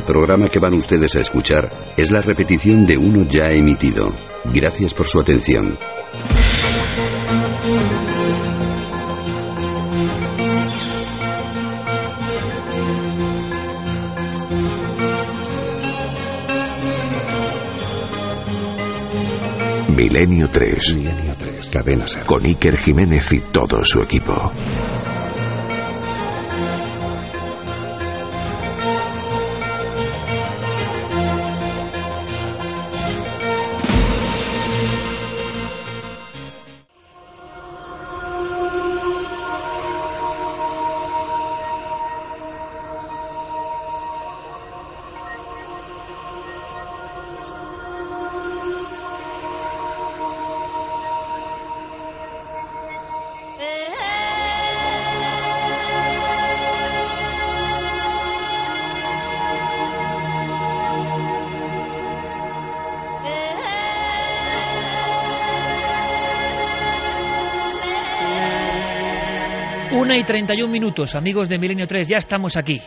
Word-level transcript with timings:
El 0.00 0.06
programa 0.06 0.48
que 0.48 0.58
van 0.58 0.72
ustedes 0.72 1.14
a 1.16 1.20
escuchar 1.20 1.68
es 1.94 2.10
la 2.10 2.22
repetición 2.22 2.86
de 2.86 2.96
uno 2.96 3.26
ya 3.28 3.52
emitido. 3.52 4.14
Gracias 4.46 4.94
por 4.94 5.06
su 5.06 5.20
atención. 5.20 5.78
Milenio 19.94 20.48
3. 20.48 20.94
Milenio 20.94 21.34
3. 21.38 21.68
Cadena 21.68 22.08
Ser. 22.08 22.24
Con 22.24 22.46
Iker 22.46 22.78
Jiménez 22.78 23.30
y 23.34 23.40
todo 23.40 23.84
su 23.84 24.00
equipo. 24.00 24.50
Y 70.20 70.24
31 70.24 70.70
minutos, 70.70 71.14
amigos 71.14 71.48
de 71.48 71.58
Milenio 71.58 71.86
3, 71.86 72.06
ya 72.08 72.18
estamos 72.18 72.58
aquí, 72.58 72.78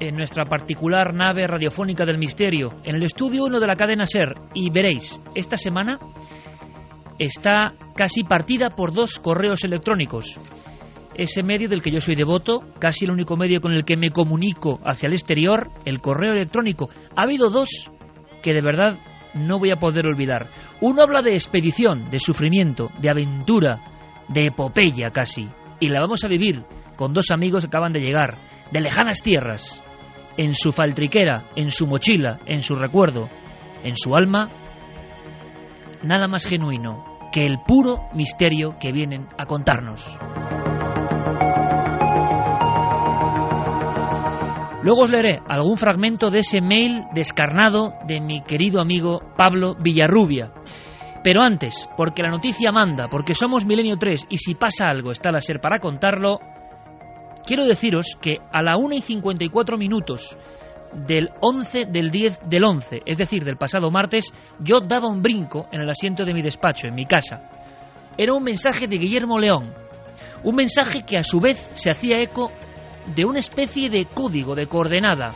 en 0.00 0.16
nuestra 0.16 0.46
particular 0.46 1.12
nave 1.12 1.46
radiofónica 1.46 2.06
del 2.06 2.16
misterio, 2.16 2.80
en 2.84 2.96
el 2.96 3.02
estudio 3.02 3.44
1 3.44 3.60
de 3.60 3.66
la 3.66 3.76
cadena 3.76 4.06
SER, 4.06 4.34
y 4.54 4.70
veréis, 4.70 5.20
esta 5.34 5.58
semana 5.58 5.98
está 7.18 7.74
casi 7.94 8.24
partida 8.24 8.70
por 8.70 8.94
dos 8.94 9.18
correos 9.18 9.62
electrónicos. 9.62 10.40
Ese 11.14 11.42
medio 11.42 11.68
del 11.68 11.82
que 11.82 11.90
yo 11.90 12.00
soy 12.00 12.14
devoto, 12.14 12.60
casi 12.78 13.04
el 13.04 13.10
único 13.10 13.36
medio 13.36 13.60
con 13.60 13.72
el 13.72 13.84
que 13.84 13.98
me 13.98 14.10
comunico 14.10 14.80
hacia 14.84 15.08
el 15.08 15.12
exterior, 15.12 15.68
el 15.84 16.00
correo 16.00 16.32
electrónico. 16.32 16.88
Ha 17.14 17.24
habido 17.24 17.50
dos 17.50 17.90
que 18.42 18.54
de 18.54 18.62
verdad 18.62 18.98
no 19.34 19.58
voy 19.58 19.70
a 19.70 19.76
poder 19.76 20.06
olvidar. 20.06 20.48
Uno 20.80 21.02
habla 21.02 21.20
de 21.20 21.34
expedición, 21.34 22.10
de 22.10 22.18
sufrimiento, 22.18 22.90
de 23.00 23.10
aventura, 23.10 23.80
de 24.28 24.46
epopeya 24.46 25.10
casi 25.10 25.46
y 25.80 25.88
la 25.88 26.00
vamos 26.00 26.24
a 26.24 26.28
vivir 26.28 26.64
con 26.96 27.12
dos 27.12 27.30
amigos 27.30 27.64
que 27.64 27.68
acaban 27.68 27.92
de 27.92 28.00
llegar, 28.00 28.36
de 28.72 28.80
lejanas 28.80 29.22
tierras, 29.22 29.82
en 30.36 30.54
su 30.54 30.72
faltriquera, 30.72 31.44
en 31.56 31.70
su 31.70 31.86
mochila, 31.86 32.38
en 32.46 32.62
su 32.62 32.74
recuerdo, 32.74 33.28
en 33.82 33.96
su 33.96 34.14
alma, 34.14 34.50
nada 36.02 36.28
más 36.28 36.46
genuino 36.46 37.04
que 37.32 37.44
el 37.44 37.58
puro 37.66 38.08
misterio 38.14 38.76
que 38.80 38.92
vienen 38.92 39.26
a 39.36 39.46
contarnos. 39.46 40.18
Luego 44.82 45.02
os 45.02 45.10
leeré 45.10 45.40
algún 45.48 45.76
fragmento 45.76 46.30
de 46.30 46.38
ese 46.38 46.60
mail 46.60 47.04
descarnado 47.12 47.92
de 48.06 48.20
mi 48.20 48.42
querido 48.42 48.80
amigo 48.80 49.20
Pablo 49.36 49.74
Villarrubia. 49.74 50.52
Pero 51.22 51.42
antes, 51.42 51.88
porque 51.96 52.22
la 52.22 52.30
noticia 52.30 52.70
manda, 52.72 53.08
porque 53.08 53.34
somos 53.34 53.66
Milenio 53.66 53.96
3 53.96 54.26
y 54.30 54.38
si 54.38 54.54
pasa 54.54 54.86
algo 54.86 55.10
está 55.10 55.32
la 55.32 55.40
SER 55.40 55.60
para 55.60 55.78
contarlo, 55.78 56.38
quiero 57.44 57.64
deciros 57.64 58.16
que 58.20 58.38
a 58.52 58.62
la 58.62 58.76
1 58.76 58.94
y 58.94 59.00
54 59.00 59.76
minutos 59.76 60.38
del 60.92 61.30
11 61.40 61.86
del 61.86 62.10
10 62.10 62.48
del 62.48 62.64
11, 62.64 63.02
es 63.04 63.18
decir, 63.18 63.44
del 63.44 63.56
pasado 63.56 63.90
martes, 63.90 64.32
yo 64.60 64.80
daba 64.80 65.08
un 65.08 65.22
brinco 65.22 65.66
en 65.72 65.80
el 65.80 65.90
asiento 65.90 66.24
de 66.24 66.34
mi 66.34 66.42
despacho, 66.42 66.86
en 66.86 66.94
mi 66.94 67.04
casa. 67.04 67.42
Era 68.16 68.34
un 68.34 68.42
mensaje 68.42 68.86
de 68.86 68.96
Guillermo 68.96 69.38
León, 69.38 69.74
un 70.44 70.54
mensaje 70.54 71.02
que 71.02 71.18
a 71.18 71.24
su 71.24 71.40
vez 71.40 71.70
se 71.72 71.90
hacía 71.90 72.20
eco 72.20 72.50
de 73.14 73.24
una 73.24 73.38
especie 73.38 73.90
de 73.90 74.06
código, 74.06 74.54
de 74.54 74.66
coordenada. 74.66 75.34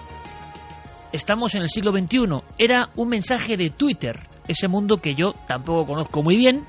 Estamos 1.13 1.55
en 1.55 1.63
el 1.63 1.69
siglo 1.69 1.93
XXI. 1.93 2.43
Era 2.57 2.89
un 2.97 3.09
mensaje 3.09 3.57
de 3.59 3.69
Twitter, 3.69 4.21
ese 4.49 4.67
mundo 4.67 4.97
que 4.97 5.15
yo 5.15 5.33
tampoco 5.47 5.87
conozco 5.87 6.23
muy 6.23 6.37
bien, 6.37 6.65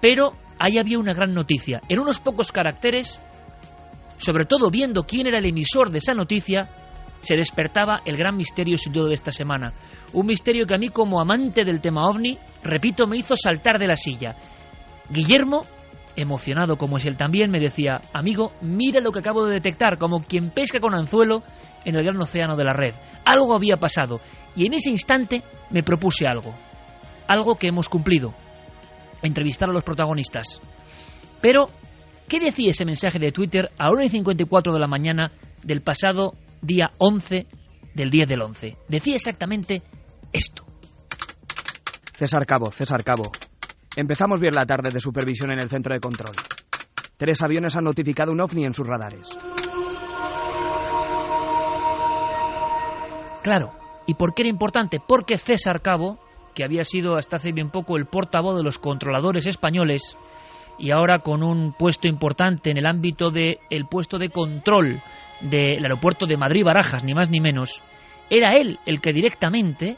pero 0.00 0.32
ahí 0.58 0.78
había 0.78 0.98
una 0.98 1.14
gran 1.14 1.32
noticia. 1.32 1.80
En 1.88 2.00
unos 2.00 2.18
pocos 2.18 2.50
caracteres, 2.50 3.20
sobre 4.16 4.44
todo 4.44 4.70
viendo 4.70 5.04
quién 5.04 5.28
era 5.28 5.38
el 5.38 5.46
emisor 5.46 5.90
de 5.90 5.98
esa 5.98 6.14
noticia, 6.14 6.68
se 7.20 7.36
despertaba 7.36 8.00
el 8.04 8.16
gran 8.16 8.36
misterio 8.36 8.76
sin 8.76 8.92
duda 8.92 9.08
de 9.08 9.14
esta 9.14 9.30
semana. 9.30 9.72
Un 10.14 10.26
misterio 10.26 10.66
que 10.66 10.74
a 10.74 10.78
mí 10.78 10.88
como 10.88 11.20
amante 11.20 11.64
del 11.64 11.80
tema 11.80 12.08
ovni, 12.08 12.38
repito, 12.64 13.06
me 13.06 13.18
hizo 13.18 13.36
saltar 13.36 13.78
de 13.78 13.86
la 13.86 13.96
silla. 13.96 14.34
Guillermo, 15.10 15.62
emocionado 16.20 16.76
como 16.76 16.96
es 16.96 17.06
él 17.06 17.16
también, 17.16 17.50
me 17.50 17.60
decía, 17.60 18.00
amigo, 18.12 18.52
mira 18.60 19.00
lo 19.00 19.12
que 19.12 19.20
acabo 19.20 19.46
de 19.46 19.54
detectar, 19.54 19.98
como 19.98 20.22
quien 20.22 20.50
pesca 20.50 20.80
con 20.80 20.94
anzuelo 20.94 21.42
en 21.84 21.96
el 21.96 22.04
gran 22.04 22.20
océano 22.20 22.56
de 22.56 22.64
la 22.64 22.72
red. 22.72 22.94
Algo 23.24 23.54
había 23.54 23.76
pasado 23.76 24.20
y 24.56 24.66
en 24.66 24.74
ese 24.74 24.90
instante 24.90 25.42
me 25.70 25.82
propuse 25.82 26.26
algo 26.26 26.54
algo 27.30 27.54
que 27.54 27.68
hemos 27.68 27.88
cumplido, 27.88 28.34
entrevistar 29.22 29.70
a 29.70 29.72
los 29.72 29.84
protagonistas. 29.84 30.60
Pero, 31.40 31.66
¿qué 32.28 32.40
decía 32.40 32.70
ese 32.70 32.84
mensaje 32.84 33.20
de 33.20 33.30
Twitter 33.30 33.70
a 33.78 33.90
1 33.92 34.02
y 34.02 34.08
54 34.08 34.74
de 34.74 34.80
la 34.80 34.88
mañana 34.88 35.30
del 35.62 35.80
pasado 35.80 36.34
día 36.60 36.90
11 36.98 37.46
del 37.94 38.10
10 38.10 38.28
del 38.28 38.42
11? 38.42 38.76
Decía 38.88 39.14
exactamente 39.14 39.80
esto. 40.32 40.64
César 42.14 42.44
Cabo, 42.46 42.72
César 42.72 43.04
Cabo. 43.04 43.30
Empezamos 43.96 44.40
bien 44.40 44.54
la 44.54 44.66
tarde 44.66 44.90
de 44.90 45.00
supervisión 45.00 45.52
en 45.52 45.60
el 45.60 45.68
centro 45.68 45.94
de 45.94 46.00
control. 46.00 46.34
Tres 47.16 47.42
aviones 47.42 47.76
han 47.76 47.84
notificado 47.84 48.32
un 48.32 48.40
ovni 48.40 48.64
en 48.64 48.74
sus 48.74 48.86
radares. 48.86 49.28
Claro. 53.42 53.72
¿Y 54.06 54.14
por 54.14 54.34
qué 54.34 54.42
era 54.42 54.48
importante? 54.48 54.98
Porque 55.06 55.36
César 55.36 55.82
Cabo 55.82 56.18
que 56.54 56.64
había 56.64 56.84
sido 56.84 57.16
hasta 57.16 57.36
hace 57.36 57.52
bien 57.52 57.70
poco 57.70 57.96
el 57.96 58.06
portavoz 58.06 58.56
de 58.56 58.62
los 58.62 58.78
controladores 58.78 59.46
españoles 59.46 60.16
y 60.78 60.90
ahora 60.90 61.18
con 61.18 61.42
un 61.42 61.72
puesto 61.72 62.08
importante 62.08 62.70
en 62.70 62.78
el 62.78 62.86
ámbito 62.86 63.30
del 63.30 63.58
el 63.68 63.86
puesto 63.86 64.18
de 64.18 64.30
control 64.30 65.00
del 65.40 65.82
aeropuerto 65.82 66.26
de 66.26 66.36
Madrid 66.36 66.64
Barajas, 66.64 67.04
ni 67.04 67.14
más 67.14 67.30
ni 67.30 67.40
menos, 67.40 67.82
era 68.28 68.54
él 68.56 68.78
el 68.86 69.00
que 69.00 69.12
directamente 69.12 69.96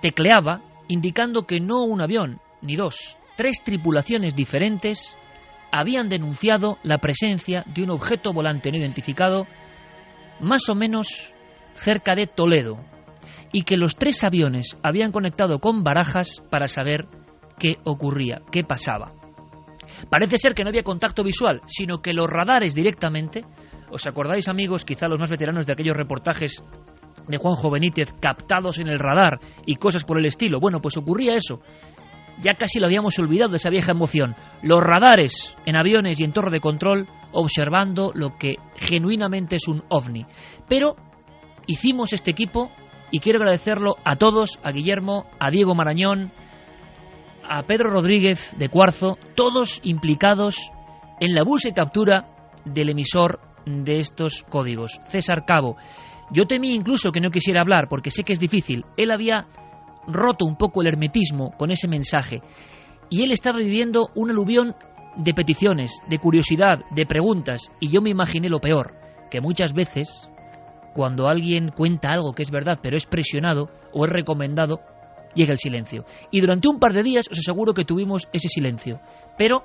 tecleaba 0.00 0.60
indicando 0.88 1.46
que 1.46 1.60
no 1.60 1.84
un 1.84 2.00
avión, 2.00 2.40
ni 2.64 2.76
dos, 2.76 3.16
tres 3.36 3.62
tripulaciones 3.64 4.34
diferentes 4.34 5.16
habían 5.70 6.08
denunciado 6.08 6.78
la 6.82 6.98
presencia 6.98 7.64
de 7.66 7.82
un 7.82 7.90
objeto 7.90 8.32
volante 8.32 8.70
no 8.70 8.78
identificado 8.78 9.46
más 10.40 10.68
o 10.68 10.74
menos 10.74 11.32
cerca 11.74 12.14
de 12.14 12.26
Toledo, 12.26 12.78
y 13.52 13.62
que 13.62 13.76
los 13.76 13.96
tres 13.96 14.24
aviones 14.24 14.76
habían 14.82 15.12
conectado 15.12 15.60
con 15.60 15.84
Barajas 15.84 16.42
para 16.50 16.66
saber 16.66 17.06
qué 17.58 17.76
ocurría, 17.84 18.42
qué 18.50 18.64
pasaba. 18.64 19.12
Parece 20.10 20.38
ser 20.38 20.54
que 20.54 20.64
no 20.64 20.70
había 20.70 20.82
contacto 20.82 21.22
visual, 21.22 21.60
sino 21.66 22.02
que 22.02 22.12
los 22.12 22.28
radares 22.28 22.74
directamente, 22.74 23.44
¿os 23.90 24.06
acordáis 24.06 24.48
amigos, 24.48 24.84
quizá 24.84 25.06
los 25.06 25.20
más 25.20 25.30
veteranos 25.30 25.66
de 25.66 25.72
aquellos 25.72 25.96
reportajes 25.96 26.64
de 27.28 27.38
Juanjo 27.38 27.70
Benítez 27.70 28.12
captados 28.20 28.78
en 28.78 28.88
el 28.88 28.98
radar 28.98 29.38
y 29.66 29.76
cosas 29.76 30.04
por 30.04 30.18
el 30.18 30.26
estilo? 30.26 30.58
Bueno, 30.58 30.80
pues 30.80 30.96
ocurría 30.96 31.36
eso. 31.36 31.60
Ya 32.42 32.54
casi 32.54 32.80
lo 32.80 32.86
habíamos 32.86 33.18
olvidado 33.18 33.50
de 33.50 33.56
esa 33.56 33.70
vieja 33.70 33.92
emoción. 33.92 34.34
Los 34.62 34.80
radares 34.82 35.56
en 35.66 35.76
aviones 35.76 36.20
y 36.20 36.24
en 36.24 36.32
torre 36.32 36.50
de 36.50 36.60
control 36.60 37.08
observando 37.32 38.12
lo 38.14 38.36
que 38.38 38.56
genuinamente 38.76 39.56
es 39.56 39.68
un 39.68 39.82
ovni. 39.88 40.26
Pero 40.68 40.96
hicimos 41.66 42.12
este 42.12 42.30
equipo 42.30 42.70
y 43.10 43.20
quiero 43.20 43.38
agradecerlo 43.38 43.96
a 44.04 44.16
todos, 44.16 44.58
a 44.62 44.72
Guillermo, 44.72 45.26
a 45.38 45.50
Diego 45.50 45.74
Marañón, 45.74 46.32
a 47.48 47.62
Pedro 47.64 47.90
Rodríguez 47.90 48.54
de 48.58 48.68
Cuarzo, 48.68 49.18
todos 49.34 49.80
implicados 49.84 50.70
en 51.20 51.34
la 51.34 51.42
búsqueda 51.44 51.70
y 51.70 51.74
captura 51.74 52.28
del 52.64 52.90
emisor 52.90 53.40
de 53.66 54.00
estos 54.00 54.44
códigos, 54.48 55.00
César 55.06 55.44
Cabo. 55.46 55.76
Yo 56.30 56.46
temí 56.46 56.74
incluso 56.74 57.12
que 57.12 57.20
no 57.20 57.30
quisiera 57.30 57.60
hablar 57.60 57.88
porque 57.88 58.10
sé 58.10 58.24
que 58.24 58.32
es 58.32 58.40
difícil. 58.40 58.84
Él 58.96 59.10
había 59.10 59.46
roto 60.06 60.44
un 60.44 60.56
poco 60.56 60.80
el 60.80 60.88
hermetismo 60.88 61.52
con 61.56 61.70
ese 61.70 61.88
mensaje 61.88 62.42
y 63.10 63.22
él 63.22 63.32
estaba 63.32 63.58
viviendo 63.58 64.10
un 64.14 64.30
aluvión 64.30 64.74
de 65.16 65.34
peticiones, 65.34 66.00
de 66.08 66.18
curiosidad, 66.18 66.80
de 66.90 67.06
preguntas 67.06 67.70
y 67.80 67.90
yo 67.90 68.00
me 68.00 68.10
imaginé 68.10 68.48
lo 68.48 68.60
peor, 68.60 68.94
que 69.30 69.40
muchas 69.40 69.72
veces 69.72 70.28
cuando 70.94 71.28
alguien 71.28 71.70
cuenta 71.70 72.10
algo 72.10 72.32
que 72.32 72.42
es 72.42 72.50
verdad, 72.50 72.78
pero 72.80 72.96
es 72.96 73.06
presionado 73.06 73.68
o 73.92 74.04
es 74.04 74.12
recomendado, 74.12 74.80
llega 75.34 75.52
el 75.52 75.58
silencio. 75.58 76.04
Y 76.30 76.40
durante 76.40 76.68
un 76.68 76.78
par 76.78 76.92
de 76.92 77.02
días 77.02 77.28
os 77.30 77.38
aseguro 77.38 77.74
que 77.74 77.84
tuvimos 77.84 78.28
ese 78.32 78.48
silencio. 78.48 79.00
Pero 79.36 79.64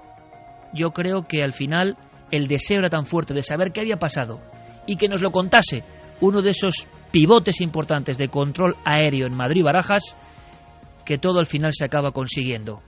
yo 0.73 0.91
creo 0.91 1.27
que 1.27 1.43
al 1.43 1.53
final 1.53 1.97
el 2.31 2.47
deseo 2.47 2.79
era 2.79 2.89
tan 2.89 3.05
fuerte 3.05 3.33
de 3.33 3.43
saber 3.43 3.71
qué 3.71 3.81
había 3.81 3.97
pasado 3.97 4.39
y 4.85 4.97
que 4.97 5.07
nos 5.07 5.21
lo 5.21 5.31
contase 5.31 5.83
uno 6.21 6.41
de 6.41 6.49
esos 6.49 6.87
pivotes 7.11 7.61
importantes 7.61 8.17
de 8.17 8.29
control 8.29 8.75
aéreo 8.83 9.27
en 9.27 9.35
Madrid-Barajas, 9.35 10.15
que 11.09 11.17
todo 11.17 11.39
al 11.39 11.47
final 11.47 11.71
se 11.73 11.85
acaba 11.85 12.11
consiguiendo. 12.11 12.81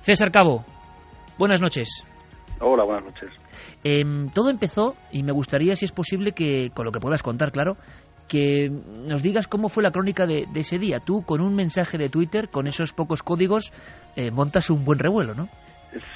César 0.00 0.32
Cabo, 0.32 0.64
buenas 1.36 1.60
noches. 1.60 2.02
Hola, 2.60 2.82
buenas 2.84 3.04
noches. 3.04 3.28
Em, 3.84 4.30
todo 4.30 4.48
empezó, 4.48 4.96
y 5.12 5.22
me 5.22 5.32
gustaría, 5.32 5.76
si 5.76 5.84
es 5.84 5.92
posible, 5.92 6.32
que, 6.32 6.70
con 6.74 6.86
lo 6.86 6.92
que 6.92 7.00
puedas 7.00 7.22
contar, 7.22 7.52
claro, 7.52 7.76
que 8.26 8.70
nos 8.70 9.22
digas 9.22 9.48
cómo 9.48 9.68
fue 9.68 9.82
la 9.82 9.90
crónica 9.90 10.24
de, 10.24 10.46
ese 10.54 10.78
día. 10.78 10.98
Tú, 10.98 11.20
con 11.26 11.42
un 11.42 11.54
mensaje 11.54 11.98
de 11.98 12.08
Twitter, 12.08 12.48
con 12.48 12.66
esos 12.66 12.94
pocos 12.94 13.22
códigos, 13.22 13.70
eh, 14.16 14.30
montas 14.30 14.70
un 14.70 14.86
buen 14.86 14.98
revuelo, 14.98 15.34
¿no? 15.34 15.50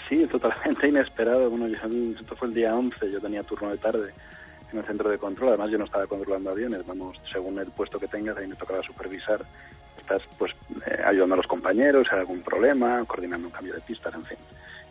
Sí, 0.09 0.27
totalmente 0.33 0.89
inesperado. 0.89 1.51
Bueno, 1.51 1.67
esto 1.67 2.35
fue 2.35 2.49
el 2.49 2.55
día 2.55 2.75
11, 2.75 3.13
yo 3.13 3.21
tenía 3.21 3.43
turno 3.43 3.69
de 3.69 3.77
tarde 3.77 4.15
en 4.73 4.79
el 4.79 4.85
centro 4.85 5.09
de 5.11 5.19
control. 5.19 5.51
Además, 5.51 5.71
yo 5.71 5.79
no 5.79 5.85
estaba 5.85 6.07
controlando 6.07 6.51
aviones, 6.51 6.87
vamos, 6.87 7.21
según 7.33 7.59
el 7.59 7.71
puesto 7.71 7.99
que 7.99 8.09
tengas, 8.09 8.37
ahí 8.37 8.47
me 8.47 8.57
tocaba 8.57 8.83
supervisar. 8.83 9.45
Estás, 9.99 10.23
pues, 10.39 10.53
eh, 10.87 11.03
ayudando 11.05 11.35
a 11.35 11.39
los 11.39 11.47
compañeros, 11.47 12.07
si 12.09 12.15
hay 12.15 12.21
algún 12.21 12.41
problema, 12.41 13.05
coordinando 13.07 13.49
un 13.49 13.53
cambio 13.53 13.75
de 13.75 13.81
pistas, 13.81 14.15
en 14.15 14.25
fin. 14.25 14.39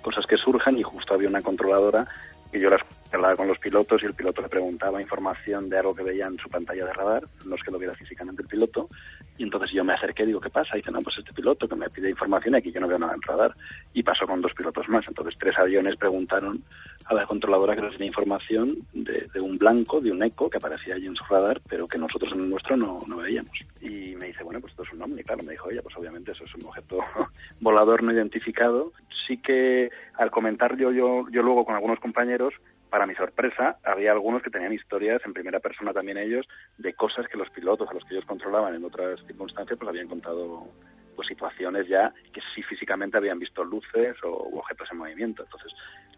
Cosas 0.01 0.25
que 0.25 0.37
surjan 0.37 0.77
y 0.77 0.83
justo 0.83 1.13
había 1.13 1.29
una 1.29 1.41
controladora 1.41 2.07
y 2.51 2.59
yo 2.59 2.69
las 2.69 2.81
hablaba 3.15 3.35
con 3.35 3.47
los 3.47 3.59
pilotos 3.59 4.01
y 4.03 4.05
el 4.05 4.13
piloto 4.13 4.41
le 4.41 4.49
preguntaba 4.49 5.01
información 5.01 5.69
de 5.69 5.77
algo 5.77 5.95
que 5.95 6.03
veía 6.03 6.27
en 6.27 6.37
su 6.37 6.49
pantalla 6.49 6.85
de 6.85 6.93
radar, 6.93 7.23
no 7.45 7.55
es 7.55 7.63
que 7.63 7.71
lo 7.71 7.79
viera 7.79 7.95
físicamente 7.95 8.41
el 8.41 8.47
piloto, 8.47 8.89
y 9.37 9.43
entonces 9.43 9.71
yo 9.71 9.83
me 9.83 9.93
acerqué 9.93 10.23
y 10.23 10.27
digo, 10.27 10.41
¿qué 10.41 10.49
pasa? 10.49 10.75
Y 10.75 10.79
dice, 10.79 10.91
no, 10.91 10.99
pues 10.99 11.17
este 11.19 11.31
piloto 11.31 11.67
que 11.67 11.75
me 11.75 11.89
pide 11.89 12.09
información 12.09 12.55
y 12.55 12.57
aquí 12.57 12.71
yo 12.71 12.81
no 12.81 12.87
veo 12.87 12.97
nada 12.97 13.13
en 13.13 13.21
radar. 13.21 13.53
Y 13.93 14.01
pasó 14.01 14.25
con 14.25 14.41
dos 14.41 14.53
pilotos 14.53 14.89
más. 14.89 15.05
Entonces 15.07 15.35
tres 15.39 15.57
aviones 15.59 15.95
preguntaron 15.95 16.63
a 17.05 17.13
la 17.13 17.25
controladora 17.25 17.75
que 17.75 17.81
nos 17.81 17.93
tenía 17.93 18.07
información 18.07 18.77
de, 18.93 19.29
un 19.39 19.57
blanco, 19.57 20.01
de 20.01 20.11
un 20.11 20.23
eco 20.23 20.49
que 20.49 20.57
aparecía 20.57 20.95
allí 20.95 21.05
en 21.05 21.15
su 21.15 21.23
radar, 21.25 21.61
pero 21.69 21.87
que 21.87 21.99
nosotros 21.99 22.33
en 22.33 22.41
el 22.41 22.49
nuestro 22.49 22.75
no, 22.75 22.99
no 23.07 23.17
veíamos. 23.17 23.51
Y 23.79 24.15
me 24.15 24.27
dice, 24.27 24.43
bueno, 24.43 24.59
pues 24.59 24.71
esto 24.71 24.83
es 24.83 24.93
un 24.93 25.03
ovni. 25.03 25.23
Claro, 25.23 25.43
me 25.43 25.51
dijo 25.51 25.69
ella, 25.69 25.83
pues 25.83 25.95
obviamente 25.95 26.31
eso 26.31 26.43
es 26.43 26.55
un 26.55 26.65
objeto 26.65 26.99
volador 27.61 28.01
no 28.01 28.11
identificado. 28.11 28.91
Sí 29.27 29.37
que 29.37 29.91
al 30.15 30.31
comentar 30.31 30.77
yo, 30.77 30.91
yo, 30.91 31.27
yo 31.29 31.43
luego 31.43 31.63
con 31.63 31.75
algunos 31.75 31.99
compañeros, 31.99 32.55
para 32.89 33.05
mi 33.05 33.15
sorpresa, 33.15 33.77
había 33.83 34.11
algunos 34.11 34.41
que 34.41 34.49
tenían 34.49 34.73
historias 34.73 35.21
en 35.25 35.33
primera 35.33 35.59
persona 35.59 35.93
también 35.93 36.17
ellos 36.17 36.47
de 36.77 36.93
cosas 36.93 37.27
que 37.27 37.37
los 37.37 37.49
pilotos 37.49 37.89
a 37.89 37.93
los 37.93 38.03
que 38.05 38.15
ellos 38.15 38.25
controlaban 38.25 38.75
en 38.75 38.83
otras 38.83 39.19
circunstancias 39.25 39.77
pues 39.77 39.89
habían 39.89 40.07
contado 40.07 40.67
pues 41.15 41.27
situaciones 41.27 41.87
ya 41.87 42.13
que 42.31 42.41
sí 42.53 42.61
físicamente 42.63 43.17
habían 43.17 43.39
visto 43.39 43.63
luces 43.63 44.15
o 44.23 44.57
objetos 44.59 44.87
en 44.91 44.99
movimiento. 44.99 45.43
Entonces, 45.43 45.71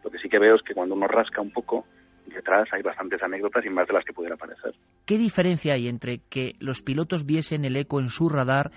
lo 0.04 0.12
que 0.12 0.20
sí 0.20 0.30
que 0.30 0.40
veo 0.40 0.56
es 0.56 0.62
que 0.62 0.74
cuando 0.74 0.96
uno 0.96 1.08
rasca 1.08 1.42
un 1.42 1.52
poco 1.52 1.86
detrás 2.28 2.68
hay 2.72 2.82
bastantes 2.82 3.22
anécdotas 3.24 3.66
y 3.66 3.70
más 3.70 3.88
de 3.88 3.94
las 3.94 4.06
que 4.06 4.14
pudiera 4.14 4.38
parecer. 4.38 4.76
¿Qué 5.06 5.18
diferencia 5.18 5.74
hay 5.74 5.88
entre 5.88 6.20
que 6.30 6.54
los 6.60 6.82
pilotos 6.82 7.26
viesen 7.26 7.66
el 7.66 7.76
eco 7.76 8.00
en 8.00 8.10
su 8.10 8.30
radar, 8.30 8.72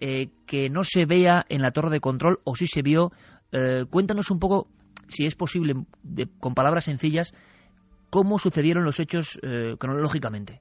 eh, 0.00 0.28
que 0.46 0.68
no 0.68 0.84
se 0.84 1.04
vea 1.06 1.44
en 1.48 1.62
la 1.62 1.70
torre 1.70 1.90
de 1.90 2.00
control 2.00 2.38
o 2.44 2.56
si 2.56 2.66
se 2.66 2.82
vio? 2.82 3.12
Eh, 3.52 3.84
cuéntanos 3.88 4.30
un 4.30 4.38
poco 4.38 4.68
si 5.06 5.26
es 5.26 5.34
posible, 5.34 5.74
con 6.40 6.54
palabras 6.54 6.84
sencillas, 6.84 7.32
cómo 8.10 8.38
sucedieron 8.38 8.84
los 8.84 9.00
hechos 9.00 9.38
eh, 9.42 9.76
cronológicamente. 9.78 10.60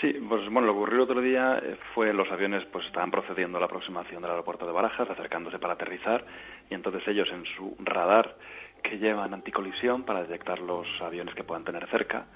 Sí, 0.00 0.14
pues 0.28 0.48
bueno, 0.50 0.72
lo 0.72 0.86
el 0.86 1.00
otro 1.00 1.20
día 1.20 1.58
eh, 1.58 1.76
fue 1.94 2.12
los 2.14 2.30
aviones 2.30 2.64
pues 2.72 2.86
estaban 2.86 3.10
procediendo 3.10 3.58
a 3.58 3.60
la 3.60 3.66
aproximación 3.66 4.22
del 4.22 4.30
aeropuerto 4.30 4.66
de 4.66 4.72
Barajas, 4.72 5.10
acercándose 5.10 5.58
para 5.58 5.74
aterrizar, 5.74 6.24
y 6.70 6.74
entonces 6.74 7.02
ellos 7.06 7.28
en 7.32 7.44
su 7.56 7.76
radar 7.80 8.36
que 8.82 8.98
llevan 8.98 9.34
anticolisión 9.34 10.04
para 10.04 10.22
detectar 10.22 10.58
los 10.60 10.86
aviones 11.02 11.34
que 11.34 11.44
puedan 11.44 11.64
tener 11.64 11.86
cerca, 11.90 12.26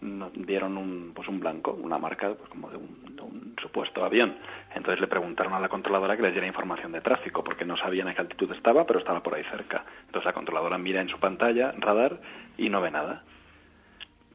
dieron 0.00 0.76
un, 0.76 1.12
pues 1.14 1.28
un 1.28 1.40
blanco, 1.40 1.72
una 1.72 1.98
marca 1.98 2.34
pues 2.34 2.48
como 2.48 2.70
de 2.70 2.76
un, 2.76 3.54
supuesto 3.60 4.04
avión. 4.04 4.36
Entonces 4.74 5.00
le 5.00 5.06
preguntaron 5.06 5.52
a 5.52 5.60
la 5.60 5.68
controladora 5.68 6.16
que 6.16 6.22
les 6.22 6.32
diera 6.32 6.46
información 6.46 6.92
de 6.92 7.02
tráfico, 7.02 7.44
porque 7.44 7.66
no 7.66 7.76
sabían 7.76 8.08
a 8.08 8.14
qué 8.14 8.22
altitud 8.22 8.50
estaba, 8.52 8.86
pero 8.86 8.98
estaba 8.98 9.22
por 9.22 9.34
ahí 9.34 9.44
cerca. 9.50 9.84
Entonces 10.06 10.24
la 10.24 10.32
controladora 10.32 10.78
mira 10.78 11.02
en 11.02 11.08
su 11.08 11.18
pantalla, 11.18 11.72
radar, 11.78 12.18
y 12.56 12.70
no 12.70 12.80
ve 12.80 12.90
nada. 12.90 13.22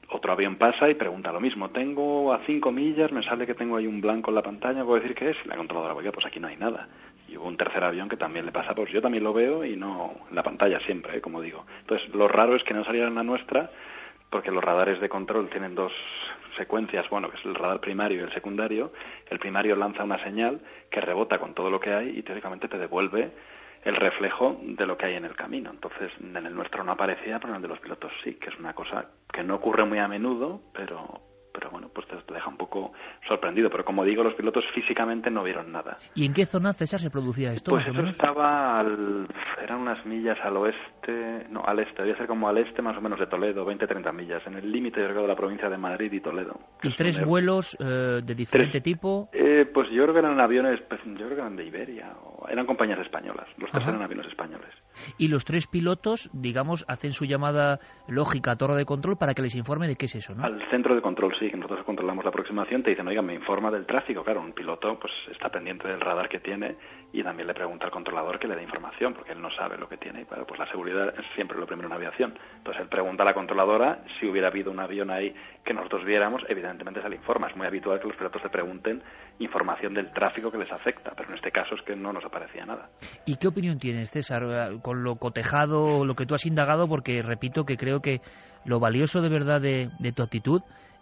Otro 0.09 0.31
avión 0.31 0.57
pasa 0.57 0.87
y 0.89 0.93
pregunta 0.93 1.31
lo 1.31 1.39
mismo. 1.39 1.71
Tengo 1.71 2.31
a 2.31 2.39
cinco 2.45 2.71
millas, 2.71 3.11
me 3.11 3.23
sale 3.23 3.47
que 3.47 3.55
tengo 3.55 3.77
ahí 3.77 3.87
un 3.87 4.01
blanco 4.01 4.29
en 4.29 4.35
la 4.35 4.43
pantalla, 4.43 4.83
¿puedo 4.83 5.01
decir 5.01 5.15
qué 5.15 5.31
es? 5.31 5.37
Y 5.43 5.47
la 5.47 5.57
controladora, 5.57 5.95
oye, 5.95 6.11
pues 6.11 6.25
aquí 6.27 6.39
no 6.39 6.47
hay 6.47 6.57
nada. 6.57 6.87
Y 7.27 7.37
hubo 7.37 7.47
un 7.47 7.57
tercer 7.57 7.83
avión 7.83 8.07
que 8.07 8.17
también 8.17 8.45
le 8.45 8.51
pasa, 8.51 8.75
pues 8.75 8.91
yo 8.91 9.01
también 9.01 9.23
lo 9.23 9.33
veo 9.33 9.65
y 9.65 9.75
no 9.75 10.13
en 10.29 10.35
la 10.35 10.43
pantalla 10.43 10.79
siempre, 10.81 11.17
¿eh? 11.17 11.21
como 11.21 11.41
digo. 11.41 11.65
Entonces 11.81 12.13
lo 12.13 12.27
raro 12.27 12.55
es 12.55 12.63
que 12.63 12.75
no 12.75 12.85
saliera 12.85 13.07
en 13.07 13.15
la 13.15 13.23
nuestra 13.23 13.71
porque 14.35 14.51
los 14.51 14.65
radares 14.65 14.99
de 14.99 15.07
control 15.07 15.49
tienen 15.49 15.75
dos 15.75 15.93
secuencias, 16.57 17.09
bueno, 17.09 17.29
que 17.29 17.37
es 17.37 17.45
el 17.45 17.55
radar 17.55 17.79
primario 17.79 18.19
y 18.19 18.23
el 18.23 18.33
secundario. 18.33 18.91
El 19.29 19.39
primario 19.39 19.77
lanza 19.77 20.03
una 20.03 20.21
señal 20.25 20.59
que 20.91 20.99
rebota 20.99 21.39
con 21.39 21.53
todo 21.53 21.69
lo 21.69 21.79
que 21.79 21.93
hay 21.93 22.19
y 22.19 22.21
teóricamente 22.21 22.67
te 22.67 22.77
devuelve 22.77 23.31
el 23.85 23.95
reflejo 23.95 24.59
de 24.61 24.85
lo 24.85 24.97
que 24.97 25.05
hay 25.05 25.15
en 25.15 25.23
el 25.23 25.37
camino. 25.37 25.69
Entonces, 25.71 26.11
en 26.19 26.35
el 26.35 26.53
nuestro 26.53 26.83
no 26.83 26.91
aparecía, 26.91 27.39
pero 27.39 27.51
en 27.51 27.55
el 27.55 27.61
de 27.61 27.69
los 27.69 27.79
pilotos 27.79 28.11
sí, 28.25 28.33
que 28.33 28.49
es 28.49 28.59
una 28.59 28.73
cosa 28.73 29.05
que 29.31 29.41
no 29.41 29.55
ocurre 29.55 29.85
muy 29.85 29.99
a 29.99 30.09
menudo, 30.09 30.59
pero 30.73 31.21
pero 31.55 31.71
bueno, 31.71 31.89
pues 31.93 32.05
te, 32.07 32.33
deja 32.33 32.49
un 32.49 32.57
poco 32.57 32.91
sorprendido. 33.27 33.69
Pero 33.69 33.85
como 33.85 34.03
digo, 34.03 34.23
los 34.23 34.33
pilotos 34.35 34.65
físicamente 34.73 35.31
no 35.31 35.43
vieron 35.43 35.71
nada. 35.71 35.97
¿Y 36.13 36.25
en 36.25 36.33
qué 36.33 36.45
zona, 36.45 36.73
César, 36.73 36.99
se 36.99 37.09
producía 37.09 37.53
esto? 37.53 37.71
Pues 37.71 37.87
eso 37.87 38.01
estaba, 38.01 38.79
al, 38.79 39.27
eran 39.63 39.79
unas 39.79 40.05
millas 40.05 40.37
al 40.43 40.57
oeste, 40.57 41.47
no, 41.49 41.63
al 41.65 41.79
este, 41.79 42.01
debía 42.01 42.17
ser 42.17 42.27
como 42.27 42.49
al 42.49 42.57
este 42.57 42.81
más 42.81 42.97
o 42.97 43.01
menos 43.01 43.19
de 43.19 43.27
Toledo, 43.27 43.65
20-30 43.65 44.13
millas, 44.13 44.45
en 44.45 44.55
el 44.55 44.69
límite 44.69 44.99
de 45.01 45.27
la 45.27 45.35
provincia 45.35 45.69
de 45.69 45.77
Madrid 45.77 46.11
y 46.11 46.19
Toledo. 46.19 46.59
¿Y 46.83 46.93
tres 46.93 47.23
vuelos 47.23 47.77
eh, 47.79 48.21
de 48.23 48.35
diferente 48.35 48.81
tipo? 48.81 49.29
Eh, 49.31 49.65
pues 49.73 49.89
yo 49.91 50.03
creo 50.03 50.13
que 50.13 50.19
eran 50.19 50.39
aviones, 50.39 50.81
pues, 50.89 51.01
yo 51.05 51.25
creo 51.25 51.29
que 51.29 51.41
eran 51.41 51.55
de 51.55 51.65
Iberia, 51.65 52.11
o 52.23 52.47
eran 52.49 52.65
compañías 52.65 52.99
españolas, 52.99 53.47
los 53.57 53.71
tres 53.71 53.87
eran 53.87 54.01
aviones 54.01 54.27
españoles. 54.27 54.69
Y 55.17 55.27
los 55.27 55.45
tres 55.45 55.67
pilotos, 55.67 56.29
digamos, 56.33 56.85
hacen 56.87 57.13
su 57.13 57.25
llamada 57.25 57.79
lógica 58.07 58.51
a 58.51 58.55
torre 58.55 58.75
de 58.75 58.85
control 58.85 59.17
para 59.17 59.33
que 59.33 59.41
les 59.41 59.55
informe 59.55 59.87
de 59.87 59.95
qué 59.95 60.05
es 60.05 60.15
eso, 60.15 60.35
¿no? 60.35 60.43
Al 60.43 60.61
centro 60.69 60.95
de 60.95 61.01
control, 61.01 61.33
sí 61.39 61.49
que 61.49 61.57
nosotros 61.57 61.85
controlamos 61.85 62.23
la 62.23 62.29
aproximación, 62.29 62.83
te 62.83 62.91
dicen, 62.91 63.07
oiga, 63.07 63.21
me 63.21 63.33
informa 63.33 63.71
del 63.71 63.85
tráfico. 63.85 64.23
Claro, 64.23 64.41
un 64.41 64.53
piloto 64.53 64.97
pues 64.99 65.13
está 65.31 65.49
pendiente 65.49 65.87
del 65.87 66.01
radar 66.01 66.29
que 66.29 66.39
tiene 66.39 66.75
y 67.15 67.23
también 67.23 67.47
le 67.47 67.53
pregunta 67.53 67.85
al 67.85 67.91
controlador 67.91 68.37
que 68.39 68.47
le 68.47 68.55
dé 68.55 68.63
información, 68.63 69.13
porque 69.13 69.31
él 69.31 69.41
no 69.41 69.49
sabe 69.51 69.77
lo 69.77 69.87
que 69.87 69.95
tiene. 69.95 70.21
Y 70.21 70.25
pues 70.25 70.59
la 70.59 70.69
seguridad 70.69 71.17
es 71.17 71.25
siempre 71.33 71.57
lo 71.57 71.65
primero 71.65 71.87
en 71.87 71.93
aviación. 71.93 72.37
Entonces 72.57 72.81
él 72.81 72.89
pregunta 72.89 73.23
a 73.23 73.25
la 73.25 73.33
controladora 73.33 74.03
si 74.19 74.27
hubiera 74.27 74.49
habido 74.49 74.69
un 74.69 74.81
avión 74.81 75.09
ahí 75.09 75.33
que 75.63 75.73
nosotros 75.73 76.03
viéramos, 76.03 76.43
evidentemente 76.49 77.01
se 77.01 77.07
le 77.07 77.15
informa. 77.15 77.47
Es 77.47 77.55
muy 77.55 77.67
habitual 77.67 78.01
que 78.01 78.07
los 78.07 78.17
pilotos 78.17 78.43
le 78.43 78.49
pregunten 78.49 79.01
información 79.39 79.93
del 79.93 80.11
tráfico 80.11 80.51
que 80.51 80.57
les 80.57 80.71
afecta, 80.71 81.13
pero 81.15 81.29
en 81.29 81.35
este 81.35 81.51
caso 81.51 81.75
es 81.75 81.81
que 81.83 81.95
no 81.95 82.11
nos 82.11 82.25
aparecía 82.25 82.65
nada. 82.65 82.89
¿Y 83.25 83.37
qué 83.37 83.47
opinión 83.47 83.79
tienes, 83.79 84.11
César, 84.11 84.43
con 84.81 85.03
lo 85.03 85.15
cotejado, 85.15 86.03
lo 86.03 86.15
que 86.15 86.25
tú 86.25 86.35
has 86.35 86.45
indagado? 86.45 86.89
Porque 86.89 87.21
repito 87.21 87.63
que 87.63 87.77
creo 87.77 88.01
que 88.01 88.19
lo 88.65 88.81
valioso 88.81 89.21
de 89.21 89.29
verdad 89.29 89.61
de 89.61 90.11
tu 90.13 90.21
actitud 90.21 90.61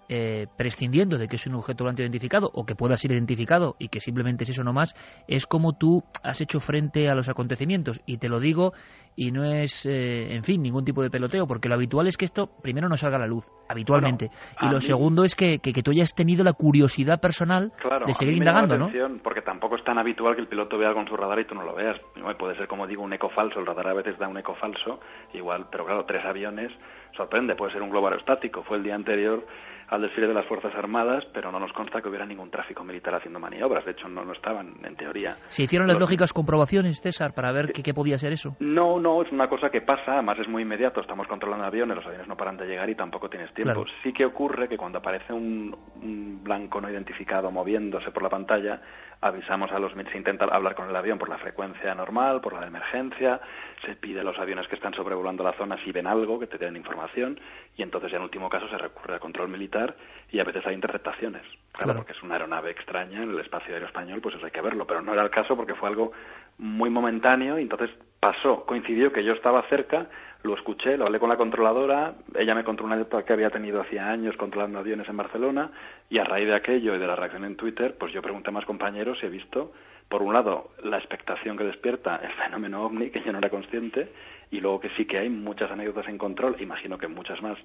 eh, 0.10 0.48
prescindiendo 0.58 1.18
de 1.18 1.28
que 1.28 1.38
es 1.38 1.48
un 1.48 1.56
objeto 1.56 1.84
volante 1.84 2.02
identificado 2.02 2.50
o 2.54 2.66
que 2.66 2.76
pueda 2.76 2.98
ser 2.98 3.12
identificado 3.12 3.76
y 3.80 3.88
que 3.88 4.00
simplemente 4.00 4.44
es 4.44 4.50
eso 4.50 4.64
no 4.64 4.74
más, 4.74 4.96
es 5.28 5.46
como 5.46 5.74
tú 5.74 6.04
has 6.24 6.42
hecho 6.42 6.60
frente 6.60 7.10
a 7.10 7.16
los 7.16 7.30
acontecimientos. 7.30 8.02
Y 8.06 8.18
te 8.18 8.30
lo 8.30 8.40
digo, 8.40 8.74
y 9.16 9.32
no 9.32 9.46
es, 9.46 9.86
eh, 9.86 10.34
en 10.34 10.44
fin, 10.44 10.62
ningún 10.62 10.86
tipo 10.86 11.02
de 11.02 11.10
peloteo, 11.10 11.48
porque 11.48 11.70
lo 11.70 11.76
habitual 11.76 12.08
es 12.08 12.18
que 12.18 12.26
esto 12.26 12.50
primero 12.62 12.90
no 12.90 12.98
salga 12.98 13.18
a 13.18 13.20
la 13.20 13.28
luz, 13.28 13.46
habitualmente. 13.70 14.30
y 14.62 14.70
lo 14.70 14.80
segundo 14.80 15.24
es 15.24 15.36
que, 15.36 15.60
que, 15.60 15.84
tú 15.84 15.92
hayas 15.92 16.14
tenido 16.16 16.44
la 16.44 16.54
curiosidad 16.54 17.20
personal 17.20 17.72
de 18.06 18.14
seguir 18.14 18.38
indagando, 18.38 18.78
¿no? 18.78 18.90
Porque 19.24 19.42
tampoco 19.42 19.76
es 19.76 19.84
tan 19.84 19.98
habitual 19.98 20.36
que 20.36 20.42
el 20.42 20.48
piloto 20.48 20.78
vea 20.78 20.94
con 20.94 21.08
su 21.08 21.16
radar 21.16 21.40
y 21.40 21.46
tú 21.46 21.56
no 21.56 21.64
lo 21.64 21.76
veas. 21.76 22.00
Puede 22.38 22.58
ser, 22.58 22.68
como 22.68 22.88
digo, 22.88 23.04
un 23.04 23.14
eco 23.14 23.30
falso, 23.30 23.60
el 23.60 23.66
radar 23.66 23.88
a 23.88 23.94
veces 23.94 24.18
da 24.18 24.28
un 24.28 24.38
eco 24.38 24.56
falso, 24.56 25.00
igual, 25.34 25.68
pero 25.72 25.86
claro, 25.86 26.06
tres 26.06 26.24
aviones 26.26 26.72
sorprende, 27.16 27.56
puede 27.56 27.74
ser 27.74 27.82
un 27.82 27.90
globo 27.90 28.08
aerostático. 28.08 28.64
Fue 28.64 28.78
el 28.78 28.84
día 28.84 28.96
anterior 28.96 29.46
al 29.94 30.02
desfile 30.02 30.28
de 30.28 30.34
las 30.34 30.48
Fuerzas 30.48 30.74
Armadas, 30.74 31.24
pero 31.34 31.52
no 31.52 31.60
nos 31.60 31.72
consta 31.72 32.02
que 32.02 32.10
hubiera 32.10 32.26
ningún 32.26 32.50
tráfico 32.50 32.84
militar 32.84 33.14
haciendo 33.14 33.40
maniobras. 33.40 33.86
De 33.86 33.92
hecho, 33.92 34.10
no, 34.10 34.26
no 34.26 34.34
estaban, 34.34 34.74
en 34.84 34.96
teoría. 34.96 35.36
¿Se 35.50 35.62
hicieron 35.62 35.88
las 35.88 36.00
lógicas 36.00 36.34
comprobaciones, 36.34 37.00
César, 37.00 37.34
para 37.36 37.52
ver 37.52 37.72
qué, 37.72 37.84
qué, 37.84 37.94
podía 37.94 38.18
ser 38.18 38.34
eso? 38.34 38.56
No, 38.60 39.00
no, 39.00 39.22
es 39.22 39.32
una 39.32 39.48
cosa 39.48 39.70
que 39.70 39.82
pasa, 39.82 40.14
además 40.14 40.40
es 40.40 40.48
muy 40.48 40.64
inmediato. 40.64 41.00
Estamos 41.00 41.28
controlando 41.28 41.66
aviones, 41.66 41.96
los 41.96 42.06
aviones 42.08 42.28
no 42.28 42.36
paran 42.36 42.58
de 42.58 42.66
llegar 42.66 42.90
y 42.90 42.96
tampoco 42.96 43.30
tienes 43.30 43.54
tiempo. 43.54 43.86
Sí 44.02 44.12
que 44.12 44.26
ocurre 44.26 44.68
que 44.68 44.78
cuando 44.78 44.98
aparece 44.98 45.32
un, 45.32 45.78
un 46.02 46.44
blanco 46.44 46.82
no 46.82 46.90
identificado 46.90 47.52
moviéndose 47.52 48.10
por 48.10 48.24
la 48.24 48.30
pantalla, 48.30 48.82
avisamos 49.22 49.72
a 49.72 49.80
los 49.80 49.94
se 49.94 50.18
intenta 50.18 50.46
hablar 50.46 50.76
con 50.76 50.90
el 50.90 50.96
avión 50.96 51.18
por 51.18 51.30
la 51.30 51.38
frecuencia 51.38 51.94
normal, 51.96 52.42
por 52.42 52.54
la 52.54 52.62
de 52.62 52.68
emergencia, 52.68 53.40
se 53.86 53.96
pide 53.96 54.22
a 54.22 54.24
los 54.24 54.38
aviones 54.38 54.68
que 54.68 54.75
están 54.75 54.94
sobrevolando 54.94 55.44
la 55.44 55.54
zona 55.54 55.78
si 55.84 55.92
ven 55.92 56.08
algo, 56.08 56.40
que 56.40 56.48
te 56.48 56.58
den 56.58 56.75
información, 56.75 57.40
y 57.75 57.84
entonces 57.84 58.12
ya 58.12 58.18
en 58.18 58.24
último 58.24 58.50
caso 58.50 58.68
se 58.70 58.78
recurre 58.78 59.16
al 59.16 59.20
control 59.20 59.50
militar 59.50 59.96
y 60.32 60.40
a 60.40 60.44
veces 60.44 60.66
hay 60.66 60.75
interceptaciones. 60.75 61.44
Claro, 61.72 61.96
porque 61.96 62.13
es 62.13 62.24
una 62.24 62.36
aeronave 62.36 62.72
extraña 62.72 63.24
en 63.24 63.32
el 63.32 63.40
espacio 63.40 63.74
aéreo 63.74 63.88
español, 63.88 64.22
pues 64.22 64.36
eso 64.36 64.46
hay 64.46 64.52
que 64.52 64.62
verlo, 64.62 64.86
pero 64.86 65.02
no 65.02 65.13
era 65.13 65.24
el 65.24 65.30
caso 65.30 65.56
porque 65.56 65.75
fue 65.75 65.90
algo 65.90 66.12
muy 66.58 66.90
momentáneo 66.90 67.60
y 67.60 67.63
entonces 67.63 67.90
pasó, 68.20 68.66
coincidió 68.66 69.12
que 69.12 69.24
yo 69.24 69.34
estaba 69.34 69.63
cerca, 69.70 70.08
lo 70.44 70.56
escuché, 70.56 70.98
lo 70.98 71.06
hablé 71.06 71.20
con 71.20 71.30
la 71.30 71.38
controladora, 71.38 72.16
ella 72.36 72.54
me 72.54 72.63
contó 72.63 72.84
una 72.84 72.96
anécdota 72.96 73.24
que 73.24 73.34
había 73.34 73.50
tenido 73.50 73.82
hacía 73.82 74.10
años 74.10 74.36
controlando 74.38 74.80
aviones 74.80 75.08
en 75.08 75.18
Barcelona 75.18 75.72
y 76.10 76.20
a 76.20 76.24
raíz 76.24 76.48
de 76.48 76.56
aquello 76.56 76.96
y 76.96 77.00
de 77.00 77.08
la 77.08 77.16
reacción 77.16 77.46
en 77.46 77.56
Twitter, 77.56 77.96
pues 77.98 78.13
yo 78.13 78.22
pregunté 78.22 78.50
a 78.50 78.54
más 78.54 78.66
compañeros 78.66 79.18
y 79.22 79.25
he 79.25 79.30
visto, 79.30 79.72
por 80.13 80.22
un 80.22 80.32
lado, 80.32 80.70
la 80.84 81.00
expectación 81.00 81.58
que 81.58 81.63
despierta 81.63 82.17
el 82.17 82.32
fenómeno 82.34 82.86
ovni, 82.86 83.10
que 83.10 83.24
yo 83.24 83.32
no 83.32 83.39
era 83.39 83.50
consciente, 83.50 84.12
y 84.51 84.60
luego 84.60 84.79
que 84.79 84.89
sí 84.89 85.08
que 85.08 85.17
hay 85.17 85.27
muchas 85.27 85.72
anécdotas 85.72 86.08
en 86.08 86.20
control, 86.20 86.55
imagino 86.60 87.00
que 87.00 87.08
muchas 87.08 87.41
más 87.41 87.58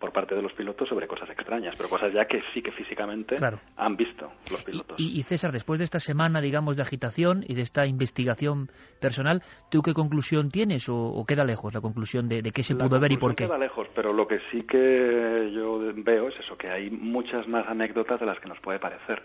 por 0.00 0.12
parte 0.12 0.34
de 0.34 0.42
los 0.42 0.52
pilotos 0.52 0.88
sobre 0.88 1.06
cosas 1.06 1.30
extrañas, 1.30 1.76
pero 1.76 1.88
cosas 1.88 2.12
ya 2.12 2.24
que 2.24 2.42
sí 2.52 2.60
que 2.60 2.72
físicamente 2.72 3.36
han 3.76 3.96
visto 3.96 4.32
los 4.50 4.64
pilotos. 4.64 4.96
Y, 4.98 5.22
César, 5.22 5.52
después 5.52 5.78
de 5.78 5.84
esta 5.84 6.00
semana, 6.00 6.40
digamos, 6.40 6.74
de 6.74 6.82
agitación 6.82 7.44
y 7.46 7.54
de 7.54 7.62
esta 7.62 7.86
investigación 7.86 8.66
personal, 9.00 9.42
¿tú 9.70 9.80
qué 9.80 9.94
conclusión 9.94 10.50
tienes 10.50 10.88
o, 10.88 11.24
queda 11.24 11.44
lejos 11.44 11.72
la 11.72 11.80
conclusión 11.80 12.28
de, 12.28 12.42
qué 12.42 12.64
se 12.64 12.74
pudo 12.74 12.98
ver 12.98 13.12
y 13.12 13.16
por 13.16 13.36
qué? 13.36 13.44
Queda 13.44 13.58
lejos, 13.58 13.86
pero 13.94 14.12
lo 14.12 14.26
que 14.26 14.40
sí 14.50 14.64
que 14.64 15.52
yo 15.54 15.78
veo 15.94 16.30
es 16.30 16.40
eso, 16.40 16.58
que 16.58 16.68
hay 16.68 16.90
muchas 16.90 17.46
más 17.46 17.64
anécdotas 17.68 18.18
de 18.18 18.26
las 18.26 18.40
que 18.40 18.48
nos 18.48 18.58
puede 18.58 18.80
parecer, 18.80 19.22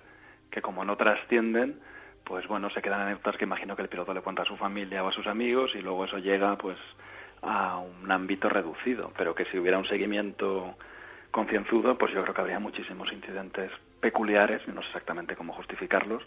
que 0.52 0.62
como 0.62 0.86
no 0.86 0.96
trascienden, 0.96 1.80
pues 2.28 2.46
bueno, 2.48 2.70
se 2.72 2.82
quedan 2.82 3.02
anécdotas 3.02 3.38
que 3.38 3.46
imagino 3.46 3.76
que 3.76 3.82
el 3.84 3.88
piloto 3.88 4.14
le 4.14 4.22
cuenta 4.22 4.42
a 4.42 4.46
su 4.46 4.58
familia 4.58 5.04
o 5.04 5.08
a 5.08 5.14
sus 5.14 5.26
amigos 5.28 5.72
y 5.76 5.82
luego 5.82 6.04
eso 6.06 6.18
llega 6.18 6.58
pues 6.58 6.78
a 7.42 7.78
un 7.78 8.12
ámbito 8.12 8.50
reducido, 8.50 9.14
pero 9.18 9.34
que 9.34 9.46
si 9.46 9.58
hubiera 9.58 9.78
un 9.78 9.88
seguimiento 9.88 10.76
concienzudo, 11.32 11.98
pues 11.98 12.14
yo 12.14 12.22
creo 12.24 12.34
que 12.34 12.42
habría 12.42 12.60
muchísimos 12.60 13.12
incidentes 13.14 13.72
peculiares, 14.02 14.68
no 14.68 14.82
sé 14.82 14.88
exactamente 14.88 15.36
cómo 15.36 15.54
justificarlos, 15.54 16.24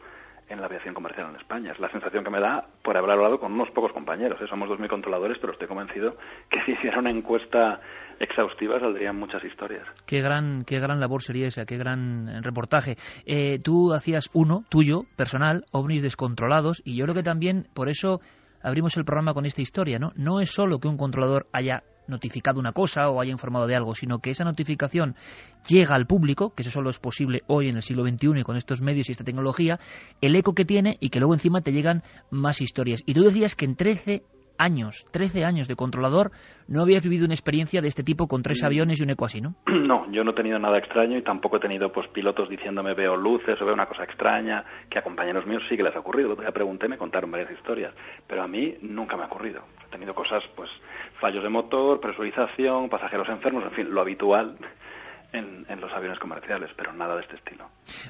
en 0.49 0.61
la 0.61 0.67
aviación 0.67 0.95
comercial 0.95 1.29
en 1.31 1.37
España. 1.37 1.73
Es 1.73 1.79
la 1.79 1.91
sensación 1.91 2.25
que 2.25 2.31
me 2.31 2.41
da 2.41 2.67
por 2.83 2.97
haber 2.97 3.11
hablado 3.11 3.39
con 3.39 3.53
unos 3.53 3.71
pocos 3.71 3.93
compañeros. 3.93 4.41
¿eh? 4.41 4.47
Somos 4.49 4.69
dos 4.69 4.81
mil 4.81 4.89
controladores, 4.89 5.39
pero 5.39 5.53
estoy 5.53 5.69
convencido 5.69 6.17
que 6.49 6.61
si 6.65 6.73
hiciera 6.73 6.99
una 6.99 7.11
encuesta 7.11 7.81
exhaustiva 8.21 8.79
saldrían 8.79 9.17
muchas 9.17 9.43
historias. 9.43 9.87
Qué 10.07 10.21
gran, 10.21 10.65
qué 10.65 10.79
gran 10.79 11.01
labor 11.01 11.23
sería 11.23 11.49
esa, 11.49 11.65
qué 11.65 11.77
gran 11.77 12.43
reportaje. 12.43 12.97
Eh, 13.25 13.59
tú 13.59 13.93
hacías 13.93 14.31
uno, 14.35 14.65
tuyo, 14.69 15.05
personal, 15.17 15.65
ovnis 15.73 16.03
descontrolados, 16.03 16.83
y 16.85 16.97
yo 16.97 17.05
creo 17.05 17.15
que 17.15 17.23
también 17.23 17.67
por 17.75 17.89
eso 17.89 18.21
abrimos 18.63 18.97
el 18.97 19.05
programa 19.05 19.35
con 19.35 19.47
esta 19.47 19.63
historia, 19.63 19.99
¿no? 19.99 20.13
No 20.17 20.41
es 20.41 20.51
solo 20.51 20.79
que 20.79 20.89
un 20.89 20.99
controlador 20.99 21.47
haya 21.53 21.83
notificado 22.07 22.61
una 22.61 22.73
cosa 22.73 23.09
o 23.09 23.21
haya 23.21 23.31
informado 23.31 23.67
de 23.67 23.77
algo, 23.77 23.95
sino 23.95 24.19
que 24.19 24.31
esa 24.31 24.45
notificación 24.45 25.15
llega 25.67 25.95
al 25.95 26.07
público, 26.07 26.53
que 26.55 26.63
eso 26.63 26.71
solo 26.71 26.91
es 26.91 26.99
posible 26.99 27.43
hoy 27.47 27.69
en 27.69 27.77
el 27.77 27.83
siglo 27.83 28.03
XXI 28.03 28.41
y 28.41 28.43
con 28.43 28.57
estos 28.57 28.83
medios 28.83 29.09
y 29.09 29.13
esta 29.13 29.25
tecnología, 29.25 29.79
el 30.21 30.37
eco 30.37 30.55
que 30.55 30.65
tiene 30.65 30.97
y 31.01 31.11
que 31.11 31.21
luego 31.21 31.35
encima 31.35 31.63
te 31.63 31.73
llegan 31.73 32.03
más 32.31 32.61
historias. 32.61 33.03
Y 33.07 33.15
tú 33.15 33.23
decías 33.23 33.55
que 33.55 33.65
en 33.65 33.77
13 33.77 34.23
años, 34.61 35.05
13 35.13 35.45
años 35.45 35.69
de 35.69 35.77
controlador, 35.77 36.31
no 36.69 36.83
habías 36.83 37.03
vivido 37.03 37.25
una 37.25 37.35
experiencia 37.35 37.81
de 37.81 37.89
este 37.89 38.03
tipo 38.03 38.29
con 38.29 38.43
tres 38.43 38.63
mm. 38.63 38.67
aviones 38.67 39.01
y 39.01 39.05
un 39.05 39.11
eco 39.11 39.25
así, 39.25 39.41
¿no? 39.41 39.55
No, 39.91 40.09
yo 40.13 40.23
no 40.23 40.31
he 40.31 40.35
tenido 40.35 40.59
nada 40.59 40.79
extraño 40.79 41.19
y 41.19 41.23
tampoco 41.23 41.57
he 41.57 41.61
tenido 41.61 41.91
pues 41.91 42.07
pilotos 42.09 42.49
diciéndome 42.49 42.95
veo 42.95 43.17
luces 43.17 43.61
o 43.61 43.65
veo 43.65 43.75
una 43.75 43.87
cosa 43.87 44.05
extraña, 44.05 44.65
que 44.89 44.99
a 44.99 45.03
compañeros 45.03 45.47
míos 45.47 45.63
sí 45.69 45.77
que 45.77 45.83
les 45.83 45.97
ha 45.97 46.01
ocurrido. 46.01 46.29
El 46.29 46.33
otro 46.33 46.45
día 46.45 46.53
pregunté, 46.53 46.87
me 46.87 46.99
contaron 46.99 47.31
varias 47.31 47.51
historias, 47.51 47.93
pero 48.29 48.43
a 48.43 48.47
mí 48.47 48.77
nunca 48.83 49.17
me 49.17 49.25
ha 49.25 49.27
ocurrido. 49.27 49.63
He 49.89 49.91
tenido 49.91 50.15
cosas, 50.15 50.45
pues, 50.55 50.71
fallos 51.21 51.43
de 51.43 51.49
motor, 51.49 52.01
presurización, 52.01 52.89
pasajeros 52.89 53.29
enfermos, 53.29 53.65
en 53.65 53.73
fin, 53.73 53.91
lo 53.91 54.01
habitual 54.01 54.57
en, 55.33 55.81
los 55.81 55.93
aviones 55.93 56.19
comerciales, 56.19 56.71
pero 56.77 56.93
nada 56.93 57.17
de 57.17 57.23
este 57.23 57.37
estilo. 57.37 57.67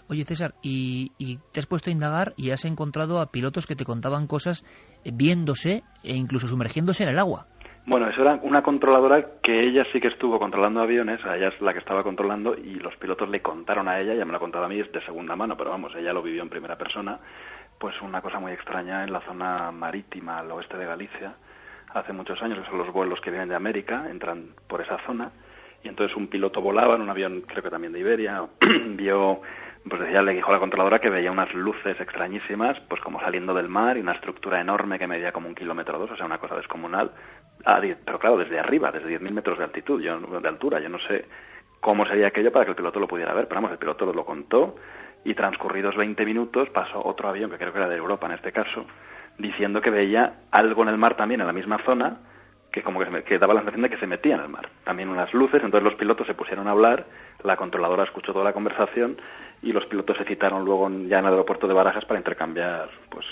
Oye, 0.09 0.25
César, 0.25 0.55
y, 0.63 1.39
te 1.53 1.61
has 1.61 1.67
puesto 1.67 1.91
a 1.91 1.93
indagar 1.93 2.33
y 2.37 2.51
has 2.51 2.65
encontrado 2.65 3.21
a 3.21 3.27
pilotos 3.27 3.67
que 3.67 3.77
te 3.77 3.85
contaban 3.85 4.27
cosas 4.27 4.65
viéndose 5.05 5.83
e 6.03 6.15
incluso 6.15 6.49
sumergiéndose 6.49 7.05
en 7.05 7.11
el 7.11 7.19
agua. 7.19 7.47
Bueno, 7.87 8.09
eso 8.09 8.21
era 8.21 8.39
una 8.43 8.63
controladora 8.63 9.41
que 9.43 9.69
ella 9.69 9.85
sí 9.93 10.01
que 10.01 10.09
estuvo 10.09 10.39
controlando 10.39 10.81
aviones, 10.81 11.25
a 11.25 11.37
ella 11.37 11.49
es 11.49 11.61
la 11.61 11.73
que 11.73 11.79
estaba 11.79 12.03
controlando 12.03 12.55
y 12.55 12.75
los 12.75 12.95
pilotos 12.97 13.29
le 13.29 13.41
contaron 13.41 13.89
a 13.89 13.99
ella, 13.99 14.15
ya 14.15 14.25
me 14.25 14.33
lo 14.33 14.37
ha 14.37 14.41
contado 14.41 14.65
a 14.65 14.69
mí, 14.69 14.79
es 14.79 14.93
de 14.93 15.05
segunda 15.05 15.35
mano, 15.35 15.57
pero 15.57 15.71
vamos, 15.71 15.93
ella 15.97 16.13
lo 16.13 16.23
vivió 16.23 16.43
en 16.43 16.51
primera 16.51 16.77
persona, 16.77 17.19
pues 17.79 18.01
una 18.03 18.21
cosa 18.21 18.39
muy 18.39 18.53
extraña 18.53 19.03
en 19.03 19.13
la 19.13 19.23
zona 19.23 19.73
marítima 19.73 20.39
al 20.39 20.51
oeste 20.53 20.77
de 20.77 20.85
Galicia, 20.85 21.35
hace 21.95 22.13
muchos 22.13 22.41
años, 22.43 22.59
que 22.59 22.67
son 22.67 22.79
los 22.79 22.93
vuelos 22.93 23.21
que 23.23 23.31
vienen 23.31 23.49
de 23.49 23.57
América, 23.57 24.07
entran 24.11 24.51
por 24.69 24.83
esa 24.83 24.99
zona, 25.07 25.33
y 25.83 25.89
entonces 25.89 26.17
un 26.17 26.29
piloto 26.29 26.61
volaba 26.61 26.95
en 26.95 27.03
un 27.03 27.11
avión, 27.11 27.43
creo 27.47 27.63
que 27.63 27.71
también 27.71 27.93
de 27.93 28.01
Iberia, 28.01 28.43
vio, 28.89 29.41
pues 29.89 30.03
decía, 30.03 30.23
le 30.23 30.35
dijo 30.35 30.51
a 30.51 30.55
la 30.55 30.61
controladora 30.61 30.99
que 30.99 31.11
veía 31.11 31.33
unas 31.33 31.53
luces 31.55 31.99
extrañísimas, 32.01 32.79
pues 32.89 33.01
como 33.01 33.21
saliendo 33.21 33.55
del 33.55 33.69
mar 33.69 33.97
y 33.97 34.01
una 34.01 34.13
estructura 34.13 34.61
enorme 34.61 34.99
que 34.99 35.07
medía 35.07 35.33
como 35.33 35.49
un 35.49 35.55
kilómetro 35.55 35.97
o 35.97 36.01
dos, 36.01 36.11
o 36.11 36.17
sea, 36.17 36.27
una 36.27 36.39
cosa 36.39 36.57
descomunal, 36.57 37.13
ah, 37.65 37.81
pero 38.05 38.19
claro, 38.19 38.37
desde 38.37 38.59
arriba, 38.59 38.93
desde 38.93 39.19
10.000 39.19 39.31
metros 39.31 39.59
de 39.59 39.65
altitud, 39.65 40.03
yo, 40.03 40.19
de 40.19 40.49
altura, 40.49 40.81
yo 40.81 40.89
no 40.89 40.99
sé 41.01 41.25
cómo 41.81 42.05
sería 42.05 42.29
aquello 42.29 42.53
para 42.53 42.67
que 42.67 42.73
el 42.73 42.77
piloto 42.77 43.01
lo 43.01 43.09
pudiera 43.09 43.33
ver, 43.33 43.49
pero 43.49 43.57
vamos, 43.57 43.73
el 43.73 43.79
piloto 43.79 44.13
lo 44.13 44.25
contó 44.25 44.77
y 45.25 45.35
transcurridos 45.35 45.97
20 45.97 46.25
minutos 46.25 46.69
pasó 46.71 47.05
otro 47.05 47.29
avión, 47.29 47.51
que 47.51 47.57
creo 47.57 47.73
que 47.73 47.79
era 47.79 47.89
de 47.89 47.97
Europa 47.97 48.27
en 48.27 48.33
este 48.33 48.53
caso, 48.53 48.85
diciendo 49.39 49.81
que 49.81 49.91
veía 49.91 50.41
algo 50.51 50.83
en 50.83 50.89
el 50.89 50.99
mar 50.99 51.17
también 51.17 51.41
en 51.41 51.47
la 51.47 51.53
misma 51.53 51.79
zona, 51.85 52.19
que 52.73 52.83
como 52.83 53.01
que, 53.01 53.23
que, 53.25 53.39
daba 53.39 53.55
la 53.55 53.61
sensación 53.61 53.83
de 53.83 53.91
que 53.91 53.99
se 53.99 54.07
metía 54.07 54.37
en 54.37 54.43
el 54.43 54.49
mar. 54.49 54.69
También 54.85 55.09
unas 55.09 55.33
luces, 55.35 55.63
entonces 55.63 55.85
los 55.85 55.95
pilotos 55.95 56.27
se 56.27 56.35
pusieron 56.35 56.69
a 56.69 56.73
hablar, 56.73 57.07
la 57.43 57.57
controladora 57.57 58.05
escuchó 58.05 58.33
toda 58.33 58.45
la 58.45 58.53
conversación 58.53 59.17
y 59.63 59.73
los 59.73 59.87
pilotos 59.87 60.17
se 60.17 60.25
citaron 60.25 60.65
luego 60.65 60.89
ya 60.89 61.19
en 61.19 61.25
el 61.25 61.33
aeropuerto 61.33 61.67
de 61.67 61.75
Barajas 61.75 62.05
para 62.05 62.21
intercambiar 62.21 62.89
pues 63.11 63.27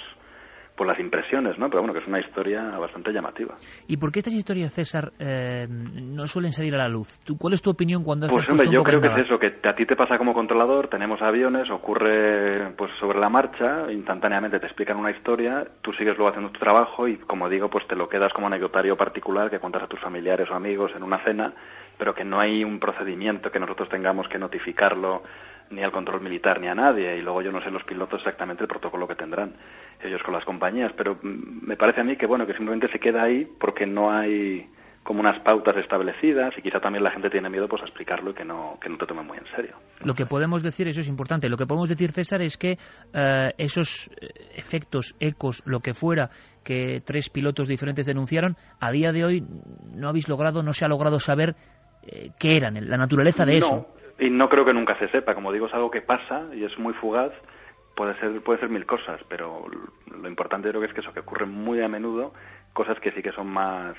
por 0.78 0.86
las 0.86 0.98
impresiones, 1.00 1.58
¿no? 1.58 1.68
Pero 1.68 1.82
bueno, 1.82 1.92
que 1.92 2.00
es 2.00 2.06
una 2.06 2.20
historia 2.20 2.62
bastante 2.78 3.12
llamativa. 3.12 3.56
¿Y 3.88 3.96
por 3.96 4.12
qué 4.12 4.20
estas 4.20 4.32
historias, 4.32 4.72
César, 4.72 5.10
eh, 5.18 5.66
no 5.68 6.26
suelen 6.26 6.52
salir 6.52 6.74
a 6.76 6.78
la 6.78 6.88
luz? 6.88 7.18
¿Tú, 7.24 7.36
¿Cuál 7.36 7.54
es 7.54 7.60
tu 7.60 7.70
opinión 7.70 8.04
cuando 8.04 8.28
Pues 8.28 8.48
hombre, 8.48 8.68
yo 8.70 8.82
creo 8.84 9.00
que 9.00 9.08
es 9.08 9.26
eso, 9.26 9.38
que 9.38 9.58
a 9.68 9.74
ti 9.74 9.84
te 9.84 9.96
pasa 9.96 10.16
como 10.16 10.32
controlador, 10.32 10.88
tenemos 10.88 11.20
aviones, 11.20 11.68
ocurre 11.70 12.72
pues 12.76 12.92
sobre 13.00 13.18
la 13.18 13.28
marcha, 13.28 13.90
instantáneamente 13.90 14.60
te 14.60 14.66
explican 14.66 14.96
una 14.96 15.10
historia, 15.10 15.66
tú 15.82 15.92
sigues 15.92 16.16
luego 16.16 16.30
haciendo 16.30 16.52
tu 16.52 16.60
trabajo 16.60 17.08
y 17.08 17.16
como 17.18 17.48
digo, 17.48 17.68
pues 17.68 17.86
te 17.88 17.96
lo 17.96 18.08
quedas 18.08 18.32
como 18.32 18.46
anecdotario 18.46 18.96
particular 18.96 19.50
que 19.50 19.58
cuentas 19.58 19.82
a 19.82 19.88
tus 19.88 20.00
familiares 20.00 20.48
o 20.50 20.54
amigos 20.54 20.92
en 20.94 21.02
una 21.02 21.22
cena, 21.24 21.52
pero 21.98 22.14
que 22.14 22.24
no 22.24 22.38
hay 22.38 22.62
un 22.62 22.78
procedimiento 22.78 23.50
que 23.50 23.58
nosotros 23.58 23.88
tengamos 23.88 24.28
que 24.28 24.38
notificarlo 24.38 25.22
ni 25.70 25.82
al 25.82 25.92
control 25.92 26.20
militar 26.20 26.60
ni 26.60 26.68
a 26.68 26.74
nadie 26.74 27.16
y 27.16 27.22
luego 27.22 27.42
yo 27.42 27.52
no 27.52 27.62
sé 27.62 27.70
los 27.70 27.84
pilotos 27.84 28.20
exactamente 28.20 28.62
el 28.62 28.68
protocolo 28.68 29.06
que 29.06 29.14
tendrán 29.14 29.54
ellos 30.02 30.22
con 30.22 30.34
las 30.34 30.44
compañías 30.44 30.92
pero 30.96 31.16
mm, 31.16 31.66
me 31.66 31.76
parece 31.76 32.00
a 32.00 32.04
mí 32.04 32.16
que 32.16 32.26
bueno 32.26 32.46
que 32.46 32.54
simplemente 32.54 32.90
se 32.90 32.98
queda 32.98 33.24
ahí 33.24 33.46
porque 33.58 33.86
no 33.86 34.10
hay 34.10 34.68
como 35.08 35.20
unas 35.20 35.40
pautas 35.42 35.74
establecidas 35.78 36.52
y 36.58 36.60
quizá 36.60 36.80
también 36.80 37.02
la 37.02 37.10
gente 37.10 37.30
tiene 37.30 37.48
miedo 37.48 37.66
pues 37.66 37.80
a 37.80 37.86
explicarlo 37.86 38.32
y 38.32 38.34
que 38.34 38.44
no 38.44 38.78
que 38.78 38.90
no 38.90 38.98
te 38.98 39.06
tomen 39.06 39.26
muy 39.26 39.38
en 39.38 39.46
serio. 39.56 39.76
Lo 40.04 40.12
que 40.12 40.26
podemos 40.26 40.62
decir 40.62 40.86
eso 40.86 41.00
es 41.00 41.08
importante 41.08 41.48
lo 41.48 41.56
que 41.56 41.64
podemos 41.64 41.88
decir 41.88 42.10
César 42.10 42.42
es 42.42 42.58
que 42.58 42.72
eh, 43.14 43.52
esos 43.56 44.10
eh, 44.20 44.28
efectos 44.54 45.16
ecos 45.18 45.62
lo 45.64 45.80
que 45.80 45.94
fuera 45.94 46.28
que 46.62 47.00
tres 47.04 47.30
pilotos 47.30 47.68
diferentes 47.68 48.04
denunciaron 48.04 48.56
a 48.80 48.90
día 48.90 49.12
de 49.12 49.24
hoy 49.24 49.42
no 49.94 50.08
habéis 50.08 50.28
logrado 50.28 50.62
no 50.62 50.74
se 50.74 50.84
ha 50.84 50.88
logrado 50.88 51.18
saber 51.18 51.54
eh, 52.02 52.30
qué 52.38 52.56
eran 52.56 52.74
la 52.74 52.98
naturaleza 52.98 53.46
de 53.46 53.56
eso 53.56 53.86
y 54.18 54.30
no 54.30 54.48
creo 54.48 54.64
que 54.64 54.72
nunca 54.72 54.98
se 54.98 55.08
sepa, 55.08 55.34
como 55.34 55.52
digo, 55.52 55.66
es 55.66 55.74
algo 55.74 55.90
que 55.90 56.02
pasa 56.02 56.46
y 56.52 56.64
es 56.64 56.76
muy 56.78 56.92
fugaz, 56.94 57.32
puede 57.94 58.18
ser, 58.18 58.40
puede 58.42 58.60
ser 58.60 58.68
mil 58.68 58.86
cosas, 58.86 59.20
pero 59.28 59.66
lo 60.10 60.28
importante 60.28 60.68
creo 60.68 60.80
que 60.80 60.88
es 60.88 60.92
que 60.92 61.00
eso, 61.00 61.12
que 61.12 61.20
ocurre 61.20 61.46
muy 61.46 61.80
a 61.82 61.88
menudo, 61.88 62.32
cosas 62.72 62.98
que 63.00 63.12
sí 63.12 63.22
que 63.22 63.32
son 63.32 63.48
más 63.48 63.96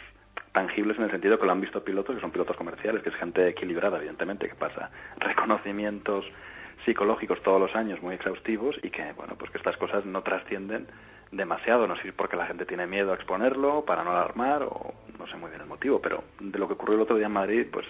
tangibles 0.51 0.97
en 0.97 1.03
el 1.03 1.11
sentido 1.11 1.39
que 1.39 1.45
lo 1.45 1.51
han 1.51 1.61
visto 1.61 1.83
pilotos, 1.83 2.15
que 2.15 2.21
son 2.21 2.31
pilotos 2.31 2.57
comerciales, 2.57 3.03
que 3.03 3.09
es 3.09 3.15
gente 3.15 3.47
equilibrada, 3.47 3.97
evidentemente, 3.97 4.47
que 4.47 4.55
pasa 4.55 4.89
reconocimientos 5.17 6.25
psicológicos 6.85 7.41
todos 7.43 7.59
los 7.59 7.75
años 7.75 8.01
muy 8.01 8.15
exhaustivos 8.15 8.77
y 8.83 8.89
que, 8.89 9.13
bueno, 9.13 9.35
pues 9.37 9.51
que 9.51 9.57
estas 9.57 9.77
cosas 9.77 10.05
no 10.05 10.21
trascienden 10.23 10.87
demasiado, 11.31 11.87
no 11.87 11.95
sé 11.97 12.03
si 12.03 12.11
porque 12.11 12.35
la 12.35 12.47
gente 12.47 12.65
tiene 12.65 12.87
miedo 12.87 13.11
a 13.11 13.15
exponerlo, 13.15 13.85
para 13.85 14.03
no 14.03 14.11
alarmar, 14.11 14.63
o 14.63 14.93
no 15.17 15.27
sé 15.27 15.37
muy 15.37 15.49
bien 15.49 15.61
el 15.61 15.67
motivo, 15.67 16.01
pero 16.01 16.23
de 16.39 16.57
lo 16.57 16.67
que 16.67 16.73
ocurrió 16.73 16.95
el 16.95 17.01
otro 17.01 17.17
día 17.17 17.27
en 17.27 17.33
Madrid, 17.33 17.67
pues 17.71 17.85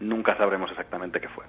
nunca 0.00 0.36
sabremos 0.36 0.70
exactamente 0.70 1.20
qué 1.20 1.28
fue. 1.28 1.44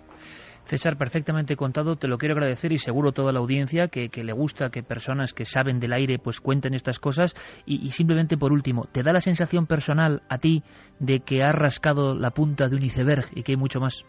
César, 0.64 0.98
perfectamente 0.98 1.56
contado, 1.56 1.96
te 1.96 2.08
lo 2.08 2.18
quiero 2.18 2.36
agradecer 2.36 2.72
y 2.72 2.78
seguro 2.78 3.12
toda 3.12 3.34
la 3.34 3.40
audiencia 3.40 3.88
que, 3.88 4.10
le 4.24 4.34
gusta 4.34 4.70
que 4.70 4.84
personas 4.84 5.34
que 5.34 5.46
saben 5.46 5.80
del 5.80 5.94
aire 5.94 6.18
pues 6.20 6.40
cuenten 6.40 6.74
estas 6.74 7.00
cosas 7.00 7.34
y, 7.66 7.90
simplemente 7.90 8.38
por 8.38 8.52
último, 8.52 8.86
¿te 8.92 9.02
da 9.02 9.12
la 9.12 9.20
sensación 9.20 9.66
personal 9.66 10.22
a 10.30 10.38
ti 10.38 10.64
de 11.00 11.20
que 11.20 11.44
has 11.44 11.56
rascado 11.56 12.16
la 12.16 12.32
punta 12.32 12.68
de 12.68 12.76
un 12.76 12.84
iceberg 12.84 13.26
y 13.36 13.44
que 13.44 13.54
hay 13.54 13.58
mucho 13.58 13.80
más? 13.80 14.06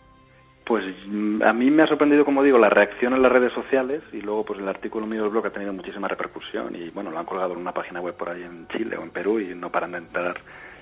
Pues 0.64 0.84
mm, 1.06 1.42
a 1.42 1.52
mí 1.52 1.70
me 1.70 1.82
ha 1.82 1.86
sorprendido, 1.86 2.24
como 2.24 2.42
digo, 2.42 2.58
la 2.58 2.68
reacción 2.68 3.14
en 3.14 3.22
las 3.22 3.32
redes 3.32 3.52
sociales 3.52 4.02
y 4.12 4.20
luego 4.20 4.44
pues 4.44 4.60
el 4.60 4.68
artículo 4.68 5.06
mío 5.06 5.22
del 5.22 5.30
blog 5.30 5.46
ha 5.46 5.50
tenido 5.50 5.72
muchísima 5.72 6.06
repercusión 6.06 6.76
y 6.76 6.90
bueno, 6.90 7.10
lo 7.10 7.18
han 7.18 7.26
colgado 7.26 7.54
en 7.54 7.58
una 7.58 7.72
página 7.72 8.00
web 8.00 8.16
por 8.16 8.28
ahí 8.28 8.42
en 8.42 8.68
Chile 8.68 8.96
o 8.96 9.02
en 9.02 9.10
Perú 9.10 9.40
y 9.40 9.54
no 9.54 9.70
paran 9.70 9.92
de 9.92 9.98
entrar 9.98 10.36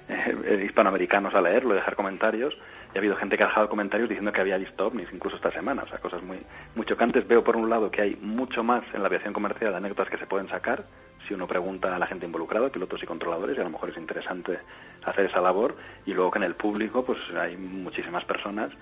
eh, 0.09 0.65
hispanoamericanos 0.67 1.35
a 1.35 1.41
leerlo, 1.41 1.75
dejar 1.75 1.97
comentarios 1.97 2.55
y 2.93 2.97
ha 2.97 3.01
habido 3.01 3.17
gente 3.17 3.37
que 3.37 3.45
ha 3.45 3.47
dejado 3.47 3.69
comentarios 3.69 4.09
diciendo 4.09 4.33
que 4.33 4.41
había 4.41 4.57
visto 4.57 4.87
ovnis 4.87 5.09
incluso 5.13 5.37
esta 5.37 5.51
semana, 5.51 5.83
o 5.85 5.87
sea, 5.87 5.99
cosas 5.99 6.23
muy, 6.23 6.39
muy 6.75 6.87
chocantes. 6.87 7.27
Veo 7.27 7.45
por 7.45 7.57
un 7.57 7.71
lado 7.71 7.91
que 7.91 8.03
hay 8.03 8.17
mucho 8.17 8.63
más 8.63 8.83
en 8.93 9.03
la 9.03 9.07
aviación 9.07 9.33
comercial 9.33 9.71
de 9.71 9.77
anécdotas 9.77 10.11
que 10.11 10.19
se 10.19 10.27
pueden 10.27 10.49
sacar 10.49 10.85
si 11.27 11.35
uno 11.35 11.47
pregunta 11.47 11.95
a 11.95 11.99
la 11.99 12.07
gente 12.07 12.27
involucrada, 12.27 12.71
pilotos 12.71 13.03
y 13.03 13.07
controladores, 13.07 13.57
y 13.57 13.61
a 13.61 13.65
lo 13.65 13.71
mejor 13.71 13.91
es 13.91 13.97
interesante 13.97 14.59
hacer 15.05 15.27
esa 15.27 15.41
labor, 15.41 15.77
y 16.05 16.13
luego 16.13 16.31
que 16.31 16.39
en 16.39 16.45
el 16.45 16.55
público 16.55 17.05
pues 17.05 17.19
hay 17.39 17.57
muchísimas 17.57 18.25
personas 18.25 18.73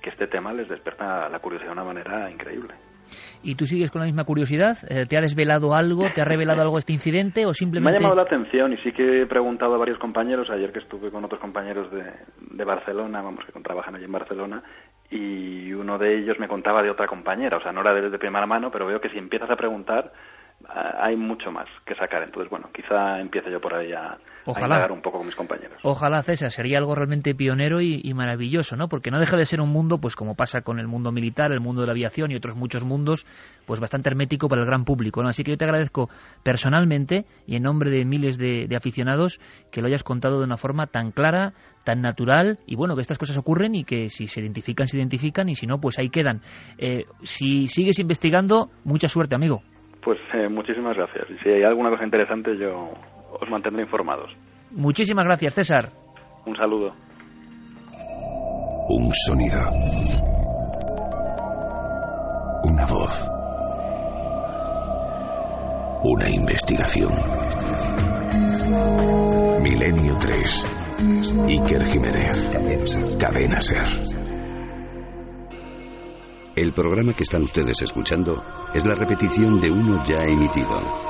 que 0.00 0.10
este 0.10 0.26
tema 0.26 0.52
les 0.52 0.68
despierta 0.68 1.28
la 1.28 1.38
curiosidad 1.40 1.68
de 1.68 1.72
una 1.74 1.84
manera 1.84 2.30
increíble. 2.30 2.74
¿Y 3.42 3.54
tú 3.54 3.66
sigues 3.66 3.90
con 3.90 4.00
la 4.00 4.06
misma 4.06 4.24
curiosidad? 4.24 4.76
Eh, 4.88 5.06
¿Te 5.08 5.16
ha 5.16 5.20
desvelado 5.20 5.74
algo? 5.74 6.04
¿Te 6.14 6.20
ha 6.20 6.24
revelado 6.24 6.62
algo 6.62 6.78
este 6.78 6.92
incidente? 6.92 7.46
¿O 7.46 7.54
simplemente.? 7.54 7.98
Me 7.98 7.98
ha 7.98 8.00
llamado 8.00 8.16
la 8.16 8.26
atención 8.26 8.72
y 8.72 8.76
sí 8.78 8.92
que 8.92 9.22
he 9.22 9.26
preguntado 9.26 9.74
a 9.74 9.78
varios 9.78 9.98
compañeros, 9.98 10.50
ayer 10.50 10.72
que 10.72 10.80
estuve 10.80 11.10
con 11.10 11.24
otros 11.24 11.40
compañeros 11.40 11.90
de, 11.90 12.04
de 12.50 12.64
Barcelona, 12.64 13.22
vamos, 13.22 13.44
que 13.44 13.60
trabajan 13.60 13.94
allí 13.94 14.04
en 14.04 14.12
Barcelona, 14.12 14.62
y 15.10 15.72
uno 15.72 15.98
de 15.98 16.18
ellos 16.18 16.38
me 16.38 16.48
contaba 16.48 16.82
de 16.82 16.90
otra 16.90 17.06
compañera, 17.06 17.56
o 17.56 17.62
sea, 17.62 17.72
no 17.72 17.80
era 17.80 17.94
de, 17.94 18.10
de 18.10 18.18
primera 18.18 18.46
mano, 18.46 18.70
pero 18.70 18.86
veo 18.86 19.00
que 19.00 19.10
si 19.10 19.18
empiezas 19.18 19.50
a 19.50 19.56
preguntar, 19.56 20.12
hay 20.68 21.16
mucho 21.16 21.50
más 21.50 21.66
que 21.86 21.94
sacar. 21.94 22.22
Entonces, 22.22 22.50
bueno, 22.50 22.68
quizá 22.72 23.20
empiece 23.20 23.50
yo 23.50 23.60
por 23.60 23.74
ahí 23.74 23.92
a, 23.92 24.18
Ojalá. 24.44 24.86
un 24.92 25.02
poco 25.02 25.18
con 25.18 25.26
mis 25.26 25.36
compañeros. 25.36 25.78
Ojalá, 25.82 26.22
César, 26.22 26.50
sería 26.50 26.78
algo 26.78 26.94
realmente 26.94 27.34
pionero 27.34 27.80
y, 27.80 28.12
maravilloso, 28.14 28.76
¿no? 28.76 28.88
Porque 28.88 29.10
no 29.10 29.18
deja 29.18 29.36
de 29.36 29.44
ser 29.44 29.60
un 29.60 29.70
mundo, 29.70 29.98
pues 29.98 30.16
como 30.16 30.34
pasa 30.34 30.60
con 30.62 30.78
el 30.78 30.86
mundo 30.86 31.12
militar, 31.12 31.52
el 31.52 31.60
mundo 31.60 31.82
de 31.82 31.86
la 31.86 31.92
aviación 31.92 32.30
y 32.30 32.36
otros 32.36 32.56
muchos 32.56 32.84
mundos, 32.84 33.26
pues 33.66 33.80
bastante 33.80 34.10
hermético 34.10 34.48
para 34.48 34.62
el 34.62 34.66
gran 34.66 34.84
público, 34.84 35.22
¿no? 35.22 35.28
Así 35.28 35.44
que 35.44 35.52
yo 35.52 35.56
te 35.56 35.64
agradezco 35.64 36.08
personalmente 36.42 37.24
y 37.46 37.56
en 37.56 37.62
nombre 37.62 37.90
de 37.90 38.04
miles 38.04 38.38
de, 38.38 38.68
aficionados 38.76 39.40
que 39.70 39.80
lo 39.80 39.88
hayas 39.88 40.02
contado 40.02 40.38
de 40.38 40.44
una 40.44 40.56
forma 40.56 40.86
tan 40.86 41.10
clara, 41.10 41.52
tan 41.84 42.00
natural 42.00 42.58
y 42.66 42.76
bueno, 42.76 42.94
que 42.94 43.02
estas 43.02 43.18
cosas 43.18 43.36
ocurren 43.36 43.74
y 43.74 43.84
que 43.84 44.08
si 44.08 44.26
se 44.26 44.40
identifican, 44.40 44.88
se 44.88 44.96
identifican 44.96 45.48
y 45.48 45.54
si 45.54 45.66
no, 45.66 45.80
pues 45.80 45.98
ahí 45.98 46.08
quedan. 46.08 46.40
Eh, 46.78 47.04
si 47.22 47.68
sigues 47.68 47.98
investigando, 47.98 48.70
mucha 48.84 49.08
suerte, 49.08 49.34
amigo. 49.34 49.62
Pues 50.02 50.18
eh, 50.34 50.48
muchísimas 50.48 50.96
gracias. 50.96 51.28
Y 51.30 51.38
si 51.42 51.48
hay 51.50 51.62
alguna 51.62 51.90
cosa 51.90 52.04
interesante, 52.04 52.56
yo 52.56 52.90
os 53.40 53.50
mantendré 53.50 53.82
informados. 53.82 54.30
Muchísimas 54.70 55.24
gracias, 55.24 55.54
César. 55.54 55.90
Un 56.46 56.56
saludo. 56.56 56.94
Un 58.88 59.10
sonido. 59.12 59.60
Una 62.64 62.86
voz. 62.86 63.30
Una 66.02 66.30
investigación. 66.30 67.12
Milenio 69.62 70.14
3. 70.18 70.66
Iker 71.48 71.84
Jiménez. 71.84 73.16
Cadena 73.18 73.60
Ser. 73.60 74.19
El 76.60 76.74
programa 76.74 77.14
que 77.14 77.22
están 77.22 77.40
ustedes 77.40 77.80
escuchando 77.80 78.44
es 78.74 78.84
la 78.84 78.94
repetición 78.94 79.58
de 79.60 79.70
uno 79.70 80.04
ya 80.04 80.26
emitido. 80.26 81.08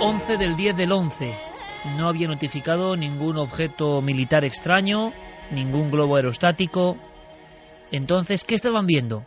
...11 0.00 0.36
del 0.36 0.56
10 0.56 0.76
del 0.76 0.90
11 0.90 1.49
no 1.96 2.08
había 2.08 2.28
notificado 2.28 2.96
ningún 2.96 3.38
objeto 3.38 4.02
militar 4.02 4.44
extraño, 4.44 5.12
ningún 5.50 5.90
globo 5.90 6.16
aerostático. 6.16 6.96
Entonces, 7.90 8.44
¿qué 8.44 8.54
estaban 8.54 8.86
viendo? 8.86 9.24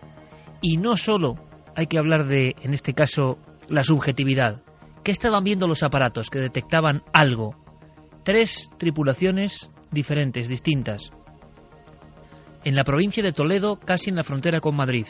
Y 0.61 0.77
no 0.77 0.95
solo 0.95 1.35
hay 1.75 1.87
que 1.87 1.97
hablar 1.97 2.27
de, 2.27 2.55
en 2.61 2.73
este 2.73 2.93
caso, 2.93 3.37
la 3.69 3.83
subjetividad. 3.83 4.61
¿Qué 5.03 5.11
estaban 5.11 5.43
viendo 5.43 5.67
los 5.67 5.83
aparatos 5.83 6.29
que 6.29 6.39
detectaban 6.39 7.03
algo? 7.11 7.55
Tres 8.23 8.69
tripulaciones 8.77 9.69
diferentes, 9.91 10.47
distintas. 10.47 11.11
En 12.63 12.75
la 12.75 12.85
provincia 12.85 13.21
de 13.21 13.33
Toledo, 13.33 13.77
casi 13.77 14.09
en 14.09 14.15
la 14.15 14.23
frontera 14.23 14.61
con 14.61 14.75
Madrid. 14.75 15.07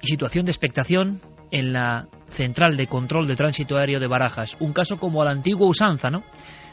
Y 0.00 0.06
situación 0.06 0.44
de 0.44 0.52
expectación 0.52 1.20
en 1.50 1.72
la 1.72 2.08
Central 2.28 2.76
de 2.76 2.86
Control 2.86 3.26
de 3.26 3.36
Tránsito 3.36 3.76
Aéreo 3.76 4.00
de 4.00 4.06
Barajas. 4.06 4.56
Un 4.60 4.72
caso 4.72 4.98
como 4.98 5.22
a 5.22 5.24
la 5.24 5.30
antigua 5.30 5.68
usanza, 5.68 6.10
¿no? 6.10 6.22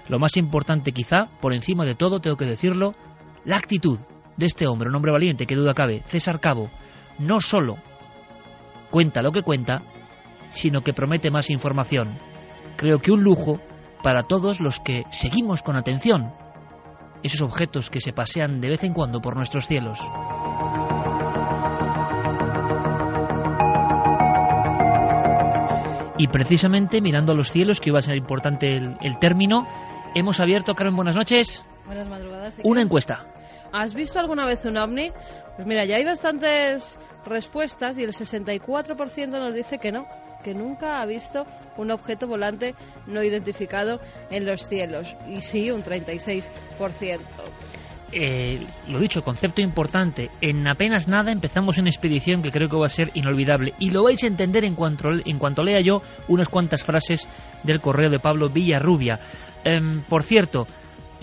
Lo 0.07 0.19
más 0.19 0.37
importante 0.37 0.91
quizá, 0.91 1.27
por 1.39 1.53
encima 1.53 1.85
de 1.85 1.95
todo, 1.95 2.19
tengo 2.19 2.37
que 2.37 2.45
decirlo, 2.45 2.95
la 3.45 3.57
actitud 3.57 3.99
de 4.37 4.45
este 4.45 4.67
hombre, 4.67 4.89
un 4.89 4.95
hombre 4.95 5.11
valiente, 5.11 5.45
que 5.45 5.55
duda 5.55 5.73
cabe, 5.73 6.01
César 6.05 6.39
Cabo, 6.39 6.69
no 7.19 7.39
solo 7.39 7.77
cuenta 8.89 9.21
lo 9.21 9.31
que 9.31 9.43
cuenta, 9.43 9.83
sino 10.49 10.81
que 10.81 10.93
promete 10.93 11.31
más 11.31 11.49
información. 11.49 12.17
Creo 12.75 12.99
que 12.99 13.11
un 13.11 13.23
lujo 13.23 13.59
para 14.03 14.23
todos 14.23 14.59
los 14.59 14.79
que 14.79 15.03
seguimos 15.11 15.61
con 15.61 15.77
atención 15.77 16.33
esos 17.23 17.41
objetos 17.41 17.89
que 17.89 18.01
se 18.01 18.13
pasean 18.13 18.61
de 18.61 18.69
vez 18.69 18.83
en 18.83 18.93
cuando 18.93 19.21
por 19.21 19.35
nuestros 19.35 19.67
cielos. 19.67 19.99
Y 26.21 26.27
precisamente 26.27 27.01
mirando 27.01 27.31
a 27.31 27.35
los 27.35 27.49
cielos, 27.49 27.81
que 27.81 27.89
iba 27.89 27.97
a 27.97 28.03
ser 28.03 28.15
importante 28.15 28.77
el, 28.77 29.17
término, 29.19 29.67
hemos 30.13 30.39
abierto, 30.39 30.75
Carmen, 30.75 30.95
buenas 30.95 31.15
noches. 31.15 31.65
Buenas 31.87 32.07
madrugadas. 32.07 32.59
Una 32.63 32.83
encuesta. 32.83 33.25
¿Has 33.73 33.95
visto 33.95 34.19
alguna 34.19 34.45
vez 34.45 34.63
un 34.65 34.77
ovni? 34.77 35.11
Pues 35.55 35.67
mira, 35.67 35.83
ya 35.85 35.95
hay 35.95 36.05
bastantes 36.05 36.99
respuestas 37.25 37.97
y 37.97 38.03
el 38.03 38.11
64% 38.11 39.29
nos 39.31 39.55
dice 39.55 39.79
que 39.79 39.91
no, 39.91 40.05
que 40.43 40.53
nunca 40.53 41.01
ha 41.01 41.07
visto 41.07 41.47
un 41.77 41.89
objeto 41.89 42.27
volante 42.27 42.75
no 43.07 43.23
identificado 43.23 43.99
en 44.29 44.45
los 44.45 44.61
cielos. 44.67 45.15
Y 45.27 45.41
sí, 45.41 45.71
un 45.71 45.81
36%. 45.81 46.51
Eh, 48.13 48.65
lo 48.89 48.99
dicho, 48.99 49.21
concepto 49.21 49.61
importante. 49.61 50.29
En 50.41 50.67
apenas 50.67 51.07
nada 51.07 51.31
empezamos 51.31 51.77
una 51.77 51.89
expedición 51.89 52.41
que 52.41 52.51
creo 52.51 52.69
que 52.69 52.77
va 52.77 52.87
a 52.87 52.89
ser 52.89 53.11
inolvidable. 53.13 53.73
Y 53.79 53.89
lo 53.89 54.03
vais 54.03 54.23
a 54.23 54.27
entender 54.27 54.65
en 54.65 54.75
cuanto, 54.75 55.09
en 55.11 55.39
cuanto 55.39 55.63
lea 55.63 55.81
yo 55.81 56.01
unas 56.27 56.49
cuantas 56.49 56.83
frases 56.83 57.29
del 57.63 57.79
correo 57.79 58.09
de 58.09 58.19
Pablo 58.19 58.49
Villarrubia. 58.49 59.19
Em, 59.63 60.01
por 60.01 60.23
cierto, 60.23 60.67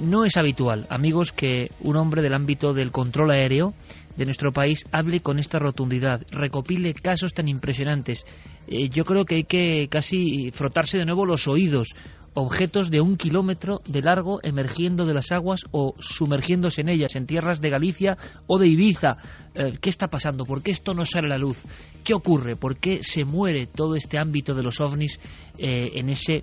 no 0.01 0.25
es 0.25 0.37
habitual, 0.37 0.87
amigos, 0.91 1.33
que 1.33 1.71
un 1.81 1.97
hombre 1.97 2.23
del 2.23 2.35
ámbito 2.35 2.73
del 2.73 2.93
control 2.93 3.33
aéreo 3.33 3.75
de 4.17 4.25
nuestro 4.25 4.53
país 4.53 4.85
hable 4.91 5.21
con 5.21 5.39
esta 5.39 5.59
rotundidad, 5.59 6.23
recopile 6.31 6.95
casos 6.95 7.35
tan 7.35 7.49
impresionantes. 7.49 8.25
Eh, 8.67 8.89
yo 8.89 9.05
creo 9.05 9.25
que 9.25 9.37
hay 9.37 9.45
que 9.45 9.89
casi 9.89 10.51
frotarse 10.53 10.99
de 10.99 11.05
nuevo 11.05 11.25
los 11.25 11.47
oídos 11.49 11.95
objetos 12.39 12.91
de 12.91 13.01
un 13.01 13.17
kilómetro 13.17 13.81
de 13.89 14.01
largo 14.01 14.39
emergiendo 14.43 15.05
de 15.05 15.15
las 15.15 15.33
aguas 15.33 15.63
o 15.73 15.95
sumergiéndose 15.99 16.83
en 16.83 16.89
ellas, 16.89 17.17
en 17.17 17.27
tierras 17.27 17.61
de 17.61 17.71
Galicia 17.71 18.17
o 18.47 18.59
de 18.59 18.69
Ibiza. 18.69 19.17
Eh, 19.55 19.79
¿Qué 19.81 19.91
está 19.91 20.09
pasando? 20.09 20.45
¿Por 20.45 20.63
qué 20.63 20.71
esto 20.71 20.95
no 20.95 21.05
sale 21.05 21.27
a 21.27 21.31
la 21.31 21.39
luz? 21.39 21.59
¿Qué 22.05 22.15
ocurre? 22.15 22.55
¿Por 22.57 22.77
qué 22.77 23.03
se 23.03 23.25
muere 23.25 23.67
todo 23.67 23.97
este 23.97 24.19
ámbito 24.19 24.55
de 24.55 24.63
los 24.63 24.81
ovnis 24.81 25.19
eh, 25.59 25.91
en 25.95 26.11
ese 26.11 26.43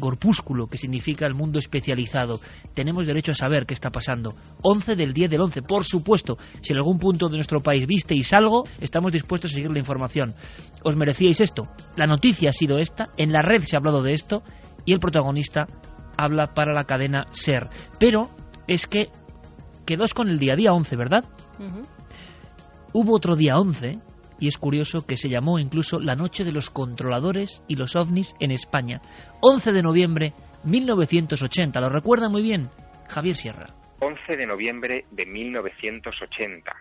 corpúsculo 0.00 0.66
que 0.66 0.76
significa 0.76 1.24
el 1.24 1.34
mundo 1.34 1.60
especializado. 1.60 2.40
Tenemos 2.74 3.06
derecho 3.06 3.30
a 3.30 3.34
saber 3.34 3.64
qué 3.64 3.74
está 3.74 3.90
pasando. 3.90 4.34
11 4.62 4.96
del 4.96 5.12
10 5.12 5.30
del 5.30 5.40
11, 5.40 5.62
por 5.62 5.84
supuesto. 5.84 6.36
Si 6.60 6.72
en 6.72 6.78
algún 6.78 6.98
punto 6.98 7.28
de 7.28 7.36
nuestro 7.36 7.60
país 7.60 7.86
visteis 7.86 8.32
algo, 8.32 8.64
estamos 8.80 9.12
dispuestos 9.12 9.52
a 9.52 9.54
seguir 9.54 9.70
la 9.70 9.78
información. 9.78 10.34
Os 10.82 10.96
merecíais 10.96 11.40
esto. 11.40 11.62
La 11.96 12.06
noticia 12.06 12.48
ha 12.48 12.52
sido 12.52 12.78
esta, 12.78 13.10
en 13.16 13.30
la 13.30 13.42
red 13.42 13.62
se 13.62 13.76
ha 13.76 13.78
hablado 13.78 14.02
de 14.02 14.14
esto 14.14 14.42
y 14.88 14.94
el 14.94 15.00
protagonista 15.00 15.66
habla 16.16 16.46
para 16.54 16.72
la 16.72 16.84
cadena 16.84 17.26
Ser. 17.30 17.68
Pero 18.00 18.30
es 18.66 18.86
que 18.86 19.08
quedó 19.84 20.06
con 20.14 20.30
el 20.30 20.38
día, 20.38 20.56
día 20.56 20.72
11, 20.72 20.96
¿verdad? 20.96 21.24
Hubo 22.94 23.14
otro 23.14 23.36
día 23.36 23.58
11 23.58 23.98
y 24.40 24.48
es 24.48 24.56
curioso 24.56 25.06
que 25.06 25.18
se 25.18 25.28
llamó 25.28 25.58
incluso 25.58 26.00
la 26.00 26.14
Noche 26.14 26.42
de 26.42 26.52
los 26.52 26.70
Controladores 26.70 27.62
y 27.68 27.76
los 27.76 27.96
OVNIs 27.96 28.34
en 28.40 28.50
España. 28.50 29.02
11 29.42 29.72
de 29.72 29.82
noviembre 29.82 30.32
1980, 30.64 31.78
¿lo 31.82 31.90
recuerda 31.90 32.30
muy 32.30 32.40
bien? 32.40 32.70
Javier 33.10 33.36
Sierra. 33.36 33.66
11 34.00 34.36
de 34.38 34.46
noviembre 34.46 35.04
de 35.10 35.26
1980 35.26 36.72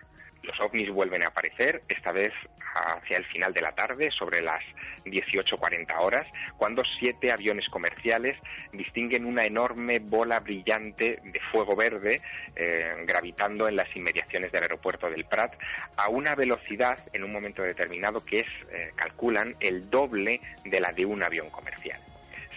Los 0.48 0.60
ovnis 0.62 0.90
vuelven 0.90 1.24
a 1.24 1.28
aparecer, 1.28 1.82
esta 1.90 2.14
vez 2.14 2.34
hacia 2.74 3.18
el 3.18 3.26
final 3.26 3.54
de 3.54 3.62
la 3.62 3.74
tarde, 3.74 4.10
sobre 4.12 4.42
las 4.42 4.64
18.40 5.06 6.00
horas, 6.00 6.26
cuando 6.58 6.84
siete 7.00 7.32
aviones 7.32 7.68
comerciales 7.70 8.38
distinguen 8.72 9.26
una 9.26 9.46
enorme 9.46 10.00
bola 10.00 10.40
brillante 10.40 11.20
de 11.22 11.40
fuego 11.52 11.76
verde 11.76 12.22
eh, 12.56 13.04
gravitando 13.06 13.68
en 13.68 13.76
las 13.76 13.94
inmediaciones 13.96 14.52
del 14.52 14.64
aeropuerto 14.64 15.10
del 15.10 15.26
Prat 15.26 15.54
a 15.98 16.08
una 16.08 16.34
velocidad 16.36 16.98
en 17.12 17.26
un 17.26 17.34
momento 17.34 17.62
determinado 17.62 18.24
que 18.24 18.42
es, 18.42 18.48
eh, 18.72 18.92
calculan, 18.96 19.56
el 19.60 19.90
doble 19.90 20.40
de 20.64 20.80
la 20.80 20.94
de 20.94 21.06
un 21.06 21.24
avión 21.24 21.50
comercial 21.50 22.00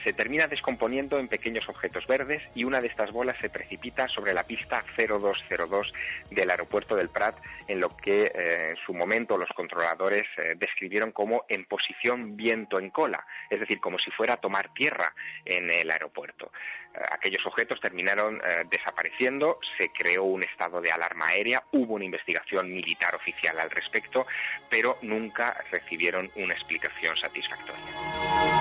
se 0.04 0.12
termina 0.12 0.46
descomponiendo 0.46 1.18
en 1.18 1.28
pequeños 1.28 1.68
objetos 1.68 2.06
verdes 2.06 2.42
y 2.54 2.64
una 2.64 2.80
de 2.80 2.86
estas 2.86 3.12
bolas 3.12 3.36
se 3.40 3.50
precipita 3.50 4.08
sobre 4.08 4.34
la 4.34 4.44
pista 4.44 4.84
0202 4.96 5.92
del 6.30 6.50
aeropuerto 6.50 6.96
del 6.96 7.08
Prat, 7.08 7.36
en 7.68 7.80
lo 7.80 7.88
que 7.88 8.26
eh, 8.26 8.70
en 8.70 8.76
su 8.76 8.94
momento 8.94 9.36
los 9.36 9.50
controladores 9.50 10.26
eh, 10.36 10.54
describieron 10.56 11.12
como 11.12 11.44
en 11.48 11.64
posición 11.64 12.36
viento 12.36 12.78
en 12.78 12.90
cola, 12.90 13.24
es 13.48 13.60
decir, 13.60 13.80
como 13.80 13.98
si 13.98 14.10
fuera 14.10 14.34
a 14.34 14.40
tomar 14.40 14.72
tierra 14.72 15.12
en 15.44 15.70
el 15.70 15.90
aeropuerto. 15.90 16.52
Eh, 16.94 16.98
aquellos 17.10 17.44
objetos 17.46 17.80
terminaron 17.80 18.40
desapareciendo, 18.70 19.58
se 19.76 19.90
creó 19.90 20.24
un 20.24 20.42
estado 20.42 20.80
de 20.80 20.90
alarma 20.90 21.28
aérea, 21.28 21.62
hubo 21.72 21.94
una 21.94 22.04
investigación 22.04 22.72
militar 22.72 23.14
oficial 23.14 23.58
al 23.58 23.70
respecto, 23.70 24.26
pero 24.68 24.98
nunca 25.02 25.56
recibieron 25.70 26.30
una 26.36 26.54
explicación 26.54 27.16
satisfactoria 27.16 28.59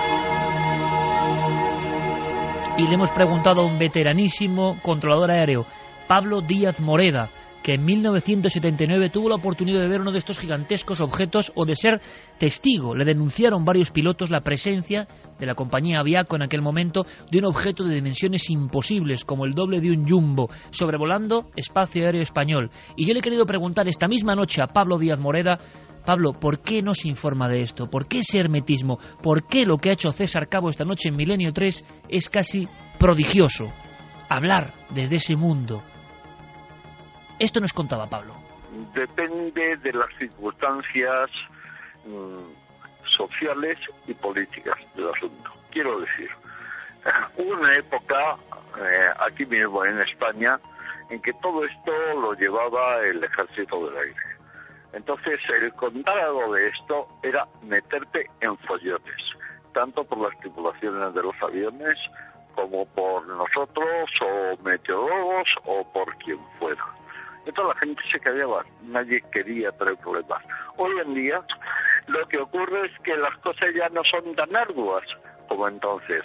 y 2.80 2.86
le 2.86 2.94
hemos 2.94 3.10
preguntado 3.10 3.60
a 3.60 3.66
un 3.66 3.78
veteranísimo 3.78 4.78
controlador 4.80 5.30
aéreo, 5.30 5.66
Pablo 6.08 6.40
Díaz 6.40 6.80
Moreda, 6.80 7.28
que 7.62 7.74
en 7.74 7.84
1979 7.84 9.10
tuvo 9.10 9.28
la 9.28 9.34
oportunidad 9.34 9.80
de 9.80 9.88
ver 9.88 10.00
uno 10.00 10.12
de 10.12 10.18
estos 10.18 10.38
gigantescos 10.38 11.02
objetos 11.02 11.52
o 11.54 11.66
de 11.66 11.76
ser 11.76 12.00
testigo. 12.38 12.94
Le 12.94 13.04
denunciaron 13.04 13.66
varios 13.66 13.90
pilotos 13.90 14.30
la 14.30 14.40
presencia 14.40 15.06
de 15.38 15.44
la 15.44 15.54
compañía 15.54 15.98
Aviaco 16.00 16.36
en 16.36 16.42
aquel 16.42 16.62
momento 16.62 17.04
de 17.30 17.38
un 17.38 17.44
objeto 17.44 17.84
de 17.84 17.96
dimensiones 17.96 18.48
imposibles, 18.48 19.26
como 19.26 19.44
el 19.44 19.52
doble 19.52 19.80
de 19.80 19.90
un 19.90 20.08
jumbo, 20.08 20.48
sobrevolando 20.70 21.50
espacio 21.56 22.06
aéreo 22.06 22.22
español. 22.22 22.70
Y 22.96 23.04
yo 23.04 23.12
le 23.12 23.18
he 23.18 23.22
querido 23.22 23.44
preguntar 23.44 23.88
esta 23.88 24.08
misma 24.08 24.34
noche 24.34 24.62
a 24.62 24.68
Pablo 24.68 24.96
Díaz 24.96 25.18
Moreda 25.18 25.58
Pablo, 26.04 26.32
¿por 26.32 26.60
qué 26.60 26.82
no 26.82 26.94
se 26.94 27.08
informa 27.08 27.48
de 27.48 27.60
esto? 27.60 27.88
¿Por 27.88 28.06
qué 28.08 28.18
ese 28.18 28.38
hermetismo? 28.38 28.98
¿Por 29.22 29.46
qué 29.46 29.64
lo 29.64 29.78
que 29.78 29.90
ha 29.90 29.92
hecho 29.92 30.10
César 30.10 30.48
Cabo 30.48 30.68
esta 30.68 30.84
noche 30.84 31.08
en 31.08 31.16
Milenio 31.16 31.52
3 31.52 32.04
es 32.08 32.28
casi 32.28 32.68
prodigioso? 32.98 33.72
Hablar 34.28 34.72
desde 34.90 35.16
ese 35.16 35.36
mundo. 35.36 35.82
Esto 37.38 37.60
nos 37.60 37.72
contaba 37.72 38.08
Pablo. 38.08 38.34
Depende 38.94 39.76
de 39.76 39.92
las 39.92 40.08
circunstancias 40.18 41.30
mm, 42.06 42.52
sociales 43.16 43.78
y 44.06 44.14
políticas 44.14 44.78
del 44.94 45.08
asunto. 45.08 45.50
Quiero 45.70 46.00
decir, 46.00 46.30
hubo 47.36 47.52
una 47.52 47.76
época 47.78 48.36
eh, 48.78 49.10
aquí 49.26 49.44
mismo 49.46 49.84
en 49.84 50.00
España 50.00 50.58
en 51.10 51.20
que 51.22 51.32
todo 51.42 51.64
esto 51.64 51.92
lo 52.20 52.34
llevaba 52.34 53.00
el 53.00 53.22
ejército 53.24 53.86
del 53.86 53.96
aire 53.98 54.29
entonces, 54.92 55.40
el 55.48 55.72
contar 55.74 56.16
de 56.52 56.68
esto 56.68 57.06
era 57.22 57.46
meterte 57.62 58.26
en 58.40 58.56
follones, 58.58 59.22
tanto 59.72 60.04
por 60.04 60.18
las 60.18 60.38
tripulaciones 60.40 61.14
de 61.14 61.22
los 61.22 61.34
aviones 61.42 61.96
como 62.54 62.84
por 62.86 63.26
nosotros 63.28 64.10
o 64.20 64.62
meteorólogos 64.62 65.48
o 65.64 65.92
por 65.92 66.16
quien 66.18 66.38
fuera. 66.58 66.84
Entonces 67.46 67.74
la 67.74 67.80
gente 67.80 68.02
se 68.10 68.20
callaba, 68.20 68.64
nadie 68.82 69.22
quería 69.32 69.70
traer 69.72 69.96
problemas. 69.98 70.42
Hoy 70.76 70.92
en 70.98 71.14
día 71.14 71.40
lo 72.08 72.26
que 72.28 72.38
ocurre 72.38 72.86
es 72.86 72.98
que 73.02 73.16
las 73.16 73.36
cosas 73.38 73.68
ya 73.74 73.88
no 73.90 74.02
son 74.04 74.34
tan 74.34 74.54
arduas 74.54 75.04
como 75.48 75.68
entonces. 75.68 76.24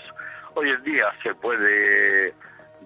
Hoy 0.55 0.69
en 0.71 0.83
día 0.83 1.05
se 1.21 1.35
puede, 1.35 2.33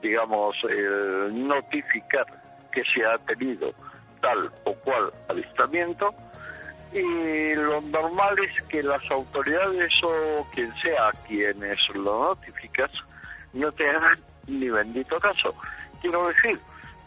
digamos, 0.02 0.56
eh, 0.70 1.30
notificar 1.32 2.26
que 2.72 2.84
se 2.94 3.06
ha 3.06 3.18
tenido 3.20 3.74
tal 4.22 4.52
o 4.66 4.74
cual 4.76 5.12
avistamiento 5.28 6.14
y 6.92 7.54
lo 7.54 7.82
normal 7.82 8.36
es 8.40 8.64
que 8.64 8.82
las 8.82 9.02
autoridades 9.12 9.92
o 10.04 10.48
quien 10.54 10.74
sea 10.82 11.12
quienes 11.28 11.78
lo 11.94 12.30
notificas 12.30 12.92
no 13.54 13.72
te 13.72 13.88
hagan 13.88 14.18
ni 14.48 14.70
bendito 14.70 15.20
caso. 15.20 15.54
Quiero 16.02 16.28
decir 16.28 16.60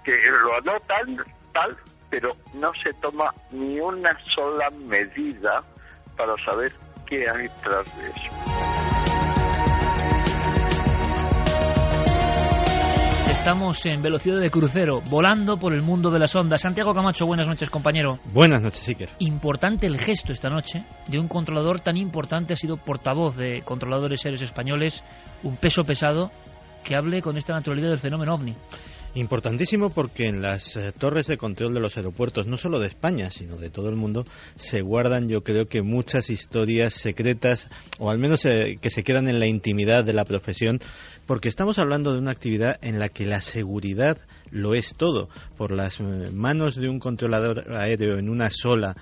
que 0.05 0.13
lo 0.31 0.57
anotan 0.57 1.25
tal, 1.53 1.77
pero 2.11 2.31
no 2.55 2.73
se 2.83 2.93
toma 2.95 3.33
ni 3.51 3.81
una 3.81 4.17
sola 4.35 4.71
medida 4.71 5.63
para 6.17 6.37
saber 6.45 6.71
qué 7.07 7.29
hay 7.29 7.49
tras 7.63 7.97
de 7.99 8.09
eso. 8.09 8.62
Estamos 13.43 13.85
en 13.87 14.01
velocidad 14.01 14.39
de 14.39 14.51
crucero, 14.51 15.01
volando 15.11 15.57
por 15.57 15.73
el 15.73 15.83
mundo 15.83 16.13
de 16.13 16.21
las 16.21 16.37
ondas. 16.37 16.61
Santiago 16.61 16.95
Camacho, 16.95 17.27
buenas 17.27 17.49
noches, 17.49 17.71
compañero. 17.71 18.21
Buenas 18.33 18.63
noches, 18.63 18.87
Iker. 18.87 19.09
Importante 19.19 19.89
el 19.89 19.99
gesto 19.99 20.31
esta 20.33 20.49
noche 20.49 20.85
de 21.09 21.19
un 21.19 21.27
controlador 21.27 21.81
tan 21.81 21.97
importante, 21.97 22.53
ha 22.53 22.57
sido 22.57 22.77
portavoz 22.77 23.35
de 23.35 23.63
controladores 23.63 24.21
seres 24.21 24.43
españoles, 24.43 25.03
un 25.43 25.57
peso 25.57 25.83
pesado, 25.83 26.31
que 26.85 26.95
hable 26.95 27.21
con 27.21 27.37
esta 27.37 27.53
naturalidad 27.53 27.91
del 27.91 27.99
fenómeno 27.99 28.33
ovni. 28.33 28.55
Importantísimo 29.15 29.91
porque 29.91 30.27
en 30.27 30.41
las 30.41 30.75
eh, 30.75 30.91
torres 30.97 31.27
de 31.27 31.37
control 31.37 31.75
de 31.75 31.81
los 31.81 31.99
aeropuertos, 31.99 32.47
no 32.47 32.57
solo 32.57 32.81
de 32.81 32.87
España, 32.87 33.31
sino 33.31 33.59
de 33.59 33.69
todo 33.69 33.91
el 33.91 33.97
mundo, 33.97 34.25
se 34.57 34.81
guardan 34.81 35.29
yo 35.29 35.43
creo 35.43 35.67
que 35.67 35.83
muchas 35.83 36.31
historias 36.31 36.95
secretas, 36.95 37.69
o 37.99 38.09
al 38.09 38.19
menos 38.19 38.47
eh, 38.47 38.79
que 38.81 38.89
se 38.89 39.05
quedan 39.05 39.29
en 39.29 39.39
la 39.39 39.47
intimidad 39.47 40.03
de 40.03 40.15
la 40.15 40.25
profesión, 40.25 40.81
porque 41.27 41.51
estamos 41.51 41.79
hablando 41.79 42.15
de 42.15 42.21
una 42.21 42.31
actividad 42.31 42.79
en 42.81 42.99
la 42.99 43.11
que 43.11 43.27
la 43.27 43.43
seguridad 43.43 44.17
lo 44.53 44.75
es 44.75 44.95
todo. 44.95 45.29
Por 45.57 45.73
las 45.73 45.99
eh, 45.99 46.31
manos 46.33 46.77
de 46.77 46.89
un 46.89 47.01
controlador 47.01 47.75
aéreo 47.75 48.19
en 48.19 48.29
una 48.29 48.51
sola 48.51 48.97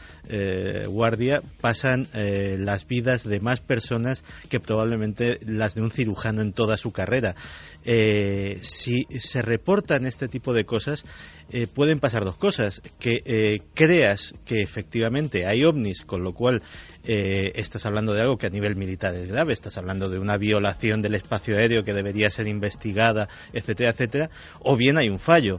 guardia 0.89 1.43
pasan 1.61 2.07
las 2.13 2.87
vidas 2.87 3.25
de 3.25 3.41
más 3.41 3.61
personas 3.61 4.23
que 4.49 4.61
probablemente 4.61 5.41
las 5.45 5.75
de 5.75 5.83
un 5.83 5.91
cirujano 5.91 6.41
en 6.41 6.53
toda 6.53 6.77
su 6.77 6.93
carrera. 6.93 7.35
si 7.83 9.07
se 9.19 9.43
reporta 9.43 9.97
este 9.97 10.29
tipo 10.29 10.55
de 10.55 10.65
cosas, 10.65 11.05
eh, 11.51 11.67
pueden 11.67 12.01
pasar 12.01 12.25
dos 12.25 12.37
cosas. 12.37 12.81
Que 12.99 13.23
eh, 13.25 13.61
creas 13.75 14.35
que 14.45 14.63
efectivamente 14.63 15.47
hay 15.47 15.65
ovnis, 15.65 16.03
con 16.03 16.23
lo 16.23 16.33
cual 16.33 16.63
eh, 17.05 17.53
estás 17.55 17.87
hablando 17.87 18.13
de 18.13 18.23
algo 18.23 18.39
que 18.39 18.47
a 18.47 18.51
nivel 18.51 18.77
militar 18.77 19.15
es 19.15 19.29
grave, 19.29 19.53
estás 19.53 19.79
hablando 19.79 20.09
de 20.09 20.19
una 20.19 20.37
violación 20.37 21.03
del 21.03 21.15
espacio 21.15 21.57
aéreo 21.57 21.83
que 21.83 21.95
debería 21.95 22.31
ser 22.31 22.47
investigada, 22.47 23.29
etcétera, 23.53 23.91
etcétera, 23.91 24.31
o 24.61 24.77
bien 24.77 24.99
hay 24.99 25.09
un 25.09 25.19
fallo 25.19 25.59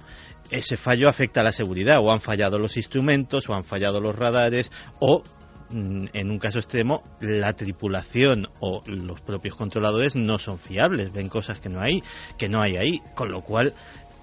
ese 0.51 0.77
fallo 0.77 1.07
afecta 1.07 1.39
a 1.39 1.43
la 1.43 1.53
seguridad, 1.53 1.99
o 1.99 2.11
han 2.11 2.19
fallado 2.19 2.59
los 2.59 2.77
instrumentos, 2.77 3.49
o 3.49 3.55
han 3.55 3.63
fallado 3.63 4.01
los 4.01 4.15
radares, 4.15 4.71
o 4.99 5.23
mm, 5.69 6.07
en 6.13 6.29
un 6.29 6.39
caso 6.39 6.59
extremo, 6.59 7.03
la 7.21 7.53
tripulación 7.53 8.49
o 8.59 8.83
los 8.85 9.21
propios 9.21 9.55
controladores 9.55 10.15
no 10.15 10.37
son 10.37 10.59
fiables, 10.59 11.13
ven 11.13 11.29
cosas 11.29 11.61
que 11.61 11.69
no 11.69 11.79
hay, 11.79 12.03
que 12.37 12.49
no 12.49 12.61
hay 12.61 12.75
ahí, 12.75 13.01
con 13.15 13.31
lo 13.31 13.41
cual 13.41 13.73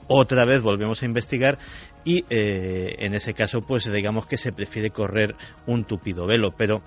otra 0.08 0.44
vez 0.44 0.62
volvemos 0.62 1.02
a 1.02 1.06
investigar 1.06 1.58
y 2.04 2.24
eh, 2.30 2.96
en 2.98 3.14
ese 3.14 3.34
caso 3.34 3.60
pues 3.60 3.90
digamos 3.92 4.26
que 4.26 4.36
se 4.36 4.52
prefiere 4.52 4.90
correr 4.90 5.36
un 5.66 5.84
tupido 5.84 6.26
velo 6.26 6.52
pero 6.56 6.82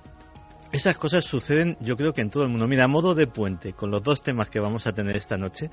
esas 0.71 0.97
cosas 0.97 1.25
suceden, 1.25 1.75
yo 1.81 1.97
creo 1.97 2.13
que 2.13 2.21
en 2.21 2.29
todo 2.29 2.43
el 2.43 2.49
mundo. 2.49 2.67
Mira, 2.67 2.85
a 2.85 2.87
modo 2.87 3.13
de 3.13 3.27
puente, 3.27 3.73
con 3.73 3.91
los 3.91 4.01
dos 4.01 4.21
temas 4.21 4.49
que 4.49 4.61
vamos 4.61 4.87
a 4.87 4.93
tener 4.93 5.17
esta 5.17 5.37
noche, 5.37 5.69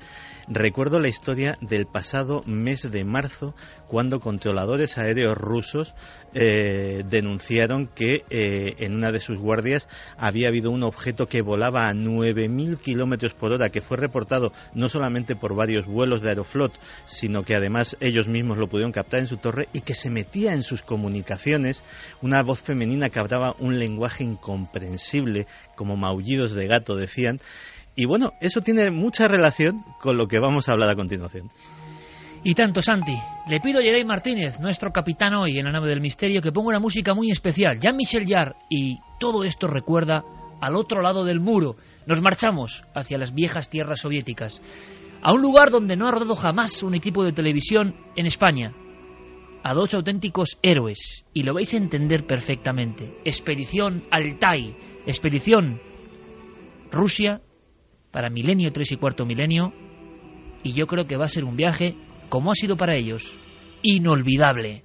recuerdo 0.47 0.99
la 0.99 1.07
historia 1.07 1.57
del 1.61 1.85
pasado 1.85 2.43
mes 2.45 2.91
de 2.91 3.05
marzo, 3.05 3.55
cuando 3.87 4.19
controladores 4.19 4.97
aéreos 4.97 5.37
rusos 5.37 5.95
eh, 6.33 7.03
denunciaron 7.09 7.87
que 7.87 8.25
eh, 8.29 8.75
en 8.79 8.93
una 8.93 9.11
de 9.11 9.19
sus 9.19 9.37
guardias 9.37 9.87
había 10.17 10.49
habido 10.49 10.69
un 10.69 10.83
objeto 10.83 11.27
que 11.27 11.41
volaba 11.41 11.87
a 11.87 11.93
9.000 11.93 12.77
kilómetros 12.79 13.33
por 13.33 13.53
hora, 13.53 13.69
que 13.69 13.81
fue 13.81 13.95
reportado 13.95 14.51
no 14.73 14.89
solamente 14.89 15.35
por 15.35 15.55
varios 15.55 15.85
vuelos 15.85 16.21
de 16.21 16.29
Aeroflot, 16.29 16.77
sino 17.05 17.43
que 17.43 17.55
además 17.55 17.95
ellos 18.01 18.27
mismos 18.27 18.57
lo 18.57 18.67
pudieron 18.67 18.91
captar 18.91 19.21
en 19.21 19.27
su 19.27 19.37
torre 19.37 19.69
y 19.71 19.81
que 19.81 19.93
se 19.93 20.09
metía 20.09 20.53
en 20.53 20.63
sus 20.63 20.81
comunicaciones 20.81 21.83
una 22.21 22.43
voz 22.43 22.61
femenina 22.61 23.09
que 23.09 23.19
hablaba 23.19 23.55
un 23.59 23.79
lenguaje 23.79 24.23
incomprensible 24.23 24.88
sensible, 24.89 25.47
como 25.75 25.95
maullidos 25.95 26.53
de 26.53 26.67
gato 26.67 26.95
decían. 26.95 27.37
Y 27.95 28.05
bueno, 28.05 28.33
eso 28.41 28.61
tiene 28.61 28.89
mucha 28.91 29.27
relación 29.27 29.77
con 30.01 30.17
lo 30.17 30.27
que 30.27 30.39
vamos 30.39 30.67
a 30.67 30.73
hablar 30.73 30.89
a 30.89 30.95
continuación. 30.95 31.49
Y 32.43 32.53
tanto, 32.53 32.81
Santi. 32.81 33.17
Le 33.47 33.59
pido 33.59 33.79
a 33.79 33.83
Jerey 33.83 34.05
Martínez, 34.05 34.59
nuestro 34.59 34.91
capitán 34.91 35.33
hoy 35.33 35.59
en 35.59 35.65
la 35.65 35.71
nave 35.71 35.89
del 35.89 35.99
misterio, 35.99 36.41
que 36.41 36.51
ponga 36.51 36.69
una 36.69 36.79
música 36.79 37.13
muy 37.13 37.29
especial, 37.31 37.79
Jean-Michel 37.79 38.25
Jarre, 38.27 38.55
y 38.69 38.97
todo 39.19 39.43
esto 39.43 39.67
recuerda 39.67 40.23
al 40.61 40.75
otro 40.75 41.01
lado 41.01 41.25
del 41.25 41.41
muro. 41.41 41.75
Nos 42.05 42.21
marchamos 42.21 42.85
hacia 42.95 43.17
las 43.17 43.33
viejas 43.33 43.69
tierras 43.69 43.99
soviéticas, 43.99 44.61
a 45.21 45.33
un 45.33 45.41
lugar 45.41 45.69
donde 45.69 45.97
no 45.97 46.07
ha 46.07 46.11
rodado 46.11 46.35
jamás 46.35 46.81
un 46.81 46.95
equipo 46.95 47.25
de 47.25 47.33
televisión 47.33 47.95
en 48.15 48.25
España. 48.25 48.73
A 49.63 49.73
dos 49.73 49.93
auténticos 49.93 50.57
héroes 50.61 51.25
y 51.33 51.43
lo 51.43 51.53
vais 51.53 51.73
a 51.73 51.77
entender 51.77 52.25
perfectamente. 52.25 53.17
Expedición 53.25 54.05
Altai, 54.11 54.75
expedición 55.05 55.81
Rusia 56.91 57.41
para 58.11 58.29
milenio 58.29 58.71
3 58.71 58.93
y 58.93 58.97
cuarto 58.97 59.25
milenio 59.25 59.73
y 60.63 60.73
yo 60.73 60.87
creo 60.87 61.07
que 61.07 61.17
va 61.17 61.25
a 61.25 61.29
ser 61.29 61.43
un 61.43 61.55
viaje 61.55 61.95
como 62.29 62.51
ha 62.51 62.55
sido 62.55 62.77
para 62.77 62.95
ellos, 62.95 63.37
inolvidable. 63.81 64.83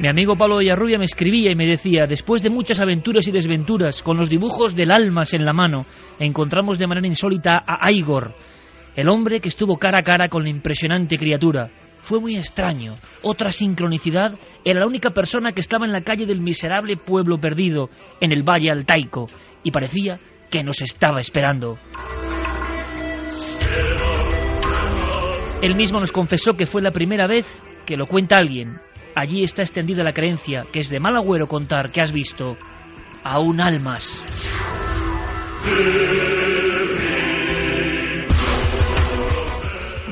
Mi 0.00 0.08
amigo 0.08 0.34
Pablo 0.34 0.56
Villarrubia 0.56 0.96
me 0.96 1.04
escribía 1.04 1.50
y 1.50 1.54
me 1.54 1.66
decía, 1.66 2.06
después 2.06 2.42
de 2.42 2.48
muchas 2.48 2.80
aventuras 2.80 3.28
y 3.28 3.32
desventuras, 3.32 4.02
con 4.02 4.16
los 4.16 4.30
dibujos 4.30 4.74
del 4.74 4.92
almas 4.92 5.34
en 5.34 5.44
la 5.44 5.52
mano, 5.52 5.84
encontramos 6.18 6.78
de 6.78 6.86
manera 6.86 7.06
insólita 7.06 7.58
a 7.66 7.92
Igor, 7.92 8.34
el 8.96 9.10
hombre 9.10 9.40
que 9.40 9.48
estuvo 9.48 9.76
cara 9.76 9.98
a 9.98 10.02
cara 10.02 10.30
con 10.30 10.42
la 10.42 10.48
impresionante 10.48 11.18
criatura. 11.18 11.70
Fue 11.98 12.18
muy 12.18 12.36
extraño. 12.36 12.94
Otra 13.20 13.50
sincronicidad 13.50 14.38
era 14.64 14.80
la 14.80 14.86
única 14.86 15.10
persona 15.10 15.52
que 15.52 15.60
estaba 15.60 15.84
en 15.84 15.92
la 15.92 16.00
calle 16.00 16.24
del 16.24 16.40
miserable 16.40 16.96
pueblo 16.96 17.38
perdido, 17.38 17.90
en 18.22 18.32
el 18.32 18.42
Valle 18.42 18.70
Altaico, 18.70 19.28
y 19.62 19.70
parecía 19.70 20.18
que 20.50 20.64
nos 20.64 20.80
estaba 20.80 21.20
esperando. 21.20 21.76
Él 25.60 25.76
mismo 25.76 26.00
nos 26.00 26.10
confesó 26.10 26.52
que 26.52 26.64
fue 26.64 26.80
la 26.80 26.90
primera 26.90 27.26
vez 27.26 27.62
que 27.84 27.98
lo 27.98 28.06
cuenta 28.06 28.36
alguien, 28.38 28.78
allí 29.14 29.42
está 29.42 29.62
extendida 29.62 30.02
la 30.02 30.12
creencia 30.12 30.66
que 30.72 30.80
es 30.80 30.90
de 30.90 31.00
mal 31.00 31.16
agüero 31.16 31.46
contar 31.46 31.90
que 31.90 32.00
has 32.00 32.12
visto 32.12 32.56
aún 33.22 33.60
almas. 33.60 34.22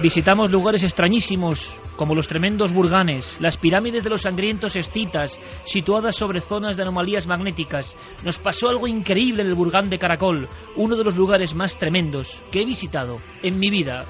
Visitamos 0.00 0.52
lugares 0.52 0.84
extrañísimos, 0.84 1.76
como 1.96 2.14
los 2.14 2.28
tremendos 2.28 2.72
burganes, 2.72 3.36
las 3.40 3.56
pirámides 3.56 4.04
de 4.04 4.10
los 4.10 4.22
sangrientos 4.22 4.76
escitas, 4.76 5.40
situadas 5.64 6.14
sobre 6.14 6.40
zonas 6.40 6.76
de 6.76 6.84
anomalías 6.84 7.26
magnéticas. 7.26 7.96
Nos 8.24 8.38
pasó 8.38 8.68
algo 8.68 8.86
increíble 8.86 9.42
en 9.42 9.48
el 9.48 9.56
Burgán 9.56 9.90
de 9.90 9.98
Caracol, 9.98 10.48
uno 10.76 10.94
de 10.94 11.02
los 11.02 11.16
lugares 11.16 11.52
más 11.56 11.76
tremendos 11.78 12.44
que 12.52 12.62
he 12.62 12.64
visitado 12.64 13.16
en 13.42 13.58
mi 13.58 13.70
vida. 13.70 14.04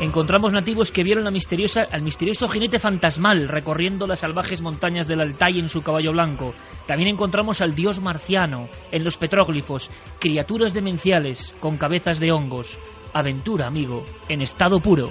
Encontramos 0.00 0.52
nativos 0.52 0.92
que 0.92 1.02
vieron 1.02 1.24
la 1.24 1.30
misteriosa, 1.30 1.82
al 1.90 2.02
misterioso 2.02 2.48
jinete 2.48 2.78
fantasmal 2.78 3.48
recorriendo 3.48 4.06
las 4.06 4.20
salvajes 4.20 4.62
montañas 4.62 5.06
del 5.08 5.20
Altai 5.20 5.58
en 5.58 5.68
su 5.68 5.82
caballo 5.82 6.12
blanco. 6.12 6.54
También 6.86 7.10
encontramos 7.10 7.60
al 7.60 7.74
dios 7.74 8.00
marciano 8.00 8.68
en 8.92 9.04
los 9.04 9.16
petróglifos, 9.16 9.90
criaturas 10.20 10.74
demenciales 10.74 11.54
con 11.60 11.76
cabezas 11.76 12.20
de 12.20 12.32
hongos. 12.32 12.78
Aventura, 13.12 13.66
amigo, 13.66 14.04
en 14.28 14.42
estado 14.42 14.78
puro. 14.80 15.10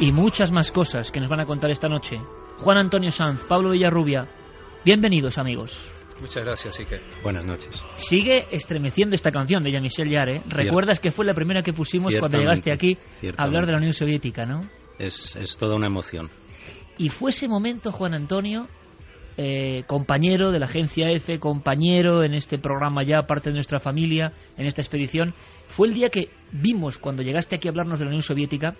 Y 0.00 0.12
muchas 0.12 0.52
más 0.52 0.70
cosas 0.70 1.10
que 1.10 1.20
nos 1.20 1.28
van 1.28 1.40
a 1.40 1.46
contar 1.46 1.70
esta 1.70 1.88
noche. 1.88 2.20
Juan 2.58 2.78
Antonio 2.78 3.10
Sanz, 3.10 3.42
Pablo 3.44 3.70
Villarrubia, 3.70 4.28
bienvenidos 4.84 5.38
amigos. 5.38 5.97
Muchas 6.20 6.44
gracias, 6.44 6.78
Iker. 6.80 7.00
Buenas 7.22 7.44
noches. 7.44 7.70
Sigue 7.94 8.46
estremeciendo 8.50 9.14
esta 9.14 9.30
canción 9.30 9.62
de 9.62 9.70
Jean-Michel 9.70 10.10
Jarre. 10.12 10.42
Recuerdas 10.48 10.98
que 10.98 11.10
fue 11.10 11.24
la 11.24 11.34
primera 11.34 11.62
que 11.62 11.72
pusimos 11.72 12.16
cuando 12.18 12.38
llegaste 12.38 12.72
aquí 12.72 12.98
a 13.36 13.42
hablar 13.42 13.66
de 13.66 13.72
la 13.72 13.78
Unión 13.78 13.92
Soviética, 13.92 14.44
¿no? 14.44 14.60
Es, 14.98 15.36
toda 15.58 15.76
una 15.76 15.86
emoción. 15.86 16.30
Y 16.96 17.08
fue 17.10 17.30
ese 17.30 17.46
momento, 17.46 17.92
Juan 17.92 18.14
Antonio, 18.14 18.66
eh, 19.36 19.84
compañero 19.86 20.50
de 20.50 20.58
la 20.58 20.66
agencia 20.66 21.08
EFE, 21.10 21.38
compañero 21.38 22.24
en 22.24 22.34
este 22.34 22.58
programa 22.58 23.04
ya, 23.04 23.22
parte 23.22 23.50
de 23.50 23.54
nuestra 23.54 23.78
familia, 23.78 24.32
en 24.56 24.66
esta 24.66 24.82
expedición, 24.82 25.34
fue 25.68 25.86
el 25.86 25.94
día 25.94 26.08
que 26.08 26.30
vimos 26.50 26.98
cuando 26.98 27.22
llegaste 27.22 27.54
aquí 27.54 27.68
a 27.68 27.70
hablarnos 27.70 28.00
de 28.00 28.06
la 28.06 28.08
Unión 28.08 28.22
Soviética 28.22 28.74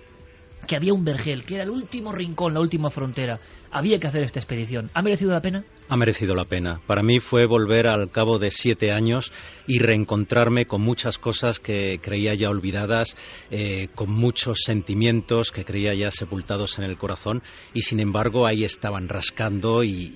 que 0.66 0.76
había 0.76 0.92
un 0.92 1.04
vergel, 1.04 1.44
que 1.44 1.54
era 1.54 1.64
el 1.64 1.70
último 1.70 2.12
rincón, 2.12 2.54
la 2.54 2.60
última 2.60 2.90
frontera. 2.90 3.38
Había 3.70 3.98
que 3.98 4.06
hacer 4.06 4.22
esta 4.22 4.38
expedición. 4.38 4.90
¿Ha 4.94 5.02
merecido 5.02 5.32
la 5.32 5.42
pena? 5.42 5.64
Ha 5.88 5.96
merecido 5.96 6.34
la 6.34 6.44
pena. 6.44 6.80
Para 6.86 7.02
mí 7.02 7.20
fue 7.20 7.46
volver 7.46 7.86
al 7.86 8.10
cabo 8.10 8.38
de 8.38 8.50
siete 8.50 8.92
años 8.92 9.32
y 9.66 9.78
reencontrarme 9.78 10.66
con 10.66 10.82
muchas 10.82 11.18
cosas 11.18 11.60
que 11.60 11.98
creía 12.00 12.34
ya 12.34 12.48
olvidadas, 12.48 13.16
eh, 13.50 13.88
con 13.94 14.10
muchos 14.10 14.60
sentimientos 14.64 15.50
que 15.52 15.64
creía 15.64 15.94
ya 15.94 16.10
sepultados 16.10 16.78
en 16.78 16.84
el 16.84 16.96
corazón 16.96 17.42
y 17.74 17.82
sin 17.82 18.00
embargo 18.00 18.46
ahí 18.46 18.64
estaban 18.64 19.08
rascando 19.08 19.82
y 19.84 20.12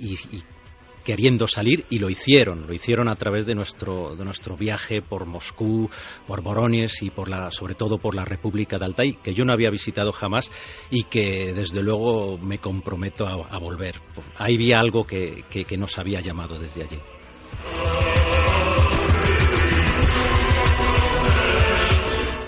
queriendo 1.05 1.47
salir 1.47 1.85
y 1.91 1.99
lo 1.99 2.11
hicieron, 2.11 2.67
lo 2.67 2.73
hicieron 2.73 3.09
a 3.09 3.15
través 3.15 3.47
de 3.47 3.55
nuestro, 3.55 4.15
de 4.17 4.25
nuestro 4.25 4.57
viaje 4.57 5.03
por 5.03 5.27
Moscú, 5.27 5.91
por 6.27 6.43
Borones 6.43 7.03
y 7.03 7.11
por 7.11 7.29
la, 7.29 7.51
sobre 7.51 7.75
todo 7.75 7.99
por 7.99 8.15
la 8.15 8.25
República 8.25 8.79
de 8.79 8.85
Altai, 8.85 9.13
que 9.23 9.35
yo 9.35 9.45
no 9.45 9.53
había 9.53 9.71
visitado 9.71 10.13
jamás 10.13 10.51
y 10.91 11.05
que 11.05 11.53
desde 11.53 11.83
luego 11.83 12.39
me 12.39 12.59
comprometo 12.59 13.27
a, 13.27 13.59
volver. 13.59 13.97
Ahí 14.37 14.57
vi 14.57 14.73
algo 14.73 15.05
que, 15.05 15.45
que, 15.49 15.77
nos 15.77 15.99
había 15.99 16.21
llamado 16.21 16.59
desde 16.59 16.83
allí. 16.83 16.99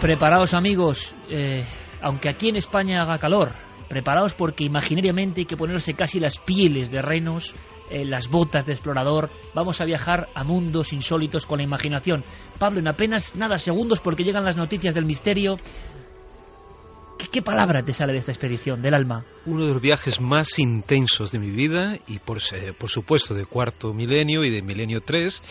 Preparaos 0.01 0.55
amigos, 0.55 1.14
eh, 1.31 1.64
aunque 2.03 2.29
aquí 2.29 2.49
en 2.49 2.57
España 2.57 3.03
haga 3.03 3.19
calor, 3.19 3.53
preparaos 3.95 4.35
porque 4.35 4.65
imaginariamente 4.65 5.43
hay 5.43 5.47
que 5.47 5.57
ponerse 5.57 5.95
casi 5.95 6.19
las 6.19 6.39
pieles 6.39 6.91
de 6.91 7.01
renos 7.01 7.55
eh, 7.91 8.05
las 8.05 8.29
botas 8.29 8.67
de 8.67 8.73
explorador, 8.73 9.31
vamos 9.55 9.81
a 9.81 9.85
viajar 9.85 10.29
a 10.35 10.43
mundos 10.43 10.93
insólitos 10.93 11.47
con 11.47 11.59
la 11.59 11.65
imaginación. 11.65 12.25
Pablo, 12.59 12.81
en 12.81 12.89
apenas 12.89 13.37
nada 13.37 13.59
segundos 13.59 14.01
porque 14.01 14.25
llegan 14.25 14.45
las 14.45 14.57
noticias 14.57 14.95
del 14.95 15.05
misterio. 15.05 15.59
¿Qué, 17.31 17.41
palabra 17.43 17.85
te 17.85 17.93
sale 17.93 18.13
de 18.13 18.19
esta 18.19 18.33
expedición, 18.33 18.83
del 18.83 18.95
alma? 18.95 19.25
Uno 19.47 19.65
de 19.65 19.73
los 19.73 19.81
viajes 19.81 20.21
más 20.21 20.59
intensos 20.59 21.31
de 21.31 21.39
mi 21.39 21.51
vida 21.51 21.99
y 22.09 22.19
por, 22.19 22.39
por 22.79 22.91
supuesto 22.91 23.35
de 23.35 23.47
cuarto 23.47 23.93
milenio 23.93 24.45
y 24.45 24.51
de 24.51 24.63
milenio 24.63 25.01
3 25.01 25.43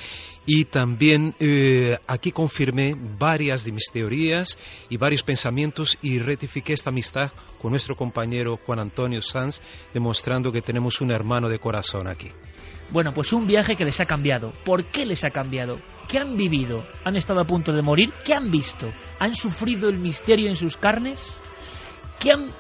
y 0.46 0.66
también 0.66 1.34
eh, 1.40 1.98
aquí 2.08 2.32
confirmé 2.32 2.96
varias 2.96 3.64
de 3.66 3.72
mis 3.72 3.90
teorías 3.92 4.58
y 4.90 4.98
varios 4.98 5.24
pensamientos 5.24 5.98
y 6.02 6.20
rectifiqué 6.20 6.74
esta 6.74 6.90
amistad 6.90 7.32
con 7.62 7.72
nuestro 7.72 7.96
compañero 7.96 8.58
Juan 8.66 8.80
Antonio 8.80 9.22
Sanz, 9.22 9.62
demostrando 9.94 10.52
que 10.52 10.62
tenemos 10.62 11.02
un 11.02 11.12
hermano 11.12 11.48
de 11.48 11.60
corazón 11.60 12.08
aquí. 12.08 12.30
Bueno, 12.92 13.12
pues 13.14 13.34
un 13.34 13.48
viaje 13.48 13.76
que 13.76 13.86
les 13.86 14.00
ha 14.02 14.06
cambiado. 14.06 14.52
¿Por 14.66 14.86
qué 14.86 15.06
les 15.06 15.24
ha 15.24 15.32
cambiado? 15.32 15.80
¿Qué 16.08 16.20
han 16.20 16.36
vivido? 16.36 16.86
¿Han 17.06 17.16
estado 17.16 17.42
a 17.42 17.46
punto 17.46 17.72
de 17.72 17.82
morir? 17.82 18.12
¿Qué 18.24 18.34
han 18.34 18.52
visto? 18.52 18.88
¿Han 19.20 19.34
sufrido 19.34 19.90
el 19.90 19.98
misterio 19.98 20.50
en 20.50 20.56
sus 20.56 20.78
carnes? 20.78 21.40
¿Qué 22.20 22.32
han 22.32 22.52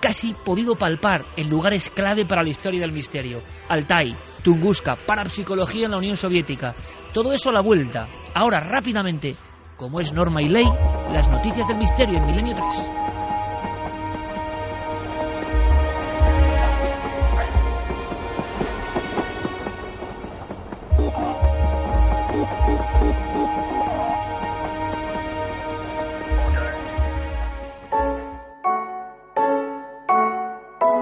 casi 0.00 0.34
podido 0.34 0.74
palpar 0.74 1.24
en 1.36 1.50
lugares 1.50 1.90
clave 1.90 2.24
para 2.24 2.42
la 2.42 2.50
historia 2.50 2.80
del 2.80 2.92
misterio. 2.92 3.40
Altai, 3.68 4.14
Tunguska, 4.42 4.96
parapsicología 4.96 5.86
en 5.86 5.92
la 5.92 5.98
Unión 5.98 6.16
Soviética. 6.16 6.74
Todo 7.12 7.32
eso 7.32 7.50
a 7.50 7.54
la 7.54 7.62
vuelta. 7.62 8.06
Ahora, 8.34 8.60
rápidamente, 8.60 9.36
como 9.76 10.00
es 10.00 10.12
norma 10.12 10.42
y 10.42 10.48
ley, 10.48 10.66
las 11.12 11.28
noticias 11.28 11.66
del 11.68 11.78
misterio 11.78 12.18
en 12.18 12.26
Milenio 12.26 12.54
3. 12.54 13.17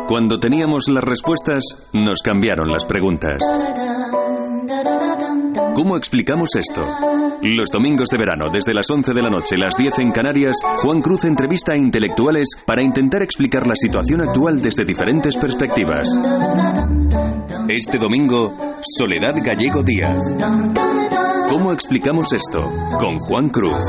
Cuando 0.09 0.39
teníamos 0.39 0.89
las 0.89 1.03
respuestas, 1.03 1.91
nos 1.93 2.23
cambiaron 2.23 2.69
las 2.69 2.85
preguntas. 2.85 3.39
¿Cómo 5.75 5.97
explicamos 5.97 6.51
esto? 6.55 6.87
Los 7.43 7.71
domingos 7.71 8.09
de 8.09 8.17
verano, 8.17 8.49
desde 8.53 8.73
las 8.73 8.89
11 8.89 9.13
de 9.13 9.23
la 9.23 9.31
noche, 9.31 9.57
las 9.59 9.77
10 9.77 9.99
en 9.99 10.13
Canarias, 10.13 10.57
Juan 10.79 11.03
Cruz 11.03 11.25
entrevista 11.25 11.73
a 11.73 11.77
intelectuales 11.77 12.51
para 12.65 12.83
intentar 12.83 13.23
explicar 13.23 13.67
la 13.67 13.75
situación 13.75 14.21
actual 14.23 14.63
desde 14.63 14.85
diferentes 14.85 15.37
perspectivas. 15.37 16.09
Este 17.69 17.99
domingo, 17.99 18.55
Soledad 18.81 19.35
Gallego 19.43 19.83
Díaz. 19.83 20.23
¿Cómo 21.49 21.73
explicamos 21.73 22.33
esto? 22.33 22.63
Con 22.99 23.17
Juan 23.17 23.49
Cruz. 23.49 23.83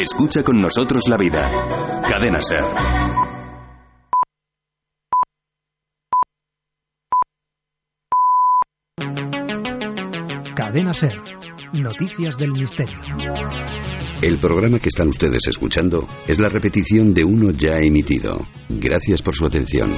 Escucha 0.00 0.42
con 0.42 0.60
nosotros 0.60 1.04
la 1.08 1.16
vida. 1.16 2.02
Cadena 2.08 2.40
Ser. 2.40 2.64
Cadena 10.70 10.94
Ser. 10.94 11.20
Noticias 11.80 12.36
del 12.36 12.52
Misterio. 12.52 12.96
El 14.22 14.38
programa 14.38 14.78
que 14.78 14.88
están 14.88 15.08
ustedes 15.08 15.48
escuchando 15.48 16.06
es 16.28 16.38
la 16.38 16.48
repetición 16.48 17.12
de 17.12 17.24
uno 17.24 17.50
ya 17.50 17.80
emitido. 17.80 18.46
Gracias 18.68 19.20
por 19.20 19.34
su 19.34 19.46
atención. 19.46 19.90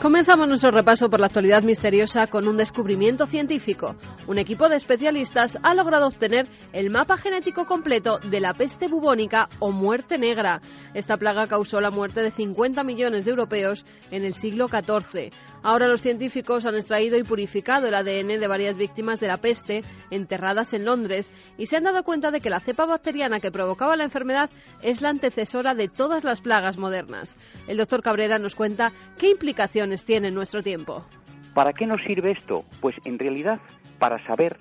Comenzamos 0.00 0.46
nuestro 0.46 0.70
repaso 0.70 1.08
por 1.10 1.18
la 1.18 1.26
actualidad 1.26 1.62
misteriosa 1.62 2.26
con 2.26 2.46
un 2.46 2.58
descubrimiento 2.58 3.24
científico. 3.26 3.96
Un 4.26 4.38
equipo 4.38 4.68
de 4.68 4.76
especialistas 4.76 5.58
ha 5.62 5.74
logrado 5.74 6.06
obtener 6.06 6.46
el 6.72 6.90
mapa 6.90 7.16
genético 7.16 7.64
completo 7.64 8.18
de 8.18 8.38
la 8.38 8.52
peste 8.52 8.86
bubónica 8.86 9.48
o 9.60 9.72
muerte 9.72 10.18
negra. 10.18 10.60
Esta 10.92 11.16
plaga 11.16 11.46
causó 11.46 11.80
la 11.80 11.90
muerte 11.90 12.20
de 12.20 12.30
50 12.30 12.84
millones 12.84 13.24
de 13.24 13.30
europeos 13.30 13.86
en 14.10 14.24
el 14.24 14.34
siglo 14.34 14.68
XIV. 14.68 15.32
Ahora 15.64 15.88
los 15.88 16.02
científicos 16.02 16.66
han 16.66 16.74
extraído 16.74 17.16
y 17.16 17.24
purificado 17.24 17.88
el 17.88 17.94
ADN 17.94 18.38
de 18.38 18.46
varias 18.46 18.76
víctimas 18.76 19.18
de 19.18 19.28
la 19.28 19.38
peste 19.38 19.80
enterradas 20.10 20.74
en 20.74 20.84
Londres 20.84 21.32
y 21.56 21.64
se 21.66 21.78
han 21.78 21.84
dado 21.84 22.04
cuenta 22.04 22.30
de 22.30 22.42
que 22.42 22.50
la 22.50 22.60
cepa 22.60 22.84
bacteriana 22.84 23.40
que 23.40 23.50
provocaba 23.50 23.96
la 23.96 24.04
enfermedad 24.04 24.50
es 24.82 25.00
la 25.00 25.08
antecesora 25.08 25.74
de 25.74 25.88
todas 25.88 26.22
las 26.22 26.42
plagas 26.42 26.76
modernas. 26.76 27.38
El 27.66 27.78
doctor 27.78 28.02
Cabrera 28.02 28.38
nos 28.38 28.54
cuenta 28.54 28.92
qué 29.18 29.30
implicaciones 29.30 30.04
tiene 30.04 30.28
en 30.28 30.34
nuestro 30.34 30.62
tiempo. 30.62 31.06
¿Para 31.54 31.72
qué 31.72 31.86
nos 31.86 32.02
sirve 32.02 32.32
esto? 32.32 32.66
Pues 32.82 32.94
en 33.06 33.18
realidad 33.18 33.58
para 33.98 34.22
saber 34.26 34.58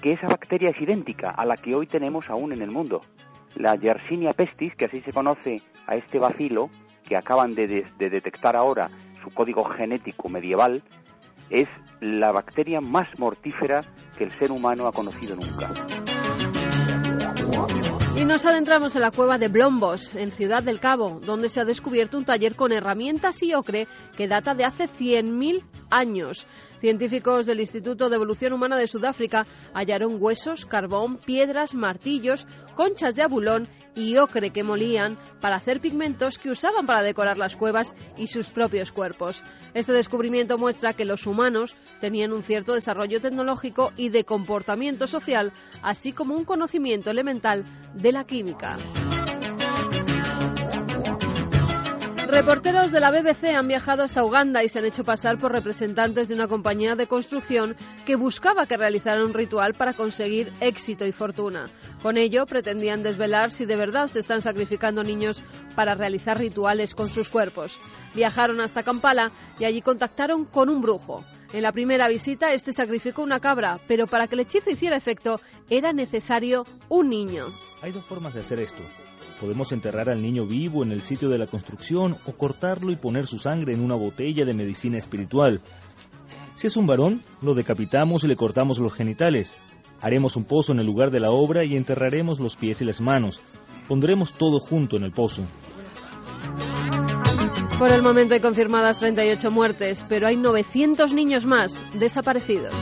que 0.00 0.12
esa 0.12 0.28
bacteria 0.28 0.70
es 0.70 0.80
idéntica 0.80 1.30
a 1.30 1.44
la 1.44 1.56
que 1.56 1.74
hoy 1.74 1.88
tenemos 1.88 2.30
aún 2.30 2.52
en 2.52 2.62
el 2.62 2.70
mundo. 2.70 3.00
La 3.56 3.74
Yersinia 3.74 4.32
pestis, 4.32 4.76
que 4.76 4.84
así 4.84 5.00
se 5.00 5.12
conoce 5.12 5.60
a 5.88 5.96
este 5.96 6.20
bacilo, 6.20 6.70
que 7.08 7.16
acaban 7.16 7.50
de, 7.50 7.84
de 7.98 8.10
detectar 8.10 8.54
ahora 8.54 8.88
su 9.22 9.30
código 9.30 9.64
genético 9.64 10.28
medieval, 10.28 10.82
es 11.50 11.68
la 12.00 12.32
bacteria 12.32 12.80
más 12.80 13.06
mortífera 13.18 13.80
que 14.16 14.24
el 14.24 14.32
ser 14.32 14.52
humano 14.52 14.86
ha 14.86 14.92
conocido 14.92 15.36
nunca. 15.36 15.72
Y 18.16 18.24
nos 18.24 18.44
adentramos 18.44 18.94
en 18.96 19.02
la 19.02 19.10
cueva 19.10 19.38
de 19.38 19.48
Blombos, 19.48 20.14
en 20.14 20.30
Ciudad 20.30 20.62
del 20.62 20.78
Cabo, 20.78 21.20
donde 21.24 21.48
se 21.48 21.60
ha 21.60 21.64
descubierto 21.64 22.18
un 22.18 22.24
taller 22.24 22.54
con 22.54 22.72
herramientas 22.72 23.42
y 23.42 23.54
ocre 23.54 23.86
que 24.16 24.28
data 24.28 24.54
de 24.54 24.64
hace 24.64 24.84
100.000 24.84 25.64
años. 25.90 26.46
Científicos 26.80 27.44
del 27.44 27.60
Instituto 27.60 28.08
de 28.08 28.16
Evolución 28.16 28.54
Humana 28.54 28.78
de 28.78 28.88
Sudáfrica 28.88 29.44
hallaron 29.74 30.16
huesos, 30.18 30.64
carbón, 30.64 31.18
piedras, 31.18 31.74
martillos, 31.74 32.46
conchas 32.74 33.14
de 33.14 33.22
abulón 33.22 33.68
y 33.94 34.16
ocre 34.16 34.50
que 34.50 34.62
molían 34.62 35.18
para 35.40 35.56
hacer 35.56 35.80
pigmentos 35.80 36.38
que 36.38 36.50
usaban 36.50 36.86
para 36.86 37.02
decorar 37.02 37.36
las 37.36 37.54
cuevas 37.54 37.94
y 38.16 38.28
sus 38.28 38.48
propios 38.48 38.92
cuerpos. 38.92 39.42
Este 39.74 39.92
descubrimiento 39.92 40.56
muestra 40.56 40.94
que 40.94 41.04
los 41.04 41.26
humanos 41.26 41.76
tenían 42.00 42.32
un 42.32 42.42
cierto 42.42 42.72
desarrollo 42.72 43.20
tecnológico 43.20 43.92
y 43.96 44.08
de 44.08 44.24
comportamiento 44.24 45.06
social, 45.06 45.52
así 45.82 46.12
como 46.12 46.34
un 46.34 46.46
conocimiento 46.46 47.10
elemental 47.10 47.64
de 47.94 48.12
la 48.12 48.24
química. 48.24 48.76
Reporteros 52.30 52.92
de 52.92 53.00
la 53.00 53.10
BBC 53.10 53.56
han 53.56 53.66
viajado 53.66 54.04
hasta 54.04 54.24
Uganda 54.24 54.62
y 54.62 54.68
se 54.68 54.78
han 54.78 54.84
hecho 54.84 55.02
pasar 55.02 55.36
por 55.36 55.50
representantes 55.50 56.28
de 56.28 56.34
una 56.34 56.46
compañía 56.46 56.94
de 56.94 57.08
construcción 57.08 57.74
que 58.06 58.14
buscaba 58.14 58.66
que 58.66 58.76
realizaran 58.76 59.24
un 59.24 59.34
ritual 59.34 59.74
para 59.74 59.94
conseguir 59.94 60.52
éxito 60.60 61.04
y 61.04 61.10
fortuna. 61.10 61.66
Con 62.02 62.16
ello 62.16 62.46
pretendían 62.46 63.02
desvelar 63.02 63.50
si 63.50 63.66
de 63.66 63.74
verdad 63.74 64.06
se 64.06 64.20
están 64.20 64.42
sacrificando 64.42 65.02
niños 65.02 65.42
para 65.74 65.96
realizar 65.96 66.38
rituales 66.38 66.94
con 66.94 67.08
sus 67.08 67.28
cuerpos. 67.28 67.76
Viajaron 68.14 68.60
hasta 68.60 68.84
Kampala 68.84 69.32
y 69.58 69.64
allí 69.64 69.82
contactaron 69.82 70.44
con 70.44 70.68
un 70.68 70.82
brujo. 70.82 71.24
En 71.52 71.62
la 71.62 71.72
primera 71.72 72.06
visita, 72.08 72.52
este 72.52 72.72
sacrificó 72.72 73.22
una 73.22 73.40
cabra, 73.40 73.80
pero 73.88 74.06
para 74.06 74.28
que 74.28 74.36
el 74.36 74.42
hechizo 74.42 74.70
hiciera 74.70 74.96
efecto 74.96 75.40
era 75.68 75.92
necesario 75.92 76.64
un 76.88 77.08
niño. 77.08 77.46
Hay 77.82 77.90
dos 77.90 78.04
formas 78.04 78.34
de 78.34 78.40
hacer 78.40 78.60
esto. 78.60 78.82
Podemos 79.40 79.72
enterrar 79.72 80.10
al 80.10 80.20
niño 80.20 80.44
vivo 80.44 80.82
en 80.82 80.92
el 80.92 81.00
sitio 81.00 81.30
de 81.30 81.38
la 81.38 81.46
construcción 81.46 82.18
o 82.26 82.32
cortarlo 82.32 82.92
y 82.92 82.96
poner 82.96 83.26
su 83.26 83.38
sangre 83.38 83.72
en 83.72 83.80
una 83.80 83.94
botella 83.94 84.44
de 84.44 84.52
medicina 84.52 84.98
espiritual. 84.98 85.62
Si 86.56 86.66
es 86.66 86.76
un 86.76 86.86
varón, 86.86 87.22
lo 87.40 87.54
decapitamos 87.54 88.22
y 88.24 88.28
le 88.28 88.36
cortamos 88.36 88.78
los 88.78 88.92
genitales. 88.92 89.54
Haremos 90.02 90.36
un 90.36 90.44
pozo 90.44 90.72
en 90.72 90.80
el 90.80 90.86
lugar 90.86 91.10
de 91.10 91.20
la 91.20 91.30
obra 91.30 91.64
y 91.64 91.74
enterraremos 91.74 92.38
los 92.38 92.56
pies 92.56 92.82
y 92.82 92.84
las 92.84 93.00
manos. 93.00 93.40
Pondremos 93.88 94.34
todo 94.34 94.60
junto 94.60 94.98
en 94.98 95.04
el 95.04 95.12
pozo. 95.12 95.42
Por 97.78 97.90
el 97.92 98.02
momento 98.02 98.34
hay 98.34 98.40
confirmadas 98.40 98.98
38 98.98 99.50
muertes, 99.50 100.04
pero 100.06 100.26
hay 100.26 100.36
900 100.36 101.14
niños 101.14 101.46
más 101.46 101.80
desaparecidos. 101.98 102.74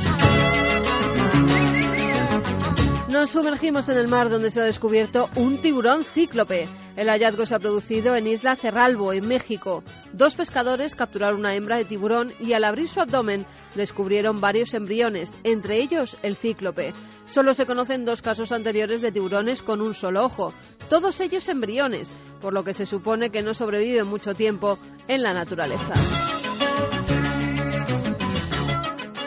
Nos 3.13 3.31
sumergimos 3.31 3.89
en 3.89 3.97
el 3.97 4.09
mar 4.09 4.29
donde 4.29 4.51
se 4.51 4.61
ha 4.61 4.65
descubierto 4.65 5.31
un 5.37 5.57
tiburón 5.63 6.05
cíclope. 6.05 6.69
El 6.95 7.09
hallazgo 7.09 7.47
se 7.47 7.55
ha 7.55 7.59
producido 7.59 8.15
en 8.15 8.27
Isla 8.27 8.55
Cerralbo, 8.55 9.15
en 9.15 9.27
México. 9.27 9.83
Dos 10.13 10.35
pescadores 10.35 10.95
capturaron 10.95 11.41
una 11.41 11.55
hembra 11.55 11.79
de 11.79 11.87
tiburón 11.87 12.35
y 12.39 12.53
al 12.53 12.65
abrir 12.65 12.87
su 12.87 13.01
abdomen 13.01 13.47
descubrieron 13.75 14.43
varios 14.43 14.75
embriones, 14.75 15.39
entre 15.43 15.81
ellos 15.81 16.19
el 16.23 16.37
cíclope. 16.37 16.93
Solo 17.27 17.55
se 17.55 17.65
conocen 17.65 18.05
dos 18.05 18.21
casos 18.21 18.53
anteriores 18.53 19.01
de 19.01 19.11
tiburones 19.11 19.63
con 19.63 19.81
un 19.81 19.95
solo 19.95 20.27
ojo, 20.27 20.53
todos 20.91 21.21
ellos 21.21 21.49
embriones, 21.49 22.15
por 22.43 22.53
lo 22.53 22.63
que 22.63 22.75
se 22.75 22.85
supone 22.85 23.31
que 23.31 23.43
no 23.43 23.55
sobreviven 23.55 24.07
mucho 24.07 24.35
tiempo 24.35 24.79
en 25.09 25.23
la 25.23 25.33
naturaleza. 25.33 25.95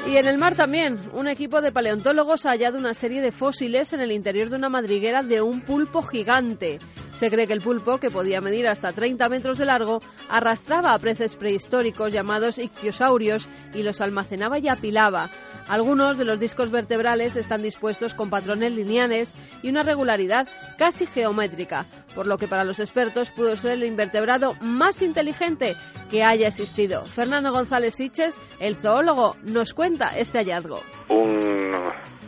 Y 0.07 0.17
en 0.17 0.27
el 0.27 0.37
mar 0.37 0.55
también, 0.55 0.99
un 1.13 1.27
equipo 1.27 1.61
de 1.61 1.71
paleontólogos 1.71 2.45
ha 2.45 2.49
hallado 2.49 2.79
una 2.79 2.93
serie 2.93 3.21
de 3.21 3.31
fósiles 3.31 3.93
en 3.93 3.99
el 3.99 4.11
interior 4.11 4.49
de 4.49 4.55
una 4.55 4.69
madriguera 4.69 5.21
de 5.21 5.41
un 5.41 5.61
pulpo 5.61 6.01
gigante. 6.01 6.79
Se 7.21 7.29
cree 7.29 7.45
que 7.45 7.53
el 7.53 7.61
pulpo, 7.61 7.99
que 7.99 8.09
podía 8.09 8.41
medir 8.41 8.65
hasta 8.65 8.93
30 8.93 9.29
metros 9.29 9.59
de 9.59 9.65
largo, 9.65 9.99
arrastraba 10.27 10.95
a 10.95 10.97
peces 10.97 11.35
prehistóricos 11.35 12.11
llamados 12.11 12.57
ictiosaurios 12.57 13.47
y 13.75 13.83
los 13.83 14.01
almacenaba 14.01 14.57
y 14.57 14.67
apilaba. 14.67 15.29
Algunos 15.67 16.17
de 16.17 16.25
los 16.25 16.39
discos 16.39 16.71
vertebrales 16.71 17.35
están 17.35 17.61
dispuestos 17.61 18.15
con 18.15 18.31
patrones 18.31 18.71
lineales 18.71 19.35
y 19.61 19.69
una 19.69 19.83
regularidad 19.83 20.47
casi 20.79 21.05
geométrica, 21.05 21.85
por 22.15 22.25
lo 22.25 22.39
que 22.39 22.47
para 22.47 22.63
los 22.63 22.79
expertos 22.79 23.29
pudo 23.29 23.55
ser 23.55 23.73
el 23.73 23.83
invertebrado 23.83 24.55
más 24.59 25.03
inteligente 25.03 25.75
que 26.09 26.23
haya 26.23 26.47
existido. 26.47 27.05
Fernando 27.05 27.51
González 27.51 27.93
Siches, 27.93 28.41
el 28.59 28.75
zoólogo, 28.77 29.35
nos 29.43 29.75
cuenta 29.75 30.07
este 30.07 30.39
hallazgo. 30.39 30.81
Un 31.09 31.71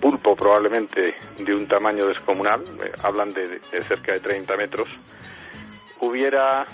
pulpo 0.03 0.35
probablemente 0.35 1.15
de 1.37 1.55
un 1.55 1.65
tamaño 1.65 2.05
descomunal, 2.07 2.61
eh, 2.61 2.91
hablan 3.03 3.29
de, 3.29 3.43
de, 3.43 3.83
cerca 3.83 4.13
de 4.13 4.19
30 4.19 4.57
metros, 4.57 4.82
hubiera 5.99 6.65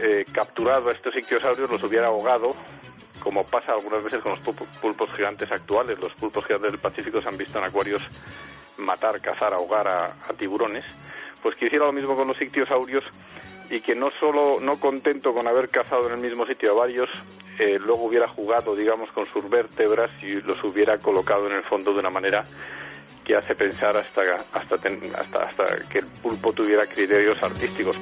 eh, 0.00 0.24
capturado 0.32 0.88
a 0.88 0.92
estos 0.92 1.14
ictiosaurios, 1.16 1.70
los 1.70 1.82
hubiera 1.82 2.06
ahogado 2.06 2.54
como 3.18 3.44
pasa 3.44 3.72
algunas 3.72 4.02
veces 4.02 4.22
con 4.22 4.32
los 4.32 4.40
pulpos 4.80 5.12
gigantes 5.12 5.50
actuales. 5.50 5.98
Los 5.98 6.12
pulpos 6.14 6.44
gigantes 6.46 6.72
del 6.72 6.80
Pacífico 6.80 7.20
se 7.20 7.28
han 7.28 7.36
visto 7.36 7.58
en 7.58 7.64
acuarios 7.64 8.02
matar, 8.78 9.20
cazar, 9.20 9.52
ahogar 9.52 9.88
a, 9.88 10.14
tiburones. 10.38 10.84
Pues 11.42 11.56
que 11.56 11.66
hiciera 11.66 11.86
lo 11.86 11.92
mismo 11.92 12.14
con 12.16 12.28
los 12.28 12.40
ictiosaurios 12.40 13.04
y 13.70 13.80
que 13.80 13.94
no 13.94 14.10
solo, 14.10 14.60
no 14.60 14.78
contento 14.80 15.32
con 15.32 15.46
haber 15.46 15.68
cazado 15.68 16.08
en 16.08 16.14
el 16.14 16.20
mismo 16.20 16.46
sitio 16.46 16.72
a 16.72 16.74
varios, 16.74 17.08
eh, 17.58 17.78
luego 17.78 18.04
hubiera 18.04 18.28
jugado, 18.28 18.74
digamos, 18.74 19.10
con 19.12 19.26
sus 19.26 19.48
vértebras 19.48 20.10
y 20.22 20.40
los 20.40 20.62
hubiera 20.64 20.98
colocado 20.98 21.48
en 21.48 21.56
el 21.56 21.62
fondo 21.62 21.92
de 21.92 22.00
una 22.00 22.10
manera 22.10 22.44
que 23.24 23.36
hace 23.36 23.54
pensar 23.54 23.96
hasta, 23.96 24.22
hasta, 24.52 24.76
hasta, 24.76 25.38
hasta 25.44 25.64
que 25.90 25.98
el 25.98 26.06
pulpo 26.22 26.52
tuviera 26.52 26.86
criterios 26.86 27.36
artísticos. 27.42 27.96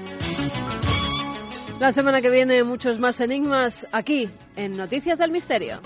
La 1.80 1.92
semana 1.92 2.22
que 2.22 2.30
viene 2.30 2.62
muchos 2.64 2.98
más 2.98 3.20
enigmas 3.20 3.86
aquí 3.92 4.30
en 4.56 4.76
Noticias 4.76 5.18
del 5.18 5.30
Misterio. 5.30 5.80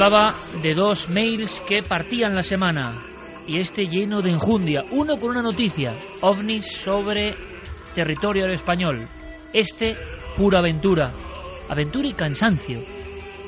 Hablaba 0.00 0.32
de 0.62 0.74
dos 0.74 1.08
mails 1.08 1.60
que 1.66 1.82
partían 1.82 2.36
la 2.36 2.42
semana 2.42 3.04
y 3.48 3.58
este 3.58 3.86
lleno 3.88 4.22
de 4.22 4.30
enjundia. 4.30 4.84
Uno 4.92 5.18
con 5.18 5.30
una 5.30 5.42
noticia, 5.42 5.98
ovnis 6.20 6.66
sobre 6.66 7.34
territorio 7.96 8.46
español. 8.46 9.08
Este, 9.52 9.96
pura 10.36 10.60
aventura. 10.60 11.10
Aventura 11.68 12.06
y 12.06 12.14
cansancio. 12.14 12.84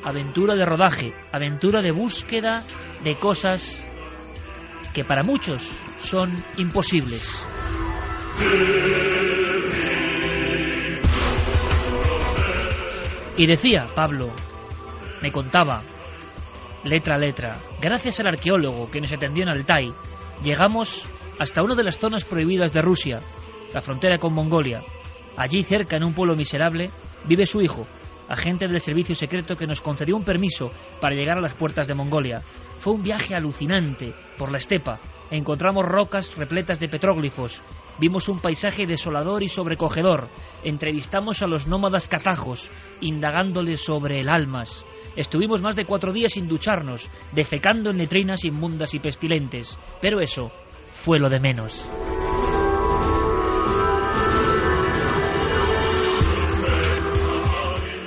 Aventura 0.03 0.57
de 0.57 0.67
rodaje. 0.67 1.15
Aventura 1.31 1.83
de 1.83 1.93
búsqueda 1.93 2.65
de 3.05 3.17
cosas 3.17 3.87
que 4.93 5.05
para 5.05 5.23
muchos 5.23 5.71
son 5.99 6.35
imposibles. 6.57 7.47
Y 13.37 13.47
decía 13.47 13.87
Pablo, 13.95 14.31
me 15.23 15.31
contaba, 15.31 15.85
letra 16.85 17.17
a 17.17 17.19
letra, 17.19 17.59
gracias 17.81 18.21
al 18.21 18.29
arqueólogo 18.29 18.91
que 18.91 19.01
nos 19.01 19.13
atendió 19.13 19.43
en 19.43 19.51
Altai, 19.51 19.93
llegamos 20.43 21.07
hasta 21.39 21.63
una 21.63 21.75
de 21.75 21.85
las 21.85 21.99
zonas 21.99 22.25
prohibidas 22.25 22.73
de 22.73 22.83
Rusia, 22.83 23.21
la 23.73 23.81
frontera 23.81 24.19
con 24.19 24.33
Mongolia. 24.33 24.83
Allí 25.37 25.63
cerca, 25.63 25.97
en 25.97 26.05
un 26.05 26.15
pueblo 26.15 26.37
miserable, 26.37 26.91
vive 27.25 27.47
su 27.47 27.61
hijo, 27.61 27.87
agente 28.31 28.67
del 28.67 28.81
servicio 28.81 29.15
secreto 29.15 29.57
que 29.57 29.67
nos 29.67 29.81
concedió 29.83 30.17
un 30.17 30.25
permiso 30.25 30.71
para 31.01 31.15
llegar 31.15 31.37
a 31.37 31.43
las 31.43 31.55
puertas 31.55 31.87
de 31.87 31.95
Mongolia. 31.95 32.41
Fue 32.79 32.95
un 32.95 33.03
viaje 33.03 33.35
alucinante 33.35 34.15
por 34.39 34.51
la 34.51 34.59
estepa. 34.59 35.01
Encontramos 35.31 35.85
rocas 35.85 36.37
repletas 36.37 36.81
de 36.81 36.89
petróglifos. 36.89 37.63
Vimos 37.99 38.29
un 38.29 38.41
paisaje 38.41 38.87
desolador 38.87 39.43
y 39.43 39.49
sobrecogedor. 39.49 40.29
Entrevistamos 40.65 41.43
a 41.43 41.47
los 41.47 41.67
nómadas 41.67 42.09
kazajos, 42.09 42.71
indagándoles 43.01 43.83
sobre 43.83 44.21
el 44.21 44.29
almas. 44.29 44.85
Estuvimos 45.17 45.61
más 45.61 45.77
de 45.77 45.85
cuatro 45.85 46.13
días 46.13 46.33
sin 46.33 46.49
ducharnos, 46.49 47.11
defecando 47.33 47.91
en 47.91 47.99
letrinas 47.99 48.45
inmundas 48.45 48.95
y 48.95 49.01
pestilentes. 49.01 49.79
Pero 50.01 50.21
eso 50.21 50.51
fue 50.87 51.19
lo 51.19 51.29
de 51.29 51.41
menos. 51.41 51.89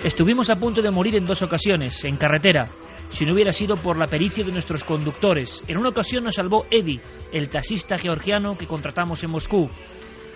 Estuvimos 0.04 0.50
a 0.50 0.56
punto 0.56 0.82
de 0.82 0.92
morir 0.92 1.16
en 1.16 1.24
dos 1.24 1.42
ocasiones, 1.44 2.04
en 2.04 2.18
carretera, 2.18 2.70
si 3.10 3.26
no 3.26 3.34
hubiera 3.34 3.54
sido 3.54 3.76
por 3.76 3.98
la 3.98 4.06
pericia 4.06 4.44
de 4.44 4.52
nuestros 4.52 4.84
conductores. 4.84 5.64
En 5.70 5.78
una 5.78 5.90
ocasión 5.90 6.26
nos 6.26 6.36
salvó 6.36 6.66
Eddie, 6.70 7.00
el 7.32 7.48
taxista 7.48 7.98
georgiano 7.98 8.58
que 8.58 8.68
contratamos 8.68 9.24
en 9.24 9.32
Moscú. 9.32 9.70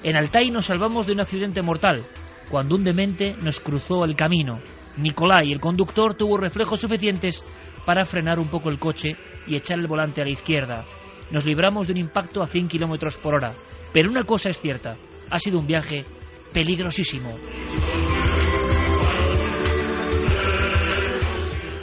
En 0.04 0.16
Altai 0.16 0.52
nos 0.52 0.68
salvamos 0.68 1.06
de 1.06 1.12
un 1.12 1.20
accidente 1.20 1.62
mortal, 1.62 2.02
cuando 2.50 2.76
un 2.76 2.86
demente 2.86 3.36
nos 3.42 3.60
cruzó 3.60 4.06
el 4.06 4.16
camino. 4.16 4.62
Nikolai, 4.96 5.52
el 5.52 5.60
conductor, 5.60 6.16
tuvo 6.16 6.38
reflejos 6.38 6.80
suficientes 6.80 7.46
para 7.86 8.06
frenar 8.06 8.40
un 8.40 8.48
poco 8.48 8.70
el 8.70 8.80
coche 8.80 9.18
y 9.48 9.58
echar 9.58 9.80
el 9.80 9.88
volante 9.88 10.22
a 10.22 10.24
la 10.24 10.32
izquierda. 10.32 10.86
Nos 11.30 11.46
libramos 11.46 11.88
de 11.88 11.94
un 11.94 12.00
impacto 12.00 12.42
a 12.42 12.48
100 12.48 12.70
kilómetros 12.70 13.18
por 13.18 13.36
hora. 13.36 13.54
Pero 13.92 14.10
una 14.10 14.24
cosa 14.24 14.50
es 14.50 14.62
cierta: 14.62 14.96
ha 15.30 15.38
sido 15.38 15.60
un 15.60 15.68
viaje 15.68 16.06
peligrosísimo. 16.54 17.36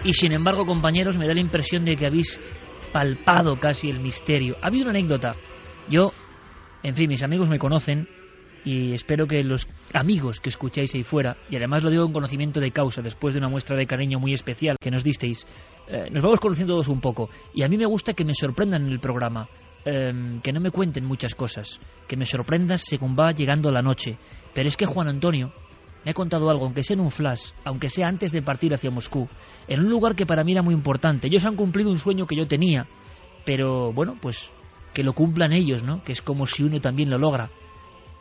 Y 0.04 0.12
sin 0.12 0.32
embargo, 0.32 0.66
compañeros, 0.66 1.16
me 1.16 1.26
da 1.26 1.32
la 1.32 1.40
impresión 1.40 1.84
de 1.84 1.96
que 1.96 2.06
habéis 2.06 2.38
palpado 2.92 3.58
casi 3.58 3.88
el 3.88 4.00
misterio. 4.00 4.56
Ha 4.60 4.66
habido 4.66 4.84
una 4.84 4.98
anécdota. 4.98 5.34
Yo, 5.88 6.12
en 6.82 6.94
fin, 6.94 7.08
mis 7.08 7.22
amigos 7.22 7.48
me 7.48 7.58
conocen 7.58 8.06
y 8.64 8.92
espero 8.92 9.26
que 9.26 9.42
los 9.42 9.66
amigos 9.94 10.40
que 10.40 10.50
escucháis 10.50 10.94
ahí 10.94 11.02
fuera, 11.02 11.36
y 11.50 11.56
además 11.56 11.82
lo 11.82 11.90
digo 11.90 12.04
en 12.04 12.12
conocimiento 12.12 12.60
de 12.60 12.70
causa, 12.70 13.02
después 13.02 13.34
de 13.34 13.38
una 13.38 13.48
muestra 13.48 13.76
de 13.76 13.86
cariño 13.86 14.18
muy 14.18 14.34
especial 14.34 14.76
que 14.78 14.90
nos 14.90 15.04
disteis, 15.04 15.46
eh, 15.88 16.08
nos 16.10 16.22
vamos 16.22 16.38
conociendo 16.38 16.74
todos 16.74 16.88
un 16.88 17.00
poco. 17.00 17.30
Y 17.54 17.62
a 17.62 17.68
mí 17.68 17.76
me 17.78 17.86
gusta 17.86 18.12
que 18.12 18.24
me 18.24 18.34
sorprendan 18.34 18.86
en 18.86 18.92
el 18.92 19.00
programa, 19.00 19.48
em, 19.86 20.40
que 20.40 20.52
no 20.52 20.60
me 20.60 20.70
cuenten 20.70 21.04
muchas 21.04 21.34
cosas, 21.34 21.80
que 22.06 22.16
me 22.16 22.26
sorprendan 22.26 22.78
según 22.78 23.16
va 23.18 23.32
llegando 23.32 23.70
la 23.70 23.82
noche. 23.82 24.18
Pero 24.52 24.68
es 24.68 24.76
que 24.76 24.86
Juan 24.86 25.08
Antonio 25.08 25.52
me 26.04 26.10
ha 26.10 26.14
contado 26.14 26.50
algo, 26.50 26.64
aunque 26.64 26.82
sea 26.82 26.94
en 26.94 27.00
un 27.00 27.10
flash, 27.10 27.50
aunque 27.64 27.88
sea 27.88 28.08
antes 28.08 28.32
de 28.32 28.42
partir 28.42 28.72
hacia 28.74 28.90
Moscú, 28.90 29.28
en 29.68 29.80
un 29.80 29.90
lugar 29.90 30.14
que 30.14 30.26
para 30.26 30.44
mí 30.44 30.52
era 30.52 30.62
muy 30.62 30.74
importante. 30.74 31.28
Ellos 31.28 31.44
han 31.44 31.56
cumplido 31.56 31.90
un 31.90 31.98
sueño 31.98 32.26
que 32.26 32.36
yo 32.36 32.46
tenía, 32.46 32.86
pero 33.44 33.92
bueno, 33.92 34.16
pues 34.20 34.50
que 34.92 35.02
lo 35.02 35.12
cumplan 35.12 35.52
ellos, 35.52 35.82
¿no? 35.82 36.02
Que 36.04 36.12
es 36.12 36.22
como 36.22 36.46
si 36.46 36.62
uno 36.62 36.80
también 36.80 37.10
lo 37.10 37.18
logra. 37.18 37.50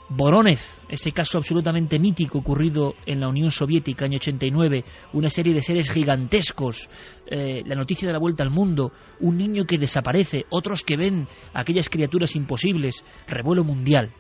Voronezh, 0.10 0.62
ese 0.90 1.12
caso 1.12 1.38
absolutamente 1.38 1.98
mítico 1.98 2.40
ocurrido 2.40 2.94
en 3.06 3.22
la 3.22 3.30
Unión 3.30 3.52
Soviética, 3.52 4.06
año 4.06 4.18
89, 4.18 4.84
una 5.14 5.30
serie 5.30 5.54
de 5.54 5.62
seres 5.62 5.90
gigantescos, 5.90 6.90
eh, 7.26 7.64
la 7.66 7.76
noticia 7.76 8.08
de 8.08 8.14
la 8.14 8.20
vuelta 8.20 8.44
al 8.44 8.50
mundo, 8.50 8.92
un 9.22 9.38
niño 9.38 9.64
que 9.66 9.78
desaparece, 9.78 10.46
otros 10.50 10.84
que 10.84 10.98
ven 10.98 11.28
aquellas 11.54 11.90
criaturas 11.90 12.36
imposibles, 12.36 13.04
revuelo 13.28 13.64
mundial 13.64 14.12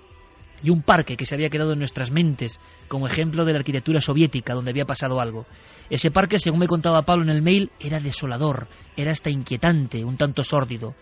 y 0.63 0.69
un 0.69 0.81
parque 0.81 1.17
que 1.17 1.25
se 1.25 1.35
había 1.35 1.49
quedado 1.49 1.73
en 1.73 1.79
nuestras 1.79 2.09
mentes 2.09 2.59
como 2.87 3.05
ejemplo 3.05 3.43
de 3.45 3.51
la 3.51 3.59
arquitectura 3.59 3.99
soviética 3.99 4.53
donde 4.53 4.71
había 4.71 4.85
pasado 4.85 5.19
algo. 5.19 5.45
Ese 5.93 6.09
parque, 6.09 6.39
según 6.39 6.57
me 6.57 6.67
contaba 6.67 7.03
Pablo 7.03 7.23
en 7.23 7.29
el 7.29 7.43
mail, 7.43 7.69
era 7.79 7.99
desolador, 7.99 8.67
era 8.97 9.11
hasta 9.11 9.29
inquietante, 9.29 10.03
un 10.03 10.17
tanto 10.17 10.41
sórdido. 10.41 10.95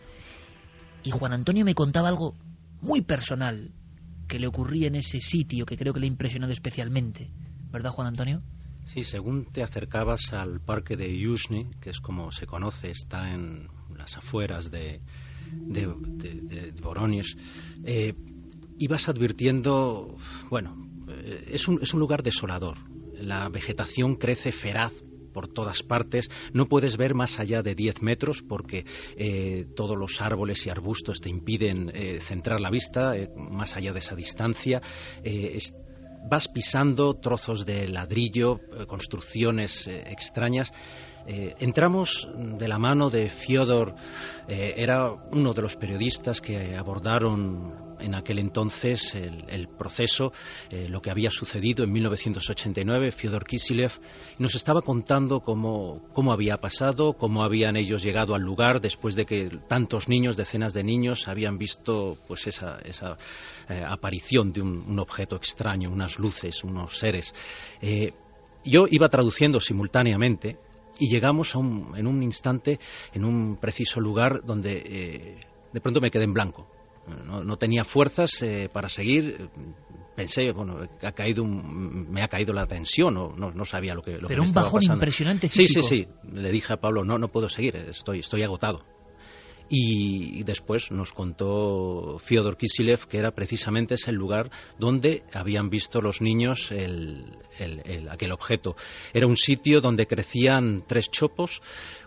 Y 1.02 1.12
Juan 1.12 1.32
Antonio 1.32 1.64
me 1.64 1.74
contaba 1.74 2.10
algo 2.10 2.36
muy 2.82 3.02
personal 3.02 3.72
que 4.28 4.38
le 4.38 4.48
ocurría 4.48 4.88
en 4.90 4.96
ese 4.96 5.22
sitio 5.22 5.66
que 5.66 5.78
creo 5.78 5.94
que 5.94 6.02
le 6.02 6.08
ha 6.08 6.10
impresionado 6.10 6.52
especialmente. 6.52 7.30
¿Verdad, 7.72 7.92
Juan 7.92 8.10
Antonio? 8.10 8.42
Sí, 8.84 9.06
según 9.06 9.46
te 9.46 9.64
acercabas 9.64 10.34
al 10.34 10.60
parque 10.60 10.98
de 10.98 11.18
Yuzhny, 11.18 11.70
que 11.80 11.92
es 11.92 12.02
como 12.02 12.34
se 12.34 12.46
conoce, 12.46 12.90
está 12.90 13.32
en 13.32 13.70
las 13.96 14.18
afueras 14.18 14.72
de, 14.72 15.00
de, 15.54 15.88
de, 15.88 16.74
eh, 17.86 18.14
ibas 18.78 19.08
advirtiendo, 19.08 20.18
bueno, 20.50 20.76
eh, 21.08 21.46
es 21.54 21.70
un, 21.70 21.82
es 21.82 21.94
un 21.94 22.02
lugar 22.02 22.24
desolador. 22.24 22.91
La 23.22 23.50
vegetación 23.50 24.16
crece 24.16 24.52
feraz 24.52 24.94
por 25.34 25.48
todas 25.48 25.84
partes. 25.84 26.30
No 26.54 26.66
puedes 26.66 26.98
ver 26.98 27.14
más 27.14 27.40
allá 27.40 27.62
de 27.62 27.76
10 27.76 28.02
metros 28.02 28.42
porque 28.42 28.86
eh, 29.16 29.66
todos 29.76 29.98
los 29.98 30.20
árboles 30.20 30.66
y 30.66 30.70
arbustos 30.70 31.22
te 31.22 31.30
impiden 31.30 31.92
eh, 31.94 32.20
centrar 32.20 32.60
la 32.60 32.70
vista 32.70 33.14
más 33.36 33.78
allá 33.78 33.94
de 33.94 34.00
esa 34.00 34.16
distancia. 34.16 34.82
vas 36.30 36.48
pisando 36.50 37.16
trozos 37.16 37.66
de 37.66 37.88
ladrillo, 37.88 38.60
construcciones 38.88 39.88
extrañas. 39.88 40.72
entramos 41.26 42.28
de 42.36 42.68
la 42.68 42.78
mano 42.78 43.10
de 43.10 43.30
Fyodor, 43.30 43.96
era 44.48 45.12
uno 45.32 45.54
de 45.54 45.62
los 45.62 45.76
periodistas 45.76 46.42
que 46.42 46.76
abordaron 46.76 47.91
en 48.02 48.16
aquel 48.16 48.40
entonces 48.40 49.16
el, 49.16 49.68
proceso, 49.68 50.32
eh, 50.70 50.88
lo 50.90 51.02
que 51.02 51.12
había 51.12 51.32
sucedido 51.32 51.84
en 51.84 51.92
1989, 51.92 53.12
Fyodor 53.12 53.46
Kisilev 53.46 53.92
nos 54.40 54.56
estaba 54.56 54.82
contando 54.82 55.40
cómo, 55.42 56.02
había 56.32 56.58
pasado, 56.58 57.14
cómo 57.14 57.44
habían 57.44 57.78
ellos 57.78 58.04
llegado 58.04 58.36
al 58.36 58.42
lugar 58.42 58.82
después 58.82 59.16
de 59.16 59.26
que 59.26 59.50
tantos 59.68 60.08
niños, 60.08 60.38
decenas 60.38 60.74
de 60.74 60.84
niños, 60.84 61.28
habían 61.28 61.58
visto 61.58 62.18
pues 62.28 62.48
esa, 62.48 62.80
esa 62.84 63.18
eh, 63.70 63.84
aparición 63.86 64.52
de 64.52 64.62
un, 64.62 65.00
objeto 65.00 65.36
extraño, 65.36 65.90
unas 65.90 66.20
luces, 66.20 66.64
unos 66.64 66.98
seres. 66.98 67.34
Eh, 67.82 68.14
yo 68.64 68.86
iba 68.90 69.10
traduciendo 69.10 69.60
simultáneamente 69.60 70.58
y 71.00 71.10
llegamos 71.10 71.56
a 71.56 71.60
un, 71.60 71.94
en 71.96 72.06
un 72.06 72.22
instante, 72.22 72.80
en 73.14 73.26
un 73.26 73.58
preciso 73.58 74.00
lugar 74.00 74.42
donde 74.46 75.38
de 75.74 75.82
pronto 75.82 76.02
me 76.02 76.12
quedé 76.12 76.26
en 76.26 76.34
blanco 76.34 76.68
no, 77.26 77.58
tenía 77.58 77.84
fuerzas 77.84 78.42
eh, 78.42 78.70
para 78.72 78.90
seguir. 78.90 79.50
Pensé, 80.16 80.52
bueno, 80.52 80.80
ha 81.02 81.12
caído 81.14 81.46
me 81.46 82.22
ha 82.22 82.28
caído 82.28 82.54
la 82.54 82.66
tensión, 82.66 83.14
no, 83.14 83.34
no, 83.36 83.66
sabía 83.66 83.96
lo 83.96 84.02
que, 84.02 84.18
lo 84.18 84.28
Pero 84.28 84.44
un 84.44 84.52
bajón 84.52 84.84
impresionante 84.84 85.48
físico. 85.48 85.82
Sí, 85.82 86.04
sí, 86.04 86.08
sí. 86.24 86.32
Le 86.34 86.52
dije 86.52 86.74
a 86.74 86.78
Pablo, 86.78 87.04
no, 87.04 87.18
no 87.18 87.30
puedo 87.30 87.48
seguir, 87.48 87.76
estoy, 87.78 88.20
estoy 88.20 88.44
agotado. 88.44 88.84
Y, 89.74 90.44
después 90.44 90.92
nos 90.92 91.14
contó 91.14 92.20
Fyodor 92.20 92.58
Kisilev 92.58 93.08
que 93.08 93.18
era 93.18 93.32
precisamente 93.32 93.94
ese 93.94 94.12
lugar 94.12 94.52
donde 94.78 95.24
habían 95.32 95.70
visto 95.70 96.02
los 96.02 96.20
niños 96.20 96.74
aquel 98.10 98.32
objeto. 98.34 98.76
Era 99.14 99.28
un 99.28 99.38
sitio 99.38 99.80
donde 99.80 100.08
crecían 100.08 100.84
tres 100.86 101.10
chopos 101.10 101.62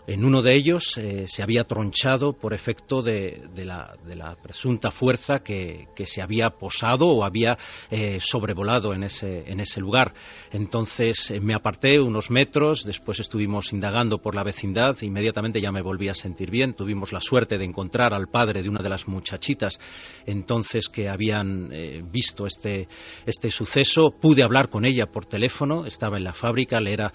en 0.07 0.23
uno 0.23 0.41
de 0.41 0.55
ellos 0.55 0.97
eh, 0.97 1.25
se 1.27 1.41
había 1.41 1.63
tronchado 1.63 2.33
por 2.33 2.53
efecto 2.53 3.01
de, 3.01 3.41
la, 3.55 3.95
presunta 4.41 4.91
fuerza 4.91 5.39
que, 5.39 5.87
se 6.05 6.21
había 6.21 6.51
posado 6.51 7.07
o 7.07 7.23
había 7.23 7.57
eh, 7.89 8.19
sobrevolado 8.19 8.93
en 8.93 9.03
ese, 9.03 9.49
en 9.49 9.59
ese 9.59 9.79
lugar. 9.79 10.13
Entonces 10.51 11.31
eh, 11.31 11.39
me 11.39 11.55
aparté 11.55 11.99
unos 11.99 12.29
metros, 12.29 12.83
después 12.83 13.19
estuvimos 13.19 13.73
indagando 13.73 14.19
por 14.19 14.35
la 14.35 14.43
vecindad, 14.43 14.95
inmediatamente 15.01 15.59
ya 15.59 15.71
me 15.71 15.81
volví 15.81 16.07
a 16.07 16.13
sentir 16.13 16.51
bien. 16.51 16.75
Tuvimos 16.75 17.11
la 17.11 17.19
suerte 17.19 17.57
de 17.57 17.65
encontrar 17.65 18.13
al 18.13 18.27
padre 18.27 18.61
de 18.61 18.69
una 18.69 18.83
de 18.83 18.89
las 18.89 19.07
muchachitas 19.07 19.79
entonces 20.27 20.87
que 20.87 21.09
habían 21.09 21.69
visto 22.11 22.45
este, 22.45 22.87
este 23.25 23.49
suceso. 23.49 24.13
Pude 24.21 24.43
hablar 24.43 24.69
con 24.69 24.85
ella 24.85 25.07
por 25.07 25.25
teléfono, 25.25 25.85
estaba 25.85 26.17
en 26.17 26.23
la 26.23 26.33
fábrica, 26.33 26.79
le 26.79 26.93
era 26.93 27.11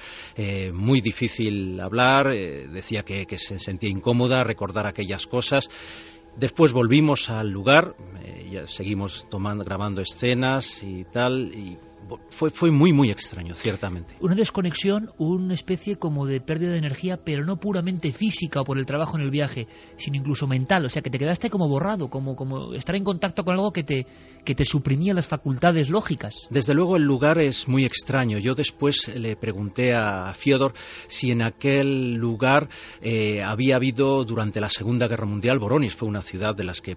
muy 0.73 1.01
difícil 1.01 1.79
hablar 1.81 2.27
decía 2.81 3.03
que, 3.03 3.27
se 3.39 3.59
sentía 3.59 3.91
incómoda 3.91 4.45
recordar 4.45 4.87
aquellas 4.87 5.27
cosas. 5.27 5.69
Después 6.37 6.73
volvimos 6.73 7.29
al 7.29 7.51
lugar, 7.51 7.95
eh, 8.25 8.65
seguimos 8.67 9.27
tomando, 9.31 9.65
grabando 9.65 10.01
escenas 10.01 10.83
y 10.83 11.05
tal, 11.05 11.53
y 11.55 11.77
fue, 12.31 12.51
fue 12.51 12.71
muy, 12.71 12.93
muy 12.93 13.11
extraño, 13.11 13.55
ciertamente. 13.55 14.15
Una 14.21 14.35
desconexión, 14.35 15.11
una 15.19 15.55
especie 15.55 15.97
como 15.97 16.27
de 16.27 16.41
pérdida 16.41 16.73
de 16.73 16.79
energía, 16.79 17.19
pero 17.25 17.45
no 17.45 17.59
puramente 17.59 18.13
física 18.13 18.61
o 18.61 18.65
por 18.65 18.79
el 18.79 18.87
trabajo 18.87 19.17
en 19.17 19.23
el 19.23 19.31
viaje, 19.31 19.67
sino 19.97 20.17
incluso 20.17 20.47
mental. 20.47 20.85
O 20.85 20.89
sea, 20.89 21.03
que 21.03 21.11
te 21.11 21.19
quedaste 21.19 21.51
como 21.51 21.69
borrado, 21.69 22.09
como, 22.09 22.37
como 22.37 22.75
estar 22.75 22.95
en 22.97 23.05
contacto 23.05 23.45
con 23.45 23.55
algo 23.55 23.73
que 23.73 23.85
te, 23.85 24.07
que 24.45 24.55
te 24.55 24.65
suprimía 24.65 25.15
las 25.15 25.27
facultades 25.27 25.91
lógicas. 25.91 26.49
Desde 26.51 26.75
luego 26.75 26.97
el 26.97 27.03
lugar 27.03 27.41
es 27.41 27.69
muy 27.69 27.85
extraño. 27.85 28.39
Yo 28.39 28.55
después 28.55 29.09
le 29.15 29.37
pregunté 29.37 29.95
a 29.95 30.33
Fiodor 30.35 30.73
si 31.07 31.31
en 31.31 31.43
aquel 31.43 32.15
lugar 32.15 32.69
eh, 33.01 33.43
había 33.43 33.77
habido 33.77 34.25
durante 34.25 34.61
la 34.61 34.69
Segunda 34.69 35.09
Guerra 35.09 35.27
Mundial, 35.27 35.59
Boronis 35.59 35.95
fue 35.95 36.09
una 36.09 36.23
ciudad 36.23 36.55
de 36.55 36.65
las 36.65 36.81
que 36.81 36.97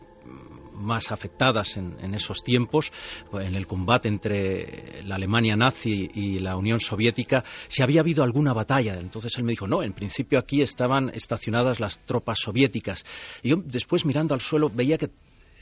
más 0.74 1.11
afectadas 1.11 1.78
en, 1.78 2.13
esos 2.13 2.43
tiempos, 2.43 2.91
en 3.34 3.55
el 3.55 3.67
combate 3.67 4.07
entre 4.09 5.03
la 5.03 5.15
Alemania 5.15 5.55
nazi 5.55 6.09
y 6.13 6.39
la 6.39 6.57
Unión 6.57 6.80
Soviética, 6.80 7.43
si 7.67 7.84
había 7.84 8.01
habido 8.01 8.24
alguna 8.24 8.53
batalla. 8.53 8.99
Entonces 8.99 9.38
él 9.38 9.43
me 9.43 9.51
dijo, 9.51 9.67
no, 9.67 9.84
en 9.84 9.93
principio 9.93 10.39
aquí 10.39 10.61
estaban 10.61 11.09
estacionadas 11.09 11.80
las 11.80 11.99
tropas 12.05 12.39
soviéticas. 12.39 13.05
Y 13.41 13.49
yo 13.49 13.57
después 13.63 14.05
mirando 14.05 14.34
al 14.34 14.41
suelo 14.41 14.69
veía 14.69 14.97
que 14.97 15.09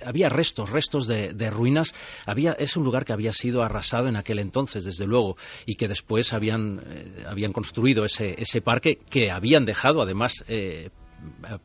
había 0.04 0.30
restos, 0.30 0.70
restos 0.70 1.08
de, 1.08 1.50
ruinas. 1.50 1.94
Había, 2.26 2.54
es 2.54 2.76
un 2.76 2.84
lugar 2.84 3.06
que 3.06 3.14
había 3.14 3.34
sido 3.34 3.64
arrasado 3.64 4.08
en 4.08 4.16
aquel 4.16 4.40
entonces, 4.40 4.84
desde 4.84 5.06
luego, 5.06 5.38
y 5.66 5.76
que 5.76 5.88
después 5.88 6.34
habían, 6.34 6.82
eh, 6.86 7.24
habían 7.28 7.52
construido 7.52 8.04
ese, 8.04 8.36
ese, 8.38 8.62
parque 8.62 9.00
que 9.10 9.32
habían 9.32 9.66
dejado, 9.66 10.02
además, 10.02 10.44
eh, 10.48 10.90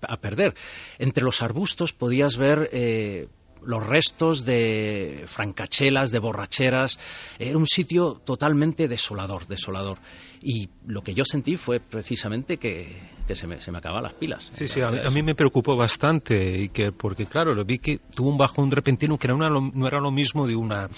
a, 0.00 0.16
perder. 0.16 0.54
Entre 0.98 1.24
los 1.24 1.42
arbustos 1.42 1.92
podías 1.92 2.36
ver 2.36 2.68
eh, 2.72 3.28
los 3.66 3.86
restos 3.86 4.44
de 4.44 5.24
francachelas, 5.26 6.11
de 6.11 6.18
borracheras. 6.18 6.98
Era 7.38 7.59
un 7.59 7.66
sitio 7.66 8.20
totalmente 8.24 8.88
desolador, 8.88 9.46
desolador. 9.46 9.98
Y 10.42 10.68
lo 10.86 11.02
que 11.02 11.14
yo 11.14 11.24
sentí 11.24 11.57
fue 11.57 11.80
precisamente 11.80 12.59
que, 12.59 13.00
se, 13.34 13.46
me, 13.46 13.61
se 13.61 13.72
me 13.72 13.78
acababan 13.78 14.04
las 14.04 14.14
pilas. 14.14 14.48
Sí, 14.52 14.68
sí, 14.68 14.80
a 14.80 14.90
mí, 14.90 15.22
me 15.22 15.34
preocupó 15.34 15.76
bastante, 15.76 16.62
y 16.62 16.68
que, 16.68 16.92
porque 16.92 17.26
claro, 17.26 17.54
lo 17.54 17.64
vi 17.64 17.78
que 17.78 17.98
tuvo 18.14 18.30
un 18.30 18.38
bajón 18.38 18.70
repentino 18.70 19.18
que 19.18 19.26
era 19.26 19.36
no 19.36 19.86
era 19.86 19.98
lo 19.98 20.12
mismo 20.12 20.46
de 20.46 20.54
una, 20.54 20.84
a 20.84 20.88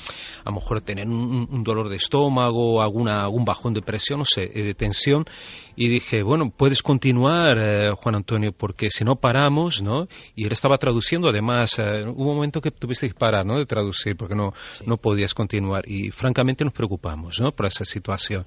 lo 0.45 0.53
mejor 0.53 0.83
tener 0.83 1.07
un, 1.09 1.63
dolor 1.65 1.89
de 1.89 1.97
estómago, 1.97 2.83
alguna, 2.83 3.23
algún 3.23 3.45
bajón 3.45 3.73
de 3.73 3.81
presión, 3.81 4.19
no 4.19 4.25
sé, 4.25 4.51
eh, 4.53 4.65
de 4.65 4.75
tensión. 4.75 5.25
Y 5.81 5.89
dije, 5.89 6.25
bueno, 6.25 6.51
puedes 6.51 6.83
continuar, 6.83 7.57
eh, 7.57 7.93
Juan 7.93 8.17
Antonio, 8.17 8.51
porque 8.51 8.91
si 8.91 9.05
no 9.05 9.15
paramos, 9.15 9.81
¿no? 9.81 10.09
Y 10.35 10.45
él 10.45 10.51
estaba 10.51 10.77
traduciendo, 10.77 11.29
además, 11.29 11.79
eh, 11.79 12.03
hubo 12.03 12.31
un 12.31 12.35
momento 12.35 12.61
que 12.61 12.73
tuviste 12.73 13.07
que 13.07 13.15
parar, 13.15 13.47
¿no? 13.47 13.57
De 13.57 13.65
traducir, 13.65 14.17
porque 14.17 14.35
no, 14.35 14.53
no 14.85 14.97
podías 14.97 15.35
continuar. 15.35 15.89
Y 15.89 16.11
francamente 16.11 16.65
nos 16.65 16.73
preocupamos, 16.73 17.41
¿no? 17.41 17.53
Por 17.53 17.67
esa 17.67 17.85
situación. 17.85 18.45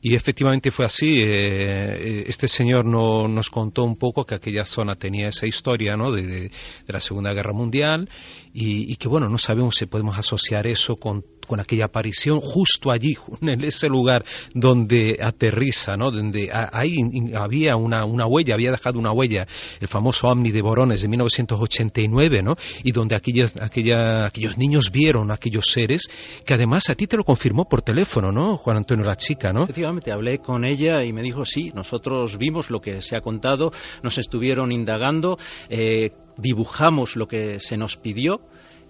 Y 0.00 0.16
efectivamente 0.16 0.72
fue 0.72 0.84
así. 0.84 1.20
Eh, 1.22 2.24
este 2.26 2.48
señor 2.48 2.84
no, 2.84 3.28
nos 3.28 3.50
contó 3.50 3.84
un 3.84 3.94
poco 3.94 4.24
que 4.24 4.34
aquella 4.34 4.64
zona 4.64 4.96
tenía 4.96 5.28
esa 5.28 5.46
historia 5.46 5.96
¿no? 5.96 6.10
de, 6.10 6.26
de, 6.26 6.50
la 6.88 6.98
Segunda 6.98 7.32
Guerra 7.32 7.52
Mundial 7.52 8.08
y, 8.52 8.92
y, 8.92 8.96
que, 8.96 9.06
bueno, 9.06 9.28
no 9.28 9.38
sabemos 9.38 9.76
si 9.76 9.86
podemos 9.86 10.18
asociar 10.18 10.66
eso 10.66 10.96
con 10.96 11.22
con 11.46 11.60
aquella 11.60 11.86
aparición 11.86 12.40
justo 12.40 12.90
allí, 12.90 13.14
en 13.42 13.64
ese 13.64 13.88
lugar 13.88 14.24
donde 14.54 15.18
aterriza, 15.20 15.96
¿no? 15.96 16.10
donde 16.10 16.50
ahí 16.52 16.96
había 17.36 17.76
una, 17.76 18.04
una 18.04 18.26
huella, 18.26 18.54
había 18.54 18.70
dejado 18.70 18.98
una 18.98 19.12
huella, 19.12 19.46
el 19.80 19.88
famoso 19.88 20.28
Omni 20.28 20.50
de 20.50 20.62
Borones 20.62 21.02
de 21.02 21.08
1989, 21.08 22.42
¿no? 22.42 22.54
y 22.82 22.92
donde 22.92 23.16
aquellos, 23.16 23.54
aquella, 23.60 24.26
aquellos 24.26 24.58
niños 24.58 24.90
vieron 24.90 25.30
aquellos 25.30 25.66
seres, 25.66 26.08
que 26.44 26.54
además 26.54 26.88
a 26.90 26.94
ti 26.94 27.06
te 27.06 27.16
lo 27.16 27.24
confirmó 27.24 27.66
por 27.66 27.82
teléfono, 27.82 28.30
¿no, 28.32 28.56
Juan 28.56 28.78
Antonio, 28.78 29.04
la 29.04 29.16
chica, 29.16 29.52
¿no? 29.52 29.64
Efectivamente, 29.64 30.12
hablé 30.12 30.38
con 30.38 30.64
ella 30.64 31.04
y 31.04 31.12
me 31.12 31.22
dijo, 31.22 31.44
sí, 31.44 31.72
nosotros 31.74 32.38
vimos 32.38 32.70
lo 32.70 32.80
que 32.80 33.00
se 33.00 33.16
ha 33.16 33.20
contado, 33.20 33.72
nos 34.02 34.18
estuvieron 34.18 34.72
indagando, 34.72 35.36
eh, 35.68 36.10
dibujamos 36.36 37.16
lo 37.16 37.26
que 37.26 37.60
se 37.60 37.76
nos 37.76 37.96
pidió 37.96 38.40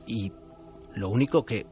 y 0.07 0.33
lo 0.95 1.09
único 1.09 1.45
que 1.45 1.67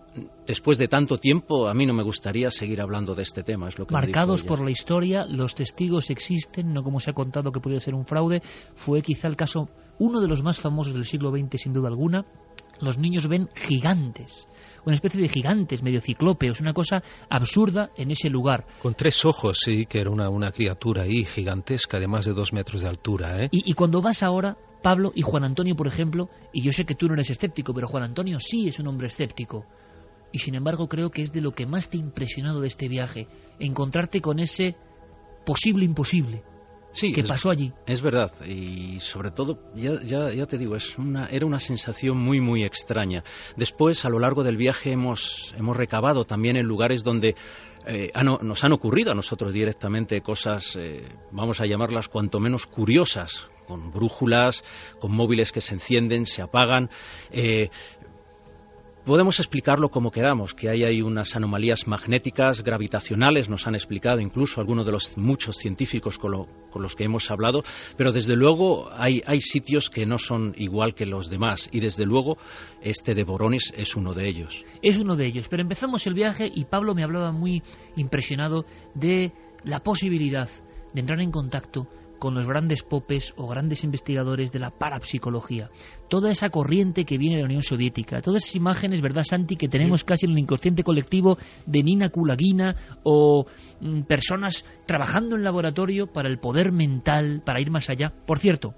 después 0.47 0.79
de 0.79 0.89
tanto 0.89 1.17
tiempo 1.17 1.69
a 1.69 1.75
mí 1.75 1.87
no 1.87 1.95
me 1.95 2.03
gustaría 2.03 2.51
seguir 2.51 2.81
hablando 2.81 3.15
de 3.15 3.23
este 3.23 3.43
tema. 3.43 3.69
Es 3.69 3.79
lo 3.79 3.87
que 3.87 3.93
Marcados 3.93 4.43
por 4.43 4.61
la 4.61 4.71
historia, 4.71 5.25
los 5.27 5.55
testigos 5.55 6.11
existen, 6.11 6.73
no 6.73 6.83
como 6.83 7.01
se 7.01 7.11
ha 7.11 7.15
contado 7.15 7.53
que 7.53 7.61
podía 7.61 7.81
ser 7.81 7.95
un 7.95 8.05
fraude. 8.05 8.43
Fue 8.75 9.03
quizá 9.03 9.29
el 9.29 9.37
caso, 9.37 9.69
uno 9.99 10.21
de 10.21 10.29
los 10.29 10.43
más 10.43 10.61
famosos 10.61 10.95
del 10.95 11.05
siglo 11.05 11.31
XX 11.31 11.61
sin 11.61 11.73
duda 11.73 11.89
alguna. 11.89 12.27
Los 12.81 12.99
niños 12.99 13.29
ven 13.29 13.49
gigantes 13.55 14.49
una 14.85 14.95
especie 14.95 15.21
de 15.21 15.29
gigantes, 15.29 15.83
medio 15.83 16.01
ciclópeos, 16.01 16.61
una 16.61 16.73
cosa 16.73 17.03
absurda 17.29 17.91
en 17.97 18.11
ese 18.11 18.29
lugar. 18.29 18.67
Con 18.81 18.95
tres 18.95 19.25
ojos, 19.25 19.59
sí, 19.65 19.87
que 19.87 20.01
era 20.01 20.11
una, 20.11 20.29
una 20.29 20.51
criatura 20.51 21.03
ahí 21.03 21.25
gigantesca 21.25 21.99
de 21.99 22.09
más 22.09 22.25
de 22.25 22.33
dos 22.33 22.53
metros 22.53 22.83
de 22.83 22.89
altura. 22.89 23.45
¿eh? 23.45 23.49
Y, 23.53 23.71
y 23.71 23.75
cuando 23.75 24.03
vas 24.03 24.23
ahora, 24.23 24.57
Pablo 24.83 25.13
y 25.15 25.23
Juan 25.23 25.45
Antonio, 25.45 25.77
por 25.77 25.87
ejemplo, 25.87 26.29
y 26.53 26.63
yo 26.63 26.73
sé 26.73 26.85
que 26.85 26.95
tú 26.95 27.09
no 27.09 27.15
eres 27.15 27.31
escéptico, 27.31 27.73
pero 27.73 27.89
Juan 27.89 28.03
Antonio 28.03 28.39
sí 28.41 28.67
es 28.69 28.79
un 28.79 28.89
hombre 28.89 29.07
escéptico. 29.07 29.65
Y 30.33 30.39
sin 30.39 30.55
embargo 30.55 30.89
creo 30.89 31.11
que 31.11 31.23
es 31.23 31.33
de 31.33 31.41
lo 31.41 31.53
que 31.53 31.67
más 31.67 31.91
te 31.91 31.97
ha 31.97 32.01
impresionado 32.01 32.61
de 32.61 32.69
este 32.69 32.89
viaje, 32.89 33.29
encontrarte 33.59 34.21
con 34.21 34.39
ese 34.39 34.77
posible 35.45 35.85
imposible. 35.85 36.43
Sí, 36.95 37.11
que 37.11 37.23
pasó 37.23 37.51
allí. 37.51 37.73
Es 37.87 38.03
verdad, 38.03 38.31
y 38.45 39.01
sobre 39.01 39.31
todo, 39.31 39.59
ya, 39.75 40.03
ya, 40.05 40.31
ya 40.31 40.47
te 40.47 40.59
digo, 40.59 40.77
es 40.77 40.99
una, 40.99 41.27
era 41.27 41.47
una 41.47 41.59
sensación 41.59 42.19
muy, 42.19 42.41
muy 42.41 42.65
extraña. 42.65 43.25
Después, 43.57 44.05
a 44.05 44.11
lo 44.11 44.19
largo 44.19 44.43
del 44.43 44.59
viaje, 44.59 44.93
hemos, 44.93 45.55
hemos 45.57 45.75
recabado 45.75 46.25
también 46.25 46.57
en 46.57 46.67
lugares 46.67 47.03
donde 47.03 47.35
eh, 47.87 48.13
nos 48.43 48.63
han 48.63 48.73
ocurrido 48.73 49.11
a 49.11 49.15
nosotros 49.15 49.55
directamente 49.55 50.21
cosas, 50.21 50.77
eh, 50.77 51.09
vamos 51.31 51.63
a 51.63 51.67
llamarlas 51.67 52.09
cuanto 52.09 52.41
menos 52.41 52.67
curiosas, 52.67 53.49
con 53.67 53.91
brújulas, 53.91 54.65
con 55.01 55.13
móviles 55.13 55.53
que 55.53 55.61
se 55.61 55.75
encienden, 55.75 56.27
se 56.27 56.43
apagan. 56.43 56.91
Eh, 57.31 57.71
Podemos 59.05 59.41
explicarlo 59.41 59.89
como 59.89 60.13
queramos, 60.13 60.55
que 60.55 60.69
hay, 60.69 60.85
hay 60.85 61.03
unas 61.03 61.35
anomalías 61.35 61.89
magnéticas, 61.89 62.63
gravitacionales, 62.63 63.49
nos 63.49 63.67
han 63.67 63.75
explicado 63.75 64.21
incluso 64.21 64.61
algunos 64.61 64.87
de 64.87 64.93
los 64.93 65.19
muchos 65.19 65.57
científicos 65.57 66.19
con, 66.19 66.47
los 66.77 66.95
que 66.95 67.03
hemos 67.03 67.29
hablado, 67.29 67.65
pero 67.97 68.13
desde 68.13 68.37
luego 68.37 68.91
hay, 68.93 69.21
hay, 69.27 69.41
sitios 69.41 69.91
que 69.91 70.07
no 70.07 70.19
son 70.19 70.55
igual 70.57 70.95
que 70.95 71.05
los 71.05 71.31
demás 71.31 71.69
y 71.73 71.81
desde 71.81 72.05
luego 72.05 72.39
este 72.81 73.15
de 73.15 73.25
Boronis 73.25 73.75
es 73.77 73.97
uno 73.97 74.15
de 74.15 74.29
ellos. 74.29 74.65
Es 74.83 74.99
uno 74.99 75.17
de 75.17 75.27
ellos, 75.27 75.49
pero 75.49 75.63
empezamos 75.63 76.07
el 76.07 76.15
viaje 76.15 76.49
y 76.55 76.67
Pablo 76.67 76.95
me 76.95 77.03
hablaba 77.03 77.33
muy 77.33 77.61
impresionado 77.97 78.67
de 78.95 79.33
la 79.65 79.81
posibilidad 79.81 80.49
de 80.95 81.01
entrar 81.01 81.21
en 81.21 81.33
contacto 81.33 81.89
con 82.23 82.37
los 82.37 82.47
grandes 82.47 82.85
popes 82.85 83.35
o 83.37 83.49
grandes 83.49 83.83
investigadores 83.83 84.53
de 84.53 84.61
la 84.61 84.71
parapsicología. 84.71 85.71
Toda 86.09 86.31
esa 86.31 86.51
corriente 86.51 87.05
que 87.05 87.19
viene 87.19 87.35
de 87.35 87.43
la 87.43 87.47
Unión 87.47 87.65
Soviética, 87.65 88.23
todas 88.23 88.45
esas 88.45 88.55
imágenes, 88.55 89.03
¿verdad, 89.03 89.25
Santi?, 89.25 89.57
que 89.57 89.67
tenemos 89.67 90.05
casi 90.05 90.27
en 90.27 90.33
el 90.33 90.39
inconsciente 90.39 90.85
colectivo 90.85 91.37
de 91.67 91.83
Nina 91.83 92.11
Kulagina 92.11 92.77
o 93.03 93.47
mm, 93.81 94.03
personas 94.03 94.65
trabajando 94.87 95.35
en 95.35 95.43
laboratorio 95.43 96.13
para 96.13 96.29
el 96.29 96.39
poder 96.39 96.71
mental, 96.71 97.43
para 97.45 97.61
ir 97.61 97.73
más 97.73 97.91
allá. 97.91 98.13
Por 98.25 98.39
cierto, 98.39 98.73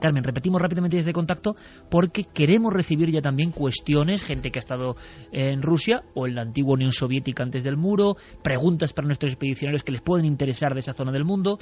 Carmen, 0.00 0.24
repetimos 0.24 0.60
rápidamente 0.60 0.96
desde 0.96 1.12
contacto 1.12 1.54
porque 1.88 2.24
queremos 2.24 2.72
recibir 2.72 3.12
ya 3.12 3.22
también 3.22 3.52
cuestiones, 3.52 4.24
gente 4.24 4.50
que 4.50 4.58
ha 4.58 4.66
estado 4.66 4.96
en 5.30 5.62
Rusia 5.62 6.02
o 6.16 6.26
en 6.26 6.34
la 6.34 6.42
antigua 6.42 6.74
Unión 6.74 6.90
Soviética 6.90 7.44
antes 7.44 7.62
del 7.62 7.76
muro, 7.76 8.16
preguntas 8.42 8.92
para 8.92 9.06
nuestros 9.06 9.30
expedicionarios 9.30 9.84
que 9.84 9.92
les 9.92 10.02
pueden 10.02 10.26
interesar 10.26 10.74
de 10.74 10.80
esa 10.80 10.94
zona 10.94 11.12
del 11.12 11.24
mundo. 11.24 11.58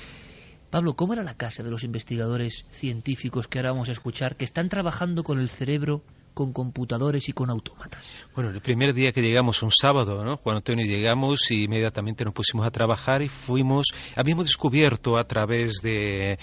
Pablo, 0.71 0.95
¿cómo 0.95 1.15
era 1.15 1.25
la 1.25 1.35
casa 1.35 1.65
de 1.65 1.71
los 1.71 1.83
investigadores 1.83 2.65
científicos 2.71 3.49
que 3.49 3.59
ahora 3.59 3.73
vamos 3.73 3.89
a 3.89 3.93
escuchar, 3.93 4.37
que 4.37 4.45
están 4.45 4.69
trabajando 4.69 5.25
con 5.25 5.41
el 5.41 5.51
cerebro 5.51 6.01
con 6.41 6.55
computadores 6.55 7.29
y 7.29 7.35
con 7.35 7.51
autómatas. 7.51 8.11
Bueno, 8.35 8.49
el 8.49 8.63
primer 8.63 8.95
día 8.95 9.13
que 9.13 9.21
llegamos, 9.21 9.63
un 9.63 9.71
sábado, 9.71 10.25
¿no? 10.25 10.39
Juan 10.39 10.57
Antonio 10.57 10.87
llegamos 10.87 11.51
y 11.51 11.65
inmediatamente 11.65 12.25
nos 12.25 12.33
pusimos 12.33 12.67
a 12.67 12.71
trabajar 12.71 13.21
y 13.21 13.29
fuimos, 13.29 13.89
habíamos 14.17 14.47
descubierto 14.47 15.19
a 15.19 15.25
través 15.25 15.83
de, 15.83 16.39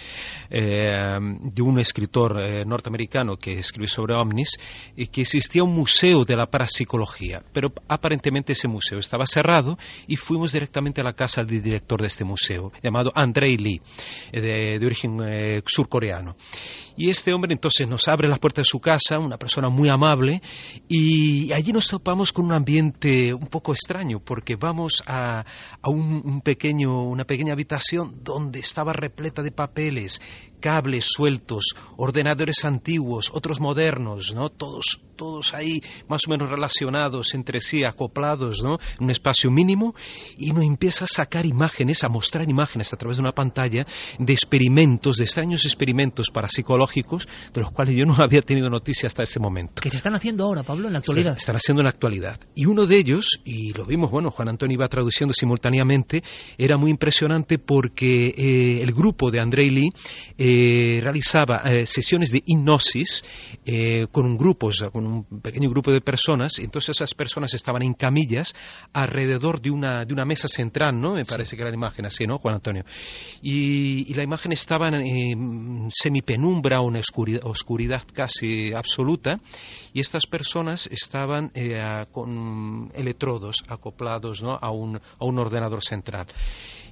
eh, 0.52 1.18
de 1.20 1.62
un 1.64 1.80
escritor 1.80 2.40
eh, 2.40 2.64
norteamericano 2.64 3.38
que 3.38 3.58
escribió 3.58 3.88
sobre 3.88 4.14
ovnis 4.14 4.60
y 4.96 5.08
que 5.08 5.22
existía 5.22 5.64
un 5.64 5.74
museo 5.74 6.26
de 6.26 6.36
la 6.36 6.46
parapsicología, 6.46 7.42
pero 7.52 7.74
aparentemente 7.88 8.54
ese 8.54 8.68
museo 8.68 9.00
estaba 9.00 9.26
cerrado 9.26 9.80
y 10.06 10.16
fuimos 10.16 10.52
directamente 10.52 11.02
a 11.02 11.06
la 11.06 11.14
casa 11.14 11.42
del 11.42 11.64
director 11.64 12.00
de 12.00 12.08
este 12.08 12.24
museo, 12.24 12.72
llamado 12.84 13.12
Andrei 13.16 13.58
Lee, 13.58 13.82
eh, 14.32 14.42
de, 14.42 14.78
de 14.78 14.86
origen 14.86 15.18
surcoreano 15.66 16.36
Y 16.98 17.12
este 17.12 17.32
hombre 17.32 17.54
entonces 17.54 17.88
nos 17.88 18.08
abre 18.08 18.28
las 18.28 18.40
puertas 18.40 18.66
de 18.66 18.70
su 18.70 18.80
casa, 18.80 19.20
una 19.20 19.38
persona 19.38 19.70
muy 19.70 19.88
amable, 19.88 20.42
y 20.90 21.54
allí 21.54 21.72
nos 21.72 21.88
topamos 21.88 22.34
con 22.34 22.46
un 22.46 22.54
ambiente 22.54 23.36
un 23.36 23.46
poco 23.46 23.72
extraño, 23.72 24.20
porque 24.20 24.56
vamos 24.56 25.04
a, 25.06 25.42
a 25.42 25.90
un, 25.90 26.42
pequeño, 26.42 27.04
una 27.04 27.24
pequeña 27.24 27.54
habitación 27.54 28.24
donde 28.24 28.60
estaba 28.60 28.94
repleta 28.94 29.44
de 29.44 29.52
papeles, 29.52 30.20
cables 30.60 31.06
sueltos, 31.06 31.76
ordenadores 31.98 32.66
antiguos, 32.66 33.30
otros 33.32 33.60
modernos, 33.60 34.34
¿no? 34.34 34.50
Todos, 34.50 35.00
todos 35.16 35.54
ahí 35.54 35.82
más 36.08 36.22
o 36.26 36.32
menos 36.32 36.50
relacionados 36.50 37.36
entre 37.36 37.60
sí, 37.60 37.84
acoplados, 37.84 38.64
¿no? 38.64 38.80
En 38.98 39.04
un 39.06 39.12
espacio 39.12 39.52
mínimo, 39.52 39.94
y 40.36 40.52
nos 40.52 40.64
empieza 40.64 41.06
a 41.06 41.08
sacar 41.08 41.46
imágenes, 41.46 42.04
a 42.04 42.10
mostrar 42.10 42.50
imágenes 42.50 42.92
a 42.92 42.98
través 42.98 43.18
de 43.18 43.22
una 43.22 43.34
pantalla 43.34 43.86
de 44.18 44.34
experimentos, 44.34 45.18
de 45.18 45.26
extraños 45.26 45.64
experimentos 45.64 46.32
parapsicológicos, 46.32 46.87
de 46.96 47.62
los 47.62 47.72
cuales 47.72 47.96
yo 47.96 48.06
no 48.06 48.16
había 48.24 48.42
tenido 48.42 48.70
noticia 48.70 49.08
hasta 49.08 49.24
ese 49.24 49.40
momento. 49.40 49.82
Que 49.82 49.90
se 49.90 49.98
están 49.98 50.16
haciendo 50.16 50.44
ahora, 50.44 50.64
Pablo, 50.64 50.88
en 50.88 50.94
la 50.94 51.00
actualidad. 51.00 51.34
Se 51.34 51.40
están 51.40 51.56
haciendo 51.56 51.82
en 51.82 51.86
la 51.86 51.92
actualidad. 51.92 52.40
Y 52.56 52.66
uno 52.66 52.86
de 52.86 52.98
ellos, 52.98 53.40
y 53.44 53.74
lo 53.74 53.86
vimos, 53.86 54.12
bueno, 54.12 54.32
Juan 54.32 54.50
Antonio 54.50 54.76
iba 54.76 54.88
traduciendo 54.88 55.34
simultáneamente, 55.34 56.24
era 56.58 56.78
muy 56.78 56.92
impresionante 56.92 57.58
porque 57.60 58.28
eh, 58.28 58.82
el 58.82 58.94
grupo 58.94 59.32
de 59.32 59.42
Andrei 59.42 59.70
Lee 59.70 59.90
eh, 60.38 61.00
realizaba 61.02 61.62
eh, 61.66 61.86
sesiones 61.86 62.32
de 62.32 62.42
hipnosis 62.46 63.24
con 64.12 64.26
un 64.26 64.38
grupo, 64.38 64.70
con 64.92 65.06
un 65.06 65.42
pequeño 65.42 65.70
grupo 65.70 65.92
de 65.92 66.00
personas, 66.00 66.60
entonces 66.60 66.96
esas 66.96 67.14
personas 67.14 67.54
estaban 67.54 67.84
en 67.84 67.94
camillas 67.94 68.56
alrededor 68.94 69.62
de 69.62 69.72
una, 69.72 70.06
de 70.06 70.14
una 70.14 70.26
mesa 70.26 70.48
central, 70.48 71.00
¿no? 71.00 71.16
Me 71.16 71.26
parece 71.26 71.56
que 71.56 71.62
era 71.62 71.70
la 71.70 71.76
imagen 71.76 72.06
así, 72.06 72.26
¿no, 72.26 72.38
Juan 72.38 72.56
Antonio? 72.56 72.84
Y, 73.42 74.14
la 74.18 74.24
imagen 74.24 74.52
estaba 74.52 74.88
en 74.90 75.90
semipenumbra 75.92 76.77
o 76.82 76.90
en 76.90 76.98
oscuridad, 76.98 77.42
oscuridad, 77.44 78.04
casi 78.14 78.74
absoluta, 78.74 79.40
y 79.94 80.00
estas 80.00 80.26
personas 80.28 80.88
estaban 80.92 81.52
con 82.12 82.92
electrodos 82.94 83.64
acoplados 83.68 84.42
¿no? 84.42 84.58
a, 84.62 84.72
un, 84.72 84.98
a 84.98 85.26
un 85.26 85.40
ordenador 85.40 85.84
central. 85.84 86.28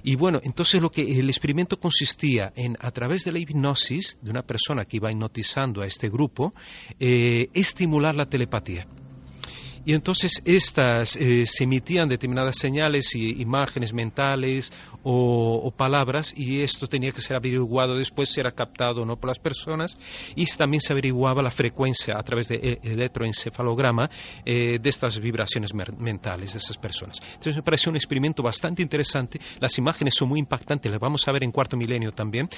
Y 0.02 0.14
bueno, 0.14 0.40
entonces 0.44 0.80
lo 0.80 0.88
que 0.88 1.02
el 1.02 1.28
experimento 1.28 1.78
consistía 1.78 2.52
en, 2.54 2.76
a 2.80 2.92
través 2.92 3.24
de 3.24 3.32
la 3.32 3.40
hipnosis 3.40 4.18
de 4.22 4.30
una 4.30 4.42
persona 4.42 4.84
que 4.84 4.98
iba 4.98 5.10
hipnotizando 5.10 5.82
a 5.82 5.86
este 5.86 6.08
grupo, 6.08 6.52
eh, 7.00 7.48
estimular 7.54 8.14
la 8.14 8.26
telepatía. 8.26 8.86
Y 9.84 9.94
entonces 9.94 10.42
estas 10.44 11.16
eh, 11.16 11.44
se 11.44 11.64
emitían 11.64 12.08
determinadas 12.08 12.56
señales 12.56 13.14
y 13.14 13.40
imágenes 13.40 13.92
mentales 13.92 14.72
o, 15.08 15.70
palabras 15.70 16.34
y 16.36 16.62
esto 16.62 16.88
tenía 16.88 17.12
que 17.12 17.20
ser 17.20 17.36
averiguado 17.36 17.96
después 17.96 18.28
si 18.28 18.40
era 18.40 18.50
captado 18.50 19.02
o 19.02 19.04
no 19.04 19.16
por 19.16 19.28
las 19.28 19.38
personas 19.38 19.96
y 20.34 20.44
también 20.56 20.80
se 20.80 20.92
averiguaba 20.92 21.42
la 21.42 21.50
frecuencia 21.50 22.18
a 22.18 22.22
través 22.24 22.48
de 22.48 22.56
e, 22.56 22.78
electroencefalograma 22.82 24.10
eh, 24.44 24.78
de 24.80 24.90
estas 24.90 25.20
vibraciones 25.20 25.72
mentales 25.74 26.54
de 26.54 26.58
esas 26.58 26.76
personas. 26.78 27.20
Entonces 27.22 27.56
me 27.56 27.62
pareció 27.62 27.90
un 27.90 27.96
experimento 27.96 28.42
bastante 28.42 28.82
interesante. 28.82 29.38
Las 29.60 29.78
imágenes 29.78 30.14
son 30.14 30.28
muy 30.28 30.40
impactantes, 30.40 30.90
las 30.90 31.00
vamos 31.00 31.26
a 31.28 31.32
ver 31.32 31.44
en 31.44 31.52
cuarto 31.52 31.76
milenio 31.76 32.10
también. 32.10 32.48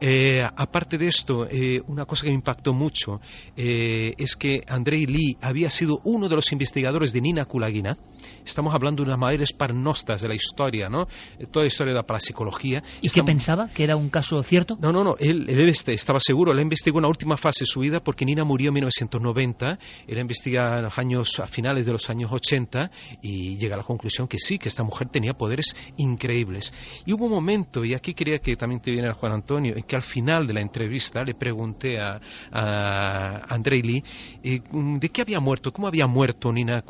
Eh, 0.00 0.42
aparte 0.44 0.98
de 0.98 1.06
esto, 1.06 1.48
una 1.88 2.04
cosa 2.04 2.24
que 2.24 2.30
me 2.30 2.36
impactó 2.36 2.72
mucho 2.72 3.20
es 3.56 4.36
que 4.36 4.60
Andrei 4.68 5.06
Lee 5.06 5.36
había 5.40 5.70
sido 5.70 6.00
uno 6.04 6.28
de 6.28 6.36
los 6.36 6.52
investigadores 6.52 7.12
de 7.12 7.20
Nina 7.20 7.46
Kulagina, 7.46 7.96
estamos 8.44 8.74
hablando 8.74 9.02
de 9.02 9.10
las 9.10 9.18
mayores 9.18 9.52
parnostas 9.52 10.20
de 10.20 10.28
la 10.28 10.34
historia, 10.34 10.88
¿no? 10.88 11.06
Toda 11.50 11.64
la 11.64 11.66
historia 11.66 11.95
de 11.96 12.02
la 12.02 12.06
parapsicología. 12.06 12.82
¿Y 13.00 13.08
qué 13.08 13.22
pensaba? 13.22 13.68
¿Que 13.68 13.84
era 13.84 13.96
un 13.96 14.10
caso 14.10 14.42
cierto? 14.42 14.76
No, 14.80 14.92
no, 14.92 15.02
no, 15.02 15.14
él, 15.18 15.46
él 15.48 15.68
este, 15.68 15.92
estaba 15.92 16.20
seguro, 16.20 16.52
él 16.52 16.60
investigó 16.60 16.98
una 16.98 17.08
última 17.08 17.36
fase 17.36 17.60
de 17.60 17.66
su 17.66 17.80
vida 17.80 18.00
porque 18.00 18.24
Nina 18.24 18.44
murió 18.44 18.68
en 18.68 18.74
1990, 18.74 19.78
él 20.06 20.18
investiga 20.18 20.80
los 20.80 20.98
años, 20.98 21.40
a 21.40 21.46
finales 21.46 21.86
de 21.86 21.92
los 21.92 22.08
años 22.10 22.30
80 22.32 22.90
y 23.22 23.56
llega 23.56 23.74
a 23.74 23.78
la 23.78 23.84
conclusión 23.84 24.28
que 24.28 24.38
sí, 24.38 24.58
que 24.58 24.68
esta 24.68 24.82
mujer 24.82 25.08
tenía 25.08 25.32
poderes 25.34 25.74
increíbles. 25.96 26.72
Y 27.04 27.12
hubo 27.12 27.26
un 27.26 27.32
momento, 27.32 27.84
y 27.84 27.94
aquí 27.94 28.14
quería 28.14 28.38
que 28.38 28.56
también 28.56 28.80
te 28.80 28.90
viera 28.90 29.12
Juan 29.14 29.32
Antonio, 29.32 29.74
en 29.76 29.82
que 29.84 29.96
al 29.96 30.02
final 30.02 30.46
de 30.46 30.54
la 30.54 30.60
entrevista 30.60 31.22
le 31.24 31.34
pregunté 31.34 31.98
a, 31.98 32.20
a 32.52 33.54
Andrei 33.54 33.82
Lee 33.82 34.04
eh, 34.42 34.60
de 34.72 35.08
qué 35.08 35.22
había 35.22 35.40
muerto, 35.40 35.72
cómo 35.72 35.88
había 35.88 36.06
muerto 36.06 36.52
Nina 36.52 36.82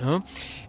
¿no? 0.00 0.24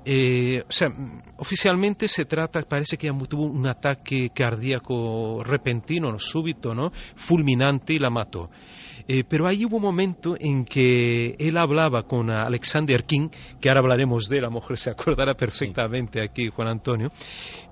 Eh, 0.06 0.62
o 0.68 0.72
sea, 0.72 0.90
oficialmente 1.38 2.08
se 2.08 2.26
trata, 2.26 2.62
parece 2.62 2.98
que 2.98 3.10
tuvo 3.30 3.46
un 3.46 3.68
ataque 3.68 4.30
cardíaco 4.34 5.44
repentino, 5.44 6.18
súbito, 6.20 6.74
¿no? 6.74 6.92
Fulminante 7.16 7.94
y 7.94 7.98
la 7.98 8.10
mató. 8.10 8.50
Eh, 9.08 9.24
pero 9.28 9.48
ahí 9.48 9.66
hubo 9.66 9.78
un 9.78 9.84
momento 9.84 10.36
en 10.40 10.64
que 10.64 11.36
él 11.38 11.58
hablaba 11.58 12.04
con 12.04 12.30
Alexander 12.30 13.04
King, 13.04 13.30
que 13.60 13.70
ahora 13.70 13.82
hablaremos 13.82 14.30
de 14.30 14.38
él, 14.38 14.46
a 14.46 14.48
lo 14.48 14.56
mejor 14.56 14.78
se 14.78 14.92
acordará 14.92 15.34
perfectamente 15.34 16.24
aquí 16.24 16.48
Juan 16.48 16.70
Antonio, 16.70 17.10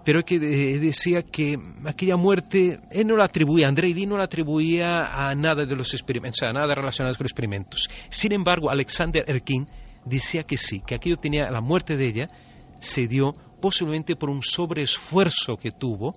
pero 0.03 0.23
que 0.23 0.39
decía 0.39 1.21
que 1.21 1.57
aquella 1.85 2.17
muerte, 2.17 2.79
él 2.91 3.07
no 3.07 3.15
la 3.15 3.25
atribuía, 3.25 3.67
Andrei 3.67 3.93
Lee 3.93 4.05
no 4.05 4.17
la 4.17 4.25
atribuía 4.25 5.05
a 5.05 5.33
nada 5.35 5.65
de 5.65 5.75
los 5.75 5.93
experimentos, 5.93 6.43
a 6.43 6.51
nada 6.51 6.75
relacionado 6.75 7.15
con 7.15 7.23
los 7.23 7.31
experimentos. 7.31 7.89
Sin 8.09 8.33
embargo, 8.33 8.69
Alexander 8.69 9.23
Erkin 9.25 9.67
decía 10.05 10.43
que 10.43 10.57
sí, 10.57 10.81
que 10.85 10.95
aquello 10.95 11.17
tenía, 11.17 11.49
la 11.51 11.61
muerte 11.61 11.97
de 11.97 12.07
ella 12.07 12.27
se 12.79 13.07
dio 13.07 13.33
posiblemente 13.61 14.15
por 14.15 14.29
un 14.29 14.41
sobreesfuerzo 14.43 15.57
que 15.57 15.71
tuvo 15.71 16.15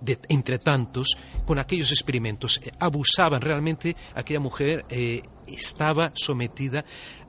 de, 0.00 0.18
entre 0.28 0.58
tantos 0.58 1.16
con 1.44 1.58
aquellos 1.58 1.90
experimentos. 1.90 2.60
Abusaban 2.78 3.40
realmente, 3.40 3.96
aquella 4.14 4.40
mujer 4.40 4.84
eh, 4.88 5.22
estaba 5.46 6.12
sometida 6.14 6.84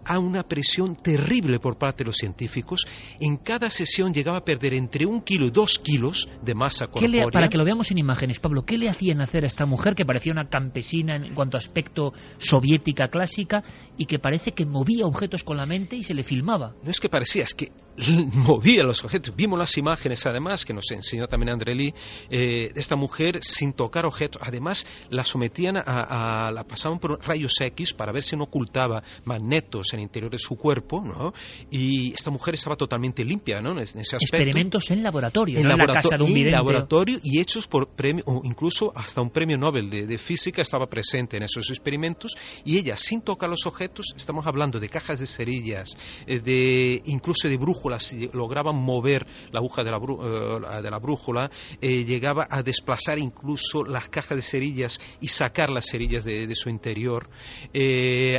a 0.06 0.20
una 0.20 0.44
presión 0.44 0.96
terrible 0.96 1.60
por 1.60 1.78
parte 1.78 2.04
de 2.04 2.06
los 2.06 2.16
científicos. 2.16 2.86
En 3.20 3.38
cada 3.38 3.70
sesión 3.70 4.14
llegaba 4.14 4.40
a 4.40 4.46
perder 4.46 4.74
entre 4.74 5.06
un 5.06 5.22
kilo 5.22 5.46
y 5.48 5.52
dos 5.52 5.80
kilos 5.80 6.30
de 6.44 6.54
masa 6.54 6.88
corpórea. 6.88 7.28
para 7.28 7.48
que 7.48 7.58
lo 7.58 7.66
veamos 7.66 7.92
en 7.92 7.98
imágenes, 7.98 8.40
Pablo, 8.40 8.66
¿qué 8.66 8.78
le 8.78 8.90
hacían 8.90 9.22
hacer 9.22 9.44
a 9.44 9.48
esta 9.48 9.66
mujer 9.66 9.96
que 9.96 10.06
parecía 10.06 10.32
una 10.32 10.48
campesina 10.48 11.16
en 11.16 11.34
cuanto 11.34 11.58
a 11.58 11.60
aspecto 11.60 12.14
soviética 12.38 13.08
clásica 13.08 13.64
y 13.98 14.06
que 14.06 14.20
parece 14.20 14.52
que 14.52 14.66
movía 14.66 15.06
objetos 15.06 15.44
con 15.44 15.58
la 15.58 15.66
mente 15.66 15.96
y 15.96 16.04
se 16.04 16.14
le 16.14 16.24
filmaba? 16.24 16.76
No 16.84 16.92
es 16.92 17.00
que 17.00 17.10
parecía, 17.10 17.44
es 17.44 17.54
que 17.54 17.72
movía 18.34 18.84
los 18.84 19.04
objetos. 19.04 19.36
Vimos 19.36 19.58
las 19.58 19.78
imágenes, 19.78 20.26
además, 20.26 20.66
que 20.66 20.74
nos 20.74 20.90
enseñó 20.92 21.28
también 21.28 21.52
André 21.52 21.76
Lee, 21.76 21.94
eh, 22.30 22.72
de 22.74 22.80
esta 22.80 22.96
mujer 22.96 23.40
sin 23.42 23.74
tocar 23.74 24.06
objetos. 24.06 24.42
Además, 24.44 24.86
la 25.10 25.24
sometían 25.24 25.78
a, 25.78 26.52
la 26.52 26.64
pasaban 26.64 27.00
por 27.00 27.20
rayos 27.26 27.54
X 27.60 27.94
para 27.94 28.12
ver 28.12 28.24
si 28.24 28.36
no 28.36 28.46
ocultaba 28.46 29.04
magnetos 29.24 29.94
en 29.94 30.00
el 30.00 30.04
interior 30.04 30.32
de 30.32 30.38
su 30.38 30.58
cuerpo, 30.58 31.02
¿no? 31.02 31.34
Y 31.72 32.14
esta 32.14 32.32
mujer 32.32 32.56
estaba 32.56 32.76
totalmente 32.76 33.24
limpia, 33.24 33.62
¿no? 33.62 33.72
En 33.72 33.80
ese 33.80 34.00
aspecto. 34.00 34.26
Experimentos 34.26 34.92
en 34.92 35.04
laboratorio, 35.04 35.60
en, 35.60 35.68
la 35.68 35.78
casa 35.88 36.18
de 36.18 36.24
un 36.24 36.36
en 36.38 36.52
laboratorio 36.52 37.20
y 37.24 37.40
hechos 37.40 37.68
por 37.68 37.90
premio, 37.90 38.24
o 38.28 38.42
incluso 38.44 38.92
hasta 38.96 39.22
un 39.22 39.30
premio 39.30 39.58
Nobel 39.58 39.90
de, 39.90 40.18
física 40.18 40.62
estaba 40.62 40.88
presente 40.88 41.38
en 41.38 41.44
esos 41.44 41.70
experimentos 41.70 42.36
y 42.64 42.78
ella, 42.78 42.96
sin 42.96 43.22
tocar 43.22 43.50
los 43.50 43.66
objetos, 43.66 44.14
estamos 44.16 44.46
hablando 44.48 44.80
de 44.80 44.90
cajas 44.90 45.20
de 45.20 45.26
cerillas, 45.26 45.98
eh, 46.26 46.40
de 46.40 47.02
incluso 47.06 47.48
de 47.48 47.58
brújulas, 47.86 48.14
lograban 48.34 48.76
mover 48.76 49.26
la 49.52 49.60
aguja 49.60 49.84
de 49.84 49.92
la, 49.92 49.98
eh, 49.98 51.00
brújula, 51.02 51.52
eh, 51.82 52.04
llegaba 52.04 52.48
a 52.50 52.62
desplazar 52.62 53.18
incluso 53.20 53.84
las 53.84 54.10
cajas 54.10 54.38
de 54.38 54.42
cerillas 54.42 55.00
y 55.22 55.28
sacar 55.28 55.70
las 55.70 55.86
cerillas 55.86 56.24
de, 56.24 56.56
su 56.56 56.70
interior. 56.70 57.30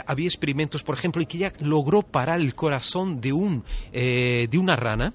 había 0.06 0.26
experimentos, 0.26 0.82
por 0.82 0.96
ejemplo, 0.96 1.20
en 1.20 1.28
que 1.28 1.36
ella 1.36 1.52
logró 1.60 2.02
parar 2.02 2.40
el 2.40 2.54
corazón 2.54 3.20
de, 3.20 3.32
un, 3.32 3.64
eh, 3.92 4.46
de 4.48 4.58
una 4.58 4.76
rana 4.76 5.12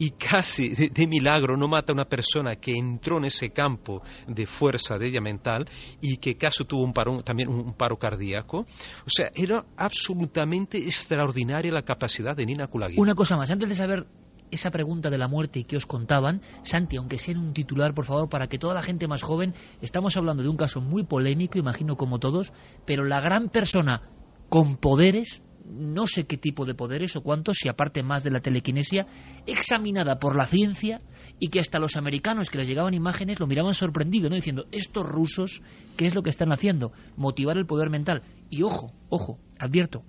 y 0.00 0.12
casi 0.12 0.70
de, 0.70 1.06
milagro 1.06 1.58
no 1.58 1.68
mata 1.68 1.92
a 1.92 1.94
una 1.94 2.06
persona 2.06 2.56
que 2.56 2.72
entró 2.72 3.18
en 3.18 3.26
ese 3.26 3.50
campo 3.50 4.02
de 4.26 4.46
fuerza 4.46 4.96
de 4.96 5.08
ella 5.08 5.20
mental 5.20 5.68
y 6.00 6.16
que 6.16 6.38
casi 6.38 6.64
tuvo 6.64 6.84
un 6.84 7.22
también 7.22 7.50
un, 7.50 7.74
paro 7.74 7.98
cardíaco. 7.98 8.60
O 8.60 9.08
sea, 9.08 9.30
era 9.34 9.62
absolutamente 9.76 10.78
extraordinaria 10.78 11.70
la 11.70 11.82
capacidad 11.82 12.34
de 12.34 12.46
Nina 12.46 12.66
Kulagin. 12.66 12.98
Una 12.98 13.14
cosa 13.14 13.36
más, 13.36 13.50
antes 13.50 13.68
de 13.68 13.74
saber 13.74 14.06
esa 14.50 14.70
pregunta 14.70 15.10
de 15.10 15.18
la 15.18 15.28
muerte 15.28 15.64
que 15.64 15.76
os 15.76 15.84
contaban, 15.84 16.40
Santi, 16.62 16.96
aunque 16.96 17.18
sea 17.18 17.34
en 17.34 17.40
un 17.40 17.52
titular, 17.52 17.92
por 17.92 18.06
favor, 18.06 18.30
para 18.30 18.46
que 18.46 18.58
toda 18.58 18.72
la 18.72 18.82
gente 18.82 19.06
más 19.06 19.22
joven, 19.22 19.52
estamos 19.82 20.16
hablando 20.16 20.42
de 20.42 20.48
un 20.48 20.56
caso 20.56 20.80
muy 20.80 21.04
polémico, 21.04 21.58
imagino 21.58 21.96
como 21.96 22.18
todos, 22.18 22.54
pero 22.86 23.04
la 23.04 23.20
gran 23.20 23.50
persona 23.50 24.00
con 24.48 24.76
poderes 24.76 25.42
no 25.64 26.06
sé 26.06 26.24
qué 26.24 26.36
tipo 26.36 26.64
de 26.64 26.74
poderes 26.74 27.16
o 27.16 27.22
cuántos, 27.22 27.58
si 27.58 27.68
aparte 27.68 28.02
más 28.02 28.22
de 28.24 28.30
la 28.30 28.40
telequinesia, 28.40 29.06
examinada 29.46 30.18
por 30.18 30.36
la 30.36 30.46
ciencia 30.46 31.00
y 31.38 31.48
que 31.48 31.60
hasta 31.60 31.78
los 31.78 31.96
americanos 31.96 32.50
que 32.50 32.58
les 32.58 32.68
llegaban 32.68 32.94
imágenes 32.94 33.40
lo 33.40 33.46
miraban 33.46 33.74
sorprendido, 33.74 34.28
¿no? 34.28 34.36
diciendo, 34.36 34.66
estos 34.72 35.06
rusos, 35.06 35.62
¿qué 35.96 36.06
es 36.06 36.14
lo 36.14 36.22
que 36.22 36.30
están 36.30 36.52
haciendo? 36.52 36.92
Motivar 37.16 37.56
el 37.56 37.66
poder 37.66 37.90
mental. 37.90 38.22
Y 38.48 38.62
ojo, 38.62 38.92
ojo, 39.08 39.38
advierto, 39.58 40.04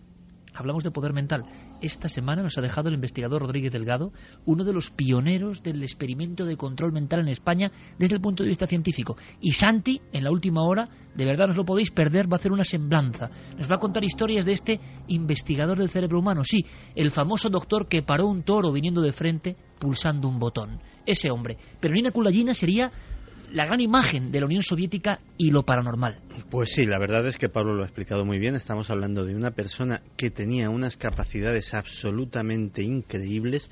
Hablamos 0.54 0.84
de 0.84 0.92
poder 0.92 1.14
mental. 1.14 1.46
Esta 1.82 2.08
semana 2.08 2.44
nos 2.44 2.58
ha 2.58 2.62
dejado 2.62 2.90
el 2.90 2.96
investigador 2.96 3.42
Rodríguez 3.42 3.72
Delgado, 3.72 4.14
uno 4.46 4.64
de 4.64 4.72
los 4.72 4.92
pioneros 4.92 5.64
del 5.64 5.82
experimento 5.82 6.46
de 6.46 6.56
control 6.56 6.92
mental 6.92 7.22
en 7.22 7.30
España 7.30 7.72
desde 7.98 8.16
el 8.16 8.22
punto 8.22 8.44
de 8.44 8.50
vista 8.50 8.68
científico. 8.68 9.18
Y 9.42 9.54
Santi, 9.54 10.00
en 10.14 10.24
la 10.24 10.32
última 10.32 10.62
hora, 10.64 10.88
de 11.16 11.26
verdad 11.26 11.48
no 11.48 11.56
lo 11.56 11.66
podéis 11.66 11.90
perder, 11.90 12.32
va 12.32 12.38
a 12.38 12.40
hacer 12.40 12.52
una 12.52 12.64
semblanza. 12.64 13.30
Nos 13.58 13.70
va 13.70 13.78
a 13.78 13.80
contar 13.80 14.04
historias 14.04 14.46
de 14.46 14.52
este 14.52 14.80
investigador 15.08 15.78
del 15.78 15.90
cerebro 15.90 16.20
humano. 16.20 16.44
Sí, 16.44 16.64
el 16.96 17.10
famoso 17.10 17.50
doctor 17.50 17.88
que 17.88 18.04
paró 18.04 18.28
un 18.28 18.44
toro 18.44 18.72
viniendo 18.72 19.02
de 19.02 19.12
frente 19.12 19.56
pulsando 19.80 20.28
un 20.28 20.38
botón. 20.38 20.80
Ese 21.06 21.32
hombre. 21.32 21.58
Pero 21.80 21.96
Nina 21.96 22.12
Kulayina 22.12 22.54
sería 22.54 22.92
la 23.54 23.66
gran 23.66 23.80
imagen 23.80 24.32
de 24.32 24.40
la 24.40 24.46
Unión 24.46 24.64
Soviética 24.64 25.20
y 25.38 25.52
lo 25.52 25.64
paranormal. 25.64 26.20
Pues 26.50 26.70
sí, 26.74 26.86
la 26.86 27.00
verdad 27.00 27.28
es 27.28 27.38
que 27.38 27.50
Pablo 27.50 27.74
lo 27.74 27.84
ha 27.84 27.86
explicado 27.86 28.26
muy 28.26 28.40
bien. 28.40 28.56
Estamos 28.56 28.90
hablando 28.90 29.26
de 29.26 29.36
una 29.36 29.52
persona 29.52 30.02
que 30.18 30.32
tenía 30.32 30.70
unas 30.70 30.98
capacidades 30.98 31.74
absolutamente 31.74 32.84
increíbles 32.84 33.70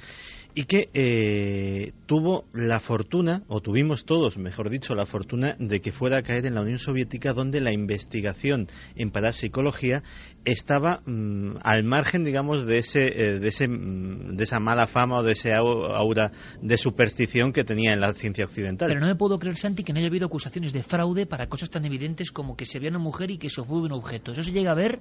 y 0.55 0.63
que 0.65 0.89
eh, 0.93 1.91
tuvo 2.05 2.45
la 2.53 2.79
fortuna, 2.79 3.43
o 3.47 3.61
tuvimos 3.61 4.05
todos, 4.05 4.37
mejor 4.37 4.69
dicho, 4.69 4.95
la 4.95 5.05
fortuna 5.05 5.55
de 5.59 5.79
que 5.79 5.91
fuera 5.91 6.17
a 6.17 6.23
caer 6.23 6.45
en 6.45 6.55
la 6.55 6.61
Unión 6.61 6.79
Soviética, 6.79 7.33
donde 7.33 7.61
la 7.61 7.71
investigación 7.71 8.67
en 8.95 9.11
parapsicología 9.11 10.03
estaba 10.45 11.01
mm, 11.05 11.57
al 11.61 11.83
margen, 11.83 12.23
digamos, 12.23 12.65
de 12.65 12.79
ese, 12.79 13.07
eh, 13.07 13.39
de 13.39 13.47
ese, 13.47 13.67
mm, 13.67 14.35
de 14.35 14.43
esa 14.43 14.59
mala 14.59 14.87
fama 14.87 15.17
o 15.17 15.23
de 15.23 15.33
ese 15.33 15.53
aura 15.53 16.31
de 16.61 16.77
superstición 16.77 17.53
que 17.53 17.63
tenía 17.63 17.93
en 17.93 17.99
la 17.99 18.13
ciencia 18.13 18.45
occidental. 18.45 18.87
Pero 18.87 18.99
no 18.99 19.07
me 19.07 19.15
puedo 19.15 19.37
creer, 19.37 19.57
Santi, 19.57 19.83
que 19.83 19.93
no 19.93 19.99
haya 19.99 20.07
habido 20.07 20.25
acusaciones 20.25 20.73
de 20.73 20.81
fraude 20.81 21.25
para 21.25 21.47
cosas 21.47 21.69
tan 21.69 21.85
evidentes 21.85 22.31
como 22.31 22.55
que 22.55 22.65
se 22.65 22.79
vea 22.79 22.89
una 22.89 22.99
mujer 22.99 23.29
y 23.31 23.37
que 23.37 23.49
se 23.49 23.63
fue 23.63 23.81
un 23.81 23.91
objeto. 23.91 24.31
Eso 24.31 24.43
se 24.43 24.51
llega 24.51 24.71
a 24.71 24.75
ver. 24.75 24.99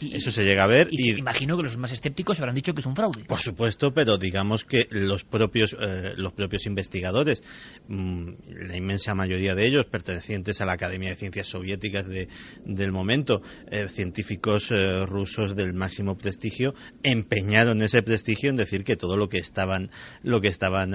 Y, 0.00 0.16
Eso 0.16 0.30
se 0.30 0.44
llega 0.44 0.64
a 0.64 0.68
ver. 0.68 0.88
Y, 0.90 1.18
imagino 1.18 1.56
que 1.56 1.64
los 1.64 1.76
más 1.76 1.92
escépticos 1.92 2.38
habrán 2.40 2.54
dicho 2.54 2.72
que 2.72 2.80
es 2.80 2.86
un 2.86 2.96
fraude. 2.96 3.24
Por 3.24 3.38
supuesto, 3.38 3.92
pero 3.92 4.16
digamos 4.16 4.64
que 4.64 4.87
los 4.90 5.24
propios, 5.24 5.76
eh, 5.78 6.14
los 6.16 6.32
propios 6.32 6.66
investigadores, 6.66 7.42
mm, 7.88 8.30
la 8.68 8.76
inmensa 8.76 9.14
mayoría 9.14 9.54
de 9.54 9.66
ellos 9.66 9.86
pertenecientes 9.86 10.60
a 10.60 10.66
la 10.66 10.72
Academia 10.72 11.10
de 11.10 11.16
Ciencias 11.16 11.48
Soviéticas 11.48 12.06
de, 12.06 12.28
del 12.64 12.92
momento, 12.92 13.42
eh, 13.70 13.88
científicos 13.88 14.70
eh, 14.70 15.06
rusos 15.06 15.56
del 15.56 15.74
máximo 15.74 16.16
prestigio, 16.16 16.74
empeñaron 17.02 17.82
ese 17.82 18.02
prestigio 18.02 18.50
en 18.50 18.56
decir 18.56 18.84
que 18.84 18.96
todo 18.96 19.16
lo 19.16 19.28
que 19.28 19.38
estaban, 19.38 19.90
lo 20.22 20.40
que 20.40 20.48
estaban 20.48 20.92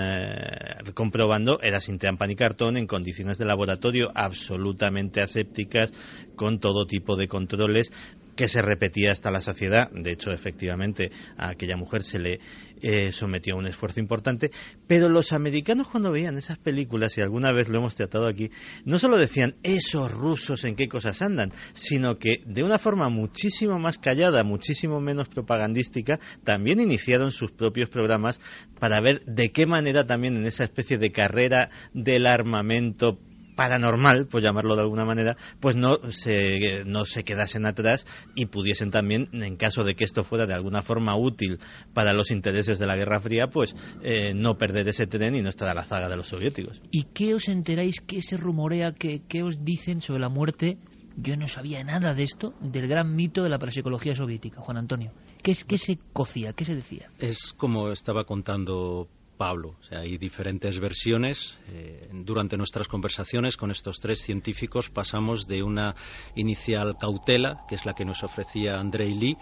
comprobando 0.94 1.60
era 1.62 1.80
sin 1.80 1.98
trampa 1.98 2.28
ni 2.28 2.36
cartón, 2.36 2.78
en 2.78 2.88
condiciones 2.88 3.38
de 3.38 3.46
laboratorio 3.46 4.12
absolutamente 4.16 5.22
asépticas, 5.22 5.92
con 6.36 6.60
todo 6.60 6.86
tipo 6.86 7.16
de 7.16 7.28
controles 7.28 7.92
que 8.36 8.48
se 8.48 8.62
repetía 8.62 9.12
hasta 9.12 9.32
la 9.32 9.42
saciedad. 9.42 9.92
De 9.92 10.12
hecho, 10.12 10.32
efectivamente, 10.32 11.12
a 11.38 11.50
aquella 11.50 11.78
mujer 11.78 12.04
se 12.04 12.20
le 12.20 12.40
eh, 12.82 13.12
sometió 13.12 13.56
a 13.56 13.58
un 13.58 13.66
esfuerzo 13.66 14.00
importante. 14.00 14.52
Pero 14.88 15.10
los 15.10 15.32
americanos 15.32 15.88
cuando 15.88 16.12
veían 16.12 16.38
esas 16.38 16.58
películas, 16.58 17.18
y 17.18 17.22
alguna 17.22 17.52
vez 17.52 17.70
lo 17.70 17.78
hemos 17.78 17.96
tratado 17.96 18.28
aquí, 18.28 18.52
no 18.86 19.00
solo 19.00 19.18
decían 19.18 19.56
esos 19.64 20.12
rusos 20.12 20.64
en 20.66 20.76
qué 20.76 20.88
cosas 20.88 21.22
andan, 21.22 21.54
sino 21.74 22.18
que 22.18 22.42
de 22.46 22.64
una 22.64 22.80
forma 22.80 23.10
muchísimo 23.10 23.80
más 23.80 23.98
callada, 23.98 24.44
muchísimo 24.44 25.00
menos 25.00 25.30
propagandística, 25.30 26.20
también 26.44 26.82
iniciaron 26.82 27.32
sus 27.32 27.52
propios 27.52 27.90
programas 27.90 28.40
para 28.80 29.00
ver 29.00 29.24
de 29.26 29.52
qué 29.52 29.66
manera 29.66 30.06
también 30.06 30.36
en 30.36 30.46
esa 30.46 30.66
especie 30.66 30.98
de 30.98 31.12
carrera 31.12 31.70
del 31.94 32.26
armamento 32.26 33.20
paranormal, 33.56 34.28
por 34.28 34.42
llamarlo 34.42 34.76
de 34.76 34.82
alguna 34.82 35.06
manera, 35.06 35.38
pues 35.60 35.76
no 35.76 35.98
se, 36.10 36.84
no 36.86 37.06
se 37.06 37.24
quedasen 37.24 37.66
atrás 37.66 38.06
y 38.36 38.48
pudiesen 38.48 38.92
también, 38.92 39.30
en 39.34 39.56
caso 39.56 39.84
de 39.84 39.96
que 39.96 40.04
esto 40.04 40.24
fuera 40.24 40.46
de 40.46 40.54
alguna 40.54 40.82
forma 40.82 41.16
útil 41.16 41.60
para 41.94 42.14
los 42.14 42.32
intereses 42.32 42.80
de 42.80 42.88
la 42.88 42.96
Guerra 42.96 43.20
Fría, 43.22 43.48
pues 43.48 43.76
eh, 44.02 44.34
no 44.36 44.58
perder 44.58 44.88
ese 44.88 45.08
tren 45.08 45.36
y 45.36 45.42
no 45.42 45.50
estar 45.50 45.68
a 45.68 45.74
la 45.74 45.84
zaga 45.84 46.10
de 46.10 46.18
los 46.18 46.28
soviéticos. 46.28 46.82
¿Y 46.92 47.04
qué 47.14 47.34
os 47.34 47.48
enteráis, 47.48 48.02
qué 48.02 48.22
se 48.22 48.38
rumorea, 48.38 48.94
qué, 48.94 49.22
qué 49.28 49.44
os 49.44 49.64
dicen 49.64 50.02
sobre 50.02 50.22
la 50.22 50.30
muerte? 50.30 50.78
Yo 51.16 51.38
no 51.38 51.48
sabía 51.48 51.84
nada 51.84 52.16
de 52.16 52.24
esto, 52.24 52.56
del 52.60 52.88
gran 52.88 53.16
mito 53.16 53.44
de 53.44 53.50
la 53.50 53.60
parapsicología 53.60 54.16
soviética, 54.16 54.62
Juan 54.62 54.78
Antonio. 54.78 55.12
¿Qué, 55.44 55.56
qué 55.68 55.78
se 55.78 56.00
cocía? 56.12 56.54
¿Qué 56.54 56.66
se 56.66 56.74
decía? 56.74 57.10
Es 57.20 57.54
como 57.56 57.92
estaba 57.92 58.24
contando 58.24 59.08
Pablo. 59.44 59.76
Hay 59.92 60.18
diferentes 60.18 60.80
versiones. 60.80 61.60
Eh, 61.68 62.08
durante 62.14 62.56
nuestras 62.56 62.88
conversaciones 62.88 63.58
con 63.58 63.72
estos 63.72 64.00
tres 64.00 64.22
científicos 64.22 64.90
pasamos 64.90 65.48
de 65.48 65.62
una 65.62 65.96
inicial 66.34 66.96
cautela, 66.98 67.66
que 67.68 67.76
es 67.76 67.86
la 67.86 67.94
que 67.94 68.06
nos 68.06 68.24
ofrecía 68.24 68.80
Andrei 68.80 69.14
Lee, 69.14 69.38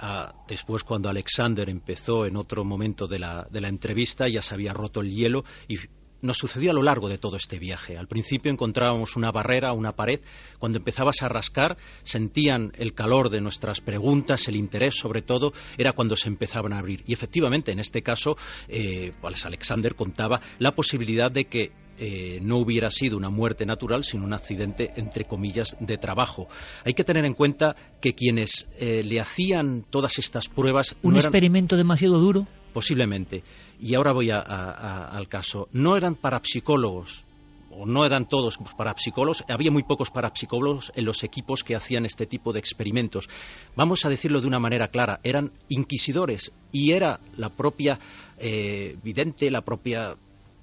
a 0.00 0.34
después 0.46 0.84
cuando 0.84 1.08
Alexander 1.08 1.66
empezó 1.70 2.26
en 2.26 2.36
otro 2.36 2.62
momento 2.62 3.06
de 3.06 3.20
la, 3.20 3.46
de 3.50 3.62
la 3.62 3.68
entrevista 3.68 4.26
ya 4.28 4.42
se 4.42 4.52
había 4.52 4.74
roto 4.74 5.00
el 5.00 5.14
hielo 5.14 5.44
y 5.66 5.78
nos 6.22 6.38
sucedió 6.38 6.70
a 6.70 6.74
lo 6.74 6.82
largo 6.82 7.08
de 7.08 7.18
todo 7.18 7.36
este 7.36 7.58
viaje. 7.58 7.96
Al 7.96 8.08
principio 8.08 8.50
encontrábamos 8.52 9.16
una 9.16 9.30
barrera, 9.30 9.72
una 9.72 9.92
pared. 9.92 10.20
Cuando 10.58 10.78
empezabas 10.78 11.22
a 11.22 11.28
rascar, 11.28 11.76
sentían 12.02 12.72
el 12.76 12.94
calor 12.94 13.30
de 13.30 13.40
nuestras 13.40 13.80
preguntas, 13.80 14.48
el 14.48 14.56
interés, 14.56 14.96
sobre 14.96 15.22
todo, 15.22 15.52
era 15.76 15.92
cuando 15.92 16.16
se 16.16 16.28
empezaban 16.28 16.72
a 16.72 16.78
abrir. 16.78 17.02
Y 17.06 17.12
efectivamente, 17.12 17.72
en 17.72 17.80
este 17.80 18.02
caso, 18.02 18.36
eh, 18.68 19.12
Alexander 19.22 19.94
contaba 19.94 20.40
la 20.58 20.72
posibilidad 20.72 21.30
de 21.30 21.44
que 21.44 21.72
eh, 22.00 22.38
no 22.40 22.58
hubiera 22.58 22.90
sido 22.90 23.16
una 23.16 23.28
muerte 23.28 23.66
natural, 23.66 24.04
sino 24.04 24.24
un 24.24 24.32
accidente, 24.32 24.92
entre 24.96 25.24
comillas, 25.24 25.76
de 25.80 25.98
trabajo. 25.98 26.46
Hay 26.84 26.94
que 26.94 27.02
tener 27.02 27.24
en 27.24 27.34
cuenta 27.34 27.74
que 28.00 28.12
quienes 28.12 28.68
eh, 28.78 29.02
le 29.02 29.20
hacían 29.20 29.84
todas 29.90 30.16
estas 30.18 30.48
pruebas. 30.48 30.96
¿Un 31.02 31.16
experimento 31.16 31.76
demasiado 31.76 32.18
duro? 32.18 32.46
Posiblemente. 32.72 33.42
Y 33.80 33.94
ahora 33.94 34.12
voy 34.12 34.30
al 34.30 35.28
caso. 35.28 35.68
No 35.72 35.96
eran 35.96 36.16
parapsicólogos, 36.16 37.24
o 37.70 37.86
no 37.86 38.04
eran 38.04 38.28
todos 38.28 38.58
parapsicólogos, 38.76 39.44
había 39.48 39.70
muy 39.70 39.84
pocos 39.84 40.10
parapsicólogos 40.10 40.90
en 40.96 41.04
los 41.04 41.22
equipos 41.22 41.62
que 41.62 41.76
hacían 41.76 42.04
este 42.04 42.26
tipo 42.26 42.52
de 42.52 42.58
experimentos. 42.58 43.28
Vamos 43.76 44.04
a 44.04 44.08
decirlo 44.08 44.40
de 44.40 44.48
una 44.48 44.58
manera 44.58 44.88
clara, 44.88 45.20
eran 45.22 45.52
inquisidores 45.68 46.52
y 46.72 46.92
era 46.92 47.20
la 47.36 47.50
propia 47.50 47.98
eh, 48.38 48.96
vidente, 49.02 49.50
la 49.50 49.62
propia 49.62 50.16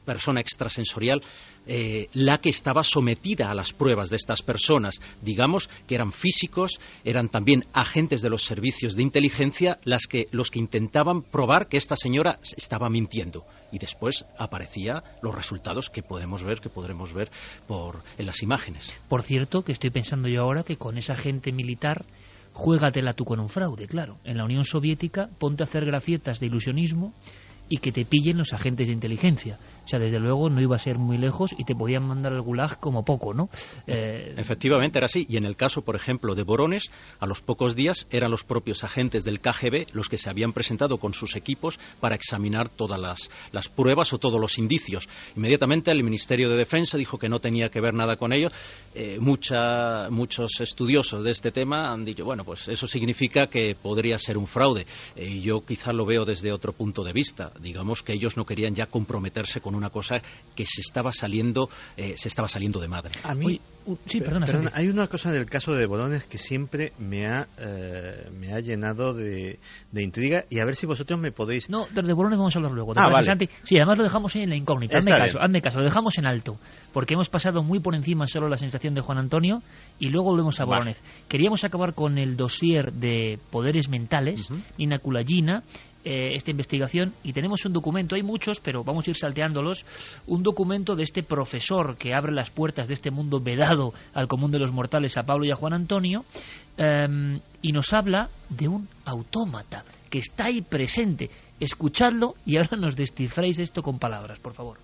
persona 0.06 0.40
extrasensorial 0.40 1.22
eh, 1.68 2.08
la 2.14 2.38
que 2.38 2.50
estaba 2.50 2.84
sometida 2.84 3.50
a 3.50 3.56
las 3.56 3.74
pruebas 3.74 4.10
de 4.10 4.16
estas 4.16 4.42
personas. 4.44 4.96
Digamos 5.22 5.70
que 5.88 5.96
eran 5.96 6.12
físicos, 6.12 6.80
eran 7.04 7.30
también 7.30 7.66
agentes 7.74 8.22
de 8.22 8.30
los 8.30 8.44
servicios 8.44 8.96
de 8.96 9.04
inteligencia 9.04 9.80
las 9.84 10.08
que, 10.08 10.26
los 10.32 10.52
que 10.52 10.60
intentaban 10.60 11.24
probar 11.24 11.68
que 11.68 11.78
esta 11.78 11.96
señora 11.96 12.40
estaba 12.56 12.90
mintiendo. 12.90 13.46
Y 13.72 13.80
después 13.80 14.26
aparecían 14.38 15.02
los 15.22 15.34
resultados 15.34 15.90
que 15.90 16.04
podemos 16.04 16.44
ver, 16.44 16.62
que 16.62 16.70
podremos 16.70 17.14
ver 17.14 17.32
por, 17.68 18.04
en 18.18 18.28
las 18.28 18.44
imágenes. 18.44 18.94
Por 19.10 19.24
cierto, 19.24 19.64
que 19.64 19.72
estoy 19.72 19.90
pensando 19.90 20.28
yo 20.28 20.42
ahora 20.42 20.64
que 20.64 20.78
con 20.78 20.98
esa 20.98 21.16
gente 21.16 21.52
militar 21.52 22.06
juégatela 22.54 23.14
tú 23.14 23.26
con 23.26 23.40
un 23.40 23.50
fraude, 23.50 23.88
claro. 23.88 24.18
En 24.24 24.38
la 24.38 24.46
Unión 24.46 24.64
Soviética 24.64 25.30
ponte 25.40 25.64
a 25.64 25.66
hacer 25.66 25.86
gracietas 25.86 26.40
de 26.40 26.46
ilusionismo 26.46 27.14
y 27.70 27.78
que 27.78 27.92
te 27.92 28.06
pillen 28.06 28.38
los 28.38 28.54
agentes 28.54 28.88
de 28.88 28.94
inteligencia. 28.94 29.60
O 29.84 29.88
sea, 29.88 30.00
desde 30.00 30.20
luego 30.20 30.50
no 30.50 30.62
iba 30.62 30.76
a 30.76 30.80
ser 30.80 30.98
muy 30.98 31.18
lejos 31.18 31.54
y 31.58 31.64
te 31.64 31.76
podían 31.76 32.04
mandar 32.04 32.34
al 32.34 32.42
gulag 32.42 32.80
como 32.80 33.06
poco, 33.06 33.34
¿no? 33.34 33.50
Eh, 33.88 34.34
Efectivamente, 34.38 34.98
era 34.98 35.06
así. 35.06 35.26
Y 35.30 35.38
en 35.38 35.46
el 35.46 35.56
caso, 35.56 35.84
por 35.84 35.96
ejemplo, 35.96 36.34
de 36.34 36.44
Borones, 36.44 36.92
a 37.20 37.28
los 37.28 37.42
pocos 37.42 37.76
días 37.76 38.08
eran 38.10 38.32
los 38.32 38.44
propios 38.44 38.84
agentes 38.84 39.24
del 39.24 39.40
KGB 39.40 39.94
los 39.94 40.10
que 40.10 40.18
se 40.18 40.30
habían 40.30 40.54
presentado 40.54 40.98
con 40.98 41.14
sus 41.14 41.36
equipos 41.36 41.80
para 42.00 42.16
examinar 42.16 42.70
todas 42.70 43.00
las, 43.00 43.30
las 43.52 43.70
pruebas 43.70 44.12
o 44.14 44.18
todos 44.18 44.40
los 44.40 44.58
indicios. 44.58 45.08
Inmediatamente 45.36 45.92
el 45.92 46.04
Ministerio 46.04 46.50
de 46.50 46.58
Defensa 46.58 46.98
dijo 46.98 47.18
que 47.18 47.30
no 47.30 47.40
tenía 47.40 47.70
que 47.70 47.82
ver 47.82 47.94
nada 47.94 48.16
con 48.16 48.34
ello. 48.34 48.50
Eh, 48.94 49.20
muchos 49.20 50.62
estudiosos 50.62 51.24
de 51.24 51.32
este 51.32 51.52
tema 51.52 51.92
han 51.92 52.06
dicho, 52.06 52.26
bueno, 52.26 52.44
pues 52.44 52.68
eso 52.68 52.88
significa 52.88 53.48
que 53.48 53.76
podría 53.76 54.18
ser 54.18 54.38
un 54.38 54.48
fraude. 54.48 54.86
Eh, 55.16 55.40
yo 55.42 55.64
quizá 55.66 55.92
lo 55.94 56.06
veo 56.06 56.26
desde 56.26 56.52
otro 56.52 56.74
punto 56.74 57.04
de 57.04 57.14
vista 57.14 57.52
digamos 57.60 58.04
que 58.04 58.14
ellos 58.14 58.38
no 58.38 58.46
querían 58.46 58.74
ya 58.74 58.88
comprometerse 58.88 59.62
con 59.62 59.76
una 59.76 59.90
cosa 59.90 60.16
que 60.56 60.66
se 60.66 60.82
estaba 60.82 61.12
saliendo, 61.12 61.70
eh, 61.98 62.14
se 62.18 62.28
estaba 62.28 62.48
saliendo 62.48 62.80
de 62.80 62.88
madre. 62.88 63.14
A 63.24 63.34
mí, 63.34 63.60
sí, 64.06 64.20
perdona, 64.20 64.48
hay 64.74 64.88
una 64.88 65.08
cosa 65.08 65.32
del 65.32 65.46
caso 65.46 65.74
de 65.74 65.86
Bolones 65.86 66.26
que 66.26 66.38
siempre 66.38 66.94
me 66.98 67.28
ha, 67.28 67.48
eh, 67.58 68.30
me 68.34 68.54
ha 68.54 68.60
llenado 68.60 69.14
de, 69.14 69.60
intriga 69.94 70.46
y 70.50 70.60
a 70.60 70.66
ver 70.66 70.76
si 70.76 70.86
vosotros 70.86 71.20
me 71.20 71.32
podéis... 71.32 71.70
No, 71.70 71.86
de 71.88 72.14
Bolones 72.14 72.38
vamos 72.38 72.56
a 72.56 72.60
hablar 72.60 72.72
luego. 72.72 72.94
Ah, 72.96 73.10
vale. 73.10 73.50
Sí, 73.64 73.78
además 73.78 73.98
lo 73.98 74.04
dejamos 74.04 74.36
en 74.36 74.50
la 74.50 74.56
incógnita. 74.56 74.98
Hazme 74.98 75.12
caso, 75.12 75.40
hazme 75.42 75.62
caso, 75.62 75.80
lo 75.80 75.86
dejamos 75.86 76.18
en 76.18 76.26
alto, 76.26 76.58
porque 76.94 77.14
hemos 77.14 77.30
pasado 77.30 77.64
muy 77.64 77.80
por 77.80 77.96
encima 77.96 78.28
solo 78.28 78.50
la 78.50 78.58
sensación 78.58 78.94
de 78.94 79.02
Juan 79.02 79.18
Antonio 79.18 79.62
y 80.00 80.10
luego 80.10 80.30
volvemos 80.30 80.60
a 80.60 80.66
Bolones. 80.66 81.02
Queríamos 81.28 81.64
acabar 81.64 81.94
con 81.94 82.18
el 82.18 82.36
dossier 82.36 82.94
de 82.94 83.40
poderes 83.50 83.90
mentales, 83.90 84.50
uh 84.50 84.56
eh, 86.06 86.36
esta 86.36 86.52
investigación 86.52 87.14
y 87.24 87.34
tenemos 87.34 87.66
un 87.66 87.74
documento, 87.74 88.14
hay 88.14 88.22
muchos, 88.22 88.60
pero 88.60 88.84
vamos 88.84 89.08
a 89.08 89.10
ir 89.10 89.16
salteándolos, 89.16 89.86
un 90.28 90.44
documento 90.44 90.96
de 90.96 91.02
este 91.02 91.24
profesor 91.24 91.98
que 91.98 92.14
abre 92.14 92.32
las 92.32 92.52
puertas 92.52 92.88
de 92.88 92.94
este 92.94 93.10
mundo 93.10 93.40
vedado 93.40 93.92
al 94.14 94.28
común 94.28 94.52
de 94.52 94.60
los 94.60 94.72
mortales 94.72 95.18
a 95.18 95.24
Pablo 95.24 95.46
y 95.46 95.52
a 95.52 95.56
Juan 95.56 95.74
Antonio 95.74 96.24
em, 96.78 97.40
y 97.64 97.72
nos 97.72 97.92
habla 97.92 98.30
de 98.50 98.68
un 98.68 98.88
autómata 99.04 99.84
que 100.12 100.20
está 100.20 100.46
ahí 100.46 100.62
presente. 100.62 101.32
Escuchadlo 101.60 102.36
y 102.46 102.58
ahora 102.58 102.78
nos 102.78 102.96
descifréis 102.96 103.58
esto 103.58 103.82
con 103.82 103.98
palabras, 103.98 104.40
por 104.40 104.54
favor. 104.54 104.78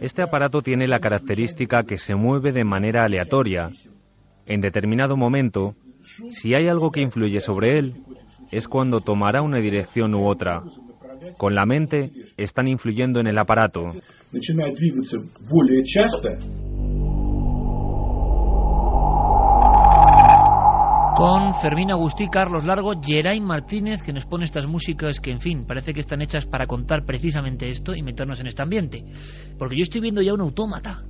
Este 0.00 0.22
aparato 0.22 0.60
tiene 0.60 0.88
la 0.88 0.98
característica 0.98 1.84
que 1.84 1.98
se 1.98 2.16
mueve 2.16 2.50
de 2.50 2.64
manera 2.64 3.04
aleatoria. 3.04 3.70
En 4.44 4.60
determinado 4.60 5.16
momento, 5.16 5.76
si 6.30 6.54
hay 6.54 6.68
algo 6.68 6.90
que 6.90 7.00
influye 7.00 7.40
sobre 7.40 7.78
él, 7.78 7.94
es 8.50 8.68
cuando 8.68 9.00
tomará 9.00 9.42
una 9.42 9.58
dirección 9.58 10.14
u 10.14 10.28
otra. 10.28 10.62
Con 11.36 11.54
la 11.54 11.66
mente, 11.66 12.10
están 12.36 12.68
influyendo 12.68 13.20
en 13.20 13.26
el 13.26 13.38
aparato. 13.38 13.82
Con 21.16 21.52
Fermín 21.54 21.90
Agustí, 21.90 22.28
Carlos 22.28 22.64
Largo, 22.64 22.92
Geray 23.02 23.40
Martínez, 23.40 24.02
que 24.02 24.12
nos 24.12 24.24
pone 24.24 24.44
estas 24.44 24.66
músicas 24.66 25.20
que, 25.20 25.30
en 25.30 25.40
fin, 25.40 25.66
parece 25.66 25.92
que 25.92 26.00
están 26.00 26.22
hechas 26.22 26.46
para 26.46 26.66
contar 26.66 27.04
precisamente 27.04 27.68
esto 27.68 27.94
y 27.94 28.02
meternos 28.02 28.40
en 28.40 28.46
este 28.46 28.62
ambiente. 28.62 29.04
Porque 29.58 29.76
yo 29.76 29.82
estoy 29.82 30.00
viendo 30.00 30.22
ya 30.22 30.32
un 30.32 30.40
autómata. 30.40 31.04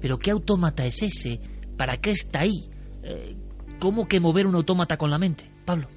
Pero 0.00 0.18
¿qué 0.18 0.30
autómata 0.30 0.84
es 0.84 1.02
ese? 1.02 1.40
¿Para 1.78 1.96
qué 1.96 2.10
está 2.10 2.40
ahí? 2.40 2.68
¿Cómo 3.78 4.08
que 4.08 4.20
mover 4.20 4.46
un 4.46 4.54
autómata 4.54 4.96
con 4.96 5.10
la 5.10 5.18
mente? 5.18 5.50
Pablo. 5.64 5.88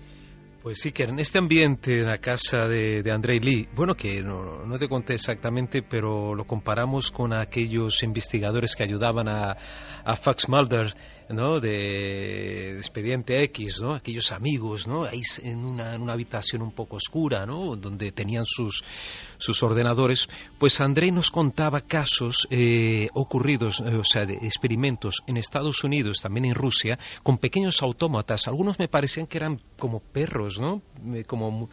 Pues 0.62 0.82
sí, 0.82 0.92
que 0.92 1.04
en 1.04 1.20
este 1.20 1.40
ambiente, 1.40 2.00
en 2.00 2.08
la 2.08 2.18
casa 2.18 2.68
de, 2.68 3.02
de 3.02 3.12
Andrei 3.12 3.40
Lee, 3.40 3.70
bueno, 3.74 3.96
que 3.96 4.22
no, 4.22 4.66
no, 4.66 4.78
te 4.78 4.90
conté 4.90 5.14
exactamente, 5.14 5.82
pero 5.82 6.36
lo 6.36 6.44
comparamos 6.44 7.12
con 7.12 7.32
aquellos 7.34 8.04
investigadores 8.04 8.76
que 8.76 8.84
ayudaban 8.84 9.30
a, 9.30 9.56
a 10.04 10.16
Fox 10.18 10.50
Mulder 10.50 10.94
¿no? 11.30 11.60
de, 11.60 12.78
Expediente 12.78 13.44
X, 13.46 13.82
¿no? 13.82 13.94
aquellos 13.94 14.32
amigos, 14.32 14.88
¿no? 14.88 15.04
ahí 15.04 15.22
en 15.44 15.64
una, 15.66 15.96
en 15.96 16.02
una 16.02 16.14
habitación 16.14 16.62
un 16.62 16.72
poco 16.72 16.98
oscura, 16.98 17.46
¿no? 17.46 17.76
donde 17.76 18.12
tenían 18.12 18.46
sus, 18.46 18.84
sus 19.38 19.62
ordenadores, 19.64 20.28
pues 20.58 20.82
Andrei 20.82 21.12
nos 21.12 21.32
contaba 21.32 21.82
casos 21.82 22.48
eh, 22.50 23.08
ocurridos, 23.14 23.82
eh, 23.82 23.96
o 23.96 24.04
sea, 24.04 24.26
de 24.26 24.34
experimentos 24.36 25.24
en 25.28 25.38
Estados 25.38 25.84
Unidos, 25.84 26.20
también 26.22 26.46
en 26.46 26.56
Rusia, 26.56 26.98
con 27.24 27.38
pequeños 27.38 27.82
autómatas. 27.82 28.48
Algunos 28.48 28.80
me 28.80 28.88
parecían 28.88 29.28
que 29.28 29.38
eran 29.38 29.60
como 29.78 30.00
perros, 30.00 30.60
¿no? 30.60 30.82
Eh, 31.14 31.24
como, 31.26 31.70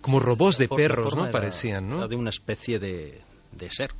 como 0.00 0.20
robots 0.20 0.58
de 0.58 0.68
perros, 0.68 1.14
¿no? 1.14 1.30
Parecían, 1.30 1.88
¿no? 1.88 2.08
de 2.08 2.16
una 2.16 2.30
especie 2.30 2.78
de, 2.78 3.20
de 3.52 3.70
ser 3.70 3.90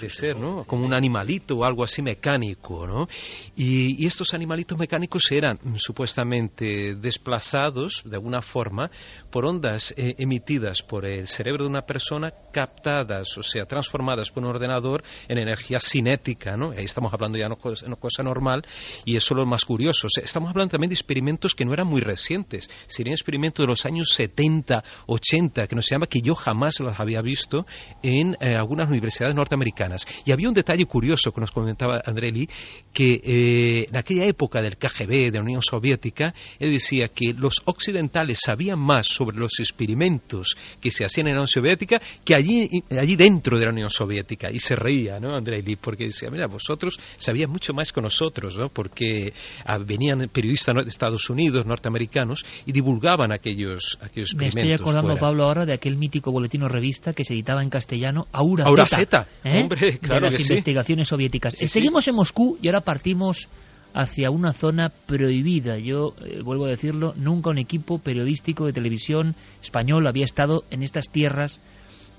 de 0.00 0.08
ser, 0.08 0.36
¿no? 0.36 0.64
Como 0.64 0.84
un 0.84 0.94
animalito 0.94 1.56
o 1.56 1.64
algo 1.64 1.82
así 1.82 2.02
mecánico, 2.02 2.86
¿no? 2.86 3.08
Y, 3.56 4.06
estos 4.06 4.32
animalitos 4.32 4.78
mecánicos 4.78 5.30
eran 5.32 5.58
mm, 5.62 5.76
supuestamente 5.76 6.94
desplazados 6.94 8.02
de 8.04 8.16
alguna 8.16 8.40
forma 8.40 8.90
por 9.30 9.44
ondas 9.44 9.92
eh, 9.96 10.14
emitidas 10.18 10.82
por 10.82 11.04
el 11.04 11.26
cerebro 11.26 11.64
de 11.64 11.70
una 11.70 11.82
persona, 11.82 12.32
captadas, 12.52 13.36
o 13.36 13.42
sea, 13.42 13.64
transformadas 13.66 14.30
por 14.30 14.44
un 14.44 14.50
ordenador 14.50 15.02
en 15.28 15.38
energía 15.38 15.78
cinética, 15.80 16.56
¿no? 16.56 16.70
Ahí 16.70 16.84
estamos 16.84 17.12
hablando 17.12 17.38
ya 17.38 17.48
de 17.48 17.86
una 17.86 17.96
cosa 17.96 18.22
normal 18.22 18.62
y 19.04 19.16
eso 19.16 19.34
es 19.34 19.38
lo 19.38 19.46
más 19.46 19.64
curioso. 19.64 20.08
estamos 20.22 20.50
hablando 20.50 20.72
también 20.72 20.90
de 20.90 20.94
experimentos 20.94 21.54
que 21.54 21.64
no 21.64 21.72
eran 21.72 21.86
muy 21.86 22.00
recientes, 22.00 22.70
serían 22.86 23.14
experimentos 23.14 23.64
de 23.64 23.68
los 23.68 23.84
años 23.84 24.08
70, 24.14 24.82
80, 25.06 25.66
que 25.66 25.76
nos 25.76 25.88
llama 25.90 26.06
que 26.06 26.20
yo 26.20 26.34
jamás 26.34 26.80
los 26.80 26.98
había 26.98 27.20
visto 27.20 27.66
en 28.02 28.36
eh, 28.40 28.54
algunas 28.54 28.88
universidades 28.88 29.34
norteamericanas 29.34 29.77
y 30.24 30.32
había 30.32 30.48
un 30.48 30.54
detalle 30.54 30.86
curioso 30.86 31.30
que 31.30 31.40
nos 31.40 31.50
comentaba 31.50 32.00
Andreli, 32.04 32.48
que 32.92 33.20
eh, 33.22 33.86
en 33.88 33.96
aquella 33.96 34.24
época 34.24 34.60
del 34.60 34.76
KGB, 34.76 35.30
de 35.30 35.32
la 35.32 35.42
Unión 35.42 35.62
Soviética, 35.62 36.34
él 36.58 36.72
decía 36.72 37.08
que 37.08 37.32
los 37.32 37.54
occidentales 37.64 38.40
sabían 38.44 38.78
más 38.78 39.06
sobre 39.06 39.36
los 39.36 39.60
experimentos 39.60 40.56
que 40.80 40.90
se 40.90 41.04
hacían 41.04 41.28
en 41.28 41.34
la 41.34 41.40
Unión 41.40 41.48
Soviética 41.48 41.98
que 42.24 42.34
allí, 42.34 42.68
allí 42.90 43.16
dentro 43.16 43.58
de 43.58 43.66
la 43.66 43.72
Unión 43.72 43.90
Soviética. 43.90 44.50
Y 44.50 44.58
se 44.58 44.74
reía, 44.74 45.20
¿no, 45.20 45.36
Andreli? 45.36 45.76
Porque 45.76 46.04
decía, 46.04 46.30
mira, 46.30 46.46
vosotros 46.46 46.98
sabían 47.16 47.50
mucho 47.50 47.72
más 47.72 47.92
que 47.92 48.00
nosotros, 48.00 48.56
¿no? 48.56 48.68
Porque 48.68 49.32
ah, 49.64 49.78
venían 49.78 50.28
periodistas 50.32 50.74
de 50.74 50.88
Estados 50.88 51.30
Unidos, 51.30 51.66
norteamericanos, 51.66 52.44
y 52.66 52.72
divulgaban 52.72 53.32
aquellos, 53.32 53.98
aquellos 54.00 54.32
experimentos. 54.32 54.54
Me 54.54 54.74
estoy 54.74 54.84
acordando, 54.84 55.16
Pablo, 55.18 55.44
ahora 55.44 55.66
de 55.66 55.72
aquel 55.72 55.96
mítico 55.96 56.32
boletín 56.32 56.62
o 56.62 56.68
revista 56.68 57.12
que 57.12 57.24
se 57.24 57.34
editaba 57.34 57.62
en 57.62 57.70
castellano, 57.70 58.26
Aura, 58.32 58.64
Aura 58.64 58.86
Zeta. 58.86 59.28
¿eh? 59.44 59.67
De 59.68 60.20
las 60.20 60.40
investigaciones 60.40 61.08
soviéticas. 61.08 61.54
Seguimos 61.54 62.08
en 62.08 62.14
Moscú 62.14 62.58
y 62.60 62.68
ahora 62.68 62.80
partimos 62.80 63.48
hacia 63.94 64.30
una 64.30 64.52
zona 64.52 64.90
prohibida. 64.90 65.78
Yo 65.78 66.14
eh, 66.24 66.42
vuelvo 66.42 66.66
a 66.66 66.68
decirlo, 66.68 67.14
nunca 67.16 67.50
un 67.50 67.58
equipo 67.58 67.98
periodístico 67.98 68.66
de 68.66 68.72
televisión 68.72 69.34
español 69.62 70.06
había 70.06 70.24
estado 70.24 70.64
en 70.70 70.82
estas 70.82 71.10
tierras. 71.10 71.60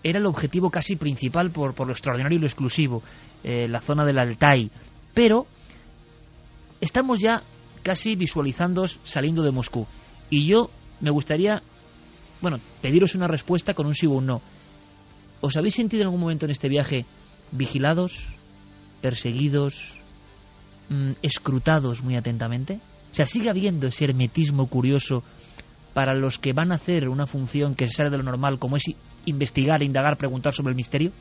Era 0.03 0.19
el 0.19 0.25
objetivo 0.25 0.69
casi 0.69 0.95
principal 0.95 1.51
por, 1.51 1.75
por 1.75 1.87
lo 1.87 1.93
extraordinario 1.93 2.37
y 2.37 2.41
lo 2.41 2.47
exclusivo, 2.47 3.03
eh, 3.43 3.67
la 3.67 3.81
zona 3.81 4.05
del 4.05 4.19
Altai. 4.19 4.71
Pero 5.13 5.45
estamos 6.81 7.19
ya 7.19 7.43
casi 7.83 8.15
visualizando 8.15 8.85
saliendo 8.87 9.43
de 9.43 9.51
Moscú. 9.51 9.87
Y 10.29 10.47
yo 10.47 10.69
me 11.01 11.11
gustaría, 11.11 11.61
bueno, 12.41 12.59
pediros 12.81 13.15
una 13.15 13.27
respuesta 13.27 13.73
con 13.73 13.87
un 13.87 13.95
sí 13.95 14.05
o 14.05 14.11
un 14.11 14.25
no. 14.25 14.41
¿Os 15.41 15.55
habéis 15.55 15.75
sentido 15.75 16.01
en 16.01 16.07
algún 16.07 16.21
momento 16.21 16.45
en 16.45 16.51
este 16.51 16.67
viaje 16.67 17.05
vigilados, 17.51 18.27
perseguidos, 19.01 19.99
mm, 20.89 21.11
escrutados 21.21 22.03
muy 22.03 22.15
atentamente? 22.15 22.79
O 23.11 23.25
sigue 23.25 23.49
habiendo 23.49 23.87
ese 23.87 24.05
hermetismo 24.05 24.67
curioso 24.67 25.23
para 25.93 26.13
los 26.13 26.37
que 26.37 26.53
van 26.53 26.71
a 26.71 26.75
hacer 26.75 27.09
una 27.09 27.27
función 27.27 27.75
que 27.75 27.87
se 27.87 27.93
sale 27.93 28.09
de 28.09 28.17
lo 28.17 28.23
normal, 28.23 28.59
como 28.59 28.77
es 28.77 28.83
investigar, 29.25 29.83
indagar, 29.83 30.17
preguntar 30.17 30.53
sobre 30.53 30.71
el 30.71 30.75
misterio? 30.75 31.11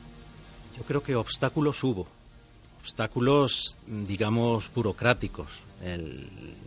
Yo 0.77 0.83
creo 0.83 1.01
que 1.01 1.15
obstáculos 1.15 1.83
hubo. 1.83 2.07
Obstáculos, 2.79 3.77
digamos, 3.87 4.71
burocráticos. 4.73 5.51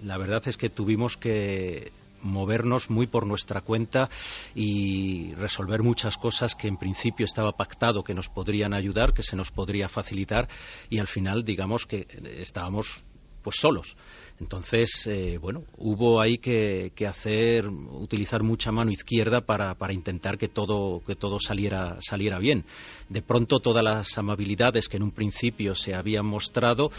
la 0.03 0.19
verdad 0.19 0.43
es 0.47 0.57
que 0.57 0.69
tuvimos 0.69 1.17
que 1.17 1.93
movernos 2.23 2.91
muy 2.91 3.07
por 3.07 3.27
nuestra 3.27 3.61
cuenta 3.61 4.09
y 4.55 5.35
resolver 5.35 5.83
muchas 5.83 6.17
cosas 6.17 6.55
que 6.55 6.69
en 6.69 6.77
principio 6.77 7.25
estaba 7.25 7.53
pactado 7.53 8.03
que 8.03 8.15
nos 8.15 8.29
podrían 8.29 8.75
ayudar, 8.75 9.13
que 9.13 9.23
se 9.23 9.37
nos 9.37 9.51
podría 9.51 9.89
facilitar 9.89 10.49
y 10.89 10.99
al 10.99 11.07
final 11.07 11.45
digamos 11.45 11.87
que 11.87 12.07
estábamos 12.39 13.03
pues 13.43 13.57
solos. 13.57 13.97
Entonces, 14.41 15.07
eh, 15.07 15.39
bueno, 15.39 15.65
hubo 15.77 16.21
ahí 16.21 16.39
que, 16.39 16.91
hacer, 17.07 17.69
utilizar 17.69 18.43
mucha 18.43 18.73
mano 18.73 18.91
izquierda 18.91 19.43
para, 19.43 19.75
para, 19.75 19.93
intentar 19.93 20.39
que 20.39 20.49
todo, 20.49 21.01
que 21.07 21.15
todo 21.15 21.39
saliera, 21.39 21.97
saliera 22.01 22.39
bien. 22.39 22.65
De 23.09 23.23
pronto, 23.23 23.61
todas 23.61 23.85
las 23.85 24.17
amabilidades 24.19 24.89
que 24.89 24.97
en 24.97 25.05
un 25.05 25.13
principio 25.13 25.75
se 25.75 25.95
habían 25.95 26.27
mostrado, 26.27 26.91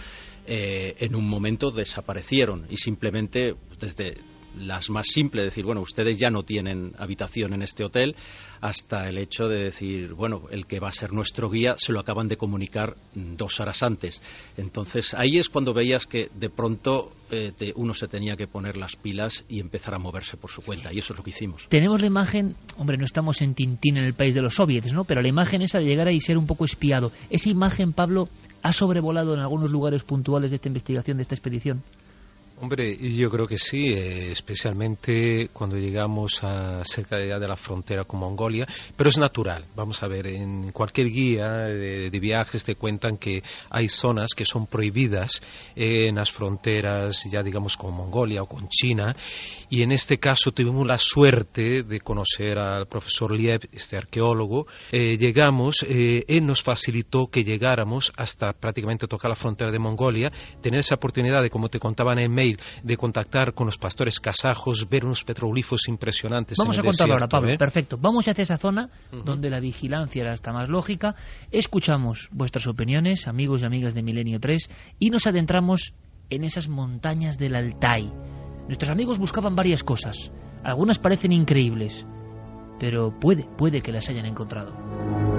eh, 0.46 0.96
en 1.00 1.16
un 1.16 1.28
momento 1.28 1.72
desaparecieron 1.72 2.66
y 2.70 2.78
simplemente 2.78 3.56
desde 3.80 4.18
las 4.58 4.90
más 4.90 5.08
simples, 5.08 5.46
decir, 5.46 5.66
bueno, 5.66 5.82
ustedes 5.82 6.18
ya 6.18 6.30
no 6.30 6.44
tienen 6.44 6.94
habitación 6.98 7.54
en 7.54 7.62
este 7.62 7.84
hotel, 7.84 8.16
hasta 8.62 9.10
el 9.10 9.18
hecho 9.18 9.48
de 9.48 9.66
decir, 9.66 10.14
bueno, 10.14 10.44
el 10.50 10.66
que 10.66 10.80
va 10.80 10.88
a 10.88 10.92
ser 10.92 11.12
nuestro 11.12 11.50
guía 11.50 11.76
se 11.78 11.92
lo 11.92 12.00
acaban 12.00 12.28
de 12.28 12.38
comunicar 12.38 12.96
dos 13.14 13.60
horas 13.60 13.84
antes. 13.84 14.22
Entonces 14.56 15.14
ahí 15.14 15.38
es 15.38 15.50
cuando 15.50 15.74
veías 15.74 16.06
que 16.06 16.30
de 16.34 16.50
pronto 16.50 17.12
eh, 17.30 17.52
uno 17.76 17.94
se 17.94 18.08
tenía 18.08 18.36
que 18.36 18.48
poner 18.48 18.78
las 18.78 18.96
pilas 18.96 19.44
y 19.50 19.60
empezar 19.60 19.96
a 19.96 20.00
moverse 20.00 20.38
por 20.38 20.50
su 20.50 20.62
cuenta, 20.62 20.94
y 20.94 21.00
eso 21.00 21.14
es 21.14 21.18
lo 21.18 21.24
que 21.24 21.32
hicimos. 21.32 21.68
Tenemos 21.68 22.00
la 22.02 22.08
imagen, 22.08 22.56
hombre, 22.78 22.98
no 22.98 23.06
estamos 23.06 23.42
en 23.42 23.54
Tintín 23.54 23.98
en 23.98 24.06
el 24.06 24.14
país 24.14 24.34
de 24.34 24.42
los 24.42 24.56
soviets, 24.56 24.94
¿no? 24.94 25.04
Pero 25.04 25.22
la 25.22 25.28
imagen 25.28 25.62
esa 25.62 25.80
de 25.80 25.86
llegar 25.86 26.08
ahí 26.08 26.18
y 26.18 26.22
ser 26.22 26.38
un 26.38 26.48
poco 26.48 26.64
espiado, 26.64 27.12
esa 27.30 27.50
imagen, 27.50 27.94
Pablo, 27.94 28.30
ha 28.62 28.72
sobrevolado 28.72 29.34
en 29.34 29.40
algunos 29.42 29.72
lugares 29.72 30.04
puntuales 30.04 30.52
de 30.52 30.56
esta 30.56 30.70
investigación, 30.70 31.18
de 31.18 31.24
esta 31.24 31.36
expedición. 31.36 31.84
Hombre, 32.62 32.96
yo 32.96 33.30
creo 33.30 33.48
que 33.48 33.58
sí, 33.58 33.88
eh, 33.88 34.32
especialmente 34.32 35.50
cuando 35.52 35.76
llegamos 35.76 36.44
a 36.44 36.86
cerca 36.86 37.18
de, 37.18 37.28
de, 37.28 37.48
la 37.48 37.56
frontera 37.58 38.06
con 38.06 38.20
Mongolia, 38.20 38.66
pero 38.96 39.10
es 39.10 39.18
natural. 39.18 39.66
Vamos 39.76 40.02
a 40.04 40.08
ver, 40.08 40.28
en 40.28 40.72
cualquier 40.72 41.08
guía 41.08 41.50
de, 41.50 42.10
viajes 42.22 42.64
te 42.64 42.76
cuentan 42.76 43.18
que 43.18 43.44
hay 43.70 43.90
zonas 43.90 44.34
que 44.34 44.46
son 44.46 44.68
prohibidas 44.68 45.42
en 45.76 46.16
las 46.16 46.32
fronteras, 46.32 47.28
ya 47.30 47.42
digamos 47.42 47.76
con 47.76 47.94
Mongolia 47.94 48.44
o 48.44 48.46
con 48.46 48.68
China, 48.70 49.16
y 49.70 49.82
en 49.82 49.92
este 49.92 50.18
caso 50.18 50.52
tuvimos 50.52 50.86
la 50.86 51.00
suerte 51.00 51.82
de 51.82 52.00
conocer 52.00 52.60
al 52.60 52.86
profesor 52.86 53.36
Liev, 53.36 53.62
este 53.72 53.98
arqueólogo. 53.98 54.68
Eh, 54.92 55.18
llegamos, 55.18 55.84
eh, 55.90 56.24
él 56.28 56.46
nos 56.46 56.62
facilitó 56.62 57.26
que 57.26 57.42
llegáramos 57.42 58.14
hasta 58.16 58.54
prácticamente 58.54 59.08
tocar 59.08 59.30
la 59.30 59.36
frontera 59.36 59.72
de 59.72 59.80
Mongolia, 59.80 60.30
tener 60.62 60.80
esa 60.80 60.96
oportunidad 60.96 61.42
de, 61.42 61.50
como 61.50 61.70
te 61.70 61.80
contaban 61.80 62.20
en 62.20 62.32
mail, 62.44 62.60
de 62.84 62.98
contactar 62.98 63.54
con 63.54 63.66
los 63.66 63.78
pastores 63.78 64.20
kazajos, 64.20 64.88
ver 64.90 65.06
unos 65.06 65.24
petroglifos 65.24 65.88
impresionantes. 65.88 66.58
Vamos 66.58 66.78
en 66.78 66.82
a 66.82 66.86
contarlo 66.86 67.14
ahora, 67.14 67.28
Pablo. 67.28 67.52
¿eh? 67.52 67.58
Perfecto. 67.58 67.98
Vamos 68.00 68.28
hacia 68.28 68.44
esa 68.44 68.58
zona 68.58 68.90
donde 69.12 69.50
la 69.50 69.60
vigilancia 69.60 70.22
era 70.22 70.34
hasta 70.34 70.52
más 70.52 70.70
lógica. 70.70 71.16
Escuchamos 71.52 72.30
vuestras 72.32 72.68
opiniones, 72.68 73.28
amigos 73.28 73.62
y 73.62 73.66
amigas 73.66 73.94
de 73.94 74.04
Milenio 74.04 74.40
3, 74.40 74.70
y 75.00 75.10
nos 75.10 75.28
adentramos 75.28 75.94
en 76.30 76.44
esas 76.44 76.68
montañas 76.68 77.38
del 77.38 77.56
Altai. 77.56 78.12
Nuestros 78.68 78.92
amigos 78.92 79.20
buscaban 79.20 79.56
varias 79.56 79.84
cosas. 79.84 80.32
Algunas 80.64 81.00
parecen 81.00 81.32
increíbles, 81.34 82.06
pero 82.80 83.18
puede, 83.20 83.46
puede 83.58 83.82
que 83.82 83.92
las 83.92 84.10
hayan 84.10 84.26
encontrado. 84.26 85.33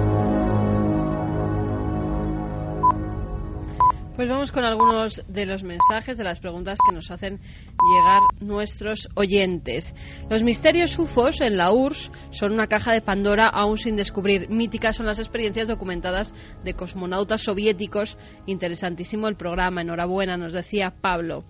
Pues 4.15 4.29
vamos 4.29 4.53
con 4.53 4.63
algunos 4.63 5.25
de 5.27 5.45
los 5.45 5.63
mensajes, 5.63 6.17
de 6.17 6.23
las 6.23 6.39
preguntas 6.39 6.79
que 6.87 6.95
nos 6.95 7.11
hacen 7.11 7.37
llegar 7.37 8.21
nuestros 8.39 9.09
oyentes. 9.13 9.93
Los 10.29 10.41
misterios 10.41 10.97
UFOs 10.97 11.41
en 11.41 11.57
la 11.57 11.73
URSS 11.73 12.13
son 12.29 12.53
una 12.53 12.67
caja 12.67 12.93
de 12.93 13.01
Pandora 13.01 13.49
aún 13.49 13.77
sin 13.77 13.97
descubrir. 13.97 14.49
Míticas 14.49 14.95
son 14.95 15.05
las 15.05 15.19
experiencias 15.19 15.67
documentadas 15.67 16.33
de 16.63 16.73
cosmonautas 16.73 17.41
soviéticos. 17.41 18.17
Interesantísimo 18.45 19.27
el 19.27 19.35
programa. 19.35 19.81
Enhorabuena, 19.81 20.37
nos 20.37 20.53
decía 20.53 20.95
Pablo. 21.01 21.43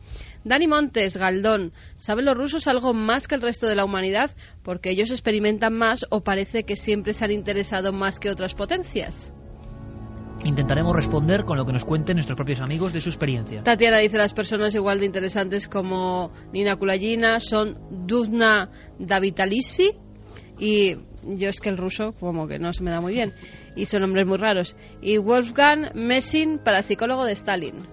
Dani 0.43 0.66
Montes, 0.66 1.18
Galdón, 1.18 1.72
¿saben 1.97 2.26
los 2.26 2.36
rusos 2.36 2.68
algo 2.68 2.95
más 2.95 3.28
que 3.28 3.36
el 3.36 3.43
resto 3.43 3.68
de 3.68 3.76
la 3.76 3.86
humanidad? 3.86 4.32
Porque 4.63 4.89
ellos 4.89 5.11
experimentan 5.11 5.74
más 5.78 6.03
o 6.09 6.24
parece 6.24 6.63
que 6.63 6.76
siempre 6.76 7.13
se 7.13 7.26
han 7.26 7.32
interesado 7.32 7.93
más 7.93 8.20
que 8.20 8.32
otras 8.32 8.55
potencias. 8.55 9.32
Intentaremos 10.46 10.96
responder 10.96 11.43
con 11.43 11.58
lo 11.58 11.66
que 11.66 11.74
nos 11.74 11.84
cuenten 11.84 12.18
nuestros 12.18 12.38
propios 12.38 12.62
amigos 12.62 12.93
de 12.93 13.02
su 13.02 13.10
experiencia. 13.10 13.64
Tatiana 13.64 13.98
dice 13.98 14.20
las 14.20 14.36
personas 14.36 14.76
igual 14.76 15.00
de 15.00 15.08
interesantes 15.08 15.68
como 15.68 16.32
Nina 16.54 16.76
Kulayina 16.76 17.39
son 17.39 17.80
Dudna 18.06 18.70
Davitalisvi 19.00 19.89
y 20.60 20.96
yo 21.24 21.50
es 21.50 21.60
que 21.60 21.70
el 21.70 21.78
ruso 21.78 22.14
como 22.20 22.48
que 22.48 22.60
no 22.60 22.74
se 22.74 22.84
me 22.84 22.91
da 22.91 23.02
muy 23.02 23.14
bien 23.14 23.34
y 23.76 23.88
son 23.88 24.02
nombres 24.02 24.28
muy 24.28 24.38
raros 24.38 24.76
y 25.02 25.18
Wolfgang 25.18 25.96
Messing 25.96 26.60
parapsicólogo 26.64 27.26
de 27.26 27.32
Stalin. 27.32 27.88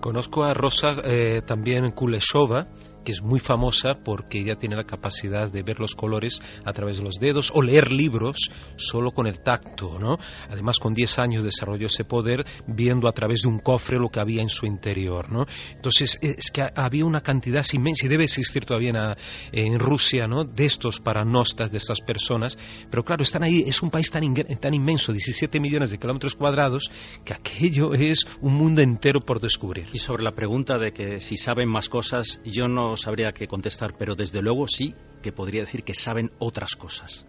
Conozco 0.00 0.44
a 0.44 0.54
Rosa 0.54 0.96
eh, 1.04 1.42
también 1.46 1.90
Kuleshova, 1.92 2.68
que 3.04 3.12
es 3.12 3.22
muy 3.22 3.40
famosa 3.40 3.94
porque 4.04 4.40
ella 4.40 4.56
tiene 4.56 4.76
la 4.76 4.84
capacidad 4.84 5.50
de 5.50 5.62
ver 5.62 5.80
los 5.80 5.94
colores 5.94 6.40
a 6.64 6.72
través 6.72 6.98
de 6.98 7.04
los 7.04 7.18
dedos 7.18 7.50
o 7.54 7.62
leer 7.62 7.90
libros 7.90 8.50
solo 8.76 9.10
con 9.12 9.26
el 9.26 9.40
tacto, 9.40 9.98
¿no? 9.98 10.18
Además, 10.48 10.78
con 10.78 10.94
10 10.94 11.18
años 11.18 11.44
desarrolló 11.44 11.86
ese 11.86 12.04
poder 12.04 12.44
viendo 12.66 13.08
a 13.08 13.12
través 13.12 13.42
de 13.42 13.48
un 13.48 13.58
cofre 13.58 13.98
lo 13.98 14.08
que 14.08 14.20
había 14.20 14.42
en 14.42 14.48
su 14.48 14.66
interior, 14.66 15.30
¿no? 15.30 15.46
Entonces, 15.74 16.18
es 16.22 16.50
que 16.50 16.62
había 16.74 17.04
una 17.04 17.20
cantidad 17.20 17.64
inmensa 17.72 18.06
y 18.06 18.08
debe 18.08 18.24
existir 18.24 18.64
todavía 18.64 19.16
en, 19.52 19.64
en 19.72 19.78
Rusia, 19.78 20.26
¿no? 20.26 20.44
De 20.44 20.64
estos 20.64 21.00
paranostas, 21.00 21.70
de 21.70 21.78
estas 21.78 22.00
personas, 22.00 22.58
pero 22.90 23.04
claro, 23.04 23.22
están 23.22 23.44
ahí, 23.44 23.64
es 23.66 23.82
un 23.82 23.90
país 23.90 24.10
tan, 24.10 24.34
tan 24.34 24.74
inmenso, 24.74 25.12
17 25.12 25.60
millones 25.60 25.90
de 25.90 25.98
kilómetros 25.98 26.34
cuadrados, 26.34 26.90
que 27.24 27.34
aquello 27.34 27.94
es 27.94 28.26
un 28.40 28.54
mundo 28.54 28.82
entero 28.82 29.20
por 29.20 29.40
descubrir. 29.40 29.86
Y 29.92 29.98
sobre 29.98 30.22
la 30.22 30.32
pregunta 30.32 30.78
de 30.78 30.92
que 30.92 31.20
si 31.20 31.36
saben 31.36 31.68
más 31.68 31.88
cosas, 31.88 32.40
yo 32.44 32.68
no 32.68 32.91
sabría 32.96 33.32
qué 33.32 33.46
contestar, 33.46 33.94
pero 33.98 34.14
desde 34.14 34.42
luego 34.42 34.66
sí 34.66 34.94
que 35.22 35.32
podría 35.32 35.62
decir 35.62 35.82
que 35.82 35.94
saben 35.94 36.30
otras 36.38 36.74
cosas. 36.74 37.26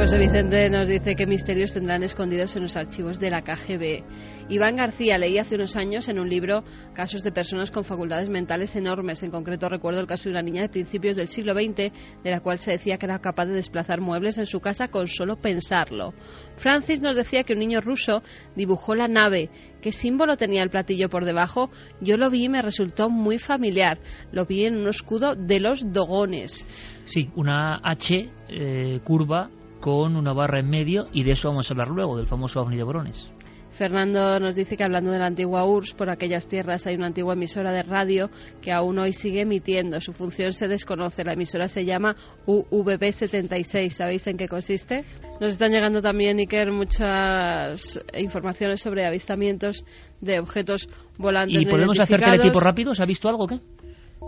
José 0.00 0.16
Vicente 0.16 0.70
nos 0.70 0.88
dice 0.88 1.14
qué 1.14 1.26
misterios 1.26 1.74
tendrán 1.74 2.02
escondidos 2.02 2.56
en 2.56 2.62
los 2.62 2.74
archivos 2.74 3.20
de 3.20 3.28
la 3.28 3.42
KGB. 3.42 4.02
Iván 4.50 4.74
García 4.74 5.16
leí 5.16 5.38
hace 5.38 5.54
unos 5.54 5.76
años 5.76 6.08
en 6.08 6.18
un 6.18 6.28
libro 6.28 6.64
casos 6.92 7.22
de 7.22 7.30
personas 7.30 7.70
con 7.70 7.84
facultades 7.84 8.28
mentales 8.28 8.74
enormes. 8.74 9.22
En 9.22 9.30
concreto 9.30 9.68
recuerdo 9.68 10.00
el 10.00 10.08
caso 10.08 10.24
de 10.24 10.32
una 10.32 10.42
niña 10.42 10.62
de 10.62 10.68
principios 10.68 11.16
del 11.16 11.28
siglo 11.28 11.54
XX 11.54 11.92
de 12.24 12.30
la 12.30 12.40
cual 12.40 12.58
se 12.58 12.72
decía 12.72 12.98
que 12.98 13.06
era 13.06 13.20
capaz 13.20 13.46
de 13.46 13.52
desplazar 13.52 14.00
muebles 14.00 14.38
en 14.38 14.46
su 14.46 14.58
casa 14.58 14.88
con 14.88 15.06
solo 15.06 15.36
pensarlo. 15.36 16.14
Francis 16.56 17.00
nos 17.00 17.14
decía 17.14 17.44
que 17.44 17.52
un 17.52 17.60
niño 17.60 17.80
ruso 17.80 18.24
dibujó 18.56 18.96
la 18.96 19.06
nave. 19.06 19.50
¿Qué 19.80 19.92
símbolo 19.92 20.36
tenía 20.36 20.64
el 20.64 20.70
platillo 20.70 21.08
por 21.08 21.26
debajo? 21.26 21.70
Yo 22.00 22.16
lo 22.16 22.28
vi 22.28 22.46
y 22.46 22.48
me 22.48 22.60
resultó 22.60 23.08
muy 23.08 23.38
familiar. 23.38 24.00
Lo 24.32 24.46
vi 24.46 24.64
en 24.64 24.78
un 24.78 24.88
escudo 24.88 25.36
de 25.36 25.60
los 25.60 25.92
dogones. 25.92 26.66
Sí, 27.04 27.30
una 27.36 27.80
H 27.84 28.28
eh, 28.48 29.00
curva 29.04 29.48
con 29.80 30.16
una 30.16 30.32
barra 30.32 30.58
en 30.58 30.68
medio 30.68 31.06
y 31.12 31.22
de 31.22 31.32
eso 31.32 31.48
vamos 31.48 31.70
a 31.70 31.74
hablar 31.74 31.88
luego, 31.88 32.16
del 32.16 32.26
famoso 32.26 32.60
ovni 32.60 32.76
de 32.76 32.82
Borones. 32.82 33.32
Fernando 33.80 34.38
nos 34.40 34.56
dice 34.56 34.76
que 34.76 34.84
hablando 34.84 35.10
de 35.10 35.18
la 35.18 35.24
antigua 35.24 35.64
URSS, 35.64 35.94
por 35.94 36.10
aquellas 36.10 36.46
tierras 36.46 36.86
hay 36.86 36.96
una 36.96 37.06
antigua 37.06 37.32
emisora 37.32 37.72
de 37.72 37.82
radio 37.82 38.28
que 38.60 38.72
aún 38.72 38.98
hoy 38.98 39.14
sigue 39.14 39.40
emitiendo. 39.40 40.02
Su 40.02 40.12
función 40.12 40.52
se 40.52 40.68
desconoce. 40.68 41.24
La 41.24 41.32
emisora 41.32 41.66
se 41.66 41.86
llama 41.86 42.14
UVB76. 42.46 43.88
¿Sabéis 43.88 44.26
en 44.26 44.36
qué 44.36 44.48
consiste? 44.48 45.06
Nos 45.40 45.52
están 45.52 45.72
llegando 45.72 46.02
también, 46.02 46.36
Iker, 46.40 46.70
muchas 46.72 47.98
informaciones 48.18 48.82
sobre 48.82 49.06
avistamientos 49.06 49.86
de 50.20 50.40
objetos 50.40 50.86
volantes. 51.16 51.62
¿Y 51.62 51.64
podemos 51.64 51.98
hacer 51.98 52.20
teletipo 52.20 52.60
rápido? 52.60 52.94
¿Se 52.94 53.02
ha 53.02 53.06
visto 53.06 53.30
algo 53.30 53.44
o 53.44 53.48
qué? 53.48 53.60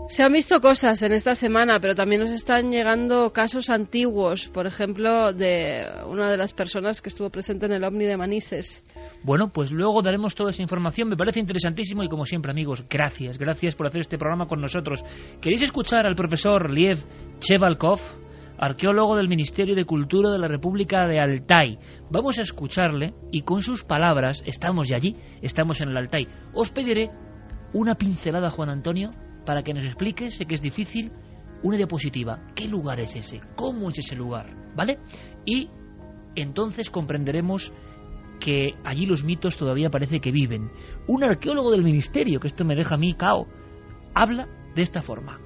Se 0.07 0.23
han 0.23 0.33
visto 0.33 0.59
cosas 0.59 1.01
en 1.03 1.13
esta 1.13 1.35
semana, 1.35 1.79
pero 1.79 1.95
también 1.95 2.21
nos 2.21 2.31
están 2.31 2.71
llegando 2.71 3.31
casos 3.31 3.69
antiguos. 3.69 4.49
Por 4.49 4.67
ejemplo, 4.67 5.31
de 5.31 5.85
una 6.07 6.29
de 6.31 6.37
las 6.37 6.53
personas 6.53 7.01
que 7.01 7.09
estuvo 7.09 7.29
presente 7.29 7.67
en 7.67 7.73
el 7.73 7.83
OVNI 7.83 8.05
de 8.05 8.17
Manises. 8.17 8.83
Bueno, 9.23 9.49
pues 9.49 9.71
luego 9.71 10.01
daremos 10.01 10.35
toda 10.35 10.49
esa 10.49 10.61
información. 10.61 11.09
Me 11.09 11.17
parece 11.17 11.39
interesantísimo 11.39 12.03
y 12.03 12.09
como 12.09 12.25
siempre, 12.25 12.51
amigos, 12.51 12.85
gracias, 12.89 13.37
gracias 13.37 13.75
por 13.75 13.87
hacer 13.87 14.01
este 14.01 14.17
programa 14.17 14.47
con 14.47 14.59
nosotros. 14.59 15.03
¿Queréis 15.41 15.63
escuchar 15.63 16.05
al 16.05 16.15
profesor 16.15 16.69
Liev 16.69 16.99
Chevalkov, 17.39 17.99
arqueólogo 18.57 19.15
del 19.15 19.29
Ministerio 19.29 19.75
de 19.75 19.85
Cultura 19.85 20.31
de 20.31 20.39
la 20.39 20.47
República 20.47 21.07
de 21.07 21.19
Altai? 21.19 21.79
Vamos 22.09 22.39
a 22.39 22.41
escucharle 22.41 23.13
y 23.31 23.41
con 23.41 23.61
sus 23.61 23.83
palabras, 23.83 24.43
estamos 24.45 24.89
ya 24.89 24.97
allí, 24.97 25.15
estamos 25.41 25.81
en 25.81 25.89
el 25.89 25.97
Altai. 25.97 26.27
Os 26.53 26.71
pediré 26.71 27.11
una 27.73 27.95
pincelada, 27.95 28.49
Juan 28.49 28.69
Antonio, 28.69 29.11
para 29.45 29.63
que 29.63 29.73
nos 29.73 29.85
explique, 29.85 30.31
sé 30.31 30.45
que 30.45 30.55
es 30.55 30.61
difícil, 30.61 31.11
una 31.63 31.77
diapositiva. 31.77 32.39
¿Qué 32.55 32.67
lugar 32.67 32.99
es 32.99 33.15
ese? 33.15 33.41
¿Cómo 33.55 33.89
es 33.89 33.99
ese 33.99 34.15
lugar? 34.15 34.47
¿Vale? 34.75 34.99
Y 35.45 35.69
entonces 36.35 36.89
comprenderemos 36.89 37.73
que 38.43 38.75
allí 38.83 39.05
los 39.05 39.23
mitos 39.23 39.55
todavía 39.55 39.89
parece 39.89 40.19
que 40.19 40.31
viven. 40.31 40.69
Un 41.07 41.23
arqueólogo 41.23 41.71
del 41.71 41.81
ministerio, 41.81 42.41
que 42.41 42.47
esto 42.47 42.65
me 42.65 42.75
deja 42.75 42.95
a 42.95 42.97
mí 42.97 43.13
cao, 43.13 43.47
habla 44.13 44.49
de 44.75 44.81
esta 44.81 45.01
forma. 45.01 45.39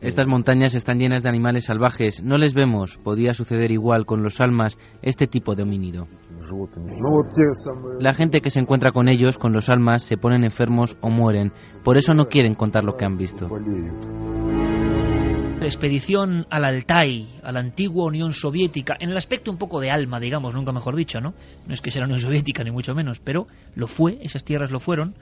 Estas 0.00 0.28
montañas 0.28 0.76
están 0.76 1.00
llenas 1.00 1.24
de 1.24 1.28
animales 1.28 1.64
salvajes. 1.64 2.22
No 2.22 2.38
les 2.38 2.54
vemos. 2.54 2.98
Podía 2.98 3.34
suceder 3.34 3.72
igual 3.72 4.06
con 4.06 4.22
los 4.22 4.40
almas, 4.40 4.78
este 5.02 5.26
tipo 5.26 5.56
de 5.56 5.64
homínido. 5.64 6.06
La 7.98 8.14
gente 8.14 8.40
que 8.40 8.50
se 8.50 8.60
encuentra 8.60 8.92
con 8.92 9.08
ellos, 9.08 9.36
con 9.36 9.52
los 9.52 9.68
almas, 9.68 10.04
se 10.04 10.16
ponen 10.16 10.44
enfermos 10.44 10.96
o 11.00 11.10
mueren. 11.10 11.52
Por 11.82 11.96
eso 11.96 12.14
no 12.14 12.26
quieren 12.26 12.54
contar 12.54 12.84
lo 12.84 12.94
que 12.94 13.04
han 13.04 13.16
visto. 13.16 13.48
La 15.64 15.68
expedición 15.68 16.46
al 16.50 16.62
Altai, 16.62 17.40
a 17.42 17.50
la 17.50 17.60
antigua 17.60 18.04
Unión 18.04 18.34
Soviética, 18.34 18.96
en 19.00 19.08
el 19.08 19.16
aspecto 19.16 19.50
un 19.50 19.56
poco 19.56 19.80
de 19.80 19.90
alma, 19.90 20.20
digamos, 20.20 20.54
nunca 20.54 20.72
mejor 20.72 20.94
dicho, 20.94 21.22
¿no? 21.22 21.32
No 21.66 21.72
es 21.72 21.80
que 21.80 21.90
sea 21.90 22.00
la 22.00 22.04
Unión 22.04 22.20
Soviética, 22.20 22.62
ni 22.62 22.70
mucho 22.70 22.94
menos, 22.94 23.18
pero 23.18 23.46
lo 23.74 23.86
fue, 23.86 24.18
esas 24.20 24.44
tierras 24.44 24.70
lo 24.70 24.78
fueron, 24.78 25.16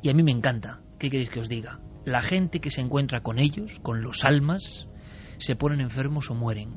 y 0.00 0.08
a 0.08 0.14
mí 0.14 0.22
me 0.22 0.30
encanta. 0.30 0.80
¿Qué 0.98 1.10
queréis 1.10 1.28
que 1.28 1.40
os 1.40 1.48
diga? 1.50 1.78
La 2.06 2.22
gente 2.22 2.58
que 2.58 2.70
se 2.70 2.80
encuentra 2.80 3.20
con 3.20 3.38
ellos, 3.38 3.80
con 3.82 4.00
los 4.00 4.24
almas, 4.24 4.88
se 5.36 5.56
ponen 5.56 5.82
enfermos 5.82 6.30
o 6.30 6.34
mueren. 6.34 6.70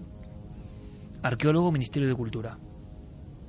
Arqueólogo, 1.24 1.72
Ministerio 1.72 2.10
de 2.10 2.16
Cultura. 2.16 2.58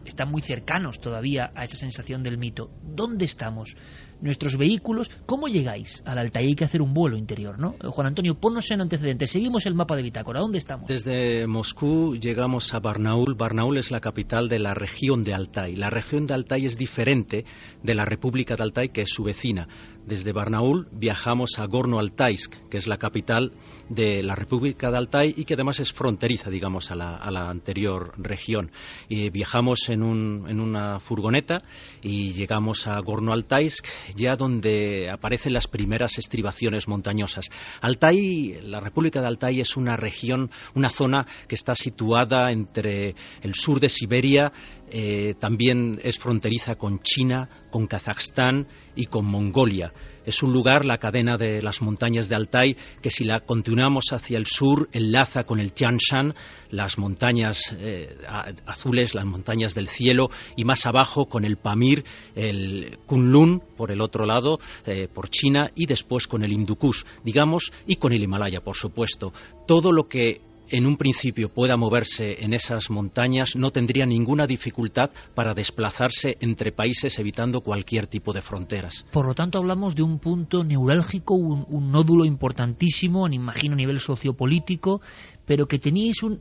Están 0.04 0.30
muy 0.30 0.42
cercanos 0.42 1.00
todavía 1.00 1.50
a 1.56 1.64
esa 1.64 1.76
sensación 1.76 2.22
del 2.22 2.38
mito. 2.38 2.70
¿Dónde 2.84 3.24
estamos? 3.24 3.74
Nuestros 4.20 4.56
vehículos, 4.56 5.10
¿cómo 5.26 5.46
llegáis 5.46 6.02
al 6.06 6.18
Altai? 6.18 6.46
Hay 6.46 6.54
que 6.54 6.64
hacer 6.64 6.80
un 6.80 6.94
vuelo 6.94 7.16
interior, 7.16 7.58
¿no? 7.58 7.74
Eh, 7.82 7.88
Juan 7.88 8.06
Antonio, 8.06 8.34
ponnos 8.34 8.70
en 8.70 8.80
antecedentes. 8.80 9.30
Seguimos 9.30 9.66
el 9.66 9.74
mapa 9.74 9.96
de 9.96 10.02
bitácora. 10.02 10.40
¿Dónde 10.40 10.58
estamos? 10.58 10.88
Desde 10.88 11.46
Moscú 11.46 12.16
llegamos 12.16 12.72
a 12.72 12.78
Barnaul. 12.78 13.34
Barnaul 13.34 13.78
es 13.78 13.90
la 13.90 14.00
capital 14.00 14.48
de 14.48 14.58
la 14.58 14.74
región 14.74 15.22
de 15.22 15.34
Altai. 15.34 15.74
La 15.76 15.90
región 15.90 16.26
de 16.26 16.34
Altai 16.34 16.64
es 16.64 16.76
diferente 16.76 17.44
de 17.82 17.94
la 17.94 18.04
República 18.04 18.56
de 18.56 18.62
Altai, 18.62 18.88
que 18.88 19.02
es 19.02 19.10
su 19.10 19.24
vecina. 19.24 19.68
Desde 20.06 20.32
Barnaul 20.32 20.88
viajamos 20.92 21.58
a 21.58 21.66
Gorno-Altaisk, 21.66 22.68
que 22.70 22.76
es 22.76 22.86
la 22.86 22.96
capital 22.96 23.52
de 23.88 24.22
la 24.22 24.34
República 24.34 24.90
de 24.90 24.96
Altai 24.96 25.34
y 25.36 25.44
que 25.44 25.54
además 25.54 25.80
es 25.80 25.92
fronteriza, 25.92 26.50
digamos, 26.50 26.90
a 26.90 26.94
la, 26.94 27.16
a 27.16 27.30
la 27.30 27.48
anterior 27.48 28.12
región. 28.16 28.70
Y 29.08 29.30
viajamos 29.30 29.88
en, 29.88 30.02
un, 30.02 30.46
en 30.48 30.60
una 30.60 31.00
furgoneta 31.00 31.62
y 32.02 32.32
llegamos 32.32 32.86
a 32.86 32.98
Gorno-Altaisk 33.00 33.86
ya 34.14 34.34
donde 34.36 35.10
aparecen 35.10 35.52
las 35.52 35.66
primeras 35.66 36.18
estribaciones 36.18 36.88
montañosas. 36.88 37.46
Altai, 37.80 38.60
la 38.62 38.80
República 38.80 39.20
de 39.20 39.28
Altai 39.28 39.60
es 39.60 39.76
una 39.76 39.96
región, 39.96 40.50
una 40.74 40.88
zona 40.88 41.26
que 41.48 41.54
está 41.54 41.74
situada 41.74 42.50
entre 42.50 43.14
el 43.42 43.54
sur 43.54 43.80
de 43.80 43.88
Siberia, 43.88 44.52
eh, 44.88 45.34
también 45.38 46.00
es 46.02 46.18
fronteriza 46.18 46.76
con 46.76 47.00
China, 47.00 47.48
con 47.70 47.86
Kazajstán 47.86 48.66
y 48.94 49.06
con 49.06 49.26
Mongolia. 49.26 49.92
Es 50.26 50.42
un 50.42 50.52
lugar, 50.52 50.84
la 50.84 50.98
cadena 50.98 51.36
de 51.36 51.62
las 51.62 51.80
montañas 51.80 52.28
de 52.28 52.34
Altai, 52.34 52.76
que 53.00 53.10
si 53.10 53.22
la 53.22 53.40
continuamos 53.40 54.06
hacia 54.10 54.38
el 54.38 54.46
sur 54.46 54.88
enlaza 54.92 55.44
con 55.44 55.60
el 55.60 55.72
Tian 55.72 55.98
Shan, 55.98 56.34
las 56.70 56.98
montañas 56.98 57.76
eh, 57.78 58.18
azules, 58.66 59.14
las 59.14 59.24
montañas 59.24 59.74
del 59.76 59.86
cielo, 59.86 60.28
y 60.56 60.64
más 60.64 60.84
abajo 60.84 61.26
con 61.26 61.44
el 61.44 61.58
Pamir, 61.58 62.04
el 62.34 62.98
Kunlun 63.06 63.62
por 63.76 63.92
el 63.92 64.00
otro 64.00 64.26
lado, 64.26 64.58
eh, 64.84 65.06
por 65.06 65.30
China, 65.30 65.70
y 65.76 65.86
después 65.86 66.26
con 66.26 66.42
el 66.42 66.52
Hindu 66.52 66.76
digamos, 67.22 67.72
y 67.86 67.94
con 67.94 68.12
el 68.12 68.22
Himalaya, 68.22 68.60
por 68.60 68.74
supuesto. 68.74 69.32
Todo 69.66 69.92
lo 69.92 70.08
que 70.08 70.40
en 70.68 70.86
un 70.86 70.96
principio 70.96 71.48
pueda 71.48 71.76
moverse 71.76 72.42
en 72.44 72.52
esas 72.52 72.90
montañas 72.90 73.54
no 73.56 73.70
tendría 73.70 74.06
ninguna 74.06 74.46
dificultad 74.46 75.10
para 75.34 75.54
desplazarse 75.54 76.36
entre 76.40 76.72
países 76.72 77.18
evitando 77.18 77.60
cualquier 77.60 78.06
tipo 78.06 78.32
de 78.32 78.42
fronteras. 78.42 79.06
Por 79.12 79.26
lo 79.26 79.34
tanto, 79.34 79.58
hablamos 79.58 79.94
de 79.94 80.02
un 80.02 80.18
punto 80.18 80.64
neurálgico, 80.64 81.34
un, 81.34 81.90
nódulo 81.90 82.24
importantísimo, 82.24 83.28
imagino 83.28 83.74
a 83.74 83.76
nivel 83.76 84.00
sociopolítico, 84.00 85.00
pero 85.44 85.66
que 85.66 85.78
teníais 85.78 86.22
un, 86.22 86.40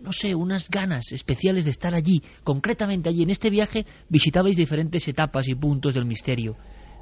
no 0.00 0.12
sé, 0.12 0.34
unas 0.34 0.68
ganas 0.68 1.12
especiales 1.12 1.64
de 1.64 1.70
estar 1.70 1.94
allí, 1.94 2.22
concretamente 2.44 3.08
allí. 3.08 3.22
En 3.22 3.30
este 3.30 3.50
viaje 3.50 3.86
visitabais 4.08 4.56
diferentes 4.56 5.06
etapas 5.08 5.48
y 5.48 5.54
puntos 5.54 5.94
del 5.94 6.04
misterio, 6.04 6.56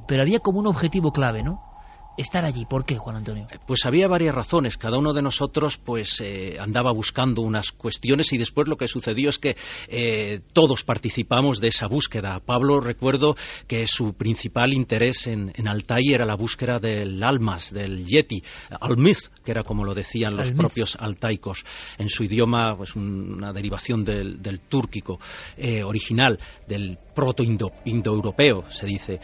pero 0.07 0.22
había 0.22 0.39
como 0.39 0.61
un 0.61 0.66
objetivo 0.66 1.11
clave, 1.11 1.43
¿no? 1.43 1.70
Estar 2.17 2.45
allí. 2.45 2.67
¿Por 2.67 2.85
qué, 2.85 2.97
Juan 2.97 3.17
Antonio? 3.17 3.47
Pues 3.67 3.87
había 3.87 4.09
varias 4.09 4.35
razones. 4.35 4.77
Cada 4.77 4.99
uno 4.99 5.13
de 5.13 5.23
nosotros 5.23 5.79
pues 5.79 6.21
eh, 6.21 6.57
andaba 6.59 6.93
buscando 6.93 7.43
unas 7.43 7.73
cuestiones 7.73 8.33
y 8.33 8.39
después 8.39 8.69
lo 8.69 8.77
que 8.77 8.89
sucedió 8.89 9.29
es 9.29 9.39
que 9.39 9.57
eh, 9.89 10.41
todos 10.53 10.85
participamos 10.85 11.61
de 11.61 11.69
esa 11.69 11.87
búsqueda. 11.87 12.41
Pablo 12.41 12.81
recuerdo 12.81 13.35
que 13.67 13.87
su 13.87 14.15
principal 14.15 14.73
interés 14.73 15.27
en, 15.27 15.53
en 15.55 15.69
Altai 15.69 16.13
era 16.13 16.25
la 16.25 16.37
búsqueda 16.37 16.79
del 16.79 17.23
almas, 17.23 17.73
del 17.73 18.05
yeti, 18.05 18.43
almiz, 18.81 19.31
que 19.45 19.53
era 19.53 19.63
como 19.63 19.85
lo 19.85 19.95
decían 19.95 20.37
los 20.37 20.53
propios 20.53 20.97
altaicos 20.97 21.65
en 21.99 22.09
su 22.09 22.25
idioma, 22.25 22.77
pues 22.77 22.95
una 22.97 23.53
derivación 23.53 24.05
del, 24.05 24.43
del 24.43 24.61
túrquico 24.61 25.19
eh, 25.57 25.83
original, 25.83 26.39
del 26.67 26.99
proto-indoeuropeo, 27.15 28.71
se 28.71 28.87
dice. 28.87 29.21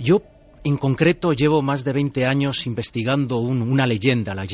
yo 0.00 0.22
en 0.64 0.76
concreto, 0.76 1.32
llevo 1.32 1.62
más 1.62 1.84
de 1.84 1.92
20 1.92 2.24
años 2.24 2.66
investigando 2.66 3.38
una 3.38 3.86
leyenda, 3.86 4.34
la, 4.34 4.44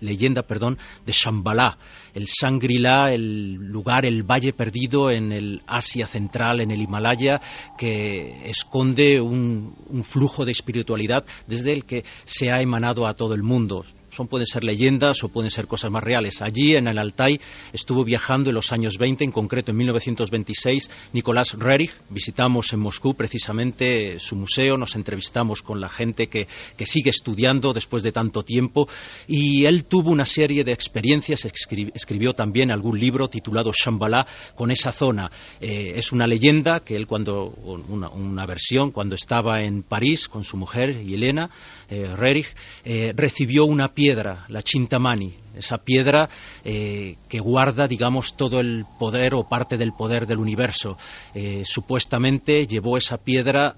leyenda 0.00 0.42
perdón, 0.42 0.78
de 1.04 1.12
Shambhala, 1.12 1.78
el 2.14 2.24
Shangri-La, 2.24 3.12
el 3.12 3.54
lugar, 3.54 4.04
el 4.04 4.22
valle 4.22 4.52
perdido 4.52 5.10
en 5.10 5.32
el 5.32 5.62
Asia 5.66 6.06
Central, 6.06 6.60
en 6.60 6.70
el 6.70 6.82
Himalaya, 6.82 7.40
que 7.76 8.48
esconde 8.48 9.20
un 9.20 10.04
flujo 10.04 10.44
de 10.44 10.52
espiritualidad 10.52 11.24
desde 11.46 11.72
el 11.72 11.84
que 11.84 12.04
se 12.24 12.50
ha 12.50 12.60
emanado 12.60 13.06
a 13.06 13.14
todo 13.14 13.34
el 13.34 13.42
mundo 13.42 13.84
son, 14.16 14.28
pueden 14.28 14.46
ser 14.46 14.64
leyendas 14.64 15.22
o 15.22 15.28
pueden 15.28 15.50
ser 15.50 15.66
cosas 15.66 15.90
más 15.90 16.02
reales. 16.02 16.40
Allí, 16.40 16.74
en 16.74 16.88
el 16.88 16.98
Altai, 16.98 17.38
estuvo 17.72 18.04
viajando 18.04 18.50
en 18.50 18.54
los 18.54 18.72
años 18.72 18.96
20, 18.98 19.24
en 19.24 19.32
concreto 19.32 19.70
en 19.70 19.76
1926, 19.78 20.90
Nicolás 21.12 21.54
Rerich. 21.58 21.92
Visitamos 22.08 22.72
en 22.72 22.80
Moscú 22.80 23.14
precisamente 23.14 24.18
su 24.18 24.36
museo, 24.36 24.76
nos 24.76 24.96
entrevistamos 24.96 25.62
con 25.62 25.80
la 25.80 25.88
gente 25.88 26.28
que, 26.28 26.46
sigue 26.86 27.10
estudiando 27.10 27.72
después 27.72 28.04
de 28.04 28.12
tanto 28.12 28.42
tiempo 28.42 28.88
y 29.26 29.66
él 29.66 29.86
tuvo 29.86 30.12
una 30.12 30.24
serie 30.24 30.62
de 30.62 30.70
experiencias, 30.70 31.44
escribió 31.44 32.32
también 32.32 32.70
algún 32.70 32.96
libro 32.98 33.26
titulado 33.26 33.72
Shambhala 33.72 34.24
con 34.54 34.70
esa 34.70 34.92
zona. 34.92 35.28
Eh, 35.60 35.94
es 35.96 36.12
una 36.12 36.28
leyenda 36.28 36.80
que 36.84 36.94
él 36.94 37.08
cuando, 37.08 37.48
una, 37.48 38.46
versión, 38.46 38.92
cuando 38.92 39.16
estaba 39.16 39.62
en 39.62 39.82
París 39.82 40.28
con 40.28 40.44
su 40.44 40.56
mujer, 40.56 40.90
Elena 40.90 41.50
eh, 41.88 42.14
Rerich, 42.14 42.54
eh, 42.84 43.12
recibió 43.16 43.64
una 43.64 43.88
pieza 44.06 44.44
la 44.48 44.62
Chintamani, 44.62 45.34
esa 45.56 45.78
piedra 45.78 46.28
eh, 46.64 47.16
que 47.28 47.38
guarda, 47.40 47.86
digamos, 47.86 48.36
todo 48.36 48.60
el 48.60 48.84
poder 48.98 49.34
o 49.34 49.48
parte 49.48 49.76
del 49.76 49.92
poder 49.92 50.26
del 50.26 50.38
universo. 50.38 50.96
Eh, 51.34 51.62
supuestamente 51.64 52.66
llevó 52.66 52.96
esa 52.96 53.18
piedra 53.18 53.76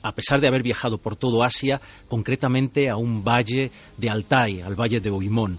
a 0.00 0.12
pesar 0.12 0.40
de 0.40 0.46
haber 0.46 0.62
viajado 0.62 0.98
por 0.98 1.16
todo 1.16 1.42
Asia, 1.42 1.80
concretamente 2.06 2.88
a 2.88 2.96
un 2.96 3.24
valle 3.24 3.72
de 3.96 4.08
Altai, 4.08 4.60
al 4.60 4.76
valle 4.76 5.00
de 5.00 5.10
Oimón. 5.10 5.58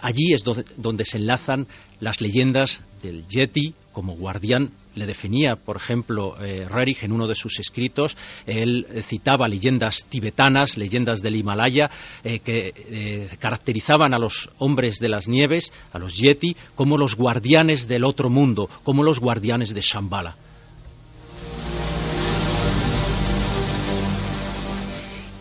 Allí 0.00 0.32
es 0.32 0.42
donde 0.76 1.04
se 1.04 1.18
enlazan 1.18 1.66
las 2.00 2.20
leyendas 2.20 2.82
del 3.02 3.26
Yeti 3.28 3.74
como 3.92 4.14
guardián 4.14 4.70
le 4.98 5.06
definía, 5.06 5.56
por 5.56 5.76
ejemplo, 5.76 6.36
eh, 6.40 6.66
Rerich 6.68 7.04
en 7.04 7.12
uno 7.12 7.26
de 7.26 7.34
sus 7.34 7.58
escritos, 7.58 8.16
él 8.46 8.86
citaba 9.02 9.48
leyendas 9.48 10.06
tibetanas, 10.08 10.76
leyendas 10.76 11.20
del 11.20 11.36
Himalaya, 11.36 11.90
eh, 12.24 12.40
que 12.40 12.72
eh, 12.74 13.28
caracterizaban 13.38 14.14
a 14.14 14.18
los 14.18 14.50
hombres 14.58 14.98
de 14.98 15.08
las 15.08 15.28
nieves, 15.28 15.72
a 15.92 15.98
los 15.98 16.16
yeti, 16.16 16.56
como 16.74 16.98
los 16.98 17.16
guardianes 17.16 17.88
del 17.88 18.04
otro 18.04 18.30
mundo, 18.30 18.68
como 18.82 19.02
los 19.02 19.20
guardianes 19.20 19.72
de 19.72 19.80
Shambhala. 19.80 20.36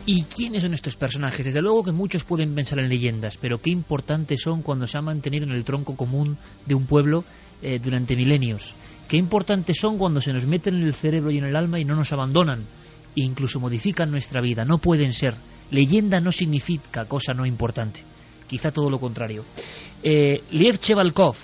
¿Y 0.09 0.23
quiénes 0.23 0.61
son 0.61 0.73
estos 0.73 0.95
personajes? 0.95 1.45
Desde 1.45 1.61
luego 1.61 1.83
que 1.83 1.91
muchos 1.91 2.23
pueden 2.23 2.55
pensar 2.55 2.79
en 2.79 2.87
leyendas, 2.87 3.37
pero 3.37 3.57
qué 3.57 3.71
importantes 3.71 4.41
son 4.41 4.61
cuando 4.61 4.87
se 4.87 4.97
han 4.97 5.03
mantenido 5.03 5.43
en 5.43 5.51
el 5.51 5.65
tronco 5.65 5.97
común 5.97 6.37
de 6.65 6.75
un 6.75 6.85
pueblo 6.85 7.25
durante 7.81 8.15
milenios 8.15 8.75
qué 9.07 9.17
importantes 9.17 9.77
son 9.79 9.97
cuando 9.97 10.21
se 10.21 10.33
nos 10.33 10.45
meten 10.45 10.75
en 10.75 10.83
el 10.83 10.93
cerebro 10.93 11.31
y 11.31 11.37
en 11.37 11.45
el 11.45 11.55
alma 11.55 11.79
y 11.79 11.85
no 11.85 11.95
nos 11.95 12.11
abandonan 12.11 12.65
e 13.15 13.21
incluso 13.21 13.59
modifican 13.59 14.11
nuestra 14.11 14.41
vida. 14.41 14.65
No 14.65 14.77
pueden 14.77 15.13
ser. 15.13 15.35
Leyenda 15.71 16.19
no 16.19 16.31
significa 16.31 17.05
cosa 17.05 17.33
no 17.33 17.45
importante. 17.45 18.03
Quizá 18.47 18.71
todo 18.71 18.89
lo 18.89 18.99
contrario. 18.99 19.43
Eh, 20.03 20.43
Liev 20.51 20.77
Chevalkov, 20.77 21.35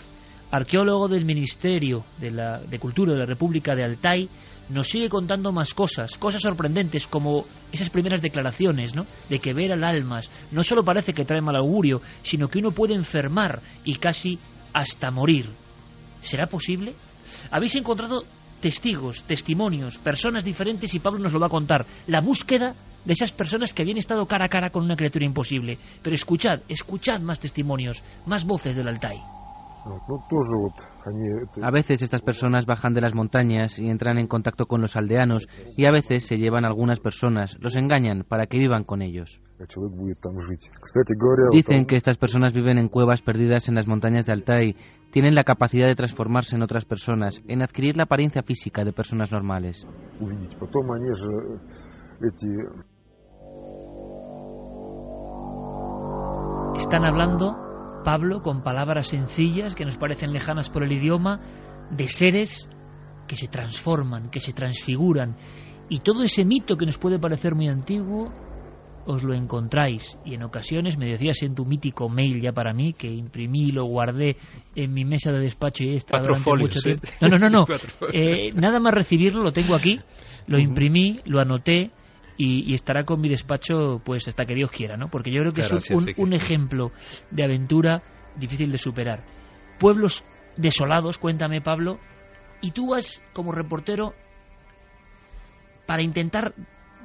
arqueólogo 0.52 1.08
del 1.08 1.26
Ministerio 1.26 2.06
de, 2.20 2.32
la, 2.32 2.60
de 2.60 2.80
Cultura 2.80 3.14
de 3.14 3.20
la 3.20 3.26
República 3.26 3.76
de 3.76 3.84
Altai, 3.84 4.30
nos 4.70 4.88
sigue 4.88 5.10
contando 5.10 5.52
más 5.52 5.74
cosas, 5.74 6.18
cosas 6.18 6.42
sorprendentes 6.42 7.08
como 7.08 7.46
esas 7.72 7.90
primeras 7.90 8.22
declaraciones, 8.22 8.96
¿no? 8.96 9.06
De 9.30 9.40
que 9.40 9.54
ver 9.54 9.74
al 9.74 9.84
almas 9.84 10.32
no 10.52 10.64
solo 10.64 10.86
parece 10.86 11.14
que 11.14 11.26
trae 11.26 11.42
mal 11.42 11.58
augurio, 11.58 12.02
sino 12.22 12.48
que 12.48 12.60
uno 12.60 12.72
puede 12.72 12.94
enfermar 12.94 13.62
y 13.84 13.96
casi 13.96 14.40
hasta 14.72 15.12
morir. 15.12 15.63
¿Será 16.24 16.48
posible? 16.48 16.96
Habéis 17.52 17.76
encontrado 17.76 18.24
testigos, 18.60 19.24
testimonios, 19.26 19.98
personas 19.98 20.44
diferentes 20.44 20.94
y 20.96 21.00
Pablo 21.00 21.20
nos 21.20 21.34
lo 21.34 21.40
va 21.40 21.48
a 21.48 21.50
contar. 21.50 21.86
La 22.08 22.22
búsqueda 22.22 22.76
de 23.04 23.14
esas 23.14 23.34
personas 23.34 23.74
que 23.74 23.82
habían 23.82 23.98
estado 23.98 24.26
cara 24.26 24.46
a 24.46 24.50
cara 24.50 24.70
con 24.70 24.84
una 24.84 24.96
criatura 24.96 25.26
imposible. 25.26 25.78
Pero 26.02 26.16
escuchad, 26.16 26.62
escuchad 26.70 27.20
más 27.20 27.40
testimonios, 27.40 28.04
más 28.26 28.46
voces 28.46 28.76
del 28.76 28.88
Altai. 28.88 29.18
A 31.62 31.72
veces 31.72 32.02
estas 32.02 32.22
personas 32.22 32.66
bajan 32.66 32.94
de 32.94 33.02
las 33.02 33.14
montañas 33.14 33.80
y 33.80 33.90
entran 33.90 34.18
en 34.18 34.28
contacto 34.28 34.66
con 34.66 34.80
los 34.80 34.96
aldeanos 34.96 35.50
y 35.76 35.86
a 35.86 35.92
veces 35.92 36.26
se 36.26 36.38
llevan 36.38 36.64
algunas 36.64 37.02
personas, 37.02 37.58
los 37.60 37.76
engañan 37.76 38.24
para 38.24 38.48
que 38.48 38.60
vivan 38.60 38.86
con 38.86 39.02
ellos. 39.02 39.42
Dicen 41.52 41.86
que 41.86 41.96
estas 41.96 42.18
personas 42.18 42.54
viven 42.54 42.78
en 42.78 42.90
cuevas 42.90 43.22
perdidas 43.22 43.70
en 43.70 43.76
las 43.76 43.88
montañas 43.88 44.26
de 44.26 44.34
Altai, 44.34 44.76
tienen 45.12 45.36
la 45.36 45.44
capacidad 45.44 45.88
de 45.88 45.96
transformarse 45.96 46.56
en 46.56 46.64
otras 46.64 46.86
personas, 46.86 47.42
en 47.48 47.62
adquirir 47.62 47.98
la 47.98 48.04
apariencia 48.04 48.44
física 48.44 48.84
de 48.84 48.94
personas 48.94 49.32
normales. 49.32 49.88
Están 56.76 57.06
hablando 57.06 58.02
Pablo 58.04 58.42
con 58.42 58.64
palabras 58.64 59.08
sencillas 59.08 59.76
que 59.76 59.86
nos 59.86 59.98
parecen 59.98 60.34
lejanas 60.34 60.70
por 60.70 60.84
el 60.84 60.92
idioma, 60.92 61.40
de 61.90 62.08
seres 62.08 62.70
que 63.28 63.36
se 63.36 63.48
transforman, 63.48 64.30
que 64.30 64.40
se 64.40 64.54
transfiguran. 64.54 65.36
Y 65.90 66.00
todo 66.00 66.24
ese 66.24 66.46
mito 66.46 66.76
que 66.76 66.86
nos 66.86 66.98
puede 66.98 67.20
parecer 67.20 67.56
muy 67.56 67.68
antiguo, 67.68 68.32
os 69.06 69.24
lo 69.24 69.34
encontráis. 69.34 70.18
Y 70.26 70.36
en 70.36 70.44
ocasiones 70.44 70.98
me 70.98 71.08
decías 71.08 71.42
en 71.42 71.56
tu 71.56 71.66
mítico 71.66 72.10
mail 72.10 72.42
ya 72.42 72.52
para 72.52 72.74
mí, 72.74 72.94
que 72.94 73.08
imprimí 73.08 73.70
y 73.70 73.72
lo 73.72 73.86
guardé 73.86 74.38
en 74.76 74.94
mi 74.94 75.06
mesa 75.06 75.32
de 75.32 75.40
despacho 75.40 75.84
y 75.84 75.96
está 75.96 76.20
durante 76.20 76.52
mucho 76.56 76.80
tiempo. 76.80 77.08
No, 77.22 77.30
no, 77.30 77.40
no, 77.40 77.50
no. 77.50 77.66
Eh, 78.14 78.50
nada 78.56 78.80
más 78.80 78.94
recibirlo, 78.94 79.42
lo 79.44 79.52
tengo 79.52 79.76
aquí, 79.76 80.00
lo 80.48 80.60
imprimí, 80.60 81.20
lo 81.26 81.40
anoté 81.40 81.92
y, 82.38 82.74
estará 82.74 83.06
con 83.06 83.22
mi 83.22 83.30
despacho 83.30 84.02
pues 84.04 84.28
hasta 84.28 84.46
que 84.46 84.56
Dios 84.56 84.72
quiera, 84.72 84.98
¿no? 84.98 85.10
Porque 85.10 85.32
yo 85.32 85.40
creo 85.40 85.54
que 85.54 85.62
es 85.62 85.90
un, 86.18 86.34
ejemplo 86.34 86.92
de 87.32 87.44
aventura 87.44 88.04
difícil 88.36 88.72
de 88.72 88.78
superar. 88.78 89.24
Pueblos 89.80 90.24
desolados, 90.58 91.18
cuéntame 91.18 91.62
Pablo, 91.62 92.00
y 92.62 92.72
tú 92.72 92.92
vas 92.92 93.22
como 93.34 93.52
reportero 93.52 94.14
para 95.86 96.02
intentar 96.02 96.54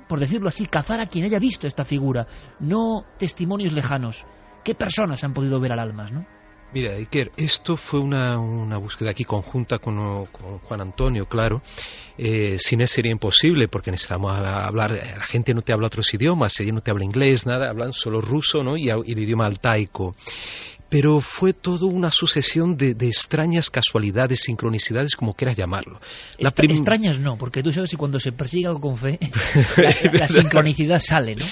por 0.08 0.20
decirlo 0.20 0.48
así, 0.48 0.66
cazar 0.66 1.00
a 1.00 1.06
quien 1.06 1.24
haya 1.24 1.38
visto 1.38 1.66
esta 1.66 1.84
figura, 1.84 2.26
no 2.60 3.04
testimonios 3.18 3.72
lejanos. 3.72 4.24
¿Qué 4.64 4.74
personas 4.74 5.22
han 5.24 5.34
podido 5.34 5.60
ver 5.60 5.72
al 5.72 5.80
almas, 5.80 6.12
no? 6.12 6.26
Mira, 6.70 6.96
Iker, 6.96 7.32
esto 7.38 7.76
fue 7.76 7.98
una, 7.98 8.38
una 8.38 8.76
búsqueda 8.76 9.10
aquí 9.10 9.24
conjunta 9.24 9.78
con, 9.78 10.26
con 10.26 10.58
Juan 10.58 10.82
Antonio, 10.82 11.24
claro. 11.24 11.62
Eh, 12.18 12.58
sin 12.58 12.82
él 12.82 12.88
sería 12.88 13.10
imposible 13.10 13.68
porque 13.68 13.90
necesitamos 13.90 14.32
hablar, 14.32 14.90
la 14.90 15.24
gente 15.24 15.54
no 15.54 15.62
te 15.62 15.72
habla 15.72 15.86
otros 15.86 16.12
idiomas, 16.12 16.60
ella 16.60 16.72
no 16.72 16.82
te 16.82 16.90
habla 16.90 17.04
inglés, 17.04 17.46
nada, 17.46 17.70
hablan 17.70 17.94
solo 17.94 18.20
ruso 18.20 18.62
¿no? 18.62 18.76
y, 18.76 18.88
y 18.88 19.12
el 19.12 19.18
idioma 19.18 19.46
altaico 19.46 20.14
pero 20.88 21.20
fue 21.20 21.52
todo 21.52 21.86
una 21.86 22.10
sucesión 22.10 22.76
de, 22.76 22.96
extrañas 23.00 23.70
casualidades, 23.70 24.40
sincronicidades, 24.40 25.16
como 25.16 25.34
quieras 25.34 25.56
llamarlo. 25.56 26.00
Extrañas 26.38 27.18
no, 27.18 27.36
porque 27.36 27.62
tú 27.62 27.72
sabes 27.72 27.90
que 27.90 27.96
cuando 27.96 28.18
se 28.18 28.32
persigue 28.32 28.66
algo 28.66 28.80
con 28.80 28.96
fe, 28.96 29.18
la, 29.76 30.18
la 30.20 30.28
sincronicidad 30.28 30.98
sale, 30.98 31.36
¿no? 31.36 31.44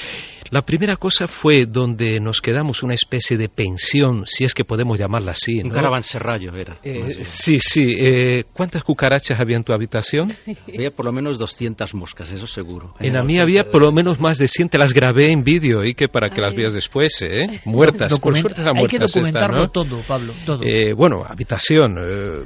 La 0.50 0.62
primera 0.62 0.96
cosa 0.96 1.26
fue 1.26 1.62
donde 1.68 2.20
nos 2.20 2.40
quedamos 2.40 2.82
una 2.82 2.94
especie 2.94 3.36
de 3.36 3.48
pensión, 3.48 4.24
si 4.26 4.44
es 4.44 4.54
que 4.54 4.64
podemos 4.64 4.98
llamarla 4.98 5.32
así. 5.32 5.60
Un 5.62 5.70
caravanserrallo 5.70 6.54
era. 6.54 6.78
Eh, 6.82 7.24
sí, 7.24 7.58
sí. 7.58 7.82
Eh, 7.82 8.44
¿Cuántas 8.52 8.84
cucarachas 8.84 9.40
había 9.40 9.56
en 9.56 9.64
tu 9.64 9.72
habitación? 9.72 10.32
Había 10.76 10.90
por 10.90 11.06
lo 11.06 11.12
menos 11.12 11.38
200 11.38 11.94
moscas, 11.94 12.30
eso 12.30 12.46
seguro. 12.46 12.94
En 13.00 13.14
la 13.14 13.22
mía 13.22 13.42
había 13.42 13.64
por 13.64 13.82
lo 13.82 13.92
menos 13.92 14.20
más 14.20 14.38
de 14.38 14.46
100, 14.46 14.68
te 14.68 14.78
las 14.78 14.92
grabé 14.92 15.30
en 15.30 15.42
vídeo 15.42 15.84
y 15.84 15.94
que 15.94 16.08
para 16.08 16.28
que 16.28 16.40
las 16.40 16.54
veas 16.54 16.74
después, 16.74 17.22
¿eh? 17.22 17.60
Muertas, 17.64 18.18
por 18.18 18.34
suerte 18.34 18.62
muertas. 18.62 18.82
Hay 18.82 18.88
que 18.88 18.98
documentarlo 18.98 19.68
todo, 19.68 20.02
Pablo, 20.06 20.34
todo. 20.44 20.60
Eh, 20.64 20.92
bueno, 20.92 21.22
habitación, 21.26 21.94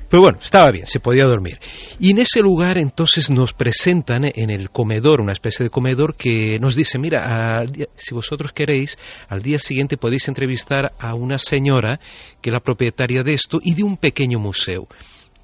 pero 0.09 0.23
bueno, 0.23 0.39
estaba 0.41 0.71
bien, 0.71 0.87
se 0.87 1.01
podía 1.01 1.25
dormir. 1.25 1.59
Y 1.99 2.13
en 2.13 2.19
ese 2.19 2.41
lugar 2.41 2.79
entonces 2.79 3.31
nos 3.31 3.53
presentan 3.53 4.25
en 4.25 4.51
el 4.51 4.71
comedor, 4.71 5.21
una 5.21 5.33
especie 5.33 5.65
de 5.65 5.71
comedor 5.71 6.15
que 6.15 6.59
nos 6.61 6.77
dice, 6.77 6.99
mira, 6.99 7.65
si 7.95 8.15
vosotros 8.15 8.53
queréis, 8.53 8.99
al 9.29 9.43
día 9.43 9.59
siguiente 9.59 9.97
podéis 9.97 10.29
entrevistar 10.29 10.93
a 10.99 11.15
una 11.15 11.39
señora 11.39 12.01
que 12.41 12.51
es 12.51 12.53
la 12.55 12.61
propietaria 12.61 13.23
de 13.23 13.33
esto 13.33 13.59
y 13.63 13.75
de 13.75 13.85
un 13.85 13.97
pequeño 13.97 14.39
museo. 14.39 14.89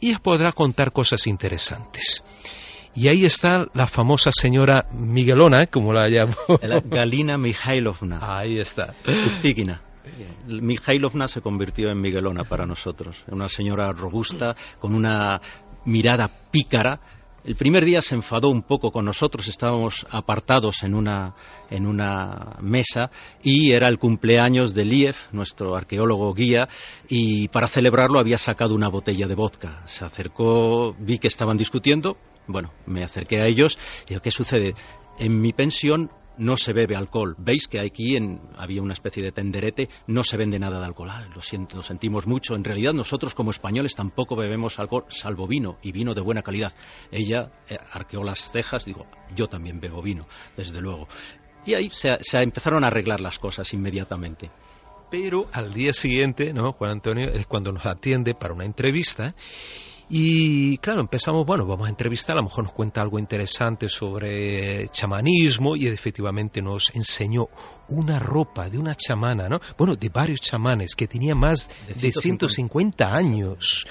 Y 0.00 0.10
ella 0.10 0.20
podrá 0.22 0.52
contar 0.52 0.92
cosas 0.92 1.26
interesantes. 1.26 2.22
Y 2.94 3.08
ahí 3.10 3.24
está 3.26 3.66
la 3.74 3.86
famosa 3.86 4.30
señora 4.32 4.86
Miguelona, 4.92 5.66
como 5.66 5.92
la 5.92 6.08
llamo. 6.08 6.34
Galina 6.86 7.36
Mikhailovna. 7.36 8.20
Ahí 8.22 8.58
está. 8.58 8.94
Uftigina. 9.06 9.82
Mikhailovna 10.46 11.28
se 11.28 11.40
convirtió 11.42 11.90
en 11.90 12.00
Miguelona 12.00 12.44
para 12.44 12.64
nosotros. 12.64 13.22
Una 13.28 13.48
señora 13.48 13.92
robusta, 13.92 14.54
con 14.78 14.94
una 14.94 15.40
mirada 15.84 16.30
pícara, 16.50 17.00
el 17.46 17.54
primer 17.54 17.84
día 17.84 18.00
se 18.00 18.16
enfadó 18.16 18.48
un 18.50 18.62
poco 18.62 18.90
con 18.90 19.04
nosotros, 19.04 19.46
estábamos 19.46 20.04
apartados 20.10 20.82
en 20.82 20.94
una, 20.94 21.34
en 21.70 21.86
una 21.86 22.56
mesa 22.60 23.08
y 23.40 23.70
era 23.70 23.88
el 23.88 23.98
cumpleaños 23.98 24.74
de 24.74 24.84
Liev, 24.84 25.14
nuestro 25.30 25.76
arqueólogo 25.76 26.34
guía, 26.34 26.68
y 27.08 27.46
para 27.48 27.68
celebrarlo 27.68 28.18
había 28.18 28.36
sacado 28.36 28.74
una 28.74 28.88
botella 28.88 29.28
de 29.28 29.36
vodka. 29.36 29.82
Se 29.86 30.04
acercó, 30.04 30.94
vi 30.98 31.18
que 31.18 31.28
estaban 31.28 31.56
discutiendo, 31.56 32.16
bueno, 32.48 32.72
me 32.84 33.04
acerqué 33.04 33.40
a 33.40 33.46
ellos 33.46 33.78
y 34.06 34.10
digo, 34.10 34.22
¿qué 34.22 34.32
sucede? 34.32 34.74
En 35.18 35.40
mi 35.40 35.52
pensión 35.52 36.10
no 36.38 36.56
se 36.56 36.72
bebe 36.72 36.96
alcohol. 36.96 37.34
Veis 37.38 37.66
que 37.68 37.80
aquí 37.80 38.16
en, 38.16 38.40
había 38.56 38.82
una 38.82 38.92
especie 38.92 39.22
de 39.22 39.32
tenderete, 39.32 39.88
no 40.06 40.22
se 40.22 40.36
vende 40.36 40.58
nada 40.58 40.78
de 40.78 40.86
alcohol. 40.86 41.10
Ah, 41.10 41.26
lo, 41.28 41.40
lo 41.74 41.82
sentimos 41.82 42.26
mucho. 42.26 42.54
En 42.54 42.64
realidad 42.64 42.92
nosotros 42.92 43.34
como 43.34 43.50
españoles 43.50 43.94
tampoco 43.94 44.36
bebemos 44.36 44.78
alcohol, 44.78 45.04
salvo 45.08 45.46
vino, 45.46 45.78
y 45.82 45.92
vino 45.92 46.14
de 46.14 46.20
buena 46.20 46.42
calidad. 46.42 46.72
Ella 47.10 47.50
eh, 47.68 47.76
arqueó 47.92 48.22
las 48.22 48.50
cejas, 48.50 48.84
digo, 48.84 49.06
yo 49.34 49.46
también 49.46 49.80
bebo 49.80 50.02
vino, 50.02 50.26
desde 50.56 50.80
luego. 50.80 51.08
Y 51.64 51.74
ahí 51.74 51.90
se, 51.90 52.10
se 52.20 52.38
empezaron 52.38 52.84
a 52.84 52.88
arreglar 52.88 53.20
las 53.20 53.38
cosas 53.38 53.72
inmediatamente. 53.72 54.50
Pero 55.10 55.46
al 55.52 55.72
día 55.72 55.92
siguiente, 55.92 56.52
¿no? 56.52 56.72
Juan 56.72 56.90
Antonio 56.90 57.28
es 57.30 57.46
cuando 57.46 57.72
nos 57.72 57.86
atiende 57.86 58.34
para 58.34 58.54
una 58.54 58.64
entrevista 58.64 59.34
y 60.08 60.78
claro, 60.78 61.00
empezamos, 61.00 61.44
bueno, 61.44 61.66
vamos 61.66 61.86
a 61.86 61.90
entrevistar, 61.90 62.34
a 62.34 62.36
lo 62.36 62.44
mejor 62.44 62.64
nos 62.64 62.72
cuenta 62.72 63.00
algo 63.00 63.18
interesante 63.18 63.88
sobre 63.88 64.88
chamanismo 64.88 65.74
y 65.74 65.88
efectivamente 65.88 66.62
nos 66.62 66.94
enseñó 66.94 67.48
una 67.88 68.18
ropa 68.18 68.68
de 68.68 68.78
una 68.78 68.94
chamana, 68.94 69.48
¿no? 69.48 69.58
Bueno, 69.76 69.96
de 69.96 70.08
varios 70.08 70.40
chamanes 70.40 70.94
que 70.94 71.08
tenía 71.08 71.34
más 71.34 71.68
de 71.88 72.10
150 72.12 73.04
años 73.04 73.86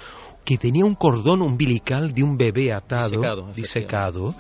que 0.46 0.58
tenía 0.58 0.86
un 0.86 0.96
cordón 0.96 1.42
umbilical 1.42 2.14
de 2.14 2.24
un 2.24 2.38
bebé 2.38 2.72
atado, 2.72 3.52
disecado, 3.54 4.36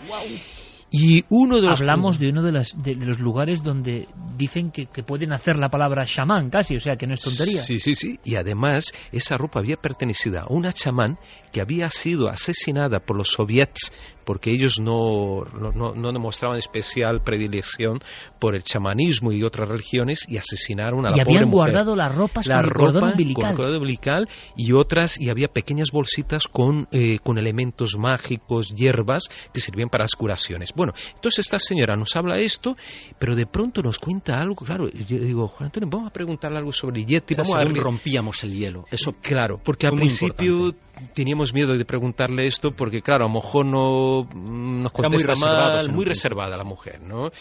y 0.92 1.26
uno 1.30 1.60
de 1.60 1.68
los 1.68 1.82
hablamos 1.82 2.20
de 2.20 2.30
uno 2.30 2.44
de, 2.44 2.52
los 2.96 3.20
lugares 3.20 3.64
donde 3.64 4.08
dicen 4.38 4.72
que, 4.72 4.86
pueden 5.04 5.34
hacer 5.34 5.58
la 5.58 5.70
palabra 5.70 6.06
chamán 6.06 6.50
casi, 6.50 6.76
o 6.76 6.80
sea 6.80 6.96
que 6.96 7.08
no 7.08 7.14
es 7.14 7.22
tontería. 7.22 7.62
Sí, 7.64 7.80
sí, 7.80 7.96
sí. 7.96 8.20
Y 8.24 8.36
además 8.36 8.92
esa 9.12 9.36
ropa 9.36 9.60
había 9.60 9.78
pertenecido 9.78 10.40
a 10.40 10.46
una 10.50 10.72
chamán 10.72 11.18
que 11.52 11.62
había 11.62 11.90
sido 11.90 12.30
asesinada 12.30 13.00
por 13.00 13.18
los 13.18 13.30
soviets 13.30 13.92
porque 14.26 14.52
ellos 14.52 14.80
no, 14.80 15.44
no, 15.76 15.94
no, 15.94 16.12
demostraban 16.12 16.58
especial 16.58 17.22
predilección 17.22 18.00
por 18.40 18.56
el 18.56 18.64
chamanismo 18.64 19.32
y 19.32 19.44
otras 19.44 19.70
religiones 19.70 20.26
y 20.28 20.38
asesinaron 20.38 21.06
a 21.06 21.10
la 21.10 21.18
y 21.18 21.20
pobre 21.20 21.38
habían 21.38 21.52
guardado 21.52 21.96
las 21.96 22.14
ropas 22.14 22.48
la 22.48 22.56
con 22.56 22.66
el 22.66 22.72
cordón 22.72 23.04
umbilical. 23.12 23.56
Con 23.56 23.66
el 23.68 23.76
umbilical 23.78 24.30
y 24.56 24.72
otras, 24.74 25.20
y 25.20 25.30
había 25.30 25.48
pequeñas 25.48 25.92
bolsitas 25.92 26.48
con, 26.48 26.88
eh, 26.92 27.20
con 27.20 27.38
elementos 27.38 27.98
mágicos, 27.98 28.74
hierbas 28.74 29.24
que 29.54 29.62
servían 29.62 29.90
para 29.90 30.04
las 30.04 30.16
curaciones. 30.16 30.74
Bueno, 30.76 30.94
entonces 31.14 31.46
esta 31.46 31.60
señora 31.60 31.96
nos 31.96 32.16
habla 32.16 32.40
esto, 32.40 32.76
pero 33.20 33.36
de 33.36 33.46
pronto 33.46 33.82
nos 33.82 34.00
cuenta 34.00 34.40
algo, 34.40 34.56
claro, 34.56 34.90
yo 34.90 35.20
digo, 35.20 35.48
Juan 35.48 35.68
Antonio, 35.68 35.90
vamos 35.92 36.10
a 36.10 36.14
preguntarle 36.14 36.58
algo 36.58 36.72
sobre 36.72 37.04
Yeti, 37.06 37.36
vamos 37.36 37.54
a 37.54 37.60
ver... 37.60 37.76
rompíamos 37.76 38.44
el 38.44 38.54
hielo, 38.54 38.86
eso 38.92 39.14
Claro, 39.22 39.60
porque 39.64 39.88
al 39.88 39.96
principio 39.96 40.72
teníamos 41.14 41.54
miedo 41.54 41.74
de 41.74 41.86
preguntarle 41.86 42.48
esto 42.48 42.72
porque, 42.72 43.02
claro, 43.02 43.26
a 43.26 43.28
lo 43.28 43.34
mejor 43.34 43.66
no 43.66 44.24
nos 44.34 44.92
contesta 44.92 45.34
muy 45.34 45.44
mal, 45.44 45.92
muy 45.92 46.06
reservada 46.06 46.58
la 46.58 46.64
mujer, 46.64 47.02
¿no? 47.02 47.32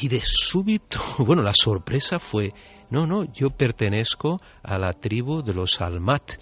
Y 0.00 0.08
de 0.08 0.20
súbito, 0.24 0.98
bueno, 1.18 1.42
la 1.42 1.52
sorpresa 1.54 2.18
fue, 2.18 2.52
no, 2.90 3.06
no, 3.06 3.24
yo 3.32 3.50
pertenezco 3.50 4.38
a 4.62 4.78
la 4.78 4.92
tribu 4.92 5.42
de 5.42 5.54
los 5.54 5.80
Almat. 5.80 6.32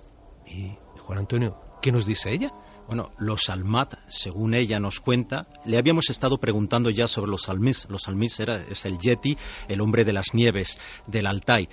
Y 0.46 0.72
Juan 0.98 1.18
Antonio, 1.20 1.56
¿qué 1.80 1.92
nos 1.92 2.06
dice 2.06 2.30
ella? 2.32 2.52
Bueno, 2.86 3.12
los 3.18 3.48
Almat, 3.48 3.94
según 4.08 4.54
ella 4.54 4.78
nos 4.78 5.00
cuenta, 5.00 5.46
le 5.64 5.78
habíamos 5.78 6.10
estado 6.10 6.36
preguntando 6.36 6.90
ya 6.90 7.06
sobre 7.06 7.30
los 7.30 7.48
Almis. 7.48 7.86
Los 7.88 8.08
Almis 8.08 8.38
era, 8.40 8.56
es 8.56 8.84
el 8.84 8.98
Yeti, 8.98 9.36
el 9.68 9.80
hombre 9.80 10.04
de 10.04 10.12
las 10.12 10.34
nieves 10.34 10.78
del 11.06 11.26
Altai. 11.26 11.68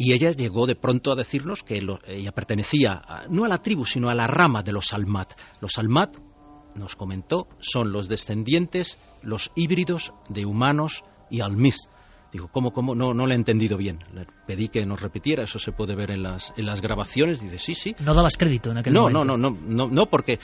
Y 0.00 0.12
ella 0.12 0.30
llegó 0.30 0.66
de 0.66 0.76
pronto 0.76 1.10
a 1.10 1.16
decirnos 1.16 1.64
que 1.64 1.80
ella 2.06 2.30
pertenecía 2.30 3.02
no 3.28 3.44
a 3.44 3.48
la 3.48 3.58
tribu, 3.58 3.84
sino 3.84 4.08
a 4.08 4.14
la 4.14 4.28
rama 4.28 4.62
de 4.62 4.72
los 4.72 4.92
Almat. 4.92 5.32
Los 5.60 5.76
Almat, 5.76 6.16
nos 6.76 6.94
comentó, 6.94 7.48
son 7.58 7.90
los 7.90 8.08
descendientes, 8.08 8.96
los 9.22 9.50
híbridos 9.56 10.12
de 10.30 10.46
humanos 10.46 11.02
y 11.30 11.40
Almis. 11.40 11.88
Digo, 12.30 12.48
¿cómo, 12.48 12.72
cómo? 12.72 12.94
No, 12.94 13.14
no 13.14 13.26
le 13.26 13.34
he 13.34 13.36
entendido 13.36 13.78
bien. 13.78 13.98
Le 14.12 14.26
pedí 14.46 14.68
que 14.68 14.84
nos 14.84 15.00
repitiera, 15.00 15.44
eso 15.44 15.58
se 15.58 15.72
puede 15.72 15.94
ver 15.94 16.10
en 16.10 16.22
las, 16.22 16.52
en 16.56 16.66
las 16.66 16.82
grabaciones. 16.82 17.40
Dice, 17.40 17.58
sí, 17.58 17.74
sí. 17.74 17.96
No 18.00 18.12
dabas 18.12 18.36
crédito 18.36 18.70
en 18.70 18.78
aquel 18.78 18.92
no, 18.92 19.02
momento. 19.02 19.24
No, 19.24 19.36
no, 19.36 19.50
no, 19.50 19.88
no, 19.88 20.06
porque, 20.06 20.38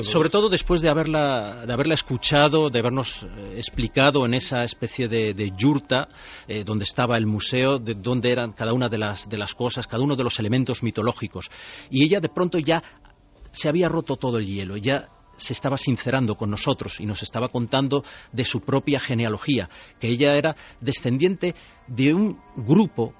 sobre 0.00 0.30
todo 0.30 0.48
después 0.48 0.80
de 0.80 0.88
haberla, 0.88 1.66
de 1.66 1.72
haberla 1.72 1.94
escuchado, 1.94 2.70
de 2.70 2.78
habernos 2.78 3.22
eh, 3.22 3.54
explicado 3.56 4.24
en 4.24 4.32
esa 4.32 4.62
especie 4.62 5.08
de, 5.08 5.34
de 5.34 5.52
yurta 5.56 6.08
eh, 6.48 6.64
donde 6.64 6.84
estaba 6.84 7.18
el 7.18 7.26
museo, 7.26 7.78
de 7.78 7.94
dónde 7.94 8.32
eran 8.32 8.52
cada 8.52 8.72
una 8.72 8.88
de 8.88 8.96
las, 8.96 9.28
de 9.28 9.36
las 9.36 9.54
cosas, 9.54 9.86
cada 9.86 10.02
uno 10.02 10.16
de 10.16 10.24
los 10.24 10.38
elementos 10.38 10.82
mitológicos. 10.82 11.50
Y 11.90 12.04
ella 12.04 12.20
de 12.20 12.30
pronto 12.30 12.58
ya 12.58 12.82
se 13.50 13.68
había 13.68 13.88
roto 13.88 14.16
todo 14.16 14.38
el 14.38 14.46
hielo, 14.46 14.76
ya 14.76 15.08
se 15.36 15.52
estaba 15.52 15.76
sincerando 15.76 16.34
con 16.34 16.50
nosotros 16.50 17.00
y 17.00 17.06
nos 17.06 17.22
estaba 17.22 17.48
contando 17.48 18.04
de 18.32 18.44
su 18.44 18.60
propia 18.60 19.00
genealogía, 19.00 19.68
que 20.00 20.08
ella 20.08 20.34
era 20.34 20.56
descendiente 20.80 21.54
de 21.86 22.14
un 22.14 22.40
grupo 22.56 23.14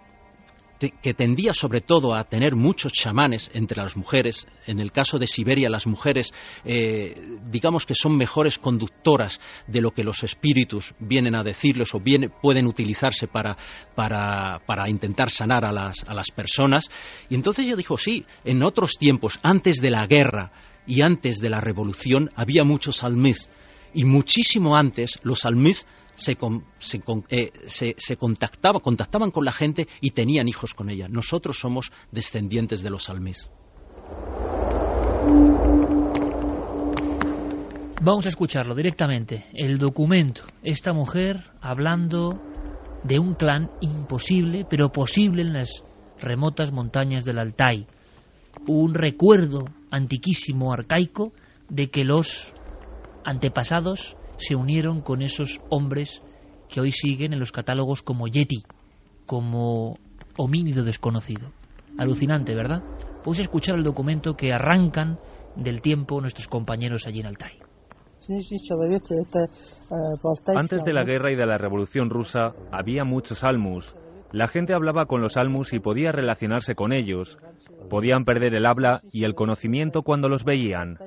que 0.79 1.15
tendía 1.15 1.53
sobre 1.55 1.81
todo 1.81 2.15
a 2.15 2.25
tener 2.25 2.55
muchos 2.55 2.93
chamanes 2.93 3.51
entre 3.55 3.83
las 3.83 3.97
mujeres. 3.97 4.47
En 4.67 4.81
el 4.81 4.93
caso 4.93 5.19
de 5.19 5.27
Siberia, 5.27 5.71
las 5.71 5.87
mujeres, 5.87 6.33
eh, 6.65 7.39
digamos 7.51 7.87
que 7.87 7.95
son 7.95 8.17
mejores 8.17 8.59
conductoras 8.59 9.41
de 9.67 9.81
lo 9.81 9.93
que 9.93 10.05
los 10.05 10.23
espíritus 10.23 10.95
vienen 10.99 11.35
a 11.35 11.43
decirles 11.43 11.95
o 11.95 12.03
pueden 12.43 12.67
utilizarse 12.67 13.27
para, 13.27 13.57
para, 13.95 14.89
intentar 14.89 15.31
sanar 15.31 15.65
a 15.65 15.73
las, 15.73 16.05
a 16.07 16.15
las 16.15 16.31
personas. 16.31 16.91
Y 17.29 17.35
entonces 17.35 17.65
ella 17.65 17.77
dijo, 17.77 17.97
sí, 17.97 18.25
en 18.45 18.63
otros 18.63 18.93
tiempos, 18.99 19.39
antes 19.43 19.77
de 19.77 19.91
la 19.91 20.07
guerra, 20.07 20.53
y 20.87 21.03
antes 21.03 21.39
de 21.39 21.51
la 21.51 21.61
revolución 21.61 22.31
había 22.35 22.65
muchos 22.65 23.05
almís 23.05 23.49
y 23.95 24.05
muchísimo 24.05 24.77
antes 24.77 25.19
los 25.23 25.45
almís 25.45 25.87
se, 26.15 26.37
eh, 27.31 27.53
se, 27.67 27.95
se, 27.97 28.17
contactaba, 28.17 28.81
contactaban 28.81 29.31
con 29.31 29.45
la 29.45 29.53
gente 29.53 29.87
y 30.01 30.11
tenían 30.11 30.49
hijos 30.49 30.75
con 30.75 30.91
ella. 30.91 31.09
Nosotros 31.09 31.59
somos 31.59 31.93
descendientes 32.11 32.83
de 32.83 32.91
los 32.91 33.11
almís. 33.11 33.51
Vamos 38.03 38.27
a 38.27 38.29
escucharlo 38.29 38.75
directamente. 38.75 39.47
El 39.53 39.79
documento. 39.79 40.43
Esta 40.63 40.93
mujer 40.93 41.43
hablando 41.61 42.41
de 43.03 43.19
un 43.19 43.35
clan 43.35 43.71
imposible, 43.81 44.67
pero 44.69 44.93
posible 44.93 45.43
en 45.43 45.53
las 45.53 45.83
remotas 46.21 46.73
montañas 46.73 47.25
del 47.25 47.39
Altai. 47.39 47.87
Un 48.67 48.95
recuerdo 48.95 49.65
antiquísimo, 49.91 50.73
arcaico, 50.73 51.33
de 51.69 51.89
que 51.91 52.05
los 52.05 52.55
antepasados 53.25 54.17
se 54.39 54.55
unieron 54.55 55.03
con 55.03 55.23
esos 55.23 55.61
hombres 55.69 56.23
que 56.69 56.81
hoy 56.81 56.93
siguen 56.93 57.33
en 57.33 57.39
los 57.39 57.53
catálogos 57.53 58.03
como 58.03 58.29
Yeti, 58.29 58.63
como 59.27 59.99
homínido 60.37 60.85
desconocido. 60.85 61.51
Alucinante, 61.99 62.55
¿verdad? 62.55 62.83
Puedes 63.23 63.41
escuchar 63.41 63.77
el 63.77 63.85
documento 63.85 64.35
que 64.35 64.53
arrancan 64.53 65.19
del 65.57 65.81
tiempo 65.81 66.21
nuestros 66.21 66.49
compañeros 66.49 67.07
allí 67.07 67.21
en 67.21 67.27
Altai. 67.27 67.59
Antes 70.55 70.85
de 70.85 70.93
la 70.93 71.05
guerra 71.05 71.33
y 71.33 71.37
de 71.37 71.47
la 71.47 71.59
revolución 71.59 72.11
rusa 72.11 72.53
había 72.73 73.05
muchos 73.05 73.45
almus. 73.45 73.95
La 74.33 74.49
gente 74.49 74.75
hablaba 74.75 75.07
con 75.07 75.23
los 75.23 75.37
almus 75.37 75.73
y 75.73 75.79
podía 75.79 76.11
relacionarse 76.11 76.75
con 76.75 76.93
ellos. 76.93 77.39
Podían 77.89 78.25
perder 78.25 78.55
el 78.55 78.67
habla 78.67 79.03
y 79.13 79.25
el 79.25 79.35
conocimiento 79.35 80.03
cuando 80.03 80.29
los 80.29 80.45
veían. 80.45 80.99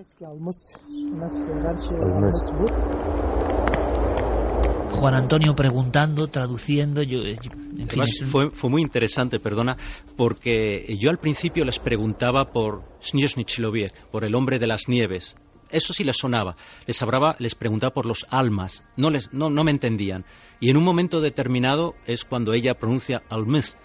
Juan 4.92 5.14
Antonio 5.14 5.54
preguntando, 5.56 6.28
traduciendo. 6.28 7.04
Yo, 7.04 7.20
en 7.24 7.38
fin, 7.38 7.86
Además, 7.88 8.10
es 8.12 8.22
un- 8.22 8.28
fue, 8.28 8.50
fue 8.52 8.70
muy 8.70 8.82
interesante, 8.82 9.40
perdona, 9.40 9.78
porque 10.18 10.86
yo 11.00 11.10
al 11.10 11.20
principio 11.20 11.64
les 11.64 11.80
preguntaba 11.80 12.46
por 12.46 12.84
Snezhnichiloviek, 13.02 14.10
por 14.12 14.26
el 14.26 14.36
hombre 14.36 14.58
de 14.60 14.68
las 14.68 14.88
nieves. 14.88 15.36
Eso 15.72 15.94
sí 15.94 16.04
les 16.04 16.18
sonaba. 16.18 16.56
Les 16.88 17.00
hablaba, 17.04 17.36
les 17.38 17.54
preguntaba 17.54 17.94
por 17.94 18.08
los 18.08 18.26
almas. 18.32 18.84
No, 18.98 19.12
les, 19.12 19.32
no, 19.32 19.52
no 19.52 19.64
me 19.64 19.70
entendían. 19.70 20.26
Y 20.60 20.72
en 20.72 20.78
un 20.78 20.84
momento 20.84 21.22
determinado 21.22 21.94
es 22.08 22.24
cuando 22.24 22.54
ella 22.54 22.74
pronuncia 22.74 23.22
almas. 23.30 23.78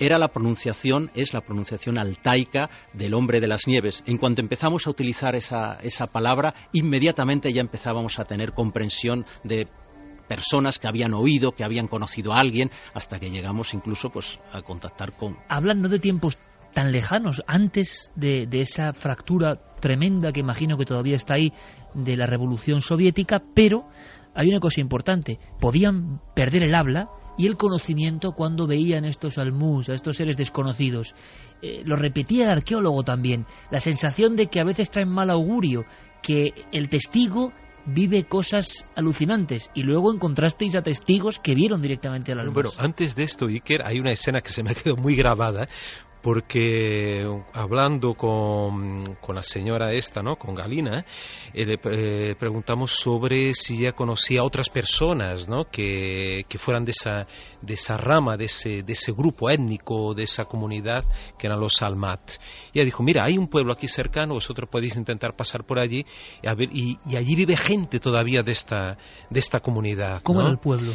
Era 0.00 0.18
la 0.18 0.28
pronunciación, 0.28 1.10
es 1.14 1.34
la 1.34 1.42
pronunciación 1.42 1.98
altaica 1.98 2.70
del 2.94 3.12
hombre 3.12 3.38
de 3.38 3.46
las 3.46 3.66
nieves. 3.66 4.02
En 4.06 4.16
cuanto 4.16 4.40
empezamos 4.40 4.86
a 4.86 4.90
utilizar 4.90 5.36
esa, 5.36 5.74
esa 5.74 6.06
palabra, 6.06 6.54
inmediatamente 6.72 7.52
ya 7.52 7.60
empezábamos 7.60 8.18
a 8.18 8.24
tener 8.24 8.52
comprensión 8.52 9.26
de 9.44 9.68
personas 10.26 10.78
que 10.78 10.88
habían 10.88 11.12
oído, 11.12 11.52
que 11.52 11.64
habían 11.64 11.86
conocido 11.86 12.32
a 12.32 12.38
alguien, 12.38 12.70
hasta 12.94 13.18
que 13.18 13.28
llegamos 13.28 13.74
incluso 13.74 14.08
pues 14.08 14.40
a 14.52 14.62
contactar 14.62 15.12
con 15.12 15.36
hablan 15.48 15.82
no 15.82 15.88
de 15.90 15.98
tiempos 15.98 16.38
tan 16.72 16.92
lejanos, 16.92 17.42
antes 17.46 18.10
de, 18.14 18.46
de 18.46 18.60
esa 18.60 18.94
fractura 18.94 19.56
tremenda 19.80 20.32
que 20.32 20.40
imagino 20.40 20.78
que 20.78 20.84
todavía 20.86 21.16
está 21.16 21.34
ahí 21.34 21.52
de 21.94 22.16
la 22.16 22.26
revolución 22.26 22.80
soviética, 22.80 23.42
pero 23.54 23.88
hay 24.34 24.48
una 24.48 24.60
cosa 24.60 24.80
importante, 24.80 25.38
podían 25.60 26.20
perder 26.34 26.62
el 26.62 26.74
habla 26.74 27.08
y 27.40 27.46
el 27.46 27.56
conocimiento 27.56 28.32
cuando 28.32 28.66
veían 28.66 29.06
estos 29.06 29.38
almus, 29.38 29.88
a 29.88 29.94
estos 29.94 30.18
seres 30.18 30.36
desconocidos. 30.36 31.14
Eh, 31.62 31.80
lo 31.86 31.96
repetía 31.96 32.44
el 32.44 32.50
arqueólogo 32.50 33.02
también, 33.02 33.46
la 33.70 33.80
sensación 33.80 34.36
de 34.36 34.48
que 34.48 34.60
a 34.60 34.64
veces 34.64 34.90
traen 34.90 35.08
mal 35.08 35.30
augurio, 35.30 35.86
que 36.22 36.52
el 36.70 36.90
testigo 36.90 37.54
vive 37.86 38.24
cosas 38.24 38.84
alucinantes 38.94 39.70
y 39.74 39.84
luego 39.84 40.12
encontrasteis 40.12 40.76
a 40.76 40.82
testigos 40.82 41.38
que 41.38 41.54
vieron 41.54 41.80
directamente 41.80 42.32
al 42.32 42.40
almus. 42.40 42.54
Bueno, 42.54 42.70
antes 42.76 43.16
de 43.16 43.22
esto, 43.22 43.46
Iker, 43.46 43.86
hay 43.86 44.00
una 44.00 44.12
escena 44.12 44.40
que 44.40 44.50
se 44.50 44.62
me 44.62 44.72
ha 44.72 44.74
quedado 44.74 45.00
muy 45.00 45.16
grabada, 45.16 45.66
porque 46.22 47.26
hablando 47.54 48.14
con, 48.14 49.16
con 49.20 49.34
la 49.34 49.42
señora 49.42 49.92
esta, 49.92 50.22
¿no? 50.22 50.36
Con 50.36 50.54
Galina, 50.54 51.04
eh, 51.54 51.64
le 51.64 51.78
eh, 51.84 52.34
preguntamos 52.38 52.92
sobre 52.92 53.54
si 53.54 53.78
ella 53.78 53.92
conocía 53.92 54.40
a 54.40 54.44
otras 54.44 54.68
personas, 54.68 55.48
¿no? 55.48 55.64
Que, 55.64 56.44
que 56.48 56.58
fueran 56.58 56.84
de 56.84 56.90
esa, 56.90 57.22
de 57.62 57.74
esa 57.74 57.96
rama, 57.96 58.36
de 58.36 58.44
ese, 58.46 58.82
de 58.82 58.92
ese 58.92 59.12
grupo 59.12 59.50
étnico, 59.50 60.14
de 60.14 60.24
esa 60.24 60.44
comunidad, 60.44 61.04
que 61.38 61.46
eran 61.46 61.60
los 61.60 61.80
Almat. 61.82 62.32
Y 62.72 62.78
ella 62.78 62.84
dijo, 62.84 63.02
mira, 63.02 63.24
hay 63.24 63.38
un 63.38 63.48
pueblo 63.48 63.72
aquí 63.72 63.88
cercano, 63.88 64.34
vosotros 64.34 64.68
podéis 64.70 64.96
intentar 64.96 65.34
pasar 65.34 65.64
por 65.64 65.82
allí, 65.82 66.04
y, 66.42 66.48
a 66.48 66.54
ver, 66.54 66.68
y, 66.72 66.98
y 67.06 67.16
allí 67.16 67.34
vive 67.34 67.56
gente 67.56 67.98
todavía 67.98 68.42
de 68.42 68.52
esta, 68.52 68.98
de 69.30 69.40
esta 69.40 69.60
comunidad. 69.60 70.20
¿Cómo 70.22 70.40
¿no? 70.40 70.46
era 70.46 70.52
el 70.52 70.58
pueblo? 70.58 70.92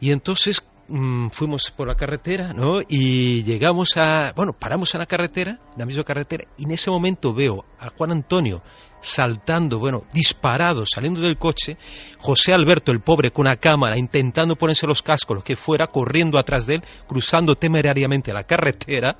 Y 0.00 0.10
entonces 0.10 0.60
mm, 0.88 1.28
fuimos 1.28 1.70
por 1.70 1.88
la 1.88 1.94
carretera, 1.94 2.52
¿no? 2.52 2.80
Y 2.88 3.42
llegamos 3.42 3.96
a, 3.96 4.32
bueno, 4.34 4.52
paramos 4.52 4.94
en 4.94 5.00
la 5.00 5.06
carretera, 5.06 5.52
en 5.52 5.78
la 5.78 5.86
misma 5.86 6.04
carretera, 6.04 6.44
y 6.56 6.64
en 6.64 6.72
ese 6.72 6.90
momento 6.90 7.32
veo 7.32 7.64
a 7.78 7.90
Juan 7.90 8.12
Antonio 8.12 8.62
saltando, 9.04 9.78
bueno, 9.78 10.04
disparado, 10.12 10.84
saliendo 10.86 11.20
del 11.20 11.36
coche, 11.36 11.76
José 12.18 12.54
Alberto, 12.54 12.90
el 12.90 13.00
pobre, 13.00 13.30
con 13.30 13.46
una 13.46 13.56
cámara, 13.56 13.98
intentando 13.98 14.56
ponerse 14.56 14.86
los 14.86 15.02
cascos, 15.02 15.36
lo 15.36 15.44
que 15.44 15.56
fuera, 15.56 15.86
corriendo 15.86 16.38
atrás 16.38 16.66
de 16.66 16.76
él, 16.76 16.82
cruzando 17.06 17.54
temerariamente 17.54 18.32
la 18.32 18.44
carretera, 18.44 19.16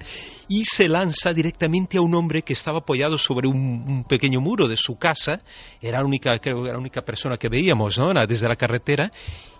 y 0.48 0.64
se 0.64 0.88
lanza 0.88 1.32
directamente 1.32 1.98
a 1.98 2.00
un 2.00 2.14
hombre 2.14 2.42
que 2.42 2.54
estaba 2.54 2.78
apoyado 2.78 3.18
sobre 3.18 3.46
un, 3.46 3.84
un 3.86 4.04
pequeño 4.04 4.40
muro 4.40 4.68
de 4.68 4.76
su 4.76 4.96
casa, 4.96 5.42
era 5.82 5.98
la 5.98 6.06
única, 6.06 6.30
creo 6.38 6.56
que 6.56 6.68
era 6.68 6.72
la 6.72 6.80
única 6.80 7.02
persona 7.02 7.36
que 7.36 7.50
veíamos, 7.50 7.98
¿no? 7.98 8.08
Desde 8.26 8.48
la 8.48 8.56
carretera, 8.56 9.10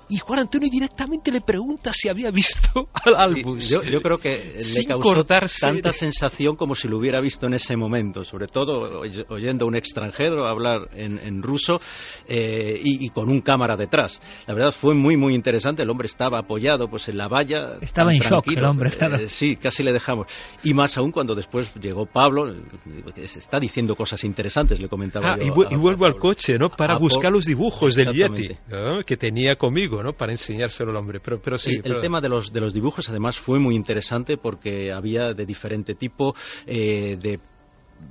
y 0.09 0.19
Juan 0.19 0.41
Antonio 0.41 0.69
directamente 0.71 1.31
le 1.33 1.41
pregunta 1.41 1.93
si 1.93 2.09
había 2.09 2.31
visto 2.31 2.89
al 3.05 3.15
Albus. 3.17 3.69
Yo, 3.71 3.83
yo 3.83 4.01
creo 4.01 4.19
que 4.19 4.53
le 4.57 4.61
Sin 4.65 4.85
causó 4.89 5.03
cortarse 5.03 5.67
tanta 5.67 5.89
de- 5.91 5.93
sensación 5.93 6.57
como 6.57 6.75
si 6.75 6.89
lo 6.89 6.99
hubiera 6.99 7.21
visto 7.21 7.47
en 7.47 7.55
ese 7.55 7.77
momento, 7.77 8.25
sobre 8.25 8.47
todo 8.47 9.01
oy- 9.01 9.25
oyendo 9.29 9.65
a 9.65 9.69
un 9.69 9.77
extranjero 9.77 10.47
hablar 10.47 10.89
en, 10.95 11.19
en 11.19 11.43
ruso 11.43 11.81
eh, 12.29 12.81
y, 12.83 13.07
y 13.07 13.09
con 13.11 13.29
un 13.31 13.41
cámara 13.41 13.77
detrás. 13.77 14.21
La 14.47 14.55
verdad 14.55 14.73
fue 14.73 14.95
muy 14.95 15.17
muy 15.17 15.35
interesante. 15.35 15.83
El 15.83 15.91
hombre 15.91 16.07
estaba 16.07 16.39
apoyado 16.41 16.89
pues 16.89 17.09
en 17.09 17.19
la 17.19 17.29
valla. 17.29 17.79
Estaba 17.81 18.13
en 18.13 18.19
shock 18.21 18.49
el 18.49 18.65
hombre, 18.65 18.91
Eh, 18.91 18.97
claro. 18.97 19.29
sí, 19.29 19.57
casi 19.57 19.83
le 19.83 19.93
dejamos. 19.93 20.27
Y 20.63 20.75
más 20.75 20.97
aún 20.99 21.11
cuando 21.11 21.35
después 21.35 21.73
llegó 21.75 22.07
Pablo, 22.07 22.51
eh, 22.51 23.27
se 23.29 23.39
está 23.39 23.59
diciendo 23.59 23.95
cosas 23.95 24.23
interesantes, 24.25 24.81
le 24.81 24.89
comentaba 24.89 25.35
Ah, 25.35 25.37
yo 25.39 25.47
y, 25.47 25.51
vu- 25.51 25.67
a- 25.71 25.73
y 25.73 25.77
vuelvo 25.77 26.07
al 26.07 26.17
coche, 26.17 26.55
¿no? 26.59 26.69
Para 26.69 26.95
a- 26.95 26.99
buscar 26.99 27.33
los 27.33 27.45
dibujos 27.47 27.95
del 27.95 28.09
Yeti. 28.13 28.49
¿no? 28.69 29.03
que 29.05 29.17
tenía 29.17 29.57
conmigo, 29.57 30.03
¿no? 30.05 30.13
Para 30.13 30.33
enseñárselo 30.33 30.91
al 30.91 30.97
hombre. 30.97 31.21
Pero, 31.21 31.41
pero 31.41 31.59
sí. 31.59 31.73
el, 31.83 32.01
tema 32.01 32.21
de 32.21 32.29
los, 32.29 32.53
de 32.53 32.61
los 32.61 32.73
dibujos 32.73 33.09
además 33.09 33.39
fue 33.39 33.59
muy 33.59 33.75
interesante 33.75 34.37
porque 34.37 34.93
había 34.93 35.33
de 35.35 35.47
diferente 35.47 35.95
tipo, 35.95 36.35
eh, 36.67 37.17
de 37.17 37.41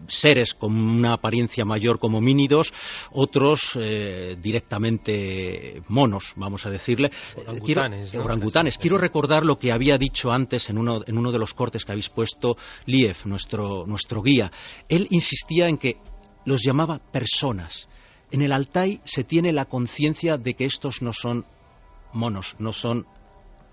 seres 0.07 0.53
con 0.53 0.75
una 0.75 1.13
apariencia 1.13 1.65
mayor 1.65 1.99
como 1.99 2.17
homínidos, 2.17 2.73
otros 3.11 3.77
eh, 3.79 4.35
directamente 4.41 5.81
monos, 5.87 6.33
vamos 6.35 6.65
a 6.65 6.69
decirle. 6.69 7.11
Orangutanes, 7.35 8.09
Quiero, 8.09 8.23
¿no? 8.23 8.25
orangutanes. 8.25 8.77
Quiero 8.77 8.97
recordar 8.97 9.45
lo 9.45 9.57
que 9.57 9.71
había 9.71 9.97
dicho 9.97 10.31
antes 10.31 10.69
en 10.69 10.77
uno, 10.77 11.01
en 11.05 11.17
uno 11.17 11.31
de 11.31 11.39
los 11.39 11.53
cortes 11.53 11.85
que 11.85 11.91
habéis 11.91 12.09
puesto 12.09 12.55
Liev, 12.85 13.17
nuestro, 13.25 13.85
nuestro 13.85 14.21
guía. 14.21 14.51
Él 14.89 15.07
insistía 15.11 15.67
en 15.67 15.77
que 15.77 15.97
los 16.45 16.61
llamaba 16.63 16.99
personas. 17.11 17.87
En 18.31 18.41
el 18.41 18.51
Altai 18.51 18.99
se 19.03 19.23
tiene 19.23 19.51
la 19.51 19.65
conciencia 19.65 20.37
de 20.37 20.55
que 20.55 20.65
estos 20.65 21.01
no 21.01 21.13
son 21.13 21.45
monos, 22.13 22.55
no 22.59 22.73
son 22.73 23.05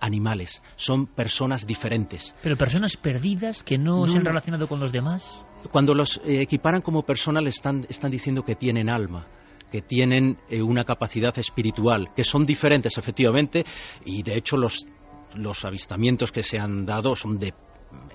animales, 0.01 0.63
son 0.77 1.07
personas 1.07 1.67
diferentes. 1.67 2.35
Pero 2.43 2.57
personas 2.57 2.97
perdidas 2.97 3.63
que 3.63 3.79
no, 3.79 4.01
No, 4.01 4.07
se 4.07 4.19
han 4.19 4.25
relacionado 4.25 4.67
con 4.67 4.81
los 4.81 4.93
demás. 4.93 5.45
Cuando 5.71 5.95
los 5.95 6.17
eh, 6.25 6.41
equiparan 6.41 6.81
como 6.81 7.03
personas, 7.03 7.43
le 7.43 7.51
están, 7.51 7.87
están 7.89 8.11
diciendo 8.11 8.43
que 8.43 8.55
tienen 8.55 8.89
alma, 8.89 9.27
que 9.71 9.83
tienen 9.83 10.39
eh, 10.49 10.63
una 10.63 10.85
capacidad 10.85 11.39
espiritual, 11.39 12.09
que 12.17 12.25
son 12.25 12.45
diferentes, 12.45 12.97
efectivamente, 12.97 13.65
y 14.05 14.23
de 14.23 14.37
hecho 14.37 14.57
los, 14.57 14.87
los 15.35 15.65
avistamientos 15.65 16.33
que 16.33 16.43
se 16.43 16.59
han 16.59 16.87
dado 16.87 17.15
son 17.15 17.39
de 17.39 17.53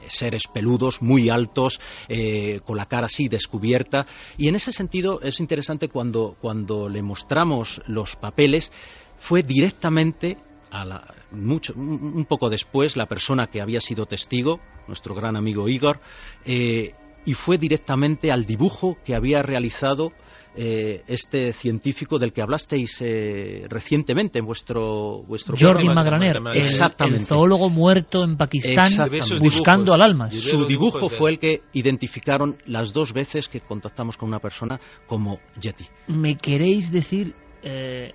seres 0.08 0.44
peludos, 0.52 1.02
muy 1.02 1.30
altos, 1.30 1.80
eh, 2.08 2.60
con 2.66 2.78
la 2.78 2.86
cara 2.86 3.08
así 3.08 3.28
descubierta. 3.28 4.06
Y 4.38 4.48
en 4.48 4.56
ese 4.56 4.72
sentido 4.72 5.20
es 5.22 5.40
interesante 5.40 5.90
cuando, 5.90 6.38
cuando 6.40 6.90
le 6.90 7.02
mostramos 7.02 7.82
los 7.88 8.16
papeles, 8.16 8.72
fue 9.18 9.42
directamente 9.44 10.38
a 10.72 10.84
la- 10.86 11.14
mucho, 11.32 11.74
un 11.76 12.14
un 12.16 12.26
poco 12.26 12.50
después 12.50 12.96
la 12.98 13.06
persona 13.06 13.48
que 13.48 13.62
había 13.62 13.80
sido 13.80 14.06
testigo, 14.06 14.60
nuestro 14.88 15.16
gran 15.16 15.36
amigo 15.36 15.68
Igor, 15.70 16.00
eh, 16.46 16.94
y 17.26 17.34
fue 17.34 17.58
directamente 17.58 18.32
al 18.32 18.46
dibujo 18.46 18.98
que 19.04 19.16
había 19.16 19.42
realizado 19.42 20.12
eh, 20.58 21.04
este 21.08 21.52
científico 21.52 22.18
del 22.18 22.32
que 22.32 22.42
hablasteis 22.42 23.02
eh, 23.02 23.66
recientemente 23.68 24.40
en 24.40 24.46
vuestro, 24.46 25.22
vuestro 25.24 25.56
Jordi 25.60 25.84
programa. 25.86 25.96
Magraner, 25.96 26.38
el, 26.38 26.48
el 26.48 26.62
Exactamente. 26.64 27.26
zoólogo 27.26 27.70
muerto 27.70 28.24
en 28.24 28.38
Pakistán 28.38 28.86
Exactamente. 28.86 29.36
buscando 29.42 29.94
al 29.94 30.02
alma. 30.02 30.30
Su 30.32 30.66
dibujo 30.66 31.10
fue 31.10 31.32
el 31.32 31.40
que 31.40 31.62
identificaron 31.74 32.56
las 32.68 32.94
dos 32.94 33.12
veces 33.12 33.50
que 33.50 33.60
contactamos 33.62 34.16
con 34.18 34.30
una 34.30 34.40
persona 34.40 34.80
como 35.08 35.40
Yeti. 35.60 35.86
¿Me 36.08 36.38
queréis 36.38 36.90
decir 36.90 37.34
eh, 37.62 38.14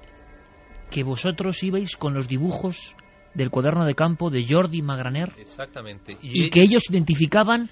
que 0.90 1.02
vosotros 1.02 1.62
ibais 1.62 1.96
con 1.96 2.14
los 2.14 2.28
dibujos 2.28 2.96
del 3.34 3.50
cuaderno 3.50 3.84
de 3.84 3.94
campo 3.94 4.30
de 4.30 4.44
Jordi 4.46 4.82
Magraner 4.82 5.32
Exactamente. 5.38 6.16
y 6.20 6.50
que 6.50 6.62
ellos 6.62 6.90
identificaban 6.90 7.70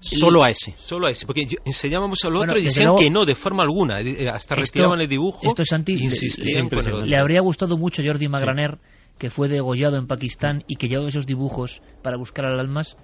Solo 0.00 0.42
a 0.42 0.48
ese. 0.48 0.74
Solo 0.78 1.06
a 1.06 1.10
ese, 1.10 1.26
porque 1.26 1.46
enseñábamos 1.64 2.24
al 2.24 2.36
otro 2.36 2.58
y 2.58 2.62
decían 2.62 2.96
que 2.98 3.10
no, 3.10 3.26
de 3.26 3.34
forma 3.34 3.62
alguna. 3.62 4.00
Eh, 4.00 4.28
hasta 4.28 4.54
retiraban 4.54 5.00
el 5.00 5.08
dibujo. 5.08 5.40
Esto 5.42 5.62
es 5.62 5.68
Santi, 5.68 5.96
le, 5.96 7.16
habría 7.18 7.42
gustado 7.42 7.76
mucho 7.76 8.00
a 8.00 8.06
Jordi 8.06 8.26
Magraner, 8.28 8.78
que 9.18 9.28
fue 9.28 9.48
degollado 9.48 9.98
en 9.98 10.06
Pakistán 10.06 10.64
y 10.66 10.76
que 10.76 10.88
llevó 10.88 11.06
esos 11.08 11.26
dibujos 11.26 11.82
para 12.02 12.16
buscar 12.16 12.46
al 12.46 12.58
almas 12.58 12.96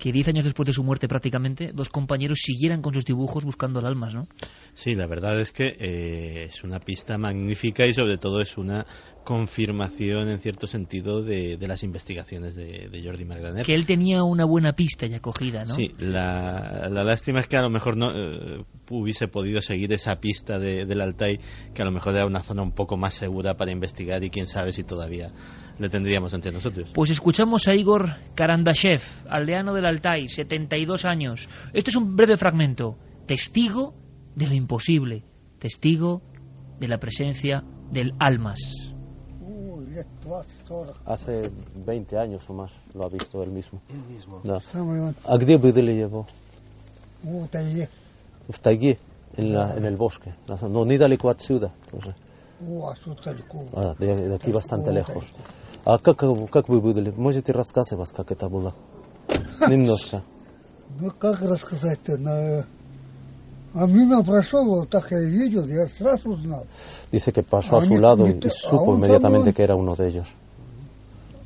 que 0.00 0.12
diez 0.12 0.26
años 0.28 0.44
después 0.44 0.66
de 0.66 0.72
su 0.72 0.82
muerte 0.82 1.06
prácticamente, 1.06 1.72
dos 1.72 1.90
compañeros 1.90 2.38
siguieran 2.42 2.80
con 2.80 2.94
sus 2.94 3.04
dibujos 3.04 3.44
buscando 3.44 3.78
al 3.78 3.86
almas, 3.86 4.14
¿no? 4.14 4.26
Sí, 4.72 4.94
la 4.94 5.06
verdad 5.06 5.38
es 5.38 5.52
que 5.52 5.76
eh, 5.78 6.44
es 6.48 6.64
una 6.64 6.80
pista 6.80 7.18
magnífica 7.18 7.86
y 7.86 7.92
sobre 7.92 8.16
todo 8.16 8.40
es 8.40 8.56
una 8.56 8.86
confirmación 9.24 10.28
en 10.28 10.38
cierto 10.40 10.66
sentido 10.66 11.22
de, 11.22 11.58
las 11.60 11.82
investigaciones 11.82 12.54
de, 12.54 13.02
Jordi 13.04 13.26
Magdaner. 13.26 13.66
Que 13.66 13.74
él 13.74 13.84
tenía 13.84 14.24
una 14.24 14.46
buena 14.46 14.72
pista 14.72 15.06
ya 15.06 15.20
cogida, 15.20 15.64
¿no? 15.64 15.74
Sí, 15.74 15.92
la, 16.00 16.88
lástima 16.88 17.40
es 17.40 17.46
que 17.46 17.58
a 17.58 17.62
lo 17.62 17.70
mejor 17.70 17.96
no 17.96 18.10
eh, 18.10 18.64
hubiese 18.88 19.28
podido 19.28 19.60
seguir 19.60 19.92
esa 19.92 20.16
pista 20.16 20.58
del 20.58 21.00
Altai, 21.00 21.38
que 21.74 21.82
a 21.82 21.84
lo 21.84 21.92
mejor 21.92 22.14
era 22.14 22.24
una 22.24 22.42
zona 22.42 22.62
un 22.62 22.72
poco 22.72 22.96
más 22.96 23.14
segura 23.14 23.54
para 23.54 23.70
investigar 23.70 24.24
y 24.24 24.30
quién 24.30 24.46
sabe 24.46 24.72
si 24.72 24.82
todavía 24.82 25.30
le 25.79 25.89
tendríamos 25.89 26.33
ante 26.33 26.51
nosotros. 26.51 26.91
Pues 26.93 27.09
escuchamos 27.09 27.67
a 27.67 27.75
Igor 27.75 28.15
Karandashev, 28.35 29.01
aldeano 29.29 29.73
del 29.73 29.85
Altai, 29.85 30.27
72 30.27 31.05
años. 31.05 31.47
Esto 31.73 31.89
es 31.89 31.95
un 31.95 32.15
breve 32.15 32.37
fragmento, 32.37 32.97
testigo 33.25 33.93
de 34.35 34.47
lo 34.47 34.53
imposible, 34.53 35.23
testigo 35.59 36.21
de 36.79 36.87
la 36.87 36.97
presencia 36.97 37.63
del 37.91 38.13
almas. 38.19 38.93
Hace 41.05 41.49
20 41.85 42.17
años 42.17 42.43
o 42.49 42.53
más 42.53 42.71
lo 42.93 43.05
ha 43.05 43.09
visto 43.09 43.41
él 43.43 43.51
mismo. 43.51 43.81
Él 43.89 44.13
mismo. 44.13 44.41
Да. 44.43 44.57
¿A 45.25 45.37
qué 45.37 45.81
le 45.81 45.95
llevó? 45.95 46.25
В 47.23 48.59
тайге, 48.59 48.99
en, 49.37 49.53
la, 49.53 49.75
en 49.75 49.85
el 49.85 49.95
bosque. 49.95 50.31
No, 50.69 50.85
ni 50.85 50.97
далеко 50.97 51.29
отсюда. 51.29 51.71
Тоже. 51.89 52.13
De 52.60 54.34
aquí 54.34 54.52
bastante 54.52 54.92
lejos. 54.92 55.24
А 55.84 55.98
как, 55.98 56.18
как 56.50 56.68
вы 56.68 56.80
выдали? 56.80 57.10
Можете 57.10 57.52
рассказывать, 57.52 58.10
как 58.10 58.30
это 58.32 58.48
было? 58.48 58.74
Немножко. 59.68 60.22
Ну, 60.98 61.10
как 61.10 61.40
рассказать-то? 61.40 62.18
На... 62.18 62.66
А 63.72 63.86
мимо 63.86 64.22
прошел, 64.24 64.84
так 64.84 65.10
я 65.12 65.20
видел, 65.20 65.66
я 65.66 65.86
сразу 65.86 66.30
узнал. 66.30 66.66
Dice 67.12 67.32
que 67.32 67.42
pasó 67.42 67.76
a 67.76 67.80
su 67.80 67.96
lado 67.96 68.26
y 68.26 68.40
supo 68.50 68.96
inmediatamente 68.96 69.52
que 69.54 69.62
era 69.62 69.76
uno 69.76 69.94
de 69.94 70.08
ellos. 70.08 70.26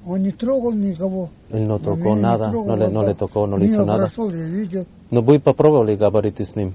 Он 0.07 0.23
не 0.23 0.33
трогал 0.33 0.73
никого. 0.73 1.31
Él 1.51 1.67
no 1.67 1.79
tocó 1.79 2.15
nada, 2.15 2.51
no 2.51 2.77
le, 2.77 2.89
no 2.89 3.03
le 3.03 3.15
tocó, 3.15 3.47
no 3.47 3.57
le 3.57 3.67
hizo 3.67 3.87
nada. 3.87 4.11
Но 5.11 5.23
вы 5.23 5.39
попробовали 5.39 5.97
говорить 5.97 6.41
с 6.41 6.57
ним? 6.57 6.75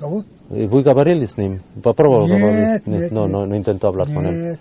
Кого? 0.00 0.24
Вы 0.48 0.82
говорили 0.82 1.24
с 1.24 1.36
ним? 1.36 1.62
Попробовал 1.82 2.28
нет, 2.28 2.40
говорить? 2.40 2.86
Нет, 2.86 3.12
no, 3.12 3.26
нет. 3.26 3.32
no, 3.32 3.46
no 3.46 3.56
intentó 3.56 3.88
hablar 3.88 4.08
нет. 4.08 4.16
con 4.16 4.26
él. 4.26 4.58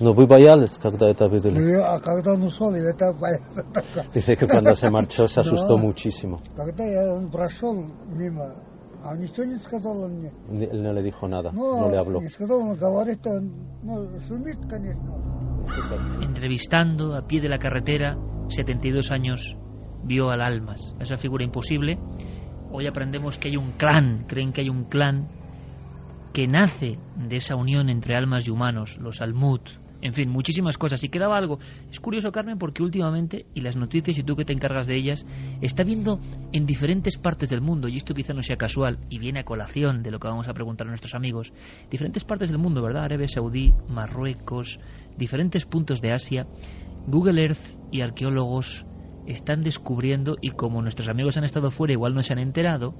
¿No 0.00 0.12
вы 0.12 0.28
боялись, 0.28 0.78
когда 0.80 1.10
это 1.10 1.26
видели? 1.26 1.74
А 1.74 1.98
когда 1.98 2.34
он 2.34 2.44
ушел, 2.44 2.72
я 2.72 2.90
это 2.90 3.12
боялся. 3.12 3.64
Dice 4.14 4.36
que 4.36 4.46
cuando 4.46 4.74
se 4.76 4.88
marchó 4.90 5.26
se 5.26 5.40
asustó 5.40 5.76
muchísimo. 5.76 6.40
Когда 6.54 6.84
я 6.84 7.20
прошел 7.32 7.84
мимо, 8.06 8.54
а 9.02 9.16
ничего 9.16 9.44
не 9.44 9.56
сказал 9.56 10.04
он 10.04 10.18
мне. 10.18 10.32
Él 10.50 10.82
no 10.82 10.92
le 10.92 11.02
dijo 11.02 11.26
nada, 11.26 11.50
no, 11.50 11.80
no 11.80 11.90
le 11.90 11.98
habló. 11.98 12.20
Не 12.20 12.28
сказал, 12.28 12.60
он 12.60 12.76
говорит, 12.76 13.24
ну, 13.24 14.08
шумит, 14.28 14.58
конечно. 14.68 15.14
Entrevistando 16.22 17.14
a 17.14 17.26
pie 17.26 17.40
de 17.40 17.48
la 17.48 17.58
carretera, 17.58 18.16
72 18.48 19.10
años, 19.10 19.56
vio 20.04 20.30
al 20.30 20.42
Almas, 20.42 20.94
esa 21.00 21.16
figura 21.16 21.44
imposible. 21.44 21.98
Hoy 22.75 22.87
aprendemos 22.87 23.37
que 23.37 23.49
hay 23.49 23.55
un 23.55 23.73
clan, 23.73 24.25
creen 24.27 24.51
que 24.51 24.61
hay 24.61 24.69
un 24.69 24.85
clan 24.85 25.27
que 26.33 26.47
nace 26.47 26.97
de 27.15 27.35
esa 27.35 27.55
unión 27.55 27.87
entre 27.87 28.15
almas 28.15 28.47
y 28.47 28.49
humanos, 28.49 28.97
los 28.97 29.21
Almut, 29.21 29.69
en 30.01 30.15
fin, 30.15 30.27
muchísimas 30.27 30.79
cosas. 30.79 31.03
Y 31.03 31.09
quedaba 31.09 31.37
algo. 31.37 31.59
Es 31.91 31.99
curioso, 31.99 32.31
Carmen, 32.31 32.57
porque 32.57 32.81
últimamente, 32.81 33.45
y 33.53 33.61
las 33.61 33.75
noticias, 33.75 34.17
y 34.17 34.23
tú 34.23 34.35
que 34.35 34.43
te 34.43 34.53
encargas 34.53 34.87
de 34.87 34.95
ellas, 34.95 35.23
está 35.61 35.83
viendo 35.83 36.19
en 36.51 36.65
diferentes 36.65 37.17
partes 37.19 37.51
del 37.51 37.61
mundo, 37.61 37.87
y 37.87 37.97
esto 37.97 38.15
quizá 38.15 38.33
no 38.33 38.41
sea 38.41 38.57
casual, 38.57 38.97
y 39.07 39.19
viene 39.19 39.41
a 39.41 39.45
colación 39.45 40.01
de 40.01 40.09
lo 40.09 40.19
que 40.19 40.27
vamos 40.27 40.47
a 40.47 40.53
preguntar 40.55 40.87
a 40.87 40.89
nuestros 40.89 41.13
amigos, 41.13 41.53
diferentes 41.91 42.23
partes 42.23 42.49
del 42.49 42.57
mundo, 42.57 42.81
¿verdad? 42.81 43.03
Arabia 43.03 43.27
Saudí, 43.27 43.71
Marruecos, 43.87 44.79
diferentes 45.15 45.67
puntos 45.67 46.01
de 46.01 46.11
Asia, 46.11 46.47
Google 47.05 47.39
Earth 47.39 47.77
y 47.91 48.01
arqueólogos 48.01 48.83
están 49.27 49.63
descubriendo, 49.63 50.37
y 50.41 50.51
como 50.51 50.81
nuestros 50.81 51.09
amigos 51.09 51.37
han 51.37 51.43
estado 51.43 51.71
fuera, 51.71 51.93
igual 51.93 52.13
no 52.13 52.23
se 52.23 52.33
han 52.33 52.39
enterado, 52.39 52.95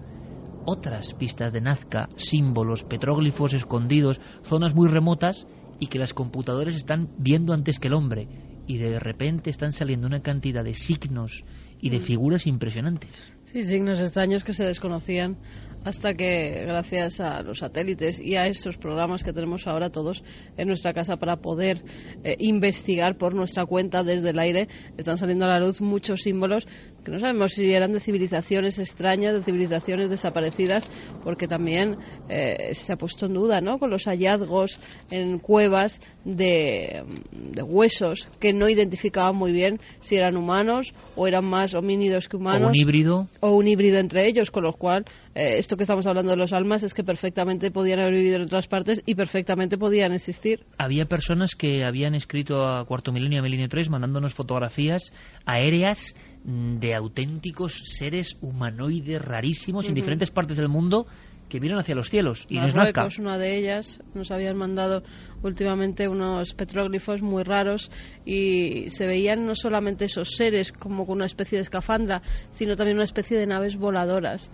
otras 0.66 1.14
pistas 1.14 1.52
de 1.52 1.62
Nazca, 1.62 2.08
símbolos, 2.16 2.84
petróglifos 2.84 3.54
escondidos, 3.54 4.22
zonas 4.44 4.74
muy 4.74 4.88
remotas 4.88 5.46
y 5.80 5.88
que 5.88 6.00
las 6.00 6.14
computadoras 6.14 6.76
están 6.76 7.10
viendo 7.18 7.54
antes 7.54 7.80
que 7.80 7.90
el 7.90 7.94
hombre 7.94 8.28
y 8.66 8.78
de 8.78 9.00
repente 9.00 9.50
están 9.50 9.74
saliendo 9.74 10.08
una 10.08 10.22
cantidad 10.22 10.64
de 10.64 10.74
signos 10.74 11.44
y 11.82 11.90
de 11.90 11.98
mm. 11.98 12.02
figuras 12.02 12.48
impresionantes. 12.48 13.12
Sí, 13.44 13.64
signos 13.64 14.00
extraños 14.00 14.44
que 14.44 14.54
se 14.54 14.64
desconocían 14.64 15.38
hasta 15.84 16.14
que 16.14 16.64
gracias 16.66 17.20
a 17.20 17.42
los 17.42 17.60
satélites 17.60 18.20
y 18.20 18.36
a 18.36 18.48
estos 18.48 18.78
programas 18.78 19.24
que 19.24 19.34
tenemos 19.34 19.68
ahora 19.68 19.90
todos 19.90 20.24
en 20.58 20.68
nuestra 20.68 20.94
casa 20.94 21.18
para 21.18 21.38
poder 21.38 21.84
eh, 22.24 22.36
investigar 22.40 23.18
por 23.18 23.34
nuestra 23.34 23.66
cuenta 23.66 24.04
desde 24.04 24.30
el 24.30 24.40
aire, 24.40 24.68
están 24.98 25.18
saliendo 25.18 25.46
a 25.46 25.50
la 25.50 25.60
luz 25.60 25.82
muchos 25.82 26.22
símbolos 26.22 26.68
que 27.04 27.12
no 27.12 27.20
sabemos 27.20 27.54
si 27.54 27.72
eran 27.72 27.94
de 27.94 28.00
civilizaciones 28.00 28.80
extrañas, 28.80 29.34
de 29.34 29.44
civilizaciones 29.44 30.10
desaparecidas, 30.10 30.88
porque 31.24 31.48
también 31.48 31.98
eh, 32.30 32.74
se 32.74 32.94
ha 32.94 32.98
puesto 32.98 33.26
en 33.26 33.34
duda, 33.34 33.62
¿no? 33.62 33.80
Con 33.80 33.90
los 33.90 34.06
hallazgos 34.06 34.80
en 35.12 35.40
cuevas 35.40 36.02
de, 36.26 37.04
de, 37.32 37.64
huesos 37.64 38.30
que 38.40 38.54
no 38.54 38.70
identificaban 38.70 39.36
muy 39.36 39.52
bien 39.52 39.80
si 40.02 40.16
eran 40.16 40.38
humanos 40.38 40.94
o 41.16 41.28
eran 41.28 41.46
más 41.46 41.74
homínidos 41.74 42.30
que 42.30 42.38
humanos. 42.38 42.68
O 42.68 42.70
un 42.70 42.76
híbrido. 42.76 43.28
O 43.42 43.56
un 43.56 43.68
híbrido 43.68 44.00
entre 44.00 44.28
ellos, 44.28 44.52
con 44.52 44.64
lo 44.64 44.74
cual 44.74 45.06
eh, 45.36 45.58
esto 45.58 45.78
que 45.78 45.84
estamos 45.84 46.06
hablando 46.06 46.32
de 46.32 46.38
los 46.38 46.54
almas 46.54 46.84
es 46.84 46.94
que 46.94 47.04
perfectamente 47.04 47.72
podían 47.72 48.00
haber 48.00 48.14
vivido 48.14 48.36
en 48.38 48.44
otras 48.44 48.68
partes 48.68 49.02
y 49.06 49.16
perfectamente 49.16 49.78
podían 49.78 50.14
existir. 50.14 50.66
Había 50.78 51.06
personas 51.06 51.56
que 51.56 51.84
habían 51.84 52.16
escrito 52.16 52.66
a 52.66 52.86
cuarto 52.86 53.12
milenio, 53.12 53.40
a 53.40 53.44
milenio 53.44 53.68
3, 53.68 53.90
mandándonos 53.90 54.34
fotografías 54.34 55.12
aéreas 55.46 56.16
de 56.44 56.94
auténticos 56.94 57.82
seres 57.86 58.38
humanoides 58.42 59.22
rarísimos 59.22 59.88
en 59.88 59.96
diferentes 59.96 60.30
partes 60.30 60.58
del 60.58 60.68
mundo 60.68 61.08
que 61.48 61.60
miran 61.60 61.80
hacia 61.80 61.96
los 61.96 62.10
cielos. 62.10 62.46
Y 62.50 62.58
Marruecos, 62.58 63.20
una 63.20 63.38
de 63.38 63.58
ellas, 63.58 64.02
nos 64.14 64.32
habían 64.32 64.58
mandado 64.58 65.04
últimamente 65.44 66.08
unos 66.08 66.54
petróglifos 66.56 67.22
muy 67.22 67.44
raros 67.44 67.92
y 68.26 68.90
se 68.90 69.06
veían 69.06 69.46
no 69.46 69.54
solamente 69.56 70.06
esos 70.06 70.30
seres 70.36 70.72
como 70.72 71.06
con 71.06 71.18
una 71.18 71.26
especie 71.26 71.58
de 71.58 71.62
escafandra, 71.62 72.22
sino 72.52 72.76
también 72.76 72.98
una 72.98 73.04
especie 73.04 73.38
de 73.38 73.46
naves 73.46 73.78
voladoras 73.78 74.52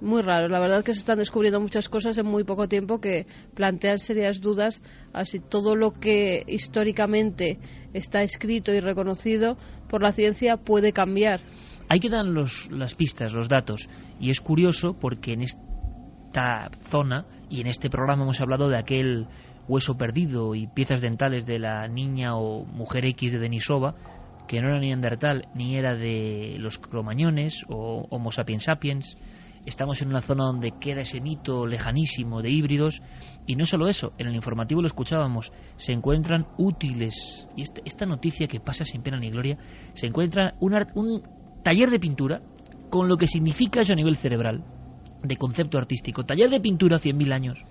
muy 0.00 0.22
raro. 0.22 0.48
La 0.48 0.60
verdad 0.60 0.84
que 0.84 0.92
se 0.92 1.00
están 1.00 1.18
descubriendo 1.18 1.60
muchas 1.60 1.88
cosas 1.88 2.16
en 2.18 2.26
muy 2.26 2.44
poco 2.44 2.68
tiempo 2.68 3.00
que 3.00 3.26
plantean 3.54 3.98
serias 3.98 4.40
dudas 4.40 4.82
a 5.12 5.24
si 5.24 5.40
todo 5.40 5.76
lo 5.76 5.92
que 5.92 6.44
históricamente 6.46 7.58
está 7.92 8.22
escrito 8.22 8.72
y 8.72 8.80
reconocido 8.80 9.56
por 9.88 10.02
la 10.02 10.12
ciencia 10.12 10.56
puede 10.56 10.92
cambiar. 10.92 11.40
Hay 11.88 12.00
que 12.00 12.10
dar 12.10 12.24
los, 12.26 12.68
las 12.70 12.94
pistas, 12.94 13.32
los 13.32 13.48
datos. 13.48 13.88
Y 14.20 14.30
es 14.30 14.40
curioso 14.40 14.94
porque 14.98 15.32
en 15.32 15.42
esta 15.42 16.70
zona 16.82 17.26
y 17.48 17.60
en 17.60 17.66
este 17.66 17.88
programa 17.88 18.24
hemos 18.24 18.40
hablado 18.40 18.68
de 18.68 18.78
aquel 18.78 19.26
hueso 19.68 19.96
perdido 19.96 20.54
y 20.54 20.66
piezas 20.66 21.00
dentales 21.00 21.46
de 21.46 21.58
la 21.58 21.86
niña 21.88 22.36
o 22.36 22.64
mujer 22.64 23.04
X 23.06 23.32
de 23.32 23.38
Denisova, 23.38 23.94
que 24.46 24.60
no 24.60 24.68
era 24.68 24.80
neandertal 24.80 25.48
ni 25.54 25.76
era 25.76 25.94
de 25.94 26.56
los 26.58 26.78
cromañones 26.78 27.64
o 27.68 28.06
Homo 28.10 28.32
sapiens 28.32 28.64
sapiens 28.64 29.16
estamos 29.68 30.00
en 30.02 30.08
una 30.08 30.20
zona 30.20 30.44
donde 30.44 30.72
queda 30.72 31.02
ese 31.02 31.20
mito 31.20 31.66
lejanísimo 31.66 32.42
de 32.42 32.50
híbridos 32.50 33.02
y 33.46 33.54
no 33.56 33.66
solo 33.66 33.88
eso, 33.88 34.12
en 34.18 34.26
el 34.28 34.34
informativo 34.34 34.80
lo 34.80 34.86
escuchábamos, 34.86 35.52
se 35.76 35.92
encuentran 35.92 36.46
útiles, 36.56 37.46
y 37.54 37.62
esta, 37.62 37.80
esta 37.84 38.06
noticia 38.06 38.48
que 38.48 38.60
pasa 38.60 38.84
sin 38.84 39.02
pena 39.02 39.18
ni 39.18 39.30
gloria, 39.30 39.58
se 39.92 40.06
encuentra 40.06 40.54
un, 40.60 40.74
un 40.94 41.22
taller 41.62 41.90
de 41.90 42.00
pintura 42.00 42.40
con 42.90 43.08
lo 43.08 43.16
que 43.16 43.26
significa 43.26 43.82
eso 43.82 43.92
a 43.92 43.96
nivel 43.96 44.16
cerebral, 44.16 44.64
de 45.22 45.36
concepto 45.36 45.76
artístico, 45.76 46.24
taller 46.24 46.48
de 46.48 46.60
pintura 46.60 46.96
100.000 46.96 47.32
años. 47.32 47.64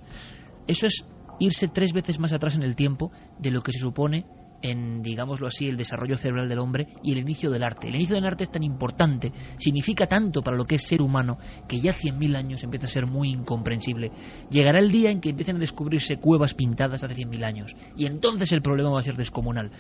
Eso 0.68 0.86
es 0.86 1.06
irse 1.40 1.68
tres 1.68 1.94
veces 1.94 2.20
más 2.20 2.34
atrás 2.34 2.56
en 2.56 2.64
el 2.64 2.76
tiempo 2.76 3.12
de 3.40 3.52
lo 3.52 3.62
que 3.62 3.72
se 3.72 3.80
supone 3.80 4.26
en, 4.62 5.02
digámoslo 5.02 5.48
así, 5.48 5.68
el 5.68 5.78
desarrollo 5.78 6.18
cerebral 6.18 6.50
del 6.50 6.60
hombre 6.60 6.88
y 7.04 7.12
el 7.12 7.20
inicio 7.20 7.52
del 7.52 7.64
arte. 7.64 7.88
El 7.88 7.96
inicio 7.96 8.16
del 8.16 8.26
arte 8.26 8.44
es 8.44 8.52
tan 8.52 8.64
importante, 8.64 9.32
significa 9.58 10.08
tanto 10.08 10.42
para 10.42 10.58
lo 10.58 10.66
que 10.66 10.76
es 10.76 10.88
ser 10.88 11.02
humano, 11.02 11.38
que 11.68 11.80
ya 11.80 11.92
100.000 11.92 12.36
años 12.36 12.64
empieza 12.64 12.88
a 12.88 12.90
ser 12.90 13.06
muy 13.06 13.30
incomprensible. 13.30 14.12
Llegará 14.50 14.80
el 14.80 14.92
día 14.92 15.12
en 15.12 15.22
que 15.22 15.30
empiecen 15.30 15.58
a 15.58 15.60
descubrirse 15.60 16.18
cuevas 16.18 16.54
pintadas 16.54 17.04
hace 17.04 17.16
100.000 17.16 17.44
años, 17.46 17.76
y 17.96 18.06
entonces 18.06 18.52
el 18.52 18.62
problema 18.62 18.92
va 18.92 19.00
a 19.00 19.04
ser 19.04 19.16
descomunal. 19.16 19.72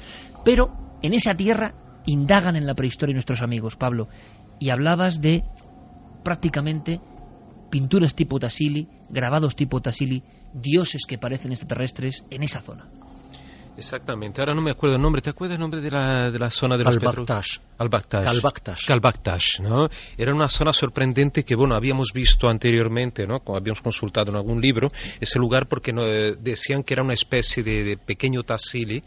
Pero 0.45 0.97
en 1.01 1.13
esa 1.13 1.33
tierra 1.33 1.73
indagan 2.05 2.55
en 2.55 2.65
la 2.65 2.75
prehistoria 2.75 3.13
nuestros 3.13 3.41
amigos, 3.41 3.75
Pablo, 3.75 4.07
y 4.59 4.69
hablabas 4.69 5.21
de 5.21 5.43
prácticamente 6.23 7.01
pinturas 7.69 8.15
tipo 8.15 8.39
Tassili, 8.39 8.87
grabados 9.09 9.55
tipo 9.55 9.81
Tassili, 9.81 10.23
dioses 10.53 11.05
que 11.07 11.17
parecen 11.17 11.51
extraterrestres 11.51 12.23
en 12.29 12.43
esa 12.43 12.61
zona. 12.61 12.89
Exactamente, 13.77 14.41
ahora 14.41 14.55
no 14.55 14.61
me 14.61 14.71
acuerdo 14.71 14.95
el 14.95 15.01
nombre, 15.01 15.21
¿te 15.21 15.29
acuerdas 15.29 15.55
el 15.55 15.61
nombre 15.61 15.79
de 15.81 15.91
la, 15.91 16.31
de 16.31 16.39
la 16.39 16.49
zona 16.49 16.77
de 16.77 16.83
los 16.83 16.95
Al-Baktash. 16.95 17.57
Al-Baktash. 17.77 18.85
Kalbaktash, 18.87 19.59
¿no? 19.61 19.87
Era 20.17 20.33
una 20.33 20.47
zona 20.47 20.73
sorprendente 20.73 21.43
que, 21.43 21.55
bueno, 21.55 21.75
habíamos 21.75 22.11
visto 22.11 22.49
anteriormente, 22.49 23.27
¿no? 23.27 23.39
Como 23.41 23.57
habíamos 23.57 23.81
consultado 23.81 24.31
en 24.31 24.37
algún 24.37 24.59
libro, 24.59 24.87
ese 25.21 25.37
lugar 25.37 25.67
porque 25.67 25.93
no, 25.93 26.03
decían 26.39 26.81
que 26.83 26.95
era 26.95 27.03
una 27.03 27.13
especie 27.13 27.61
de, 27.61 27.83
de 27.83 27.97
pequeño 27.97 28.41
Tassili, 28.41 29.03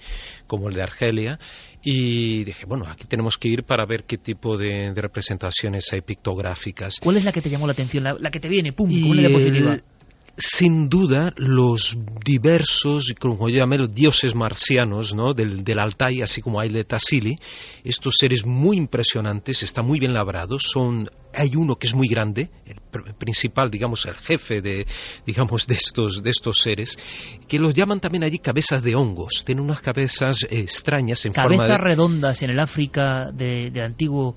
como 0.46 0.68
el 0.68 0.74
de 0.76 0.82
Argelia, 0.82 1.38
y 1.82 2.44
dije, 2.44 2.64
bueno, 2.66 2.84
aquí 2.88 3.06
tenemos 3.06 3.38
que 3.38 3.48
ir 3.48 3.64
para 3.64 3.86
ver 3.86 4.04
qué 4.04 4.18
tipo 4.18 4.56
de, 4.56 4.92
de 4.94 5.02
representaciones 5.02 5.92
hay 5.92 6.02
pictográficas. 6.02 6.96
¿Cuál 7.00 7.16
es 7.16 7.24
la 7.24 7.32
que 7.32 7.42
te 7.42 7.50
llamó 7.50 7.66
la 7.66 7.72
atención, 7.72 8.04
la, 8.04 8.14
la 8.18 8.30
que 8.30 8.38
te 8.38 8.48
viene, 8.48 8.72
pum, 8.72 8.88
Y 8.90 9.02
con 9.02 9.10
una 9.18 9.74
el- 9.74 9.82
sin 10.36 10.88
duda, 10.88 11.32
los 11.36 11.96
diversos, 12.24 13.12
como 13.20 13.48
yo 13.48 13.56
llamé, 13.58 13.76
los 13.78 13.92
dioses 13.92 14.34
marcianos 14.34 15.14
¿no? 15.14 15.32
del, 15.34 15.62
del 15.64 15.78
Altai, 15.78 16.22
así 16.22 16.40
como 16.40 16.60
hay 16.60 16.70
de 16.70 16.84
Tassili, 16.84 17.36
estos 17.84 18.14
seres 18.18 18.46
muy 18.46 18.76
impresionantes, 18.76 19.62
están 19.62 19.86
muy 19.86 19.98
bien 19.98 20.14
labrados, 20.14 20.62
son, 20.64 21.10
hay 21.34 21.56
uno 21.56 21.76
que 21.76 21.86
es 21.86 21.94
muy 21.94 22.08
grande, 22.08 22.50
el 22.66 22.76
pr- 22.76 23.14
principal, 23.18 23.70
digamos, 23.70 24.06
el 24.06 24.14
jefe 24.16 24.60
de, 24.62 24.86
digamos, 25.26 25.66
de 25.66 25.74
estos, 25.74 26.22
de 26.22 26.30
estos 26.30 26.58
seres, 26.58 26.96
que 27.48 27.58
los 27.58 27.74
llaman 27.74 28.00
también 28.00 28.24
allí 28.24 28.38
cabezas 28.38 28.82
de 28.82 28.94
hongos, 28.94 29.42
tienen 29.44 29.64
unas 29.64 29.82
cabezas 29.82 30.44
eh, 30.44 30.60
extrañas 30.60 31.24
en 31.26 31.34
forma 31.34 31.56
Cabezas 31.64 31.78
de... 31.78 31.84
redondas 31.84 32.42
en 32.42 32.50
el 32.50 32.60
África 32.60 33.30
de- 33.32 33.70
antiguo, 33.82 34.36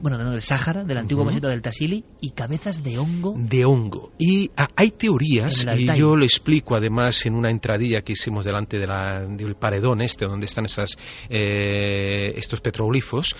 bueno, 0.00 0.18
no, 0.18 0.30
del 0.32 0.42
Sáhara, 0.42 0.84
del 0.84 0.98
antiguo 0.98 1.22
Ujú. 1.24 1.30
meseta 1.32 1.48
del 1.48 1.62
Tassili, 1.62 2.04
y 2.20 2.30
cabezas 2.30 2.82
de 2.82 2.98
hongo. 2.98 3.34
de 3.36 3.64
hongo. 3.64 4.12
Y 4.18 4.50
ah, 4.56 4.68
hay 4.76 4.90
teorías, 4.92 5.66
y 5.76 5.98
yo 5.98 6.16
lo 6.16 6.24
explico 6.24 6.74
además 6.74 7.24
en 7.26 7.34
una 7.34 7.50
entradilla 7.50 8.00
que 8.02 8.12
hicimos 8.12 8.44
delante 8.44 8.78
de 8.78 8.86
la- 8.86 9.26
del 9.26 9.54
paredón 9.56 10.00
este, 10.02 10.26
donde 10.26 10.46
están 10.46 10.64
esas, 10.64 10.96
eh, 11.28 12.32
estos 12.36 12.60
petroglifos, 12.60 13.34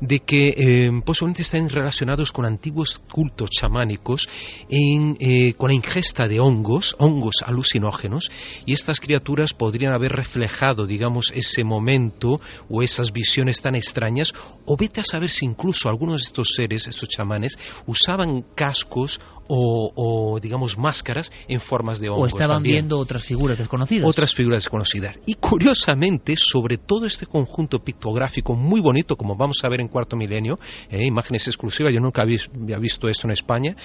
de 0.00 0.18
que 0.20 0.48
eh, 0.48 0.90
posiblemente 1.04 1.42
están 1.42 1.68
relacionados 1.68 2.32
con 2.32 2.44
antiguos 2.46 2.98
cultos 3.10 3.50
chamánicos 3.50 4.28
en, 4.68 5.16
eh, 5.20 5.54
con 5.54 5.68
la 5.68 5.74
ingesta 5.74 6.26
de 6.28 6.38
hongos, 6.40 6.94
hongos 6.98 7.36
alucinógenos, 7.44 8.30
y 8.66 8.72
estas 8.72 9.00
criaturas 9.00 9.52
podrían 9.54 9.94
haber 9.94 10.12
reflejado, 10.12 10.86
digamos, 10.86 11.30
ese 11.34 11.64
momento 11.64 12.36
o 12.68 12.82
esas 12.82 13.12
visiones 13.12 13.60
tan 13.60 13.74
extrañas, 13.74 14.32
o 14.64 14.76
vete 14.76 15.00
a 15.00 15.04
saber 15.04 15.30
si 15.30 15.46
incluso 15.46 15.88
algunos 16.06 16.22
de 16.22 16.26
estos 16.26 16.54
seres, 16.54 16.88
estos 16.88 17.08
chamanes, 17.08 17.58
usaban 17.86 18.42
cascos 18.54 19.20
o, 19.48 19.92
o, 19.94 20.40
digamos, 20.40 20.76
máscaras 20.78 21.30
en 21.48 21.60
formas 21.60 22.00
de 22.00 22.08
hongos. 22.08 22.34
O 22.34 22.36
estaban 22.36 22.56
también. 22.56 22.74
viendo 22.76 22.98
otras 22.98 23.24
figuras 23.24 23.58
desconocidas. 23.58 24.08
Otras 24.08 24.34
figuras 24.34 24.64
desconocidas. 24.64 25.20
Y 25.26 25.34
curiosamente, 25.34 26.34
sobre 26.36 26.78
todo 26.78 27.06
este 27.06 27.26
conjunto 27.26 27.78
pictográfico 27.80 28.54
muy 28.54 28.80
bonito, 28.80 29.16
como 29.16 29.36
vamos 29.36 29.58
a 29.62 29.68
ver 29.68 29.80
en 29.80 29.88
Cuarto 29.88 30.16
Milenio, 30.16 30.58
eh, 30.90 31.06
imágenes 31.06 31.46
exclusivas, 31.46 31.92
yo 31.92 32.00
nunca 32.00 32.22
había, 32.22 32.38
había 32.60 32.78
visto 32.78 33.08
esto 33.08 33.26
en 33.26 33.32
España, 33.32 33.76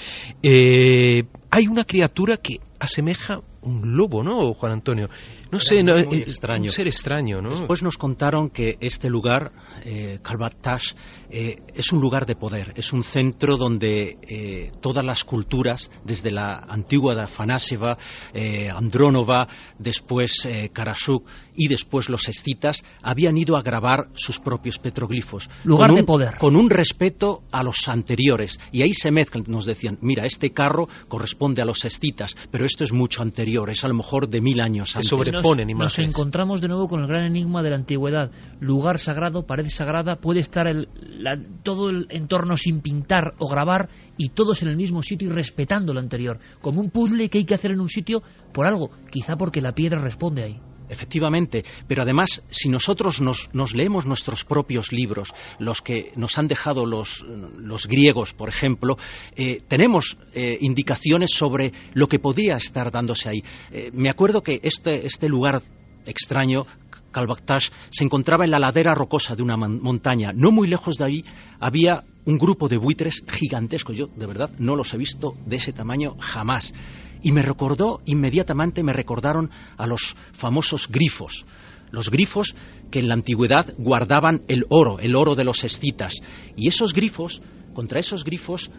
eh, 0.42 1.24
hay 1.52 1.68
una 1.68 1.84
criatura 1.84 2.38
que 2.38 2.58
asemeja 2.80 3.42
un 3.64 3.96
lobo, 3.96 4.24
¿no, 4.24 4.54
Juan 4.54 4.74
Antonio? 4.74 5.10
No 5.52 5.60
sé, 5.60 5.84
no, 5.84 5.94
muy 5.94 6.20
eh, 6.20 6.24
extraño. 6.24 6.66
un 6.66 6.72
ser 6.72 6.88
extraño, 6.88 7.42
¿no? 7.42 7.50
Después 7.50 7.84
nos 7.84 7.98
contaron 7.98 8.50
que 8.50 8.78
este 8.80 9.10
lugar, 9.10 9.52
eh, 9.86 10.20
Kalbatash, 10.22 10.94
eh, 11.30 11.62
es 11.74 11.94
un 11.94 12.02
lugar 12.02 12.26
de 12.26 12.36
poder, 12.36 12.74
es 12.76 12.92
un 12.92 13.04
centro 13.04 13.56
donde 13.56 14.18
eh, 14.22 14.72
todas 14.82 15.06
las 15.06 15.24
culturas, 15.24 15.90
desde 16.04 16.32
la 16.32 16.58
antigua 16.68 17.16
de 17.16 17.24
Afanasieva, 17.24 17.98
eh, 18.34 18.70
Andrónova, 18.70 19.48
después 19.78 20.48
Karasuk 20.74 21.26
y 21.56 21.68
después 21.68 22.10
los 22.10 22.28
escitas, 22.28 22.84
habían 23.02 23.38
ido 23.38 23.58
a 23.58 23.62
grabar 23.62 24.08
sus 24.14 24.40
propios 24.40 24.80
petroglifos. 24.80 25.50
Lugar 25.64 25.90
con 25.90 25.96
de 25.98 26.04
poder. 26.04 26.38
Con 26.38 26.56
un 26.56 26.70
respeto 26.70 27.44
a 27.52 27.64
los 27.64 27.88
anteriores. 27.88 28.60
Y 28.72 28.82
ahí 28.84 28.94
se 28.94 29.12
mezclan, 29.12 29.44
nos 29.48 29.66
decían, 29.66 29.98
mira, 30.02 30.26
este 30.26 30.52
carro 30.52 30.88
corresponde 31.08 31.62
a 31.62 31.66
los 31.66 31.84
escitas, 31.86 32.36
pero 32.52 32.66
esto 32.66 32.84
es 32.84 32.94
mucho 32.94 33.22
anterior, 33.22 33.70
es 33.70 33.84
a 33.84 33.88
lo 33.88 33.94
mejor 33.94 34.30
de 34.30 34.42
mil 34.42 34.62
años 34.62 34.96
antes. 34.96 35.10
nos, 35.34 35.44
nos 35.86 35.94
encontramos 36.10 36.62
de 36.62 36.68
nuevo 36.68 36.88
con 36.88 37.02
el 37.02 37.08
gran 37.08 37.26
enigma 37.26 37.62
de 37.64 37.70
la 37.70 37.76
antigüedad. 37.76 38.32
Lugar 38.60 39.00
sagrado, 39.00 39.46
pared 39.46 39.68
sagrada, 39.70 40.16
puede 40.18 40.40
estar 40.40 40.68
el- 40.68 40.88
la- 41.18 41.40
todo 41.64 41.90
el 41.90 42.08
entorno 42.10 42.58
sin 42.58 42.82
pintar 42.82 43.34
o 43.40 43.48
grabar 43.48 43.90
y 44.18 44.30
todos 44.30 44.62
en 44.62 44.70
el 44.70 44.78
mismo 44.78 45.02
sitio 45.04 45.30
y 45.30 45.32
respetando 45.32 45.94
lo 45.94 46.00
anterior. 46.00 46.40
Como 46.62 46.80
un 46.82 46.90
puzzle 46.90 47.30
que 47.30 47.40
hay 47.40 47.46
que 47.46 47.56
hacer 47.56 47.72
en 47.72 47.80
un 47.82 47.90
sitio 47.90 48.22
por 48.54 48.66
algo, 48.66 48.92
quizá 49.10 49.36
porque 49.36 49.62
la 49.62 49.74
piedra 49.74 50.00
responde 50.02 50.44
ahí. 50.44 50.60
Efectivamente, 50.92 51.64
pero 51.88 52.04
además, 52.04 52.44
si 52.50 52.68
nosotros 52.68 53.22
nos, 53.22 53.50
nos 53.54 53.74
leemos 53.74 54.06
nuestros 54.06 54.44
propios 54.44 54.92
libros, 54.92 55.30
los 55.58 55.82
que 55.82 56.12
nos 56.18 56.38
han 56.38 56.48
dejado 56.48 56.86
los, 56.86 57.24
los 57.58 57.88
griegos, 57.88 58.34
por 58.34 58.50
ejemplo, 58.50 58.98
eh, 59.36 59.62
tenemos 59.68 60.18
eh, 60.34 60.58
indicaciones 60.60 61.32
sobre 61.32 61.72
lo 61.94 62.08
que 62.08 62.20
podía 62.20 62.56
estar 62.56 62.92
dándose 62.92 63.30
ahí. 63.30 63.42
Eh, 63.72 63.90
me 63.94 64.10
acuerdo 64.10 64.44
que 64.44 64.60
este, 64.62 65.06
este 65.06 65.30
lugar 65.30 65.62
extraño, 66.06 66.66
Kalbaktash, 67.12 67.70
se 67.90 68.04
encontraba 68.04 68.44
en 68.44 68.52
la 68.52 68.60
ladera 68.60 68.94
rocosa 68.94 69.34
de 69.36 69.44
una 69.44 69.56
mon- 69.56 69.82
montaña. 69.82 70.32
No 70.36 70.52
muy 70.52 70.68
lejos 70.68 70.98
de 70.98 71.06
ahí 71.06 71.26
había 71.60 72.04
un 72.26 72.38
grupo 72.38 72.68
de 72.68 72.78
buitres 72.78 73.24
gigantescos. 73.28 73.96
Yo, 73.96 74.08
de 74.08 74.26
verdad, 74.28 74.50
no 74.60 74.76
los 74.76 74.94
he 74.94 74.98
visto 74.98 75.36
de 75.46 75.56
ese 75.56 75.72
tamaño 75.74 76.16
jamás. 76.20 76.74
Y 77.22 77.32
me 77.32 77.42
recordó, 77.42 78.02
inmediatamente 78.06 78.84
me 78.84 78.94
recordaron 78.94 79.50
a 79.78 79.86
los 79.88 80.16
famosos 80.34 80.88
grifos. 80.88 81.46
Los 81.92 82.10
grifos 82.10 82.56
que 82.90 83.00
en 83.00 83.08
la 83.10 83.16
antigüedad 83.16 83.74
guardaban 83.78 84.42
el 84.48 84.64
oro, 84.70 85.00
el 85.00 85.16
oro 85.16 85.36
de 85.36 85.44
los 85.44 85.64
escitas. 85.64 86.14
Y 86.56 86.68
esos 86.68 86.94
grifos, 86.94 87.42
contra 87.74 88.00
esos 88.00 88.24
grifos, 88.24 88.72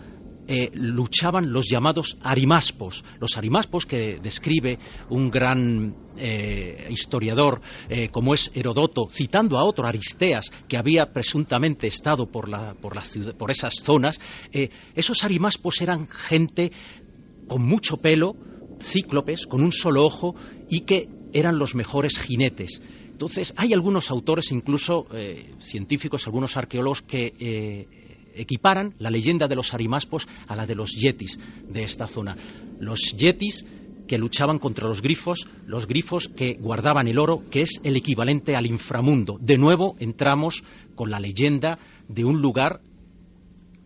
eh, 0.49 0.71
luchaban 0.73 1.53
los 1.53 1.67
llamados 1.71 2.17
arimaspos. 2.21 3.05
Los 3.21 3.37
arimaspos 3.37 3.87
que 3.87 4.19
describe 4.21 4.77
un 5.09 5.31
gran 5.31 5.95
eh, 6.17 6.89
historiador 6.91 7.61
eh, 7.89 8.09
como 8.09 8.35
es 8.35 8.51
Herodoto, 8.53 9.09
citando 9.11 9.57
a 9.57 9.65
otro 9.65 9.87
Aristeas 9.87 10.51
que 10.67 10.77
había 10.77 11.13
presuntamente 11.13 11.87
estado 11.87 12.27
por, 12.27 12.49
la- 12.49 12.75
por, 12.75 12.97
las 12.97 13.17
por 13.39 13.51
esas 13.53 13.75
zonas, 13.85 14.19
esos 14.95 15.23
arimaspos 15.23 15.81
eran 15.81 16.09
gente 16.09 16.73
con 17.47 17.63
mucho 17.63 17.97
pelo, 17.97 18.35
cíclopes, 18.81 19.47
con 19.47 19.63
un 19.63 19.73
solo 19.73 20.05
ojo 20.05 20.35
y 20.69 20.81
que 20.81 21.09
eran 21.33 21.59
los 21.59 21.75
mejores 21.75 22.19
jinetes. 22.19 22.81
Entonces, 23.11 23.55
hay 23.57 23.73
algunos 23.73 24.11
autores, 24.11 24.51
incluso 24.53 25.07
eh, 25.13 25.55
científicos, 25.61 26.27
algunos 26.27 26.57
arqueólogos, 26.57 27.03
que 27.03 27.33
eh, 27.39 27.87
equiparan 28.35 28.95
la 28.99 29.11
leyenda 29.11 29.47
de 29.47 29.57
los 29.57 29.73
arimaspos 29.75 30.27
a 30.47 30.57
la 30.57 30.67
de 30.67 30.75
los 30.75 30.91
yetis 30.93 31.39
de 31.69 31.83
esta 31.83 32.07
zona. 32.07 32.37
Los 32.81 33.15
yetis 33.17 33.65
que 34.09 34.19
luchaban 34.19 34.59
contra 34.59 34.89
los 34.89 35.01
grifos, 35.01 35.47
los 35.67 35.87
grifos 35.87 36.29
que 36.29 36.55
guardaban 36.55 37.09
el 37.09 37.19
oro, 37.19 37.43
que 37.51 37.61
es 37.61 37.81
el 37.85 37.97
equivalente 37.97 38.57
al 38.57 38.67
inframundo. 38.67 39.39
De 39.41 39.57
nuevo 39.57 39.95
entramos 40.01 40.63
con 40.95 41.11
la 41.11 41.21
leyenda 41.21 41.79
de 42.09 42.25
un 42.25 42.43
lugar 42.43 42.81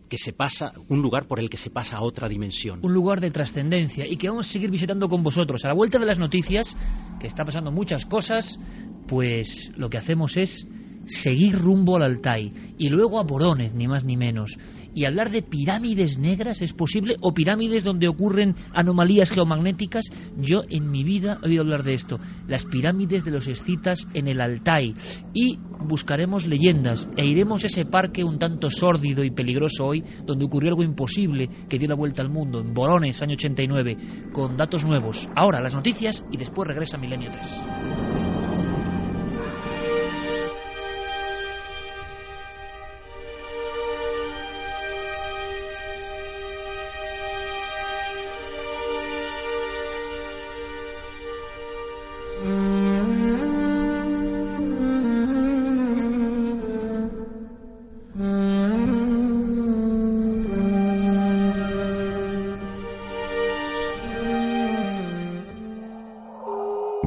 que 0.07 0.17
se 0.17 0.33
pasa, 0.33 0.71
un 0.89 1.01
lugar 1.01 1.27
por 1.27 1.39
el 1.39 1.49
que 1.49 1.57
se 1.57 1.69
pasa 1.69 1.97
a 1.97 2.01
otra 2.01 2.27
dimensión. 2.27 2.79
un 2.81 2.93
lugar 2.93 3.19
de 3.19 3.31
trascendencia 3.31 4.05
y 4.07 4.17
que 4.17 4.29
vamos 4.29 4.47
a 4.47 4.51
seguir 4.51 4.71
visitando 4.71 5.09
con 5.09 5.23
vosotros. 5.23 5.63
A 5.65 5.69
la 5.69 5.73
vuelta 5.73 5.99
de 5.99 6.05
las 6.05 6.19
noticias, 6.19 6.77
que 7.19 7.27
está 7.27 7.45
pasando 7.45 7.71
muchas 7.71 8.05
cosas, 8.05 8.59
pues 9.07 9.71
lo 9.75 9.89
que 9.89 9.97
hacemos 9.97 10.37
es 10.37 10.67
seguir 11.05 11.57
rumbo 11.57 11.95
al 11.95 12.03
Altai 12.03 12.53
y 12.77 12.89
luego 12.89 13.19
a 13.19 13.23
Boronez, 13.23 13.73
ni 13.73 13.87
más 13.87 14.03
ni 14.03 14.17
menos. 14.17 14.57
Y 14.97 15.05
hablar 15.05 15.29
de 15.29 15.43
pirámides 15.43 16.17
negras 16.17 16.59
es 16.63 16.73
posible 16.73 17.17
o 17.21 17.31
pirámides 17.31 17.83
donde 17.83 18.07
ocurren 18.07 18.55
anomalías 18.73 19.29
geomagnéticas. 19.29 20.05
Yo 20.37 20.63
en 20.71 20.89
mi 20.89 21.03
vida 21.03 21.37
he 21.43 21.49
oído 21.49 21.61
hablar 21.61 21.83
de 21.83 21.93
esto, 21.93 22.19
las 22.47 22.65
pirámides 22.65 23.23
de 23.23 23.29
los 23.29 23.47
escitas 23.47 24.07
en 24.15 24.27
el 24.27 24.41
Altai. 24.41 24.95
Y 25.35 25.59
buscaremos 25.81 26.47
leyendas 26.47 27.07
e 27.15 27.27
iremos 27.27 27.63
a 27.63 27.67
ese 27.67 27.85
parque 27.85 28.23
un 28.23 28.39
tanto 28.39 28.71
sórdido 28.71 29.23
y 29.23 29.29
peligroso 29.29 29.85
hoy, 29.85 30.03
donde 30.25 30.45
ocurrió 30.45 30.71
algo 30.71 30.81
imposible 30.81 31.47
que 31.69 31.77
dio 31.77 31.89
la 31.89 31.95
vuelta 31.95 32.23
al 32.23 32.29
mundo, 32.29 32.59
en 32.59 32.73
Borones, 32.73 33.21
año 33.21 33.35
89, 33.35 33.97
con 34.33 34.57
datos 34.57 34.83
nuevos. 34.83 35.29
Ahora 35.35 35.61
las 35.61 35.75
noticias 35.75 36.25
y 36.31 36.37
después 36.37 36.67
regresa 36.67 36.97
Milenio 36.97 37.29
3. 37.29 38.46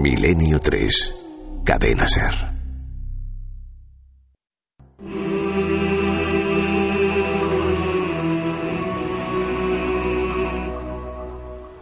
Milenio 0.00 0.58
3. 0.58 1.14
Cadena 1.62 2.06
Ser. 2.06 2.34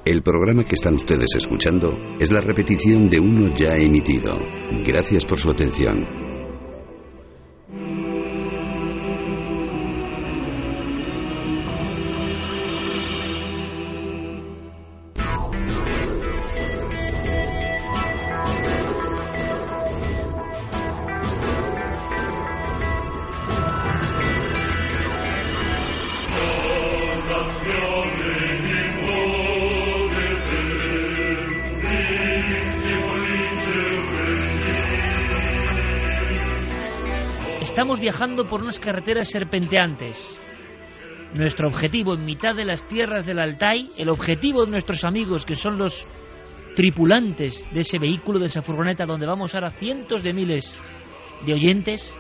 El 0.05 0.23
programa 0.23 0.65
que 0.65 0.75
están 0.75 0.95
ustedes 0.95 1.29
escuchando 1.37 1.97
es 2.19 2.33
la 2.33 2.41
repetición 2.41 3.09
de 3.09 3.21
uno 3.21 3.55
ya 3.55 3.77
emitido. 3.77 4.37
Gracias 4.85 5.25
por 5.25 5.39
su 5.39 5.51
atención. 5.51 6.18
Por 38.49 38.63
unas 38.63 38.81
carreteras 38.81 39.29
serpenteantes. 39.29 40.17
Nuestro 41.35 41.69
objetivo 41.69 42.15
en 42.15 42.25
mitad 42.25 42.55
de 42.55 42.65
las 42.65 42.83
tierras 42.89 43.27
del 43.27 43.39
Altai, 43.39 43.89
el 43.99 44.09
objetivo 44.09 44.65
de 44.65 44.71
nuestros 44.71 45.05
amigos 45.05 45.45
que 45.45 45.57
son 45.57 45.79
los 45.79 46.07
tripulantes 46.75 47.69
de 47.73 47.81
ese 47.81 47.99
vehículo, 47.99 48.39
de 48.39 48.47
esa 48.47 48.63
furgoneta 48.63 49.05
donde 49.05 49.27
vamos 49.27 49.55
ahora 49.55 49.71
cientos 49.71 50.23
de 50.23 50.33
miles 50.33 50.75
de 51.45 51.53
oyentes, 51.53 52.17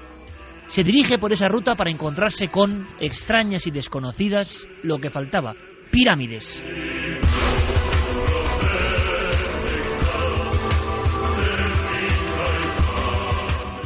se 0.66 0.82
dirige 0.82 1.18
por 1.18 1.32
esa 1.32 1.48
ruta 1.48 1.74
para 1.74 1.90
encontrarse 1.90 2.48
con 2.48 2.86
extrañas 3.00 3.66
y 3.66 3.70
desconocidas 3.70 4.66
lo 4.82 4.98
que 4.98 5.10
faltaba, 5.10 5.54
pirámides. 5.90 6.62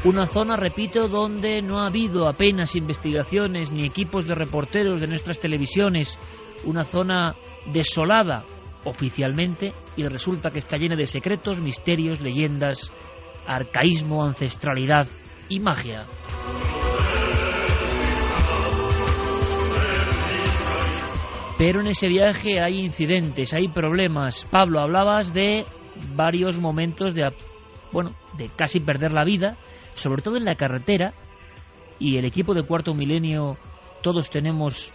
Una 0.05 0.27
zona, 0.27 0.57
repito, 0.57 1.07
donde 1.07 1.62
no 1.62 1.79
ha 1.79 1.87
habido 1.87 2.29
apenas 2.29 2.74
investigaciones 2.74 3.70
ni 3.70 3.85
equipos 3.85 4.27
de 4.27 4.35
reporteros 4.35 5.01
de 5.01 5.07
nuestras 5.07 5.39
televisiones. 5.39 6.19
Una 6.65 6.83
zona 6.83 7.37
desolada 7.73 8.45
oficialmente 8.85 9.73
y 9.97 10.03
resulta 10.09 10.51
que 10.51 10.59
está 10.59 10.77
llena 10.77 10.97
de 10.97 11.07
secretos, 11.07 11.61
misterios, 11.61 12.20
leyendas, 12.20 12.91
arcaísmo, 13.47 14.24
ancestralidad 14.24 15.07
y 15.49 15.61
magia. 15.61 16.05
Pero 21.59 21.81
en 21.81 21.87
ese 21.87 22.09
viaje 22.09 22.61
hay 22.61 22.81
incidentes, 22.81 23.55
hay 23.55 23.69
problemas. 23.69 24.49
Pablo, 24.51 24.81
hablabas 24.81 25.33
de 25.33 25.65
varios 26.16 26.59
momentos 26.59 27.15
de, 27.15 27.23
bueno, 27.93 28.16
de 28.37 28.49
casi 28.49 28.81
perder 28.81 29.12
la 29.12 29.23
vida 29.23 29.57
sobre 29.94 30.23
todo 30.23 30.36
en 30.36 30.44
la 30.44 30.55
carretera, 30.55 31.12
y 31.98 32.16
el 32.16 32.24
equipo 32.24 32.55
de 32.55 32.64
cuarto 32.64 32.94
milenio, 32.94 33.56
todos 34.02 34.28
tenemos, 34.31 34.90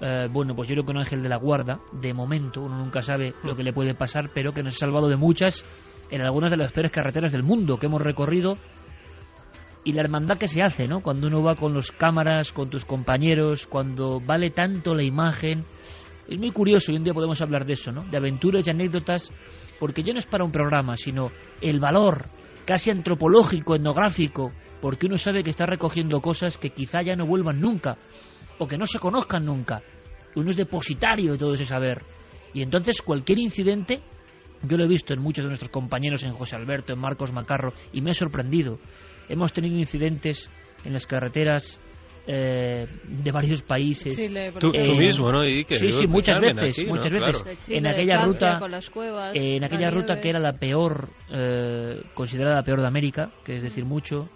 eh, 0.00 0.28
bueno, 0.30 0.56
pues 0.56 0.68
yo 0.68 0.74
creo 0.74 0.84
que 0.84 0.90
un 0.90 0.98
ángel 0.98 1.22
de 1.22 1.28
la 1.28 1.36
guarda, 1.36 1.80
de 1.92 2.12
momento, 2.12 2.62
uno 2.62 2.78
nunca 2.78 3.02
sabe 3.02 3.34
lo 3.44 3.54
que 3.54 3.62
le 3.62 3.72
puede 3.72 3.94
pasar, 3.94 4.30
pero 4.34 4.52
que 4.52 4.62
nos 4.62 4.74
ha 4.74 4.78
salvado 4.78 5.08
de 5.08 5.16
muchas 5.16 5.64
en 6.10 6.22
algunas 6.22 6.50
de 6.50 6.56
las 6.56 6.72
peores 6.72 6.90
carreteras 6.90 7.32
del 7.32 7.42
mundo 7.42 7.78
que 7.78 7.86
hemos 7.86 8.02
recorrido 8.02 8.56
y 9.84 9.92
la 9.92 10.02
hermandad 10.02 10.36
que 10.36 10.48
se 10.48 10.62
hace, 10.62 10.88
¿no? 10.88 11.00
Cuando 11.00 11.28
uno 11.28 11.42
va 11.42 11.54
con 11.54 11.72
los 11.72 11.92
cámaras, 11.92 12.52
con 12.52 12.68
tus 12.68 12.84
compañeros, 12.84 13.66
cuando 13.66 14.20
vale 14.20 14.50
tanto 14.50 14.94
la 14.94 15.02
imagen. 15.02 15.64
Es 16.28 16.38
muy 16.38 16.50
curioso 16.50 16.92
y 16.92 16.96
un 16.96 17.04
día 17.04 17.14
podemos 17.14 17.40
hablar 17.40 17.64
de 17.64 17.74
eso, 17.74 17.92
¿no? 17.92 18.04
De 18.04 18.18
aventuras 18.18 18.66
y 18.66 18.70
anécdotas, 18.70 19.30
porque 19.78 20.02
yo 20.02 20.12
no 20.12 20.18
es 20.18 20.26
para 20.26 20.44
un 20.44 20.52
programa, 20.52 20.96
sino 20.96 21.30
el 21.60 21.80
valor 21.80 22.26
casi 22.68 22.90
antropológico, 22.90 23.76
etnográfico, 23.76 24.52
porque 24.82 25.06
uno 25.06 25.16
sabe 25.16 25.42
que 25.42 25.48
está 25.48 25.64
recogiendo 25.64 26.20
cosas 26.20 26.58
que 26.58 26.68
quizá 26.68 27.00
ya 27.00 27.16
no 27.16 27.24
vuelvan 27.24 27.58
nunca, 27.58 27.96
o 28.58 28.68
que 28.68 28.76
no 28.76 28.84
se 28.84 28.98
conozcan 28.98 29.46
nunca. 29.46 29.80
Uno 30.34 30.50
es 30.50 30.56
depositario 30.56 31.32
de 31.32 31.38
todo 31.38 31.54
ese 31.54 31.64
saber. 31.64 32.02
Y 32.52 32.60
entonces 32.60 33.00
cualquier 33.00 33.38
incidente, 33.38 34.02
yo 34.62 34.76
lo 34.76 34.84
he 34.84 34.86
visto 34.86 35.14
en 35.14 35.20
muchos 35.22 35.46
de 35.46 35.48
nuestros 35.48 35.70
compañeros, 35.70 36.24
en 36.24 36.34
José 36.34 36.56
Alberto, 36.56 36.92
en 36.92 36.98
Marcos 36.98 37.32
Macarro, 37.32 37.72
y 37.90 38.02
me 38.02 38.10
ha 38.10 38.14
sorprendido. 38.14 38.78
Hemos 39.30 39.54
tenido 39.54 39.78
incidentes 39.78 40.50
en 40.84 40.92
las 40.92 41.06
carreteras 41.06 41.80
eh, 42.30 42.86
de 43.04 43.32
varios 43.32 43.62
países. 43.62 44.14
tú, 44.58 44.70
mismo, 44.70 45.32
¿no? 45.32 45.42
Y 45.46 45.64
sí, 45.64 45.90
sí, 45.92 46.06
muchas 46.06 46.38
veces, 46.38 46.86
muchas 46.86 47.10
veces. 47.10 47.68
En 47.70 47.86
aquella 47.86 48.22
ruta, 48.22 48.60
en 49.32 49.64
aquella 49.64 49.90
ruta 49.90 50.20
que 50.20 50.28
era 50.28 50.38
la 50.38 50.52
peor, 50.52 51.08
eh, 51.32 52.02
considerada 52.12 52.56
la 52.56 52.62
peor 52.62 52.82
de 52.82 52.86
América, 52.86 53.30
que 53.42 53.56
es 53.56 53.62
decir 53.62 53.86
mucho, 53.86 54.28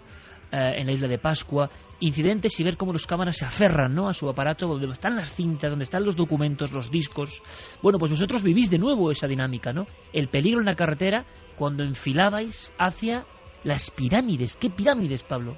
eh, 0.51 0.73
en 0.77 0.87
la 0.87 0.91
isla 0.91 1.07
de 1.07 1.19
Pascua, 1.19 1.69
incidentes 1.99 2.59
y 2.59 2.63
ver 2.63 2.77
cómo 2.77 2.93
los 2.93 3.05
cámaras 3.05 3.37
se 3.37 3.45
aferran 3.45 3.93
¿no? 3.93 4.07
a 4.07 4.13
su 4.13 4.27
aparato, 4.27 4.65
donde 4.65 4.87
están 4.87 5.15
las 5.15 5.31
cintas, 5.31 5.69
donde 5.69 5.83
están 5.83 6.03
los 6.03 6.15
documentos, 6.15 6.71
los 6.71 6.89
discos. 6.89 7.43
Bueno, 7.83 7.99
pues 7.99 8.09
vosotros 8.09 8.41
vivís 8.41 8.71
de 8.71 8.79
nuevo 8.79 9.11
esa 9.11 9.27
dinámica, 9.27 9.71
¿no? 9.71 9.85
El 10.11 10.29
peligro 10.29 10.61
en 10.61 10.65
la 10.65 10.73
carretera 10.73 11.25
cuando 11.55 11.83
enfilabais 11.83 12.71
hacia 12.79 13.25
las 13.63 13.91
pirámides. 13.91 14.57
¿Qué 14.57 14.71
pirámides, 14.71 15.21
Pablo? 15.21 15.57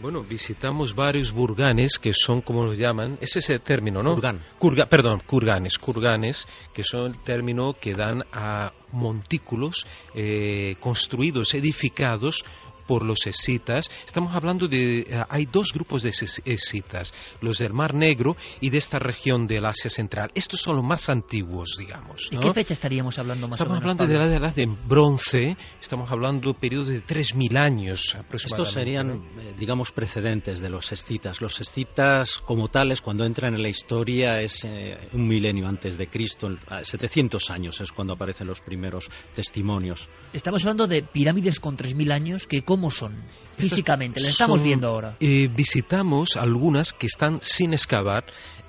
Bueno, 0.00 0.22
visitamos 0.22 0.94
varios 0.94 1.32
burganes 1.32 1.98
que 1.98 2.12
son, 2.12 2.40
como 2.40 2.64
lo 2.64 2.74
llaman, 2.74 3.16
es 3.20 3.36
ese 3.36 3.58
término, 3.60 4.02
¿no? 4.02 4.14
Kurgan. 4.58 4.88
perdón, 4.88 5.22
kurganes, 5.24 5.78
kurganes, 5.78 6.48
que 6.72 6.82
son 6.82 7.06
el 7.06 7.18
término 7.18 7.74
que 7.74 7.94
dan 7.94 8.24
a 8.32 8.72
montículos 8.92 9.86
eh, 10.14 10.76
construidos, 10.80 11.54
edificados 11.54 12.44
por 12.86 13.04
los 13.04 13.26
escitas. 13.26 13.90
Estamos 14.04 14.34
hablando 14.34 14.68
de... 14.68 15.00
Eh, 15.00 15.22
hay 15.28 15.46
dos 15.46 15.72
grupos 15.72 16.02
de 16.02 16.10
escitas, 16.10 17.12
los 17.40 17.58
del 17.58 17.72
Mar 17.72 17.94
Negro 17.94 18.36
y 18.60 18.70
de 18.70 18.78
esta 18.78 18.98
región 18.98 19.46
del 19.46 19.66
Asia 19.66 19.90
Central. 19.90 20.30
Estos 20.34 20.60
son 20.60 20.76
los 20.76 20.84
más 20.84 21.08
antiguos, 21.08 21.76
digamos. 21.78 22.28
¿De 22.30 22.38
qué 22.38 22.52
fecha 22.52 22.74
estaríamos 22.74 23.18
hablando 23.18 23.48
más 23.48 23.56
estamos 23.60 23.78
o 23.78 23.80
menos? 23.80 24.00
hablando 24.00 24.06
de 24.06 24.18
la 24.18 24.46
edad 24.46 24.54
de 24.54 24.68
bronce, 24.86 25.56
estamos 25.80 26.10
hablando 26.10 26.52
de 26.52 26.58
periodos 26.58 26.88
de 26.88 27.02
3.000 27.02 27.58
años 27.58 28.14
aproximadamente. 28.14 28.46
Estos 28.46 28.72
serían, 28.72 29.10
eh, 29.10 29.54
digamos, 29.58 29.92
precedentes 29.92 30.60
de 30.60 30.70
los 30.70 30.90
escitas. 30.92 31.40
Los 31.40 31.60
escitas, 31.60 32.38
como 32.38 32.68
tales, 32.68 33.00
cuando 33.00 33.24
entran 33.24 33.54
en 33.54 33.62
la 33.62 33.68
historia, 33.68 34.40
es 34.40 34.64
eh, 34.64 34.98
un 35.12 35.26
milenio 35.26 35.66
antes 35.66 35.96
de 35.96 36.08
Cristo, 36.08 36.48
700 36.82 37.50
años 37.50 37.80
es 37.80 37.92
cuando 37.92 38.14
aparecen 38.14 38.46
los 38.46 38.60
primeros 38.60 39.08
testimonios. 39.34 40.08
Estamos 40.32 40.62
hablando 40.62 40.86
de 40.86 41.02
pirámides 41.02 41.60
con 41.60 41.76
3.000 41.76 42.12
años 42.12 42.46
que 42.46 42.62
¿Cómo 42.74 42.90
son 42.90 43.12
físicamente? 43.56 44.18
Las 44.18 44.30
estamos 44.30 44.60
viendo 44.60 44.88
ahora. 44.88 45.16
Eh, 45.20 45.46
visitamos 45.46 46.36
algunas 46.36 46.92
que 46.92 47.06
están 47.06 47.38
sin 47.40 47.72
excavar 47.72 48.24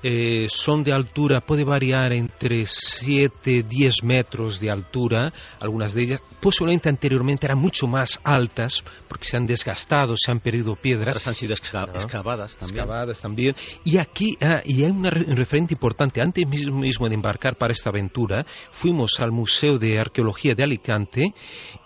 eh, 0.08 0.46
son 0.50 0.84
de 0.84 0.94
altura, 0.94 1.42
puede 1.42 1.64
variar 1.64 2.14
entre 2.14 2.68
7, 2.68 3.64
10 3.64 4.04
metros 4.04 4.60
de 4.60 4.70
altura, 4.70 5.34
algunas 5.60 5.96
de 5.96 6.04
ellas 6.04 6.22
posiblemente 6.40 6.90
anteriormente 6.90 7.48
eran 7.48 7.58
mucho 7.58 7.88
más 7.88 8.20
altas 8.24 8.84
porque 9.08 9.26
se 9.26 9.36
han 9.36 9.48
desgastado, 9.48 10.14
se 10.16 10.30
han 10.30 10.42
perdido 10.42 10.76
piedras. 10.76 11.26
han 11.26 11.34
sido 11.34 11.54
excavadas 11.54 12.06
también. 12.06 12.84
Excavadas 12.84 13.20
también. 13.20 13.56
Y 13.84 13.98
aquí 13.98 14.38
ah, 14.42 14.62
y 14.64 14.84
hay 14.84 14.92
un 14.92 15.06
referente 15.06 15.74
importante. 15.74 16.22
Antes 16.22 16.48
mismo 16.48 17.10
de 17.10 17.16
embarcar 17.16 17.56
para 17.56 17.72
esta 17.72 17.90
aventura, 17.90 18.46
fuimos 18.70 19.20
al 19.20 19.32
Museo 19.32 19.80
de 19.80 20.00
Arqueología 20.00 20.54
de 20.54 20.64
Alicante 20.66 21.34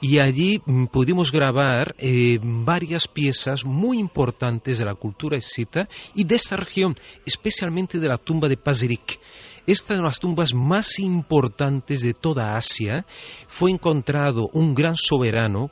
y 0.01 0.19
allí 0.19 0.61
mm, 0.65 0.87
pudimos 0.87 1.31
grabar 1.31 1.95
eh, 1.97 2.08
varias 2.41 3.07
piezas 3.07 3.65
muy 3.65 3.99
importantes 3.99 4.77
de 4.77 4.85
la 4.85 4.95
cultura 4.95 5.37
escita 5.37 5.87
y 6.15 6.23
de 6.23 6.35
esta 6.35 6.55
región, 6.55 6.95
especialmente 7.25 7.99
de 7.99 8.07
la 8.07 8.17
tumba 8.17 8.47
de 8.47 8.57
Pazirik. 8.57 9.19
Esta 9.67 9.95
de 9.95 10.01
las 10.01 10.19
tumbas 10.19 10.53
más 10.53 10.99
importantes 10.99 12.01
de 12.01 12.13
toda 12.13 12.53
Asia. 12.53 13.05
Fue 13.47 13.69
encontrado 13.69 14.49
un 14.53 14.73
gran 14.73 14.95
soberano 14.95 15.69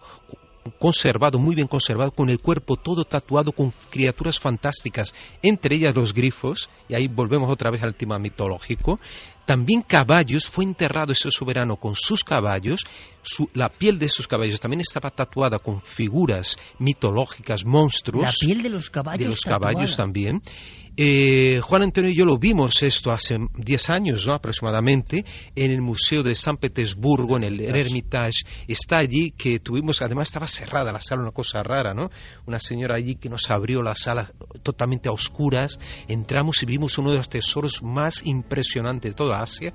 conservado, 0.80 1.39
muy 1.39 1.55
bien 1.55 1.68
conservado, 1.68 2.11
con 2.11 2.30
el 2.30 2.39
cuerpo 2.39 2.76
todo 2.76 3.03
tatuado 3.03 3.51
con 3.51 3.72
criaturas 3.89 4.39
fantásticas, 4.39 5.14
entre 5.41 5.77
ellas 5.77 5.95
los 5.95 6.14
grifos, 6.14 6.69
y 6.89 6.95
ahí 6.95 7.07
volvemos 7.07 7.49
otra 7.49 7.72
vez 7.72 7.81
al 7.84 7.95
tema 7.95 8.19
mitológico. 8.19 8.99
También 9.48 9.82
caballos, 9.82 10.49
fue 10.49 10.65
enterrado 10.65 11.14
ese 11.14 11.32
soberano 11.32 11.78
con 11.78 11.95
sus 11.95 12.22
caballos, 12.22 12.86
la 13.53 13.69
piel 13.69 13.98
de 13.98 14.10
sus 14.10 14.28
caballos 14.28 14.60
también 14.60 14.82
estaba 14.82 15.10
tatuada 15.10 15.57
con 15.60 15.82
figuras 15.82 16.57
mitológicas, 16.80 17.64
monstruos. 17.65 18.26
La 18.26 18.45
piel 18.45 18.61
de 18.61 18.68
los 18.68 18.90
caballos. 18.90 19.19
De 19.19 19.26
los 19.26 19.40
caballos 19.40 19.95
también 19.95 20.41
Eh, 20.99 21.61
Juan 21.61 21.84
Antonio 21.84 22.10
y 22.10 22.15
yo 22.15 22.26
lo 22.26 22.40
vimos 22.40 22.82
esto 22.82 23.11
hace 23.11 23.38
10 23.56 23.90
años 23.91 24.26
¿no? 24.26 24.34
aproximadamente 24.34 25.24
en 25.56 25.69
el 25.69 25.80
Museo 25.80 26.24
de 26.24 26.34
San 26.34 26.57
Petersburgo, 26.57 27.38
en 27.38 27.44
el 27.44 27.61
Hermitage. 27.61 28.41
Está 28.68 28.98
allí 28.98 29.30
que 29.38 29.60
tuvimos, 29.60 30.02
además 30.02 30.30
estaba 30.30 30.48
cerrada 30.48 30.91
la 30.91 30.99
sala, 30.99 31.22
una 31.22 31.32
cosa 31.32 31.61
rara, 31.61 31.94
¿no? 31.94 32.10
Una 32.48 32.57
señora 32.57 32.95
allí 32.95 33.14
que 33.14 33.30
nos 33.30 33.48
abrió 33.52 33.84
la 33.84 33.94
sala 33.94 34.32
totalmente 34.64 35.07
a 35.07 35.11
oscuras. 35.11 35.78
Entramos 36.07 36.64
y 36.64 36.65
vimos 36.65 36.98
uno 36.98 37.11
de 37.11 37.18
los 37.18 37.30
tesoros 37.30 37.84
más 37.84 38.26
impresionantes 38.26 39.11
de 39.11 39.15
toda 39.15 39.40
Asia. 39.40 39.74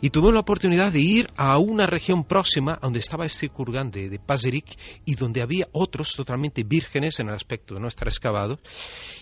Y 0.00 0.10
tuvimos 0.10 0.34
la 0.34 0.40
oportunidad 0.40 0.90
de 0.90 1.00
ir 1.00 1.28
a 1.36 1.60
una 1.60 1.86
región 1.86 2.24
próxima 2.24 2.76
donde 2.82 2.98
estaba 2.98 3.24
este 3.24 3.50
kurgan 3.50 3.92
de, 3.92 4.08
de 4.08 4.18
Pazerik 4.18 4.76
y 5.04 5.14
donde 5.14 5.42
había 5.42 5.68
otros 5.70 6.12
totalmente 6.16 6.64
vírgenes 6.64 7.20
en 7.20 7.28
el 7.28 7.34
aspecto 7.34 7.74
de 7.74 7.80
no 7.80 7.86
estar 7.86 8.08
excavados. 8.08 8.58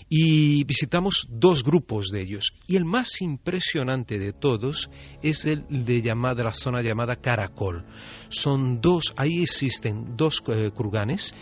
Y 0.09 0.65
visitamos 0.65 1.27
dos 1.31 1.65
grupos 1.65 2.09
de 2.11 2.23
ellos. 2.23 2.53
Y 2.67 2.77
el 2.77 2.85
más 2.85 3.21
impresionante 3.21 4.19
de 4.19 4.33
todos 4.33 4.91
es 5.23 5.47
el 5.47 5.65
de, 5.69 6.03
llamada, 6.03 6.45
la 6.45 6.53
zona 6.53 6.83
llamada 6.83 7.17
Caracol. 7.17 7.85
Son 8.29 8.81
dos, 8.81 9.15
ahí 9.17 9.43
existen 9.43 10.17
dos 10.17 10.43
eh, 10.49 10.71
kurganes 10.73 11.35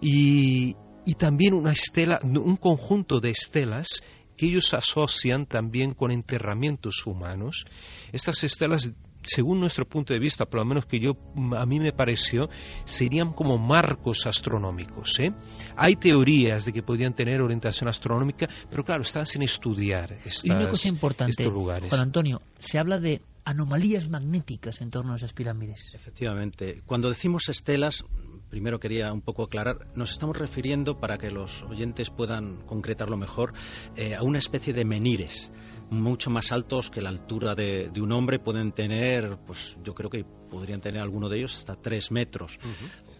y, 0.00 0.76
y 1.06 1.14
también 1.14 1.54
una 1.54 1.72
estela, 1.72 2.18
un 2.22 2.56
conjunto 2.56 3.20
de 3.20 3.30
estelas 3.30 4.02
que 4.36 4.46
ellos 4.46 4.72
asocian 4.72 5.44
también 5.46 5.92
con 5.92 6.10
enterramientos 6.10 7.06
humanos. 7.06 7.66
Estas 8.12 8.42
estelas 8.42 8.90
según 9.22 9.60
nuestro 9.60 9.86
punto 9.86 10.12
de 10.12 10.18
vista, 10.18 10.46
por 10.46 10.60
lo 10.60 10.66
menos 10.66 10.86
que 10.86 10.98
yo 10.98 11.12
a 11.56 11.66
mí 11.66 11.78
me 11.78 11.92
pareció, 11.92 12.48
serían 12.84 13.32
como 13.32 13.58
marcos 13.58 14.26
astronómicos. 14.26 15.18
¿eh? 15.20 15.32
Hay 15.76 15.96
teorías 15.96 16.64
de 16.64 16.72
que 16.72 16.82
podrían 16.82 17.14
tener 17.14 17.40
orientación 17.40 17.88
astronómica, 17.88 18.48
pero 18.70 18.84
claro, 18.84 19.02
están 19.02 19.26
sin 19.26 19.42
estudiar 19.42 20.12
estas, 20.12 20.44
y 20.44 20.50
una 20.50 20.68
cosa 20.68 20.88
importante, 20.88 21.42
estos 21.42 21.52
lugares. 21.52 21.88
Juan 21.90 22.02
Antonio, 22.02 22.42
se 22.58 22.78
habla 22.78 22.98
de 22.98 23.22
anomalías 23.44 24.08
magnéticas 24.08 24.80
en 24.80 24.90
torno 24.90 25.12
a 25.12 25.16
esas 25.16 25.32
pirámides. 25.32 25.92
Efectivamente. 25.94 26.82
Cuando 26.86 27.08
decimos 27.08 27.48
estelas, 27.48 28.04
primero 28.48 28.78
quería 28.78 29.12
un 29.12 29.22
poco 29.22 29.44
aclarar, 29.44 29.86
nos 29.96 30.12
estamos 30.12 30.36
refiriendo, 30.36 30.98
para 31.00 31.18
que 31.18 31.30
los 31.30 31.62
oyentes 31.64 32.10
puedan 32.10 32.62
concretarlo 32.66 33.16
mejor, 33.16 33.52
eh, 33.96 34.14
a 34.14 34.22
una 34.22 34.38
especie 34.38 34.72
de 34.72 34.84
menires 34.84 35.50
mucho 35.90 36.30
más 36.30 36.52
altos 36.52 36.90
que 36.90 37.00
la 37.00 37.08
altura 37.08 37.54
de, 37.54 37.90
un 38.00 38.12
hombre, 38.12 38.38
pueden 38.38 38.72
tener, 38.72 39.38
pues 39.46 39.76
yo 39.82 39.94
creo 39.94 40.08
que 40.08 40.24
podrían 40.24 40.80
tener 40.80 41.00
alguno 41.00 41.28
de 41.28 41.38
ellos 41.38 41.56
hasta 41.56 41.74
tres 41.76 42.10
metros, 42.10 42.58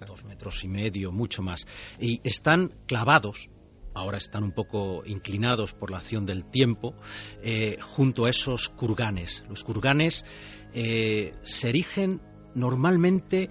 dos 0.06 0.24
metros 0.24 0.64
y 0.64 0.68
medio, 0.68 1.12
mucho 1.12 1.42
más. 1.42 1.66
Y 1.98 2.20
están 2.24 2.72
clavados 2.86 3.48
ahora 3.94 4.18
están 4.18 4.44
un 4.44 4.52
poco 4.52 5.02
inclinados 5.04 5.72
por 5.72 5.90
la 5.90 5.98
acción 5.98 6.24
del 6.24 6.44
tiempo, 6.44 6.94
eh, 7.42 7.76
junto 7.80 8.24
a 8.24 8.30
esos 8.30 8.68
kurganes. 8.68 9.44
Los 9.48 9.64
kurganes 9.64 10.24
eh, 10.72 11.32
se 11.42 11.68
erigen 11.68 12.20
normalmente 12.54 13.48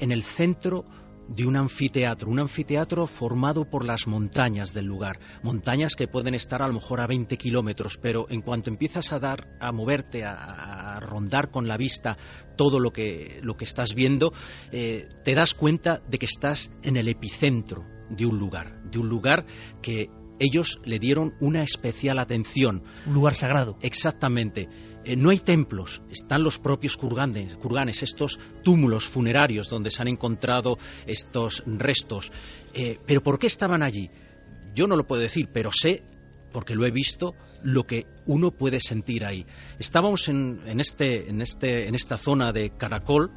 en 0.00 0.12
el 0.12 0.22
centro 0.22 0.84
de 1.30 1.46
un 1.46 1.56
anfiteatro, 1.56 2.28
un 2.28 2.40
anfiteatro 2.40 3.06
formado 3.06 3.64
por 3.64 3.86
las 3.86 4.06
montañas 4.06 4.74
del 4.74 4.86
lugar, 4.86 5.18
montañas 5.42 5.94
que 5.94 6.08
pueden 6.08 6.34
estar 6.34 6.60
a 6.60 6.66
lo 6.66 6.74
mejor 6.74 7.00
a 7.00 7.06
20 7.06 7.36
kilómetros, 7.36 7.98
pero 7.98 8.26
en 8.28 8.42
cuanto 8.42 8.68
empiezas 8.68 9.12
a 9.12 9.20
dar, 9.20 9.46
a 9.60 9.70
moverte, 9.72 10.24
a, 10.24 10.98
rondar 11.00 11.50
con 11.50 11.66
la 11.66 11.76
vista 11.76 12.16
todo 12.56 12.78
lo 12.78 12.90
que, 12.90 13.40
lo 13.42 13.56
que 13.56 13.64
estás 13.64 13.94
viendo, 13.94 14.32
eh, 14.70 15.08
te 15.24 15.34
das 15.34 15.54
cuenta 15.54 16.02
de 16.08 16.18
que 16.18 16.26
estás 16.26 16.70
en 16.82 16.96
el 16.96 17.08
epicentro 17.08 17.84
de 18.10 18.26
un 18.26 18.38
lugar, 18.38 18.82
de 18.90 18.98
un 18.98 19.08
lugar 19.08 19.46
que 19.80 20.10
ellos 20.40 20.80
le 20.84 20.98
dieron 20.98 21.34
una 21.40 21.62
especial 21.62 22.18
atención. 22.18 22.82
Un 23.06 23.14
lugar 23.14 23.34
sagrado. 23.34 23.76
Exactamente. 23.82 24.68
Eh, 25.04 25.16
no 25.16 25.30
hay 25.30 25.38
templos, 25.38 26.02
están 26.10 26.42
los 26.42 26.58
propios 26.58 26.96
kurganes, 26.96 28.02
estos 28.02 28.38
túmulos 28.62 29.08
funerarios 29.08 29.68
donde 29.68 29.90
se 29.90 30.02
han 30.02 30.08
encontrado 30.08 30.76
estos 31.06 31.62
restos. 31.66 32.30
Eh, 32.74 32.98
pero 33.06 33.22
¿por 33.22 33.38
qué 33.38 33.46
estaban 33.46 33.82
allí? 33.82 34.10
Yo 34.74 34.86
no 34.86 34.96
lo 34.96 35.06
puedo 35.06 35.22
decir, 35.22 35.48
pero 35.52 35.70
sé, 35.72 36.02
porque 36.52 36.74
lo 36.74 36.86
he 36.86 36.90
visto, 36.90 37.34
lo 37.62 37.84
que 37.84 38.06
uno 38.26 38.50
puede 38.50 38.78
sentir 38.80 39.24
ahí. 39.24 39.46
Estábamos 39.78 40.28
en, 40.28 40.60
este, 40.80 41.28
en, 41.28 41.40
este, 41.40 41.88
en 41.88 41.94
esta 41.94 42.16
zona 42.16 42.52
de 42.52 42.70
Caracol, 42.76 43.30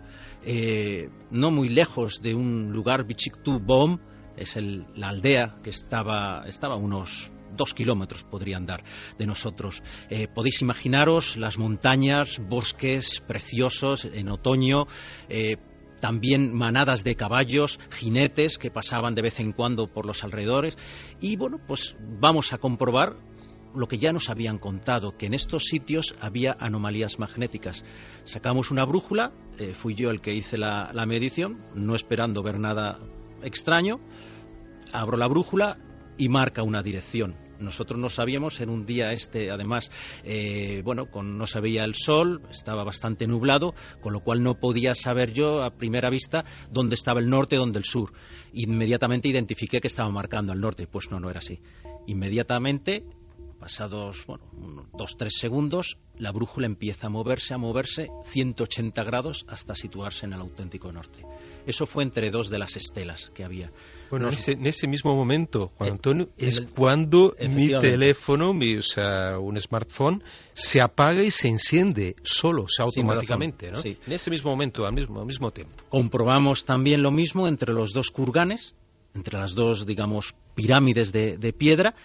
eh, 0.45 1.09
no 1.31 1.51
muy 1.51 1.69
lejos 1.69 2.21
de 2.21 2.35
un 2.35 2.71
lugar, 2.71 3.05
Bichiktu 3.05 3.59
Bom, 3.59 3.99
es 4.35 4.57
la 4.95 5.09
aldea 5.09 5.57
que 5.63 5.69
estaba, 5.69 6.43
estaba 6.47 6.75
unos 6.75 7.31
dos 7.55 7.73
kilómetros 7.73 8.23
podrían 8.23 8.65
dar 8.65 8.83
de 9.17 9.25
nosotros. 9.25 9.81
Eh, 10.09 10.27
podéis 10.27 10.61
imaginaros 10.61 11.37
las 11.37 11.57
montañas, 11.57 12.39
bosques 12.39 13.21
preciosos 13.27 14.05
en 14.05 14.29
otoño. 14.29 14.85
Eh, 15.29 15.57
también 15.99 16.53
manadas 16.53 17.05
de 17.05 17.15
caballos, 17.15 17.79
jinetes 17.91 18.57
que 18.57 18.69
pasaban 18.69 19.15
de 19.15 19.21
vez 19.21 19.39
en 19.39 19.53
cuando 19.53 19.87
por 19.87 20.05
los 20.05 20.23
alrededores. 20.25 20.77
Y 21.21 21.37
bueno, 21.37 21.59
pues 21.65 21.95
vamos 22.19 22.51
a 22.51 22.57
comprobar 22.57 23.15
lo 23.73 23.87
que 23.87 23.97
ya 23.97 24.11
nos 24.11 24.29
habían 24.29 24.59
contado, 24.59 25.17
que 25.17 25.27
en 25.27 25.33
estos 25.33 25.63
sitios 25.63 26.13
había 26.19 26.57
anomalías 26.59 27.19
magnéticas. 27.19 27.85
Sacamos 28.25 28.69
una 28.69 28.83
brújula, 28.83 29.31
eh, 29.57 29.73
fui 29.73 29.95
yo 29.95 30.09
el 30.09 30.19
que 30.19 30.33
hice 30.33 30.57
la 30.57 31.05
medición, 31.07 31.63
no 31.73 31.95
esperando 31.95 32.43
ver 32.43 32.59
nada 32.59 32.99
extraño, 33.41 33.99
abro 34.91 35.17
la 35.17 35.27
brújula 35.27 35.77
y 36.17 36.29
marca 36.29 36.63
una 36.63 36.81
dirección. 36.81 37.42
Nosotros 37.63 37.99
no 37.99 38.09
sabíamos, 38.09 38.59
en 38.61 38.69
un 38.69 38.85
día 38.85 39.11
este, 39.11 39.51
además, 39.51 39.89
eh, 40.23 40.81
bueno, 40.83 41.09
con, 41.09 41.37
no 41.37 41.47
se 41.47 41.59
veía 41.59 41.83
el 41.83 41.95
sol, 41.95 42.41
estaba 42.49 42.83
bastante 42.83 43.27
nublado, 43.27 43.73
con 44.01 44.13
lo 44.13 44.21
cual 44.21 44.43
no 44.43 44.55
podía 44.59 44.93
saber 44.93 45.33
yo 45.33 45.63
a 45.63 45.71
primera 45.71 46.09
vista 46.09 46.43
dónde 46.71 46.95
estaba 46.95 47.19
el 47.19 47.29
norte, 47.29 47.55
dónde 47.55 47.79
el 47.79 47.85
sur. 47.85 48.13
Inmediatamente 48.53 49.29
identifiqué 49.29 49.79
que 49.79 49.87
estaba 49.87 50.09
marcando 50.09 50.51
al 50.51 50.59
norte, 50.59 50.87
pues 50.87 51.09
no, 51.09 51.19
no 51.19 51.29
era 51.29 51.39
así. 51.39 51.59
Inmediatamente 52.07 53.03
pasados 53.63 54.25
dos 54.97 55.15
tres 55.17 55.37
segundos, 55.39 55.97
la 56.17 56.33
brújula 56.33 56.65
empieza 56.65 57.07
a 57.07 57.09
moverse, 57.09 57.53
a 57.53 57.57
moverse 57.57 58.09
180 58.25 59.01
grados 59.05 59.45
hasta 59.47 59.73
situarse 59.73 60.25
en 60.25 60.33
el 60.33 60.41
auténtico 60.41 60.91
norte. 60.91 61.23
Eso 61.65 61.85
fue 61.85 62.03
entre 62.03 62.29
dos 62.29 62.49
de 62.49 62.59
las 62.59 62.75
estelas 62.75 63.31
que 63.33 63.45
había. 63.45 63.71
Bueno, 64.13 64.29
en, 64.29 64.67
ese, 64.67 64.87
mismo 64.87 65.15
momento, 65.15 65.71
Juan 65.75 65.89
eh, 65.89 65.91
Antonio, 65.93 66.29
es 66.37 66.61
cuando 66.75 67.35
mi 67.49 67.69
teléfono, 67.69 68.53
mi, 68.53 68.75
o 68.75 68.83
sea, 68.83 69.39
un 69.39 69.59
smartphone, 69.59 70.21
se 70.53 70.83
apaga 70.83 71.23
y 71.23 71.31
se 71.31 71.47
enciende 71.47 72.15
solo, 72.21 72.65
o 72.65 72.67
sea, 72.67 72.85
automáticamente, 72.85 73.71
¿no? 73.71 73.79
En 73.83 74.13
ese 74.13 74.29
mismo 74.29 74.51
momento, 74.51 74.85
al 74.85 74.93
mismo, 74.93 75.19
al 75.19 75.25
mismo 75.25 75.49
tiempo. 75.49 75.83
Comprobamos 75.89 76.63
también 76.63 77.01
lo 77.01 77.09
mismo 77.09 77.47
entre 77.47 77.73
los 77.73 77.91
dos 77.91 78.11
kurganes, 78.11 78.75
entre 79.15 79.39
las 79.39 79.55
dos, 79.55 79.83
digamos, 79.87 80.35
pirámides 80.53 81.11
de, 81.11 81.37
de 81.39 81.51
piedra, 81.51 81.95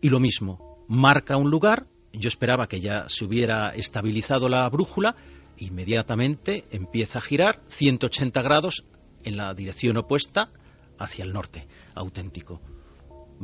y 0.00 0.08
lo 0.08 0.18
mismo, 0.18 0.84
marca 0.88 1.36
un 1.36 1.48
lugar, 1.48 1.86
yo 2.12 2.26
esperaba 2.26 2.66
que 2.66 2.80
ya 2.80 3.08
se 3.08 3.24
hubiera 3.24 3.68
estabilizado 3.68 4.48
la 4.48 4.68
brújula, 4.68 5.14
inmediatamente 5.58 6.64
empieza 6.72 7.20
a 7.20 7.22
girar 7.22 7.60
180 7.68 8.42
grados 8.42 8.84
en 9.22 9.36
la 9.36 9.54
dirección 9.54 9.96
opuesta 9.96 10.50
hacia 10.98 11.24
el 11.24 11.32
norte, 11.32 11.66
auténtico. 11.94 12.60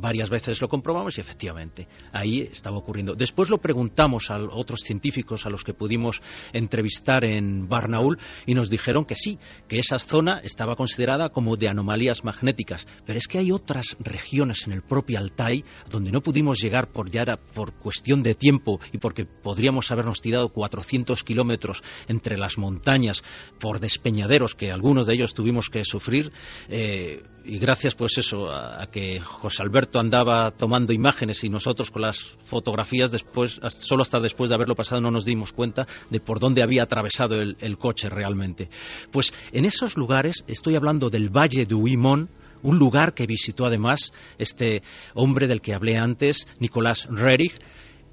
Varias 0.01 0.31
veces 0.31 0.61
lo 0.61 0.69
comprobamos 0.69 1.19
y 1.19 1.21
efectivamente 1.21 1.89
ahí 2.13 2.43
estaba 2.53 2.79
ocurriendo. 2.79 3.15
Después 3.17 3.51
lo 3.51 3.59
preguntamos 3.59 4.31
a 4.31 4.39
otros 4.39 4.81
científicos 4.81 5.45
a 5.45 5.51
los 5.51 5.65
que 5.65 5.75
pudimos 5.75 6.23
entrevistar 6.53 7.25
en 7.25 7.69
Barnaul 7.69 8.17
y 8.47 8.55
nos 8.55 8.71
dijeron 8.71 9.05
que 9.05 9.17
sí, 9.17 9.39
que 9.67 9.79
esa 9.79 9.99
zona 9.99 10.39
estaba 10.45 10.77
considerada 10.77 11.31
como 11.31 11.57
de 11.57 11.69
anomalías 11.69 12.23
magnéticas. 12.23 12.87
Pero 13.05 13.19
es 13.19 13.27
que 13.27 13.39
hay 13.39 13.51
otras 13.51 13.97
regiones 13.99 14.65
en 14.69 14.73
el 14.73 14.83
propio 14.83 15.19
Altai 15.19 15.65
donde 15.91 16.13
no 16.13 16.21
pudimos 16.21 16.59
llegar 16.59 16.93
por 16.93 17.11
ya 17.11 17.25
por 17.55 17.75
cuestión 17.75 18.23
de 18.23 18.35
tiempo 18.35 18.79
y 18.93 18.99
porque 18.99 19.25
podríamos 19.25 19.91
habernos 19.91 20.21
tirado 20.21 20.51
400 20.51 21.25
kilómetros 21.25 21.83
entre 22.07 22.37
las 22.37 22.57
montañas 22.57 23.23
por 23.59 23.81
despeñaderos 23.81 24.55
que 24.55 24.71
algunos 24.71 25.09
de 25.09 25.15
ellos 25.15 25.35
tuvimos 25.35 25.69
que 25.69 25.85
sufrir. 25.85 26.31
Eh, 26.69 27.23
y 27.45 27.59
gracias 27.59 27.95
pues 27.95 28.19
eso 28.19 28.51
a, 28.51 28.87
que 28.91 29.21
José 29.21 29.63
Alberto 29.63 29.88
andaba 29.95 30.51
tomando 30.51 30.93
imágenes 30.93 31.43
y 31.45 31.49
nosotros 31.49 31.91
con 31.91 32.03
las 32.03 32.37
fotografías 32.45 33.11
después 33.11 33.61
solo 33.69 34.03
hasta 34.03 34.19
después 34.21 34.51
de 34.51 34.57
haberlo 34.57 34.75
pasado 34.75 35.01
no 35.01 35.11
nos 35.11 35.25
dimos 35.25 35.53
cuenta 35.53 35.87
de 36.11 36.21
por 36.21 36.41
dónde 36.41 36.63
había 36.63 36.83
atravesado 36.83 37.37
el, 37.37 37.79
coche 37.79 38.09
realmente. 38.09 38.69
Pues 39.13 39.33
en 39.53 39.65
esos 39.65 39.97
lugares 39.97 40.45
estoy 40.47 40.75
hablando 40.75 41.09
del 41.09 41.31
Valle 41.31 41.65
de 41.65 41.75
Huimón 41.75 42.29
un 42.63 42.79
lugar 42.79 43.15
que 43.15 43.27
visitó 43.27 43.67
además 43.67 44.13
este 44.37 44.83
hombre 45.15 45.47
del 45.47 45.61
que 45.61 45.75
hablé 45.75 45.97
antes 45.97 46.47
Nicolás 46.59 47.07
Rerich. 47.09 47.57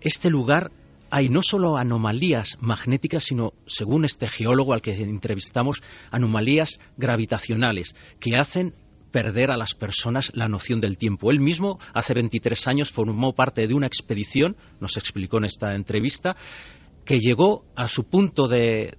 Este 0.01 0.29
lugar 0.29 0.71
hay 1.09 1.29
no 1.29 1.41
solo 1.41 1.77
anomalías 1.77 2.57
magnéticas, 2.59 3.23
sino, 3.23 3.53
según 3.65 4.05
este 4.05 4.27
geólogo 4.27 4.73
al 4.73 4.81
que 4.81 4.91
entrevistamos, 4.91 5.81
anomalías 6.11 6.79
gravitacionales 6.97 7.95
que 8.19 8.35
hacen 8.35 8.73
perder 9.15 9.49
a 9.49 9.55
las 9.55 9.73
personas 9.73 10.29
la 10.35 10.49
noción 10.49 10.81
del 10.81 10.97
tiempo. 10.97 11.31
Él 11.31 11.39
mismo, 11.39 11.79
hace 11.93 12.13
23 12.13 12.67
años, 12.67 12.91
formó 12.91 13.33
parte 13.33 13.65
de 13.65 13.73
una 13.73 13.87
expedición, 13.87 14.57
nos 14.81 14.97
explicó 14.97 15.37
en 15.37 15.45
esta 15.45 15.73
entrevista, 15.73 16.35
que 17.05 17.19
llegó 17.19 17.63
a 17.77 17.87
su 17.87 18.03
punto 18.09 18.49
de, 18.49 18.93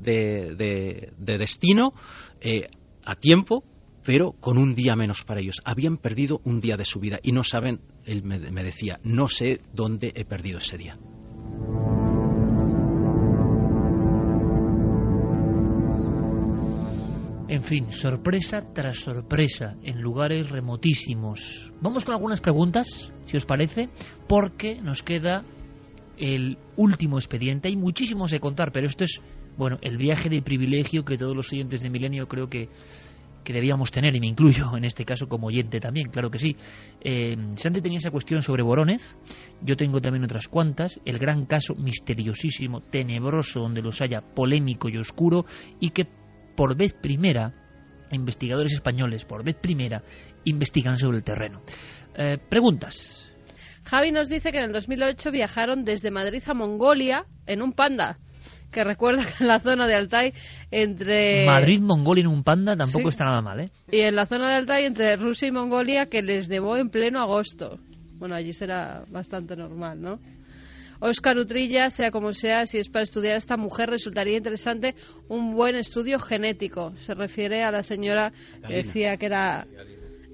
destino 1.18 1.92
eh, 2.40 2.70
a 3.04 3.14
tiempo, 3.16 3.62
pero 4.06 4.32
con 4.32 4.56
un 4.56 4.74
día 4.74 4.96
menos 4.96 5.22
para 5.22 5.40
ellos. 5.40 5.60
Habían 5.66 5.98
perdido 5.98 6.40
un 6.44 6.60
día 6.60 6.78
de 6.78 6.86
su 6.86 6.98
vida 6.98 7.18
y 7.22 7.32
no 7.32 7.42
saben, 7.42 7.82
él 8.06 8.22
me 8.22 8.64
decía, 8.64 8.98
no 9.04 9.28
sé 9.28 9.60
dónde 9.74 10.12
he 10.14 10.24
perdido 10.24 10.60
ese 10.60 10.78
día. 10.78 10.96
En 17.56 17.62
fin, 17.62 17.90
sorpresa 17.90 18.70
tras 18.74 18.98
sorpresa 18.98 19.76
en 19.82 20.02
lugares 20.02 20.50
remotísimos. 20.50 21.72
Vamos 21.80 22.04
con 22.04 22.12
algunas 22.12 22.42
preguntas, 22.42 23.10
si 23.24 23.38
os 23.38 23.46
parece, 23.46 23.88
porque 24.28 24.78
nos 24.82 25.02
queda 25.02 25.42
el 26.18 26.58
último 26.76 27.16
expediente. 27.16 27.68
Hay 27.68 27.76
muchísimos 27.76 28.30
de 28.30 28.40
contar, 28.40 28.72
pero 28.72 28.86
esto 28.86 29.04
es, 29.04 29.22
bueno, 29.56 29.78
el 29.80 29.96
viaje 29.96 30.28
de 30.28 30.42
privilegio 30.42 31.06
que 31.06 31.16
todos 31.16 31.34
los 31.34 31.50
oyentes 31.50 31.80
de 31.80 31.88
Milenio 31.88 32.28
creo 32.28 32.50
que, 32.50 32.68
que 33.42 33.54
debíamos 33.54 33.90
tener, 33.90 34.14
y 34.14 34.20
me 34.20 34.26
incluyo 34.26 34.76
en 34.76 34.84
este 34.84 35.06
caso 35.06 35.26
como 35.26 35.46
oyente 35.46 35.80
también, 35.80 36.10
claro 36.10 36.30
que 36.30 36.38
sí. 36.38 36.56
Eh, 37.00 37.38
Santi 37.56 37.80
tenía 37.80 37.96
esa 37.96 38.10
cuestión 38.10 38.42
sobre 38.42 38.64
Borónez, 38.64 39.16
yo 39.62 39.78
tengo 39.78 40.02
también 40.02 40.24
otras 40.24 40.46
cuantas, 40.48 41.00
el 41.06 41.18
gran 41.18 41.46
caso 41.46 41.74
misteriosísimo, 41.74 42.82
tenebroso, 42.82 43.60
donde 43.60 43.80
los 43.80 44.02
haya, 44.02 44.20
polémico 44.20 44.90
y 44.90 44.98
oscuro, 44.98 45.46
y 45.80 45.88
que 45.88 46.06
por 46.56 46.76
vez 46.76 46.92
primera, 46.94 47.52
investigadores 48.10 48.72
españoles, 48.72 49.24
por 49.24 49.44
vez 49.44 49.56
primera, 49.56 50.02
investigan 50.44 50.96
sobre 50.96 51.18
el 51.18 51.24
terreno. 51.24 51.62
Eh, 52.16 52.38
preguntas. 52.48 53.22
Javi 53.84 54.10
nos 54.10 54.28
dice 54.28 54.50
que 54.50 54.58
en 54.58 54.64
el 54.64 54.72
2008 54.72 55.30
viajaron 55.30 55.84
desde 55.84 56.10
Madrid 56.10 56.42
a 56.46 56.54
Mongolia 56.54 57.24
en 57.46 57.62
un 57.62 57.72
panda 57.72 58.18
que 58.72 58.84
recuerda 58.84 59.24
que 59.24 59.44
en 59.44 59.48
la 59.48 59.58
zona 59.58 59.86
de 59.86 59.94
Altai 59.94 60.34
entre 60.70 61.46
Madrid, 61.46 61.80
Mongolia 61.80 62.22
en 62.22 62.28
un 62.28 62.42
panda 62.42 62.76
tampoco 62.76 63.08
está 63.08 63.24
nada 63.24 63.40
mal, 63.40 63.60
¿eh? 63.60 63.68
Y 63.90 64.00
en 64.00 64.16
la 64.16 64.26
zona 64.26 64.50
de 64.50 64.56
Altai 64.56 64.84
entre 64.84 65.16
Rusia 65.16 65.48
y 65.48 65.52
Mongolia 65.52 66.06
que 66.06 66.20
les 66.22 66.48
nevó 66.48 66.76
en 66.76 66.90
pleno 66.90 67.20
agosto. 67.20 67.78
Bueno, 68.18 68.34
allí 68.34 68.52
será 68.52 69.04
bastante 69.08 69.56
normal, 69.56 70.00
¿no? 70.00 70.18
Oscar 71.00 71.36
Utrilla, 71.36 71.90
sea 71.90 72.10
como 72.10 72.32
sea, 72.32 72.66
si 72.66 72.78
es 72.78 72.88
para 72.88 73.02
estudiar 73.02 73.34
a 73.34 73.38
esta 73.38 73.56
mujer, 73.56 73.90
resultaría 73.90 74.36
interesante 74.36 74.94
un 75.28 75.54
buen 75.54 75.74
estudio 75.74 76.18
genético. 76.18 76.94
Se 76.96 77.14
refiere 77.14 77.62
a 77.62 77.70
la 77.70 77.82
señora 77.82 78.32
que 78.66 78.74
decía 78.74 79.16
que 79.16 79.26
era 79.26 79.66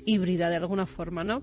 híbrida 0.05 0.51
de 0.51 0.57
alguna 0.57 0.87
forma, 0.87 1.25
¿no? 1.25 1.43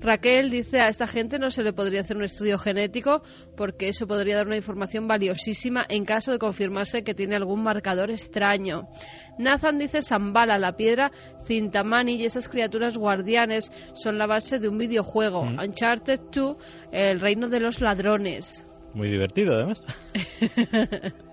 Raquel 0.00 0.50
dice 0.50 0.80
a 0.80 0.88
esta 0.88 1.06
gente 1.06 1.38
no 1.38 1.50
se 1.50 1.62
le 1.62 1.72
podría 1.72 2.00
hacer 2.00 2.16
un 2.16 2.22
estudio 2.22 2.58
genético 2.58 3.22
porque 3.56 3.88
eso 3.88 4.06
podría 4.06 4.36
dar 4.36 4.46
una 4.46 4.56
información 4.56 5.08
valiosísima 5.08 5.84
en 5.88 6.04
caso 6.04 6.30
de 6.30 6.38
confirmarse 6.38 7.02
que 7.02 7.14
tiene 7.14 7.36
algún 7.36 7.62
marcador 7.62 8.10
extraño. 8.10 8.88
Nathan 9.38 9.78
dice 9.78 10.02
Zambala, 10.02 10.58
la 10.58 10.76
piedra 10.76 11.10
Cintamani 11.46 12.16
y 12.16 12.24
esas 12.24 12.48
criaturas 12.48 12.96
guardianes 12.96 13.72
son 13.94 14.18
la 14.18 14.26
base 14.26 14.58
de 14.58 14.68
un 14.68 14.78
videojuego, 14.78 15.44
mm. 15.44 15.58
Uncharted 15.58 16.20
2, 16.32 16.56
el 16.92 17.20
reino 17.20 17.48
de 17.48 17.60
los 17.60 17.80
ladrones. 17.80 18.64
Muy 18.94 19.08
divertido 19.08 19.54
además. 19.54 19.82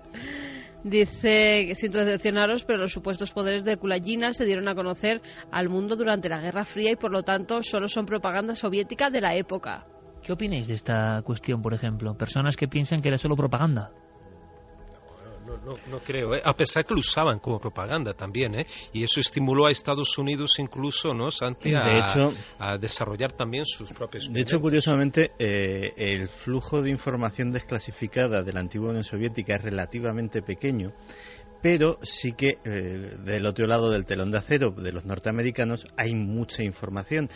Dice, 0.84 1.74
siento 1.74 1.98
decepcionaros, 1.98 2.64
pero 2.64 2.78
los 2.78 2.92
supuestos 2.92 3.32
poderes 3.32 3.64
de 3.64 3.76
Kulagina 3.76 4.32
se 4.32 4.44
dieron 4.44 4.68
a 4.68 4.74
conocer 4.74 5.20
al 5.50 5.68
mundo 5.68 5.96
durante 5.96 6.28
la 6.28 6.40
Guerra 6.40 6.64
Fría 6.64 6.92
y 6.92 6.96
por 6.96 7.10
lo 7.10 7.22
tanto 7.22 7.62
solo 7.62 7.88
son 7.88 8.06
propaganda 8.06 8.54
soviética 8.54 9.10
de 9.10 9.20
la 9.20 9.34
época. 9.34 9.86
¿Qué 10.22 10.32
opináis 10.32 10.68
de 10.68 10.74
esta 10.74 11.22
cuestión, 11.22 11.62
por 11.62 11.74
ejemplo? 11.74 12.16
Personas 12.16 12.56
que 12.56 12.68
piensan 12.68 13.00
que 13.00 13.08
era 13.08 13.18
solo 13.18 13.36
propaganda 13.36 13.90
no, 15.46 15.98
creo, 16.00 16.34
¿eh? 16.34 16.42
a 16.44 16.52
pesar 16.54 16.84
que 16.84 16.94
lo 16.94 17.00
usaban 17.00 17.38
como 17.38 17.58
propaganda 17.58 18.12
también, 18.14 18.58
¿eh? 18.58 18.66
y 18.92 19.02
eso 19.02 19.20
estimuló 19.20 19.66
a 19.66 19.70
Estados 19.70 20.16
Unidos 20.18 20.58
incluso, 20.58 21.14
¿no, 21.14 21.30
Santi, 21.30 21.72
a, 21.74 22.76
desarrollar 22.78 23.32
también 23.32 23.64
sus 23.64 23.92
propios. 23.92 24.32
De 24.32 24.40
hecho, 24.40 24.58
curiosamente, 24.58 25.32
eh, 25.38 25.92
el 25.96 26.28
flujo 26.28 26.82
de 26.82 26.90
información 26.90 27.50
desclasificada 27.52 28.42
de 28.42 28.52
la 28.52 28.60
antigua 28.60 28.90
Unión 28.90 29.04
Soviética 29.04 29.56
es 29.56 29.62
relativamente 29.62 30.42
pequeño 30.42 30.92
pero 31.62 31.98
sí 32.02 32.32
que 32.32 32.58
del 32.62 33.44
otro 33.46 33.66
lado 33.66 33.90
del 33.90 34.04
telón 34.04 34.30
de 34.30 34.38
acero 34.38 34.70
de 34.70 34.92
los 34.92 35.04
norteamericanos 35.04 35.86
hay 35.96 36.14
mucha 36.14 36.62
información 36.62 37.28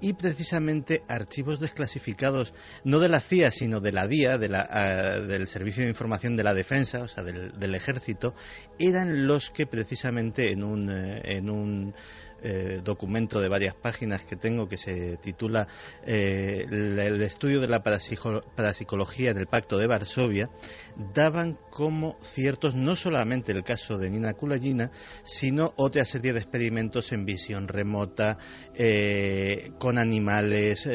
y 0.00 0.12
precisamente 0.12 1.02
archivos 1.08 1.60
desclasificados, 1.60 2.54
no 2.84 3.00
de 3.00 3.08
la 3.08 3.20
CIA, 3.20 3.50
sino 3.50 3.80
de 3.80 3.92
la 3.92 4.06
DIA, 4.06 4.38
de 4.38 4.48
la, 4.48 4.66
ah, 4.68 5.20
del 5.20 5.48
Servicio 5.48 5.82
de 5.82 5.88
Información 5.88 6.36
de 6.36 6.44
la 6.44 6.54
Defensa, 6.54 7.02
o 7.02 7.08
sea, 7.08 7.24
del, 7.24 7.58
del 7.58 7.74
Ejército, 7.74 8.34
eran 8.78 9.26
los 9.26 9.50
que 9.50 9.66
precisamente 9.66 10.52
en 10.52 10.64
un, 10.64 10.90
eh, 10.90 11.22
en 11.24 11.50
un 11.50 11.94
eh, 12.48 12.80
documento 12.84 13.40
de 13.40 13.48
varias 13.48 13.74
páginas 13.74 14.24
que 14.24 14.36
tengo 14.36 14.68
que 14.68 14.78
se 14.78 15.16
titula 15.16 15.66
eh, 16.04 16.64
El 16.70 17.20
estudio 17.20 17.60
de 17.60 17.66
la 17.66 17.82
parapsicología 17.82 19.30
en 19.30 19.38
el 19.38 19.48
Pacto 19.48 19.78
de 19.78 19.88
Varsovia, 19.88 20.48
daban 21.12 21.58
como 21.70 22.16
ciertos 22.22 22.76
no 22.76 22.94
solamente 22.94 23.50
el 23.50 23.64
caso 23.64 23.98
de 23.98 24.10
Nina 24.10 24.34
Kulagina, 24.34 24.92
sino 25.24 25.72
otra 25.74 26.04
serie 26.04 26.32
de 26.32 26.38
experimentos 26.38 27.10
en 27.10 27.24
visión 27.24 27.66
remota, 27.66 28.38
eh, 28.76 29.72
con 29.80 29.98
animales, 29.98 30.88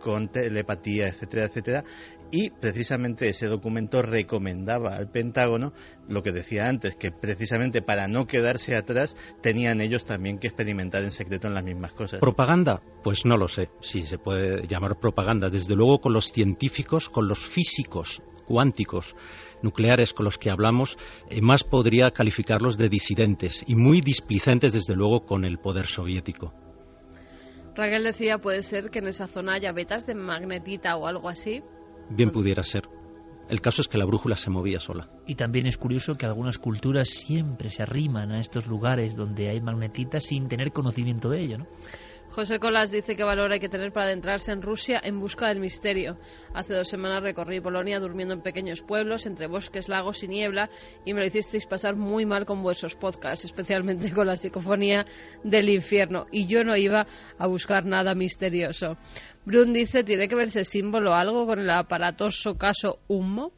con 0.00 0.32
telepatía, 0.32 1.06
etcétera, 1.06 1.44
etcétera, 1.44 1.84
y 2.30 2.50
precisamente 2.50 3.28
ese 3.28 3.46
documento 3.46 4.02
recomendaba 4.02 4.96
al 4.96 5.10
Pentágono 5.10 5.72
lo 6.08 6.22
que 6.22 6.32
decía 6.32 6.68
antes, 6.68 6.96
que 6.96 7.10
precisamente 7.10 7.82
para 7.82 8.08
no 8.08 8.26
quedarse 8.26 8.76
atrás 8.76 9.16
tenían 9.42 9.80
ellos 9.80 10.04
también 10.04 10.38
que 10.38 10.48
experimentar 10.48 11.02
en 11.02 11.10
secreto 11.10 11.48
en 11.48 11.54
las 11.54 11.64
mismas 11.64 11.92
cosas. 11.94 12.20
¿Propaganda? 12.20 12.80
Pues 13.02 13.24
no 13.24 13.36
lo 13.36 13.48
sé 13.48 13.70
si 13.80 14.02
se 14.02 14.18
puede 14.18 14.66
llamar 14.66 14.98
propaganda. 14.98 15.48
Desde 15.48 15.74
luego 15.74 15.98
con 15.98 16.12
los 16.12 16.32
científicos, 16.32 17.08
con 17.08 17.28
los 17.28 17.38
físicos 17.38 18.22
cuánticos 18.46 19.14
nucleares 19.62 20.14
con 20.14 20.24
los 20.24 20.38
que 20.38 20.50
hablamos, 20.50 20.96
eh, 21.28 21.42
más 21.42 21.64
podría 21.64 22.10
calificarlos 22.10 22.78
de 22.78 22.88
disidentes 22.88 23.62
y 23.66 23.74
muy 23.74 24.00
displicentes 24.00 24.72
desde 24.72 24.94
luego 24.94 25.26
con 25.26 25.44
el 25.44 25.58
poder 25.58 25.86
soviético. 25.86 26.54
Raquel 27.74 28.04
decía, 28.04 28.38
puede 28.38 28.62
ser 28.62 28.90
que 28.90 28.98
en 28.98 29.08
esa 29.08 29.26
zona 29.26 29.54
haya 29.54 29.72
vetas 29.72 30.06
de 30.06 30.14
magnetita 30.14 30.96
o 30.96 31.06
algo 31.06 31.28
así. 31.28 31.62
Bien 32.10 32.30
pudiera 32.30 32.62
ser. 32.62 32.88
El 33.48 33.60
caso 33.62 33.80
es 33.80 33.88
que 33.88 33.96
la 33.96 34.04
brújula 34.04 34.36
se 34.36 34.50
movía 34.50 34.78
sola. 34.78 35.08
Y 35.26 35.34
también 35.34 35.66
es 35.66 35.78
curioso 35.78 36.16
que 36.16 36.26
algunas 36.26 36.58
culturas 36.58 37.08
siempre 37.08 37.70
se 37.70 37.82
arriman 37.82 38.30
a 38.30 38.40
estos 38.40 38.66
lugares 38.66 39.16
donde 39.16 39.48
hay 39.48 39.60
magnetitas 39.60 40.24
sin 40.24 40.48
tener 40.48 40.72
conocimiento 40.72 41.30
de 41.30 41.40
ello, 41.40 41.58
¿no? 41.58 41.66
José 42.30 42.60
Colas 42.60 42.90
dice 42.90 43.16
que 43.16 43.24
valor 43.24 43.52
hay 43.52 43.58
que 43.58 43.68
tener 43.68 43.92
para 43.92 44.06
adentrarse 44.06 44.52
en 44.52 44.62
Rusia 44.62 45.00
en 45.02 45.18
busca 45.18 45.48
del 45.48 45.60
misterio. 45.60 46.18
Hace 46.54 46.74
dos 46.74 46.88
semanas 46.88 47.22
recorrí 47.22 47.60
Polonia 47.60 47.98
durmiendo 47.98 48.34
en 48.34 48.42
pequeños 48.42 48.82
pueblos, 48.82 49.26
entre 49.26 49.46
bosques, 49.46 49.88
lagos 49.88 50.22
y 50.22 50.28
niebla, 50.28 50.70
y 51.04 51.14
me 51.14 51.20
lo 51.20 51.26
hicisteis 51.26 51.66
pasar 51.66 51.96
muy 51.96 52.26
mal 52.26 52.46
con 52.46 52.62
vuestros 52.62 52.94
podcasts, 52.94 53.44
especialmente 53.44 54.12
con 54.12 54.26
la 54.26 54.36
psicofonía 54.36 55.04
del 55.42 55.68
infierno. 55.68 56.26
Y 56.30 56.46
yo 56.46 56.62
no 56.64 56.76
iba 56.76 57.06
a 57.38 57.46
buscar 57.46 57.84
nada 57.84 58.14
misterioso. 58.14 58.96
Brun 59.44 59.72
dice, 59.72 60.04
¿tiene 60.04 60.28
que 60.28 60.36
verse 60.36 60.64
símbolo 60.64 61.14
algo 61.14 61.46
con 61.46 61.58
el 61.58 61.70
aparatoso 61.70 62.56
caso 62.56 63.00
Humo? 63.08 63.57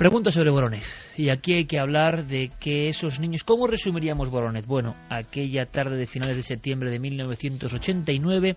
Pregunta 0.00 0.30
sobre 0.30 0.50
Voronez. 0.50 1.12
Y 1.18 1.28
aquí 1.28 1.52
hay 1.52 1.66
que 1.66 1.78
hablar 1.78 2.26
de 2.26 2.50
que 2.58 2.88
esos 2.88 3.20
niños. 3.20 3.44
¿Cómo 3.44 3.66
resumiríamos 3.66 4.30
Voronez? 4.30 4.66
Bueno, 4.66 4.94
aquella 5.10 5.66
tarde 5.66 5.98
de 5.98 6.06
finales 6.06 6.38
de 6.38 6.42
septiembre 6.42 6.90
de 6.90 6.98
1989, 6.98 8.56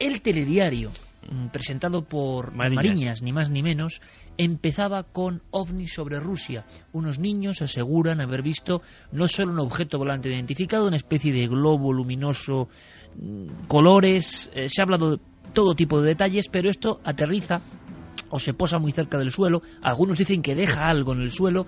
el 0.00 0.20
telediario, 0.20 0.90
mm, 1.30 1.46
presentado 1.52 2.02
por 2.02 2.52
Mariñas. 2.52 3.22
ni 3.22 3.30
más 3.30 3.50
ni 3.50 3.62
menos, 3.62 4.02
empezaba 4.36 5.04
con 5.04 5.42
ovnis 5.52 5.92
sobre 5.92 6.18
Rusia. 6.18 6.64
Unos 6.92 7.20
niños 7.20 7.62
aseguran 7.62 8.20
haber 8.20 8.42
visto 8.42 8.82
no 9.12 9.28
solo 9.28 9.52
un 9.52 9.60
objeto 9.60 9.96
volante 9.98 10.28
identificado, 10.28 10.88
una 10.88 10.96
especie 10.96 11.32
de 11.32 11.46
globo 11.46 11.92
luminoso, 11.92 12.68
mm, 13.16 13.68
colores. 13.68 14.50
Eh, 14.52 14.68
se 14.68 14.82
ha 14.82 14.86
hablado 14.86 15.12
de 15.12 15.22
todo 15.52 15.76
tipo 15.76 16.00
de 16.00 16.08
detalles, 16.08 16.48
pero 16.48 16.68
esto 16.68 17.00
aterriza 17.04 17.62
o 18.30 18.38
se 18.38 18.54
posa 18.54 18.78
muy 18.78 18.92
cerca 18.92 19.18
del 19.18 19.32
suelo, 19.32 19.62
algunos 19.82 20.18
dicen 20.18 20.42
que 20.42 20.54
deja 20.54 20.88
algo 20.88 21.12
en 21.12 21.20
el 21.20 21.30
suelo, 21.30 21.66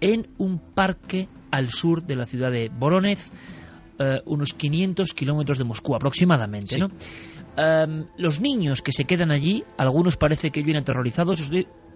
en 0.00 0.28
un 0.38 0.58
parque 0.74 1.28
al 1.50 1.68
sur 1.68 2.02
de 2.02 2.16
la 2.16 2.26
ciudad 2.26 2.50
de 2.50 2.68
Voronezh, 2.68 3.30
eh, 3.98 4.20
unos 4.26 4.54
500 4.54 5.14
kilómetros 5.14 5.58
de 5.58 5.64
Moscú 5.64 5.94
aproximadamente. 5.94 6.78
¿no? 6.78 6.88
Em, 7.56 8.06
los 8.16 8.40
niños 8.40 8.80
que 8.80 8.92
se 8.92 9.04
quedan 9.04 9.30
allí, 9.30 9.62
algunos 9.76 10.16
parece 10.16 10.50
que 10.50 10.62
vienen 10.62 10.82
aterrorizados. 10.82 11.40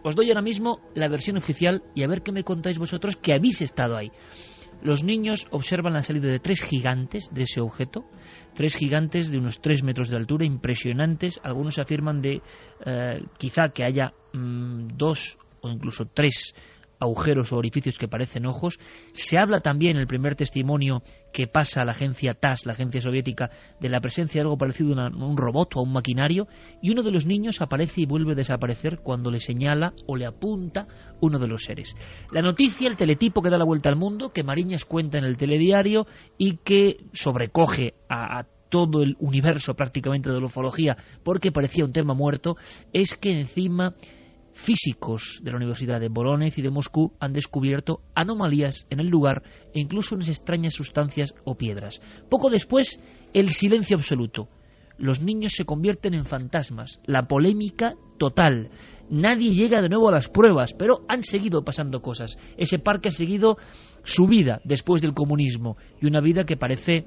Os 0.02 0.14
doy, 0.14 0.28
ahora 0.28 0.42
mismo 0.42 0.80
la 0.94 1.08
versión 1.08 1.36
oficial 1.36 1.82
y 1.94 2.02
a 2.02 2.08
ver 2.08 2.22
qué 2.22 2.32
me 2.32 2.44
contáis 2.44 2.78
vosotros 2.78 3.16
que 3.16 3.32
habéis 3.32 3.62
estado 3.62 3.96
ahí. 3.96 4.12
Los 4.82 5.02
niños 5.02 5.46
observan 5.50 5.94
la 5.94 6.02
salida 6.02 6.28
de 6.28 6.38
tres 6.38 6.62
gigantes 6.62 7.28
de 7.32 7.42
ese 7.42 7.60
objeto, 7.60 8.04
tres 8.54 8.76
gigantes 8.76 9.30
de 9.30 9.38
unos 9.38 9.60
tres 9.60 9.82
metros 9.82 10.08
de 10.08 10.16
altura, 10.16 10.44
impresionantes. 10.44 11.40
Algunos 11.42 11.78
afirman 11.78 12.20
de 12.20 12.42
eh, 12.84 13.22
quizá 13.38 13.70
que 13.70 13.84
haya 13.84 14.12
mm, 14.32 14.88
dos 14.96 15.38
o 15.60 15.68
incluso 15.68 16.04
tres 16.06 16.54
agujeros 16.98 17.52
o 17.52 17.56
orificios 17.56 17.98
que 17.98 18.08
parecen 18.08 18.46
ojos. 18.46 18.78
Se 19.12 19.38
habla 19.38 19.60
también 19.60 19.96
en 19.96 20.02
el 20.02 20.06
primer 20.06 20.36
testimonio 20.36 21.02
que 21.32 21.46
pasa 21.46 21.82
a 21.82 21.84
la 21.84 21.92
agencia 21.92 22.34
TAS, 22.34 22.66
la 22.66 22.72
agencia 22.72 23.00
soviética, 23.00 23.50
de 23.80 23.88
la 23.88 24.00
presencia 24.00 24.40
de 24.40 24.42
algo 24.42 24.56
parecido 24.56 24.98
a 24.98 25.08
un 25.08 25.36
robot 25.36 25.76
o 25.76 25.80
a 25.80 25.82
un 25.82 25.92
maquinario, 25.92 26.48
y 26.80 26.90
uno 26.90 27.02
de 27.02 27.10
los 27.10 27.26
niños 27.26 27.60
aparece 27.60 28.02
y 28.02 28.06
vuelve 28.06 28.32
a 28.32 28.36
desaparecer 28.36 29.00
cuando 29.00 29.30
le 29.30 29.40
señala 29.40 29.92
o 30.06 30.16
le 30.16 30.26
apunta 30.26 30.86
uno 31.20 31.38
de 31.38 31.48
los 31.48 31.64
seres. 31.64 31.94
La 32.32 32.42
noticia, 32.42 32.88
el 32.88 32.96
teletipo 32.96 33.42
que 33.42 33.50
da 33.50 33.58
la 33.58 33.64
vuelta 33.64 33.88
al 33.88 33.96
mundo, 33.96 34.32
que 34.32 34.44
Mariñas 34.44 34.84
cuenta 34.84 35.18
en 35.18 35.24
el 35.24 35.36
telediario 35.36 36.06
y 36.38 36.58
que 36.58 37.04
sobrecoge 37.12 37.94
a, 38.08 38.38
a 38.38 38.46
todo 38.68 39.02
el 39.02 39.16
universo 39.20 39.74
prácticamente 39.74 40.30
de 40.30 40.40
la 40.40 40.46
ufología 40.46 40.96
porque 41.22 41.52
parecía 41.52 41.84
un 41.84 41.92
tema 41.92 42.14
muerto, 42.14 42.56
es 42.92 43.14
que 43.14 43.30
encima 43.30 43.94
físicos 44.56 45.40
de 45.42 45.50
la 45.50 45.58
Universidad 45.58 46.00
de 46.00 46.08
Voronezh 46.08 46.58
y 46.58 46.62
de 46.62 46.70
Moscú 46.70 47.12
han 47.20 47.34
descubierto 47.34 48.00
anomalías 48.14 48.86
en 48.88 49.00
el 49.00 49.08
lugar 49.08 49.42
e 49.74 49.80
incluso 49.80 50.14
unas 50.14 50.30
extrañas 50.30 50.72
sustancias 50.72 51.34
o 51.44 51.56
piedras. 51.56 52.00
Poco 52.30 52.48
después, 52.48 52.98
el 53.34 53.50
silencio 53.50 53.96
absoluto. 53.96 54.48
Los 54.96 55.20
niños 55.20 55.52
se 55.52 55.66
convierten 55.66 56.14
en 56.14 56.24
fantasmas. 56.24 57.00
La 57.04 57.28
polémica 57.28 57.96
total. 58.16 58.70
Nadie 59.10 59.52
llega 59.52 59.82
de 59.82 59.90
nuevo 59.90 60.08
a 60.08 60.12
las 60.12 60.30
pruebas, 60.30 60.72
pero 60.72 61.04
han 61.06 61.22
seguido 61.22 61.62
pasando 61.62 62.00
cosas. 62.00 62.38
Ese 62.56 62.78
parque 62.78 63.10
ha 63.10 63.12
seguido 63.12 63.58
su 64.04 64.26
vida 64.26 64.62
después 64.64 65.02
del 65.02 65.12
comunismo 65.12 65.76
y 66.00 66.06
una 66.06 66.22
vida 66.22 66.44
que 66.44 66.56
parece 66.56 67.06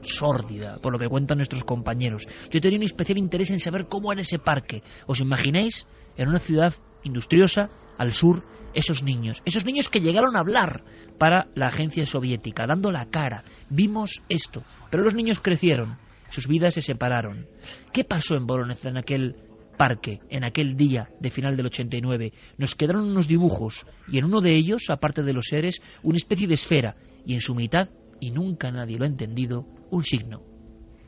sórdida, 0.00 0.78
por 0.78 0.94
lo 0.94 0.98
que 0.98 1.08
cuentan 1.08 1.36
nuestros 1.36 1.64
compañeros. 1.64 2.26
Yo 2.50 2.62
tenía 2.62 2.78
un 2.78 2.84
especial 2.84 3.18
interés 3.18 3.50
en 3.50 3.60
saber 3.60 3.88
cómo 3.88 4.10
en 4.10 4.20
ese 4.20 4.38
parque. 4.38 4.82
¿Os 5.06 5.20
imagináis? 5.20 5.86
En 6.18 6.28
una 6.28 6.40
ciudad 6.40 6.74
industriosa, 7.04 7.70
al 7.96 8.12
sur, 8.12 8.42
esos 8.74 9.02
niños. 9.02 9.42
Esos 9.44 9.64
niños 9.64 9.88
que 9.88 10.00
llegaron 10.00 10.36
a 10.36 10.40
hablar 10.40 10.84
para 11.18 11.48
la 11.54 11.66
agencia 11.66 12.04
soviética, 12.04 12.66
dando 12.66 12.92
la 12.92 13.06
cara. 13.06 13.42
Vimos 13.70 14.22
esto. 14.28 14.62
Pero 14.90 15.04
los 15.04 15.14
niños 15.14 15.40
crecieron. 15.40 15.96
Sus 16.30 16.46
vidas 16.46 16.74
se 16.74 16.82
separaron. 16.82 17.46
¿Qué 17.92 18.04
pasó 18.04 18.36
en 18.36 18.46
Voronezh 18.46 18.84
en 18.84 18.98
aquel 18.98 19.36
parque, 19.78 20.20
en 20.28 20.44
aquel 20.44 20.76
día 20.76 21.08
de 21.20 21.30
final 21.30 21.56
del 21.56 21.66
89? 21.66 22.32
Nos 22.58 22.74
quedaron 22.74 23.04
unos 23.04 23.26
dibujos 23.26 23.86
y 24.08 24.18
en 24.18 24.26
uno 24.26 24.40
de 24.40 24.54
ellos, 24.54 24.90
aparte 24.90 25.22
de 25.22 25.32
los 25.32 25.46
seres, 25.46 25.80
una 26.02 26.16
especie 26.16 26.46
de 26.46 26.54
esfera 26.54 26.96
y 27.24 27.34
en 27.34 27.40
su 27.40 27.54
mitad, 27.54 27.88
y 28.20 28.30
nunca 28.30 28.70
nadie 28.70 28.98
lo 28.98 29.04
ha 29.04 29.08
entendido, 29.08 29.66
un 29.90 30.04
signo. 30.04 30.42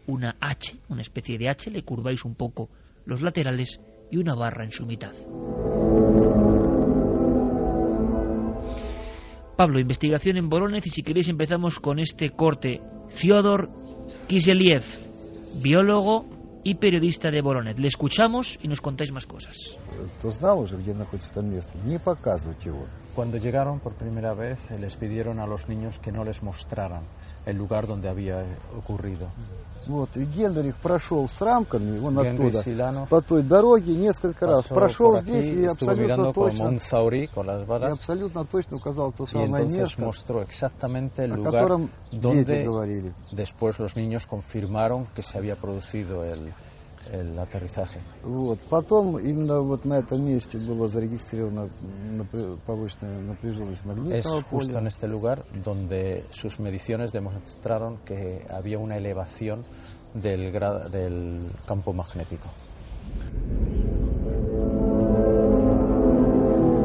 Una 0.06 0.36
H, 0.40 0.76
una 0.88 1.02
especie 1.02 1.38
de 1.38 1.48
H, 1.48 1.70
le 1.70 1.82
curváis 1.82 2.24
un 2.24 2.34
poco 2.34 2.70
los 3.04 3.22
laterales 3.22 3.80
y 4.10 4.18
una 4.18 4.34
barra 4.34 4.64
en 4.64 4.70
su 4.70 4.86
mitad. 4.86 5.12
Pablo, 9.56 9.78
investigación 9.78 10.38
en 10.38 10.48
Voronezh 10.48 10.86
y 10.86 10.90
si 10.90 11.02
queréis 11.02 11.28
empezamos 11.28 11.80
con 11.80 11.98
este 11.98 12.30
corte. 12.30 12.80
Fyodor 13.10 13.68
Kiseliev, 14.26 14.84
biólogo 15.60 16.24
y 16.64 16.76
periodista 16.76 17.30
de 17.30 17.42
Voronezh. 17.42 17.78
Le 17.78 17.88
escuchamos 17.88 18.58
y 18.62 18.68
nos 18.68 18.80
contáis 18.80 19.12
más 19.12 19.26
cosas. 19.26 19.56
Cuando 23.15 23.37
llegaron 23.37 23.79
por 23.79 23.93
primera 23.93 24.33
vez 24.33 24.69
les 24.71 24.97
pidieron 24.97 25.39
a 25.39 25.47
los 25.47 25.69
niños 25.69 25.99
que 25.99 26.11
no 26.11 26.25
les 26.25 26.43
mostraran 26.43 27.03
el 27.45 27.55
lugar 27.55 27.87
donde 27.87 28.09
había 28.09 28.43
ocurrido. 28.77 29.29
Вот, 29.87 30.09
и 30.17 30.25
Генрих 30.25 30.75
прошел 30.77 31.29
с 31.29 31.39
рамками, 31.41 31.99
он 31.99 32.17
оттуда, 32.17 32.63
Силанов 32.63 33.07
по 33.07 33.21
той 33.21 33.43
дороге 33.43 33.93
несколько 33.95 34.47
раз. 34.47 34.65
Прошел 34.67 35.19
здесь 35.19 35.47
и 35.47 35.63
абсолютно 35.65 36.33
точно, 36.33 36.71
y 36.71 37.91
абсолютно 37.91 38.45
точно 38.45 38.77
указал 38.77 39.13
то 39.13 39.27
самое 39.27 39.63
место, 39.63 40.01
mostró 40.01 40.41
exactamente 40.41 41.23
el 41.23 41.31
lugar 41.31 41.77
donde 42.11 43.13
después 43.31 43.77
los 43.79 43.95
niños 43.95 44.25
confirmaron 44.25 45.05
que 45.15 45.21
se 45.21 45.37
había 45.37 45.55
producido 45.55 46.23
el, 46.23 46.51
el 47.11 47.37
aterrizaje. 47.37 47.99
Вот. 48.23 48.59
Потом 48.69 49.19
именно 49.19 49.61
вот 49.61 49.85
на 49.85 49.99
этом 49.99 50.25
месте 50.25 50.57
было 50.57 50.87
зарегистрировано 50.87 51.69
повышенная 52.65 53.21
напряженность 53.21 53.85
магнитного 53.85 54.17
Es 54.17 54.43
justo 54.49 54.79
en 54.79 54.87
este 54.87 55.07
lugar 55.07 55.45
donde 55.63 56.23
sus 56.31 56.59
mediciones 56.59 57.11
demostraron 57.11 57.97
que 58.05 58.45
había 58.49 58.79
una 58.79 58.97
elevación 58.97 59.65
del, 60.13 60.51
del 60.91 61.41
campo 61.67 61.93
magnético. 61.93 62.49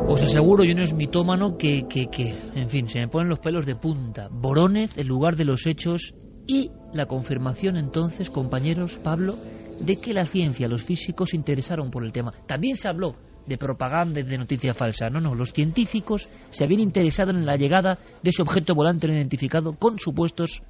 Os 0.09 0.25
aseguro, 0.25 0.65
yo 0.65 0.75
no 0.75 0.83
es 0.83 0.93
mitómano, 0.93 1.57
que, 1.57 1.85
que, 1.89 2.07
que, 2.07 2.37
en 2.57 2.69
fin, 2.69 2.89
se 2.89 2.99
me 2.99 3.07
ponen 3.07 3.29
los 3.29 3.39
pelos 3.39 3.65
de 3.65 3.77
punta. 3.77 4.29
Borónez, 4.29 4.99
el 4.99 5.07
lugar 5.07 5.37
de 5.37 5.45
los 5.45 5.67
hechos, 5.67 6.15
y 6.48 6.72
la 6.94 7.06
confirmación 7.06 7.78
entonces, 7.78 8.30
compañeros, 8.30 9.00
Pablo, 9.04 9.38
de 9.80 9.98
que 9.98 10.14
la 10.14 10.26
ciencia, 10.26 10.68
los 10.68 10.84
físicos 10.84 11.32
se 11.32 11.38
interesaron 11.38 11.92
por 11.92 12.04
el 12.04 12.12
tema. 12.12 12.32
También 12.48 12.76
se 12.76 12.88
habló 12.88 13.16
de 13.46 13.58
propaganda 13.58 14.20
y 14.20 14.24
de 14.24 14.38
noticia 14.38 14.74
falsa. 14.74 15.10
No, 15.10 15.20
no, 15.20 15.36
los 15.36 15.54
científicos 15.54 16.30
se 16.50 16.64
habían 16.64 16.82
interesado 16.82 17.32
en 17.32 17.46
la 17.46 17.58
llegada 17.58 18.00
de 18.22 18.30
ese 18.30 18.42
objeto 18.42 18.74
volante 18.74 19.08
no 19.08 19.14
identificado 19.14 19.74
con 19.74 20.00
supuestos 20.00 20.64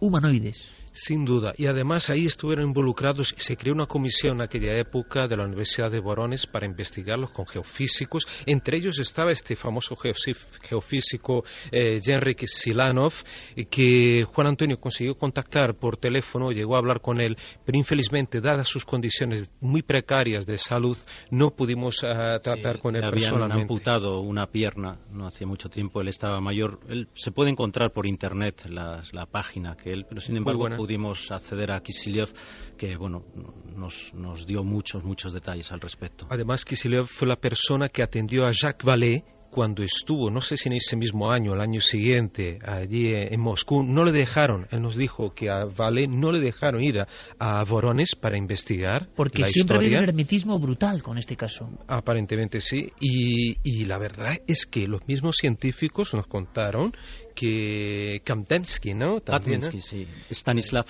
humanoides. 0.00 0.79
Sin 0.92 1.24
duda. 1.24 1.54
Y 1.56 1.66
además 1.66 2.10
ahí 2.10 2.26
estuvieron 2.26 2.66
involucrados, 2.66 3.34
se 3.38 3.56
creó 3.56 3.74
una 3.74 3.86
comisión 3.86 4.36
en 4.36 4.42
aquella 4.42 4.76
época 4.76 5.28
de 5.28 5.36
la 5.36 5.44
Universidad 5.44 5.90
de 5.90 6.00
Borones 6.00 6.46
para 6.46 6.66
investigarlos 6.66 7.30
con 7.30 7.46
geofísicos. 7.46 8.26
Entre 8.44 8.76
ellos 8.76 8.98
estaba 8.98 9.30
este 9.30 9.54
famoso 9.54 9.94
geofísico 9.96 11.44
eh, 11.70 12.00
Henrik 12.04 12.44
Silanov, 12.46 13.14
que 13.70 14.24
Juan 14.24 14.48
Antonio 14.48 14.80
consiguió 14.80 15.16
contactar 15.16 15.74
por 15.76 15.96
teléfono, 15.96 16.50
llegó 16.50 16.74
a 16.74 16.78
hablar 16.78 17.00
con 17.00 17.20
él, 17.20 17.36
pero 17.64 17.78
infelizmente, 17.78 18.40
dadas 18.40 18.66
sus 18.66 18.84
condiciones 18.84 19.48
muy 19.60 19.82
precarias 19.82 20.44
de 20.44 20.58
salud, 20.58 20.96
no 21.30 21.50
pudimos 21.50 22.02
uh, 22.02 22.40
tratar 22.42 22.80
con 22.80 22.96
él 22.96 23.02
le 23.02 23.10
personalmente. 23.10 23.52
Habían 23.52 23.62
amputado 23.62 24.20
una 24.20 24.46
pierna 24.46 24.98
no 25.12 25.26
hacía 25.26 25.46
mucho 25.46 25.68
tiempo, 25.68 26.00
él 26.00 26.08
estaba 26.08 26.40
mayor. 26.40 26.80
Él, 26.88 27.08
se 27.14 27.30
puede 27.30 27.50
encontrar 27.50 27.92
por 27.92 28.06
internet 28.06 28.66
la 28.66 29.26
página 29.30 29.76
que 29.76 29.92
él, 29.92 30.04
pero 30.08 30.20
sin 30.20 30.36
embargo 30.36 30.68
pudimos 30.80 31.30
acceder 31.30 31.72
a 31.72 31.80
Kisiliev, 31.82 32.30
que 32.78 32.96
bueno, 32.96 33.22
nos, 33.76 34.14
nos 34.14 34.46
dio 34.46 34.64
muchos, 34.64 35.04
muchos 35.04 35.34
detalles 35.34 35.70
al 35.72 35.80
respecto. 35.80 36.26
Además, 36.30 36.64
Kisiliev 36.64 37.04
fue 37.04 37.28
la 37.28 37.36
persona 37.36 37.90
que 37.90 38.02
atendió 38.02 38.46
a 38.46 38.52
Jacques 38.52 38.86
Vallée 38.86 39.22
cuando 39.50 39.82
estuvo, 39.82 40.30
no 40.30 40.40
sé 40.40 40.56
si 40.56 40.68
en 40.68 40.76
ese 40.76 40.96
mismo 40.96 41.30
año, 41.30 41.54
el 41.54 41.60
año 41.60 41.80
siguiente, 41.80 42.60
allí 42.64 43.10
en 43.12 43.40
Moscú, 43.40 43.82
no 43.82 44.04
le 44.04 44.12
dejaron, 44.12 44.66
él 44.70 44.80
nos 44.80 44.96
dijo 44.96 45.34
que 45.34 45.50
a 45.50 45.64
Vale 45.64 46.06
no 46.06 46.30
le 46.32 46.40
dejaron 46.40 46.82
ir 46.82 47.00
a, 47.00 47.08
a 47.38 47.64
Vorones 47.64 48.14
para 48.14 48.38
investigar. 48.38 49.08
Porque 49.16 49.40
la 49.40 49.46
siempre 49.46 49.76
historia. 49.76 49.88
había 49.88 49.98
un 49.98 50.08
hermetismo 50.08 50.58
brutal 50.58 51.02
con 51.02 51.18
este 51.18 51.36
caso. 51.36 51.68
Aparentemente 51.88 52.60
sí, 52.60 52.86
y, 53.00 53.56
y 53.64 53.84
la 53.84 53.98
verdad 53.98 54.38
es 54.46 54.66
que 54.66 54.86
los 54.86 55.06
mismos 55.08 55.36
científicos 55.36 56.14
nos 56.14 56.26
contaron 56.26 56.92
que 57.34 58.20
Kamtensky, 58.24 58.94
¿no? 58.94 59.20
También, 59.20 59.60
sí. 59.80 60.06
Stanislav 60.30 60.86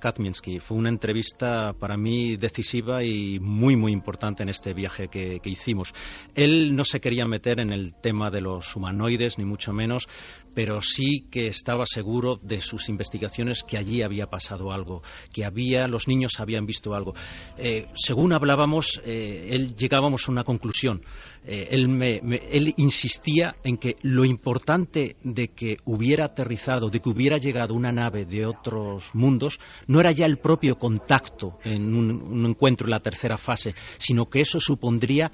Katminsky. 0.00 0.60
Fue 0.60 0.76
una 0.76 0.88
entrevista 0.88 1.72
para 1.72 1.96
mí 1.96 2.36
decisiva 2.36 3.04
y 3.04 3.38
muy, 3.40 3.76
muy 3.76 3.92
importante 3.92 4.42
en 4.42 4.48
este 4.48 4.74
viaje 4.74 5.08
que, 5.08 5.40
que, 5.40 5.50
hicimos. 5.50 5.92
Él 6.34 6.74
no 6.74 6.84
se 6.84 7.00
quería 7.00 7.26
meter 7.26 7.60
en 7.60 7.72
el 7.72 7.94
tema 7.94 8.30
de 8.30 8.40
los 8.40 8.74
humanoides, 8.76 9.38
ni 9.38 9.44
mucho 9.44 9.72
menos, 9.72 10.08
pero 10.54 10.80
sí 10.80 11.26
que 11.30 11.48
estaba 11.48 11.84
seguro 11.86 12.38
de 12.42 12.60
sus 12.60 12.88
investigaciones 12.88 13.62
que 13.62 13.76
allí 13.76 14.02
había 14.02 14.26
pasado 14.26 14.72
algo, 14.72 15.02
que 15.32 15.44
había, 15.44 15.86
los 15.86 16.08
niños 16.08 16.38
habían 16.38 16.66
visto 16.66 16.94
algo. 16.94 17.14
Eh, 17.58 17.88
según 17.94 18.32
hablábamos, 18.32 19.00
eh, 19.04 19.50
él 19.50 19.74
llegábamos 19.76 20.28
a 20.28 20.32
una 20.32 20.44
conclusión. 20.44 21.02
Eh, 21.44 21.68
él, 21.70 21.88
me, 21.88 22.20
me, 22.22 22.36
él 22.50 22.72
insistía 22.76 23.56
en 23.64 23.76
que 23.76 23.96
lo 24.02 24.24
importante 24.24 25.16
de 25.22 25.48
que 25.48 25.76
hubiera 25.84 26.26
aterrizado, 26.26 26.88
de 26.88 27.00
que 27.00 27.10
hubiera 27.10 27.36
llegado 27.36 27.74
una 27.74 27.92
nave 27.92 28.24
de 28.24 28.46
otros 28.46 29.10
mundos, 29.14 29.58
no 29.86 30.00
era 30.00 30.12
ya 30.12 30.26
el 30.26 30.38
propio 30.38 30.76
contacto 30.76 31.58
en 31.64 31.94
un, 31.94 32.10
un 32.10 32.46
encuentro 32.46 32.86
en 32.86 32.92
la 32.92 33.00
tercera 33.00 33.36
fase, 33.36 33.74
sino 33.98 34.26
que 34.26 34.40
eso 34.40 34.60
supondría 34.60 35.30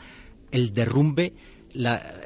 el 0.50 0.72
derrumbe, 0.72 1.32
la, 1.72 2.20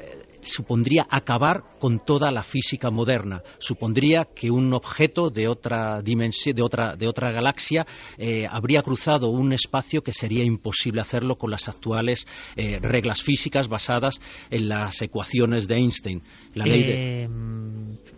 supondría 0.45 1.05
acabar 1.09 1.63
con 1.79 1.99
toda 1.99 2.31
la 2.31 2.43
física 2.43 2.89
moderna. 2.89 3.41
Supondría 3.59 4.27
que 4.35 4.49
un 4.49 4.73
objeto 4.73 5.29
de 5.29 5.47
otra 5.47 6.01
dimensión, 6.01 6.55
de 6.55 6.63
otra, 6.63 6.95
de 6.95 7.07
otra 7.07 7.31
galaxia, 7.31 7.85
eh, 8.17 8.47
habría 8.49 8.81
cruzado 8.81 9.29
un 9.29 9.53
espacio 9.53 10.01
que 10.01 10.13
sería 10.13 10.43
imposible 10.43 11.01
hacerlo 11.01 11.35
con 11.35 11.51
las 11.51 11.67
actuales 11.67 12.27
eh, 12.55 12.79
reglas 12.81 13.21
físicas 13.21 13.67
basadas 13.67 14.19
en 14.49 14.69
las 14.69 15.01
ecuaciones 15.01 15.67
de 15.67 15.75
Einstein. 15.75 16.21
La 16.53 16.65
ley 16.65 16.83
de... 16.83 17.23
Eh, 17.23 17.29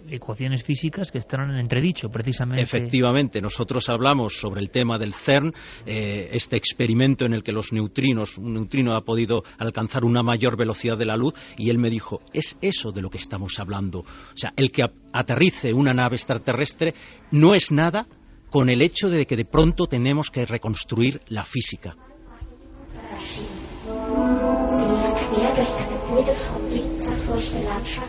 ecuaciones 0.10 0.64
físicas 0.64 1.12
que 1.12 1.18
están 1.18 1.52
en 1.52 1.58
entredicho, 1.58 2.10
precisamente. 2.10 2.62
Efectivamente, 2.62 3.42
nosotros 3.42 3.90
hablamos 3.90 4.40
sobre 4.40 4.62
el 4.62 4.70
tema 4.70 4.98
del 4.98 5.14
CERN, 5.14 5.54
eh, 5.86 6.30
este 6.32 6.56
experimento 6.58 7.26
en 7.26 7.34
el 7.34 7.44
que 7.44 7.52
los 7.52 7.74
neutrinos, 7.74 8.38
un 8.38 8.54
neutrino 8.54 8.96
ha 8.96 9.02
podido 9.02 9.44
alcanzar 9.58 10.06
una 10.06 10.24
mayor 10.24 10.58
velocidad 10.58 10.98
de 10.98 11.06
la 11.06 11.18
luz, 11.18 11.34
y 11.58 11.70
él 11.70 11.78
me 11.78 11.90
dijo, 11.90 12.17
es 12.34 12.58
eso 12.62 12.92
de 12.92 13.02
lo 13.02 13.10
que 13.10 13.18
estamos 13.18 13.60
hablando. 13.60 14.00
O 14.00 14.36
sea, 14.36 14.54
el 14.56 14.72
que 14.72 14.84
aterrice 15.14 15.74
una 15.74 15.94
nave 15.94 16.16
extraterrestre 16.16 16.94
no 17.32 17.54
es 17.54 17.72
nada 17.72 18.08
con 18.50 18.70
el 18.70 18.82
hecho 18.82 19.10
de 19.10 19.26
que 19.26 19.36
de 19.36 19.46
pronto 19.46 19.88
tenemos 19.88 20.30
que 20.32 20.46
reconstruir 20.46 21.22
la 21.28 21.44
física. 21.44 21.96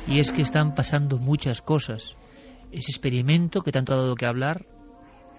Y 0.06 0.20
es 0.20 0.32
que 0.32 0.42
están 0.42 0.74
pasando 0.74 1.18
muchas 1.18 1.62
cosas. 1.62 2.16
Ese 2.70 2.90
experimento 2.90 3.62
que 3.62 3.72
tanto 3.72 3.94
ha 3.94 3.96
dado 3.96 4.14
que 4.14 4.26
hablar, 4.26 4.66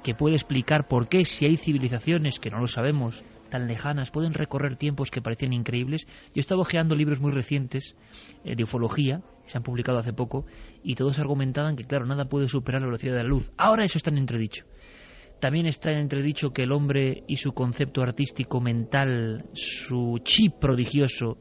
que 0.03 0.15
puede 0.15 0.35
explicar 0.35 0.87
por 0.87 1.07
qué 1.07 1.25
si 1.25 1.45
hay 1.45 1.57
civilizaciones 1.57 2.39
que 2.39 2.49
no 2.49 2.59
lo 2.59 2.67
sabemos, 2.67 3.23
tan 3.49 3.67
lejanas, 3.67 4.11
pueden 4.11 4.33
recorrer 4.33 4.75
tiempos 4.75 5.11
que 5.11 5.21
parecían 5.21 5.53
increíbles. 5.53 6.05
Yo 6.05 6.37
he 6.37 6.39
estado 6.39 6.61
ojeando 6.61 6.95
libros 6.95 7.19
muy 7.19 7.31
recientes 7.31 7.95
eh, 8.43 8.55
de 8.55 8.63
ufología, 8.63 9.21
se 9.45 9.57
han 9.57 9.63
publicado 9.63 9.97
hace 9.97 10.13
poco, 10.13 10.45
y 10.83 10.95
todos 10.95 11.19
argumentaban 11.19 11.75
que, 11.75 11.85
claro, 11.85 12.05
nada 12.05 12.25
puede 12.25 12.47
superar 12.47 12.81
la 12.81 12.87
velocidad 12.87 13.15
de 13.15 13.23
la 13.23 13.29
luz. 13.29 13.51
Ahora 13.57 13.83
eso 13.83 13.97
está 13.97 14.09
en 14.09 14.17
entredicho. 14.17 14.65
También 15.39 15.65
está 15.65 15.91
en 15.91 15.99
entredicho 15.99 16.51
que 16.51 16.63
el 16.63 16.71
hombre 16.71 17.23
y 17.27 17.37
su 17.37 17.53
concepto 17.53 18.01
artístico 18.01 18.59
mental, 18.59 19.45
su 19.53 20.19
chip 20.23 20.55
prodigioso, 20.59 21.37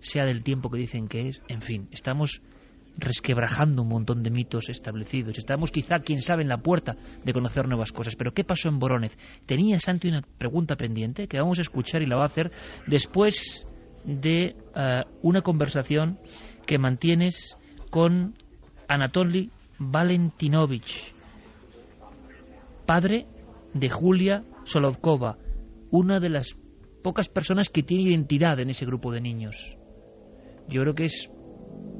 sea 0.00 0.24
del 0.24 0.42
tiempo 0.42 0.70
que 0.70 0.78
dicen 0.78 1.08
que 1.08 1.28
es. 1.28 1.42
En 1.48 1.60
fin, 1.60 1.88
estamos 1.90 2.42
resquebrajando 2.98 3.82
un 3.82 3.88
montón 3.88 4.22
de 4.22 4.30
mitos 4.30 4.68
establecidos. 4.68 5.38
Estamos 5.38 5.70
quizá, 5.70 6.00
quién 6.00 6.20
sabe, 6.20 6.42
en 6.42 6.48
la 6.48 6.58
puerta 6.58 6.96
de 7.24 7.32
conocer 7.32 7.66
nuevas 7.68 7.92
cosas. 7.92 8.16
Pero 8.16 8.32
¿qué 8.32 8.44
pasó 8.44 8.68
en 8.68 8.78
Borónez? 8.78 9.16
Tenía 9.46 9.78
Santi 9.78 10.08
una 10.08 10.22
pregunta 10.22 10.76
pendiente 10.76 11.28
que 11.28 11.38
vamos 11.38 11.58
a 11.58 11.62
escuchar 11.62 12.02
y 12.02 12.06
la 12.06 12.16
va 12.16 12.24
a 12.24 12.26
hacer 12.26 12.50
después 12.86 13.66
de 14.04 14.56
eh, 14.74 15.04
una 15.22 15.42
conversación 15.42 16.18
que 16.66 16.78
mantienes 16.78 17.56
con 17.90 18.34
Anatoly 18.88 19.50
Valentinovich, 19.78 21.14
padre 22.84 23.26
de 23.74 23.88
Julia 23.88 24.44
Solovkova, 24.64 25.38
una 25.90 26.20
de 26.20 26.30
las 26.30 26.58
pocas 27.02 27.28
personas 27.28 27.70
que 27.70 27.82
tiene 27.82 28.10
identidad 28.10 28.58
en 28.60 28.70
ese 28.70 28.84
grupo 28.86 29.12
de 29.12 29.20
niños. 29.20 29.78
Yo 30.68 30.82
creo 30.82 30.94
que 30.94 31.06
es 31.06 31.30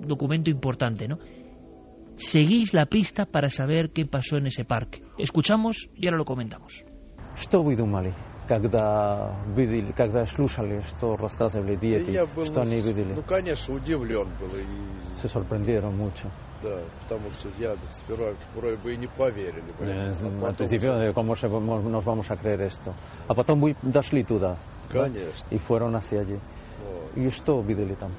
documento 0.06 0.50
importante, 0.50 1.08
¿no? 1.08 1.18
Seguís 2.16 2.74
la 2.74 2.86
pista 2.86 3.26
para 3.26 3.50
saber 3.50 3.90
qué 3.92 4.06
pasó 4.06 4.38
en 4.38 4.48
ese 4.48 4.66
parque. 4.66 5.02
Escuchamos 5.18 5.90
y 5.96 6.06
ahora 6.08 6.18
lo 6.18 6.26
comentamos. 6.26 6.84
Что 7.36 7.64
вы 7.64 7.76
думали, 7.76 8.14
когда 8.48 9.34
видели, 9.56 9.92
когда 9.94 10.24
слушали, 10.26 10.82
что 10.82 11.16
рассказывали 11.18 11.76
дети, 11.76 12.12
Я 12.12 12.26
был, 12.28 12.46
что 12.46 12.62
они 12.62 12.80
видели? 12.82 13.14
ну, 13.14 13.24
конечно, 13.24 13.74
удивлен 13.74 14.28
был. 14.40 14.50
И, 14.56 14.64
Se 15.20 15.28
sorprendieron 15.28 15.98
mucho. 15.98 16.30
да, 16.62 16.80
потому 17.02 17.32
что 17.32 17.50
я 17.60 17.76
сперва 17.88 18.34
вроде 18.56 18.78
бы 18.78 18.94
и 18.94 18.98
не 18.98 19.08
поверили. 19.08 19.72
бы. 19.80 19.86
Eh, 19.86 20.12
А 20.12 20.12
al 20.12 20.40
потом 20.40 20.56
principio, 20.68 20.92
уже- 20.92 21.08
de 21.08 21.14
¿cómo 21.14 21.36
se- 21.36 21.50
cómo 21.50 21.82
nos 21.82 22.06
vamos 22.06 22.30
a 22.30 22.36
creer 22.38 22.62
esto? 22.62 22.94
A 23.28 23.34
потом 23.34 23.60
мы 23.60 23.76
дошли 23.82 24.24
туда. 24.24 24.58
да, 24.94 25.06
Конечно. 25.06 25.48
Y 25.50 25.58
fueron 25.58 25.96
hacia 25.96 26.20
allí. 26.22 26.36
Вот. 26.36 27.18
¿Y 27.18 27.30
что 27.32 27.62
видели 27.62 27.96
там? 27.96 28.12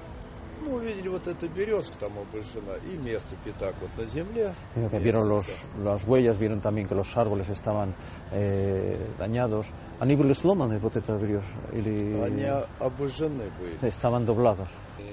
Ну, 0.63 0.77
увидели 0.77 1.09
вот 1.09 1.27
эта 1.27 1.47
березка 1.47 1.99
там 1.99 2.13
обращена 2.19 2.77
и 2.91 2.97
место 2.97 3.37
пятак 3.45 3.75
вот 3.81 3.91
на 3.99 4.07
земле. 4.07 4.55
Digo 4.75 4.89
que 4.89 4.99
vieron 4.99 5.29
los, 5.29 5.47
las 5.83 6.05
huellas, 6.05 6.39
vieron 6.39 6.61
también 6.61 6.89
que 6.89 6.95
los 6.95 7.15
árboles 7.17 7.51
estaban 7.51 7.95
eh, 8.33 8.97
dañados. 9.19 9.67
Они 10.01 10.17
были 10.17 10.33
сломаны, 10.33 10.79
вот 10.81 10.97
это 10.97 11.17
берез, 11.17 11.45
или 11.73 12.21
Они 12.21 12.45
обожжены 12.81 13.45
были. 13.61 13.79
estaban 13.89 14.25
doblados. 14.25 14.69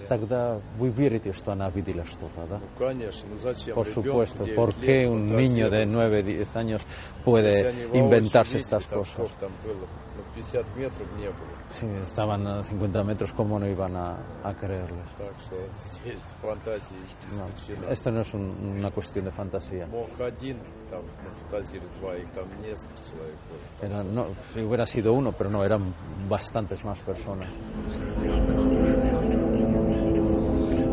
Тогда 0.08 0.60
вы 0.78 0.90
верите, 0.90 1.32
что 1.32 1.54
она 1.54 1.70
видела 1.70 2.04
что-то, 2.06 2.46
да? 2.50 2.58
Ну, 2.60 2.68
конечно, 2.78 3.30
ну 3.30 3.38
зачем 3.38 3.76
Por 3.76 3.86
ребенку 3.88 4.10
supuesto, 4.10 4.44
9 4.44 4.56
¿por 4.56 4.74
qué 4.76 5.04
лет 5.04 5.10
un 5.10 5.28
niño 5.28 5.70
de 5.70 5.86
фантазировать? 5.86 6.26
9-10 6.26 6.56
años 6.58 6.82
Если 6.82 7.24
puede 7.24 7.68
они 7.68 7.86
воочию 7.86 8.04
inventarse 8.04 8.54
видели, 8.58 8.62
estas 8.64 8.86
там 8.88 9.00
cosas? 9.00 9.14
сколько 9.14 9.36
там 9.40 9.52
было? 9.64 9.88
Ну, 10.18 10.24
50 10.36 10.76
метров 10.76 11.08
не 11.18 11.28
было. 11.28 11.52
Sí, 11.70 11.86
estaban 12.04 12.46
a 12.48 12.64
50 12.64 13.04
metros, 13.06 13.32
¿cómo 13.32 13.58
no 13.60 13.68
iban 13.68 13.96
a, 13.96 14.18
a 14.44 14.54
creerles? 14.54 15.08
Так 15.18 15.40
что 15.40 15.56
здесь 15.80 16.20
фантазии 16.42 16.98
No, 17.38 17.48
исключена. 17.50 17.90
esto 17.92 18.12
no 18.12 18.22
es 18.22 18.34
un- 18.34 18.78
una 18.80 18.92
cuestión 18.92 19.24
de 19.26 19.32
fantasía. 19.32 19.86
Мог 19.88 20.10
один 20.20 20.58
там 20.90 21.04
нафантазировать 21.24 22.00
два, 22.00 22.16
их 22.18 22.30
там 22.32 22.48
несколько 22.62 23.04
человек 23.04 23.38
было. 23.50 23.88
Era- 23.88 24.04
no, 24.04 24.28
si 24.54 24.62
hubiera 24.62 24.86
sido 24.86 25.14
uno, 25.14 25.32
pero 25.32 25.50
no, 25.50 25.64
eran 25.64 25.94
bastantes 26.30 26.84
más 26.84 27.00
personas. 27.02 27.50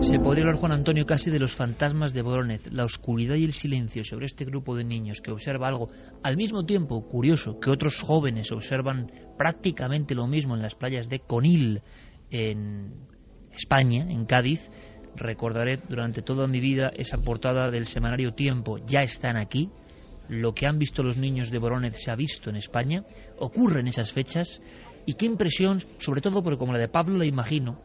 Se 0.01 0.19
podría 0.21 0.45
hablar, 0.45 0.57
Juan 0.61 0.73
Antonio, 0.73 1.05
casi 1.05 1.31
de 1.31 1.39
los 1.39 1.55
fantasmas 1.55 2.15
de 2.15 2.23
Borónez, 2.23 2.73
la 2.73 2.85
oscuridad 2.85 3.35
y 3.35 3.45
el 3.45 3.53
silencio 3.53 4.05
sobre 4.05 4.27
este 4.27 4.45
grupo 4.45 4.75
de 4.77 4.85
niños 4.85 5.21
que 5.21 5.31
observa 5.33 5.69
algo 5.69 5.91
al 6.23 6.37
mismo 6.37 6.65
tiempo 6.65 7.07
curioso 7.07 7.59
que 7.61 7.71
otros 7.71 8.01
jóvenes 8.01 8.51
observan 8.53 9.11
prácticamente 9.37 10.15
lo 10.15 10.27
mismo 10.27 10.55
en 10.55 10.63
las 10.63 10.75
playas 10.77 11.09
de 11.09 11.19
Conil, 11.21 11.83
en 12.31 12.93
España, 13.53 14.07
en 14.09 14.25
Cádiz. 14.25 14.71
Recordaré 15.17 15.81
durante 15.89 16.23
toda 16.23 16.47
mi 16.47 16.61
vida 16.61 16.91
esa 16.97 17.19
portada 17.19 17.71
del 17.71 17.87
semanario 17.87 18.33
Tiempo, 18.33 18.79
ya 18.79 19.01
están 19.01 19.37
aquí. 19.37 19.69
lo 20.42 20.56
que 20.56 20.66
han 20.66 20.80
visto 20.80 21.04
los 21.04 21.16
niños 21.16 21.52
de 21.52 21.60
Borónez 21.60 21.94
se 21.98 22.10
ha 22.10 22.16
visto 22.16 22.50
en 22.50 22.56
España, 22.56 23.04
ocurre 23.38 23.82
en 23.82 23.88
esas 23.88 24.12
fechas, 24.12 24.62
y 25.06 25.14
qué 25.14 25.28
impresión, 25.28 25.84
sobre 26.00 26.22
todo 26.22 26.42
porque 26.42 26.58
como 26.58 26.74
la 26.74 26.80
de 26.80 26.88
Pablo 26.88 27.20
la 27.20 27.26
imagino, 27.26 27.82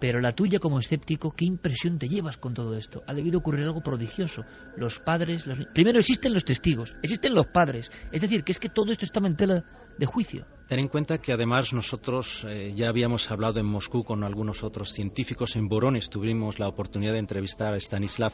pero 0.00 0.20
la 0.20 0.32
tuya 0.32 0.58
como 0.58 0.78
escéptico, 0.78 1.32
¿qué 1.36 1.44
impresión 1.44 1.98
te 1.98 2.08
llevas 2.08 2.36
con 2.38 2.54
todo 2.54 2.74
esto? 2.76 3.02
Ha 3.06 3.14
debido 3.14 3.38
ocurrir 3.38 3.64
algo 3.64 3.80
prodigioso. 3.82 4.44
Los 4.76 4.98
padres... 5.00 5.46
Los... 5.46 5.58
Primero 5.74 5.98
existen 5.98 6.32
los 6.32 6.44
testigos, 6.44 6.96
existen 7.02 7.34
los 7.34 7.46
padres. 7.48 7.90
Es 8.12 8.20
decir, 8.20 8.44
que 8.44 8.52
es 8.52 8.58
que 8.58 8.68
todo 8.68 8.92
esto 8.92 9.04
está 9.04 9.20
en 9.26 9.36
tela 9.36 9.64
de 9.98 10.06
juicio. 10.06 10.46
Ten 10.68 10.80
en 10.80 10.88
cuenta 10.88 11.16
que 11.18 11.32
además 11.32 11.72
nosotros 11.72 12.44
eh, 12.46 12.72
ya 12.74 12.90
habíamos 12.90 13.30
hablado 13.30 13.58
en 13.58 13.64
Moscú 13.66 14.04
con 14.04 14.22
algunos 14.22 14.62
otros 14.62 14.90
científicos. 14.92 15.56
En 15.56 15.66
Borones 15.66 16.10
tuvimos 16.10 16.58
la 16.58 16.68
oportunidad 16.68 17.14
de 17.14 17.20
entrevistar 17.20 17.72
a 17.72 17.76
Stanislav 17.78 18.32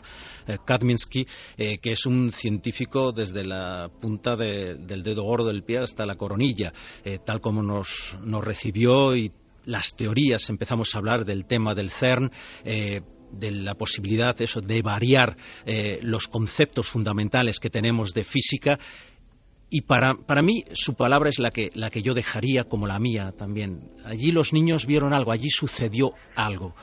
eh, 0.48 0.56
Kadminsky, 0.66 1.24
eh, 1.56 1.78
que 1.78 1.92
es 1.92 2.04
un 2.06 2.30
científico 2.32 3.12
desde 3.12 3.44
la 3.44 3.88
punta 4.00 4.34
de- 4.34 4.74
del 4.74 5.02
dedo 5.04 5.22
gordo 5.22 5.46
del 5.46 5.62
pie 5.62 5.78
hasta 5.78 6.04
la 6.04 6.16
coronilla, 6.16 6.72
tal 7.24 7.40
como 7.40 7.62
nos, 7.62 8.18
nos 8.22 8.44
recibió 8.44 9.14
y 9.16 9.30
las 9.64 9.94
teorías, 9.96 10.48
empezamos 10.50 10.94
a 10.94 10.98
hablar 10.98 11.24
del 11.24 11.46
tema 11.46 11.74
del 11.74 11.90
CERN, 11.90 12.30
eh, 12.64 13.00
de 13.32 13.50
la 13.50 13.74
posibilidad 13.74 14.40
eso, 14.40 14.60
de 14.60 14.80
variar 14.82 15.36
eh, 15.66 15.98
los 16.02 16.28
conceptos 16.28 16.86
fundamentales 16.88 17.58
que 17.58 17.70
tenemos 17.70 18.12
de 18.14 18.22
física 18.22 18.78
y 19.70 19.80
para, 19.80 20.14
para 20.14 20.40
mí 20.42 20.62
su 20.72 20.94
palabra 20.94 21.30
es 21.30 21.40
la 21.40 21.50
que, 21.50 21.70
la 21.74 21.90
que 21.90 22.02
yo 22.02 22.14
dejaría 22.14 22.64
como 22.64 22.86
la 22.86 23.00
mía 23.00 23.32
también. 23.36 23.90
Allí 24.04 24.30
los 24.30 24.52
niños 24.52 24.86
vieron 24.86 25.12
algo, 25.12 25.32
allí 25.32 25.50
sucedió 25.50 26.12
algo. 26.36 26.74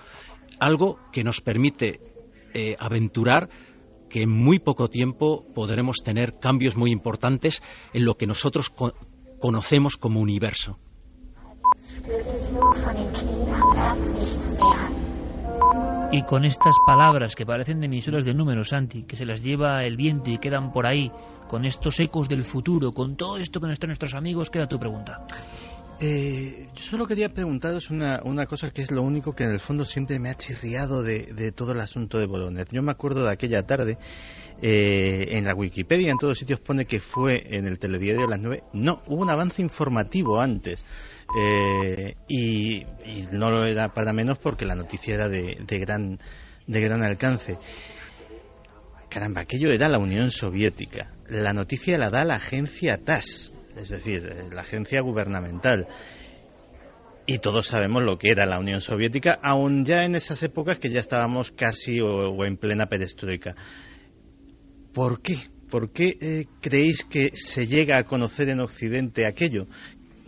Algo 0.59 0.99
que 1.13 1.23
nos 1.23 1.39
permite 1.39 2.01
eh, 2.53 2.75
aventurar 2.79 3.47
que 4.09 4.23
en 4.23 4.29
muy 4.29 4.59
poco 4.59 4.87
tiempo 4.87 5.45
podremos 5.55 5.97
tener 6.03 6.33
cambios 6.41 6.75
muy 6.75 6.91
importantes 6.91 7.61
en 7.93 8.03
lo 8.03 8.15
que 8.15 8.27
nosotros 8.27 8.69
co- 8.69 8.93
conocemos 9.39 9.95
como 9.95 10.19
universo. 10.19 10.77
Y 16.11 16.23
con 16.23 16.45
estas 16.45 16.75
palabras 16.85 17.35
que 17.35 17.45
parecen 17.45 17.79
de 17.79 17.85
emisoras 17.85 18.25
de 18.25 18.33
números, 18.33 18.69
Santi, 18.69 19.03
que 19.03 19.15
se 19.15 19.25
las 19.25 19.43
lleva 19.43 19.83
el 19.85 19.95
viento 19.95 20.29
y 20.29 20.37
quedan 20.37 20.71
por 20.73 20.87
ahí, 20.87 21.11
con 21.47 21.65
estos 21.65 21.99
ecos 21.99 22.27
del 22.27 22.43
futuro, 22.43 22.91
con 22.91 23.15
todo 23.15 23.37
esto 23.37 23.59
que 23.61 23.67
nos 23.67 23.79
traen 23.79 23.89
nuestros 23.89 24.13
amigos, 24.13 24.49
queda 24.49 24.67
tu 24.67 24.79
pregunta. 24.79 25.25
Eh, 25.99 26.67
yo 26.73 26.83
solo 26.83 27.05
quería 27.05 27.29
preguntaros 27.29 27.91
una, 27.91 28.21
una 28.25 28.47
cosa 28.47 28.71
que 28.71 28.81
es 28.81 28.91
lo 28.91 29.03
único 29.03 29.33
que 29.33 29.43
en 29.43 29.51
el 29.51 29.59
fondo 29.59 29.85
siempre 29.85 30.19
me 30.19 30.29
ha 30.29 30.35
chirriado 30.35 31.03
de, 31.03 31.27
de 31.33 31.51
todo 31.51 31.73
el 31.73 31.79
asunto 31.79 32.17
de 32.17 32.25
Bolonet. 32.25 32.69
Yo 32.71 32.81
me 32.81 32.91
acuerdo 32.91 33.23
de 33.23 33.31
aquella 33.31 33.67
tarde, 33.67 33.99
eh, 34.63 35.37
en 35.37 35.45
la 35.45 35.55
Wikipedia, 35.55 36.11
en 36.11 36.19
todos 36.19 36.37
sitios 36.37 36.59
pone 36.59 36.85
que 36.85 36.99
fue 36.99 37.55
en 37.57 37.65
el 37.65 37.79
telediario 37.79 38.25
a 38.25 38.29
las 38.29 38.39
9. 38.39 38.63
No, 38.73 39.01
hubo 39.07 39.21
un 39.21 39.29
avance 39.29 39.61
informativo 39.61 40.39
antes. 40.39 40.85
Eh, 41.37 42.15
y, 42.27 42.85
no 43.31 43.49
lo 43.51 43.65
era 43.65 43.93
para 43.93 44.13
menos 44.13 44.37
porque 44.37 44.65
la 44.65 44.75
noticia 44.75 45.15
era 45.15 45.29
de, 45.29 45.57
de 45.65 45.79
gran, 45.79 46.19
de 46.67 46.81
gran 46.81 47.03
alcance. 47.03 47.57
Caramba, 49.09 49.41
aquello 49.41 49.71
era 49.71 49.89
la 49.89 49.97
Unión 49.97 50.31
Soviética. 50.31 51.13
La 51.27 51.53
noticia 51.53 51.97
la 51.97 52.09
da 52.09 52.25
la 52.25 52.35
agencia 52.35 52.97
TASS, 52.97 53.51
es 53.77 53.89
decir, 53.89 54.25
eh, 54.25 54.49
la 54.51 54.61
agencia 54.61 55.01
gubernamental. 55.01 55.87
Y 57.25 57.39
todos 57.39 57.67
sabemos 57.67 58.03
lo 58.03 58.17
que 58.17 58.31
era 58.31 58.45
la 58.45 58.59
Unión 58.59 58.81
Soviética, 58.81 59.39
aun 59.41 59.85
ya 59.85 60.05
en 60.05 60.15
esas 60.15 60.41
épocas 60.43 60.79
que 60.79 60.89
ya 60.89 60.99
estábamos 60.99 61.51
casi 61.51 62.01
o, 62.01 62.31
o 62.31 62.45
en 62.45 62.57
plena 62.57 62.87
perestroika. 62.87 63.55
¿Por 64.93 65.21
qué? 65.21 65.37
¿Por 65.69 65.91
qué 65.93 66.17
eh, 66.19 66.45
creéis 66.59 67.05
que 67.05 67.31
se 67.33 67.65
llega 67.65 67.97
a 67.97 68.03
conocer 68.03 68.49
en 68.49 68.59
Occidente 68.59 69.25
aquello? 69.25 69.67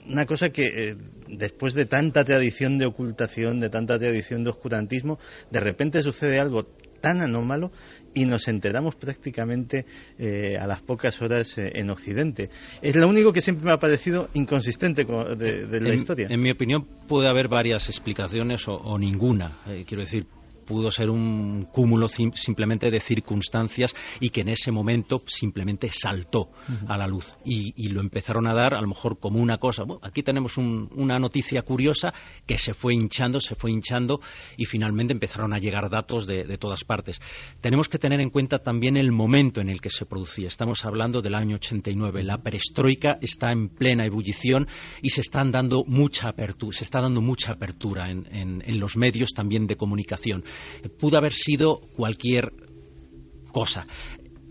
Una 0.07 0.25
cosa 0.25 0.49
que 0.49 0.65
eh, 0.65 0.95
después 1.27 1.73
de 1.73 1.85
tanta 1.85 2.23
tradición 2.23 2.77
de 2.77 2.85
ocultación, 2.85 3.59
de 3.59 3.69
tanta 3.69 3.97
tradición 3.97 4.43
de 4.43 4.49
oscurantismo, 4.49 5.19
de 5.51 5.59
repente 5.59 6.01
sucede 6.01 6.39
algo 6.39 6.65
tan 7.01 7.21
anómalo 7.21 7.71
y 8.13 8.25
nos 8.25 8.47
enteramos 8.47 8.95
prácticamente 8.95 9.85
eh, 10.17 10.57
a 10.57 10.65
las 10.67 10.81
pocas 10.81 11.21
horas 11.21 11.57
en 11.57 11.89
Occidente. 11.89 12.49
Es 12.81 12.95
lo 12.95 13.09
único 13.09 13.33
que 13.33 13.41
siempre 13.41 13.65
me 13.65 13.73
ha 13.73 13.77
parecido 13.77 14.29
inconsistente 14.33 15.03
de, 15.03 15.81
la 15.81 15.93
historia. 15.93 16.27
En 16.29 16.41
mi 16.41 16.51
opinión 16.51 16.87
puede 17.07 17.27
haber 17.27 17.49
varias 17.49 17.89
explicaciones 17.89 18.67
o, 18.69 18.75
o 18.75 18.97
ninguna. 18.97 19.51
quiero 19.85 20.01
decir, 20.01 20.27
pudo 20.63 20.91
ser 20.91 21.09
un 21.09 21.67
cúmulo 21.71 22.07
simplemente 22.07 22.89
de 22.89 22.99
circunstancias 22.99 23.93
y 24.19 24.29
que 24.29 24.41
en 24.41 24.49
ese 24.49 24.71
momento 24.71 25.21
simplemente 25.25 25.89
saltó 25.89 26.49
a 26.87 26.97
la 26.97 27.07
luz 27.07 27.33
y, 27.45 27.73
lo 27.93 28.01
empezaron 28.01 28.47
a 28.47 28.55
dar 28.55 28.73
a 28.73 28.81
lo 28.81 28.87
mejor 28.87 29.19
como 29.19 29.39
una 29.39 29.57
cosa. 29.57 29.83
aquí 30.01 30.23
tenemos 30.23 30.57
una 30.57 31.19
noticia 31.19 31.61
curiosa 31.61 32.11
que 32.47 32.57
se 32.57 32.73
fue 32.73 32.95
hinchando, 32.95 33.39
se 33.39 33.53
fue 33.53 33.71
hinchando 33.71 34.19
y 34.57 34.65
finalmente 34.65 35.13
empezaron 35.13 35.53
a 35.53 35.59
llegar 35.59 35.91
datos 35.91 36.25
de, 36.25 36.43
de 36.45 36.57
todas 36.57 36.83
partes. 36.83 37.21
Tenemos 37.61 37.87
que 37.87 37.99
tener 37.99 38.19
en 38.19 38.31
cuenta 38.31 38.59
también 38.59 38.97
el 38.97 39.11
momento 39.11 39.61
en 39.61 39.69
el 39.69 39.79
que 39.79 39.91
se 39.91 40.05
producía. 40.05 40.47
Estamos 40.47 40.85
hablando 40.85 41.21
del 41.21 41.35
año 41.35 41.57
89. 41.57 42.23
La 42.23 42.39
perestroika 42.39 43.19
está 43.21 43.51
en 43.51 43.69
plena 43.69 44.05
ebullición 44.05 44.67
y 45.01 45.09
se 45.09 45.21
están 45.21 45.51
dando 45.51 45.83
mucha 45.85 46.29
apertura, 46.29 46.75
se 46.75 46.83
está 46.83 46.99
dando 46.99 47.21
mucha 47.21 47.51
apertura 47.51 48.09
en 48.09 48.79
los 48.79 48.97
medios 48.97 49.33
también 49.33 49.67
de 49.67 49.75
comunicación 49.75 50.43
pudo 50.99 51.17
haber 51.17 51.33
sido 51.33 51.79
cualquier 51.95 52.51
cosa. 53.51 53.85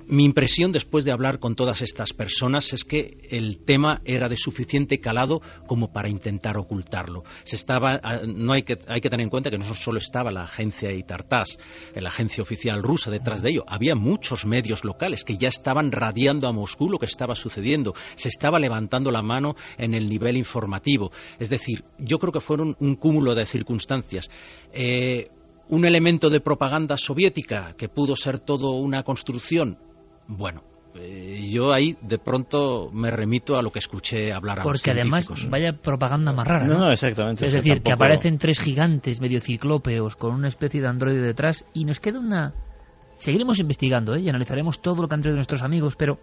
Mi 0.08 0.24
impresión 0.24 0.72
después 0.72 1.04
de 1.04 1.12
hablar 1.12 1.38
con 1.38 1.54
todas 1.54 1.80
estas 1.80 2.12
personas 2.12 2.72
es 2.72 2.84
que 2.84 3.18
el 3.30 3.64
tema 3.64 4.00
era 4.04 4.28
de 4.28 4.36
suficiente 4.36 4.98
calado 4.98 5.40
como 5.66 5.92
para 5.92 6.08
intentar 6.08 6.58
ocultarlo. 6.58 7.22
Se 7.44 7.56
estaba, 7.56 8.00
ah, 8.02 8.20
no 8.26 8.52
hay 8.52 8.62
que, 8.62 8.78
hay 8.88 9.00
que 9.00 9.08
tener 9.08 9.24
en 9.24 9.30
cuenta 9.30 9.50
que 9.50 9.58
no 9.58 9.74
solo 9.74 9.98
estaba 9.98 10.30
la 10.30 10.42
agencia 10.42 10.92
Itartás, 10.92 11.58
la 11.94 12.08
agencia 12.10 12.42
oficial 12.42 12.82
rusa 12.82 13.10
detrás 13.10 13.42
de 13.42 13.50
ello, 13.50 13.64
había 13.66 13.94
muchos 13.94 14.44
medios 14.44 14.84
locales 14.84 15.24
que 15.24 15.36
ya 15.36 15.48
estaban 15.48 15.92
radiando 15.92 16.48
a 16.48 16.52
Moscú 16.52 16.90
lo 16.90 16.98
que 16.98 17.06
estaba 17.06 17.34
sucediendo. 17.34 17.94
Se 18.14 18.28
estaba 18.28 18.58
levantando 18.58 19.10
la 19.10 19.22
mano 19.22 19.54
en 19.78 19.94
el 19.94 20.08
nivel 20.08 20.36
informativo. 20.36 21.10
Es 21.38 21.48
decir, 21.48 21.84
yo 21.98 22.18
creo 22.18 22.32
que 22.32 22.40
fueron 22.40 22.76
un 22.80 22.96
cúmulo 22.96 23.34
de 23.34 23.46
circunstancias. 23.46 24.28
Eh, 24.72 25.30
un 25.72 25.86
elemento 25.86 26.28
de 26.28 26.40
propaganda 26.40 26.98
soviética 26.98 27.72
que 27.78 27.88
pudo 27.88 28.14
ser 28.14 28.38
todo 28.40 28.72
una 28.72 29.04
construcción. 29.04 29.78
Bueno, 30.28 30.64
eh, 30.94 31.48
yo 31.50 31.72
ahí 31.72 31.96
de 32.02 32.18
pronto 32.18 32.90
me 32.92 33.10
remito 33.10 33.56
a 33.56 33.62
lo 33.62 33.70
que 33.70 33.78
escuché 33.78 34.34
hablar 34.34 34.60
a 34.60 34.64
Porque 34.64 34.90
además, 34.90 35.26
vaya 35.48 35.72
propaganda 35.72 36.30
más 36.30 36.46
rara. 36.46 36.66
No, 36.66 36.90
exactamente. 36.90 37.46
Es 37.46 37.54
decir, 37.54 37.80
que 37.80 37.90
aparecen 37.90 38.36
tres 38.36 38.60
gigantes 38.60 39.22
medio 39.22 39.40
ciclópeos 39.40 40.14
con 40.16 40.34
una 40.34 40.48
especie 40.48 40.82
de 40.82 40.88
androide 40.88 41.22
detrás 41.22 41.64
y 41.72 41.86
nos 41.86 42.00
queda 42.00 42.20
una. 42.20 42.52
Seguiremos 43.16 43.58
investigando 43.58 44.14
¿eh? 44.14 44.20
y 44.20 44.28
analizaremos 44.28 44.82
todo 44.82 45.00
lo 45.00 45.08
que 45.08 45.14
han 45.14 45.22
traído 45.22 45.36
nuestros 45.36 45.62
amigos, 45.62 45.96
pero 45.96 46.18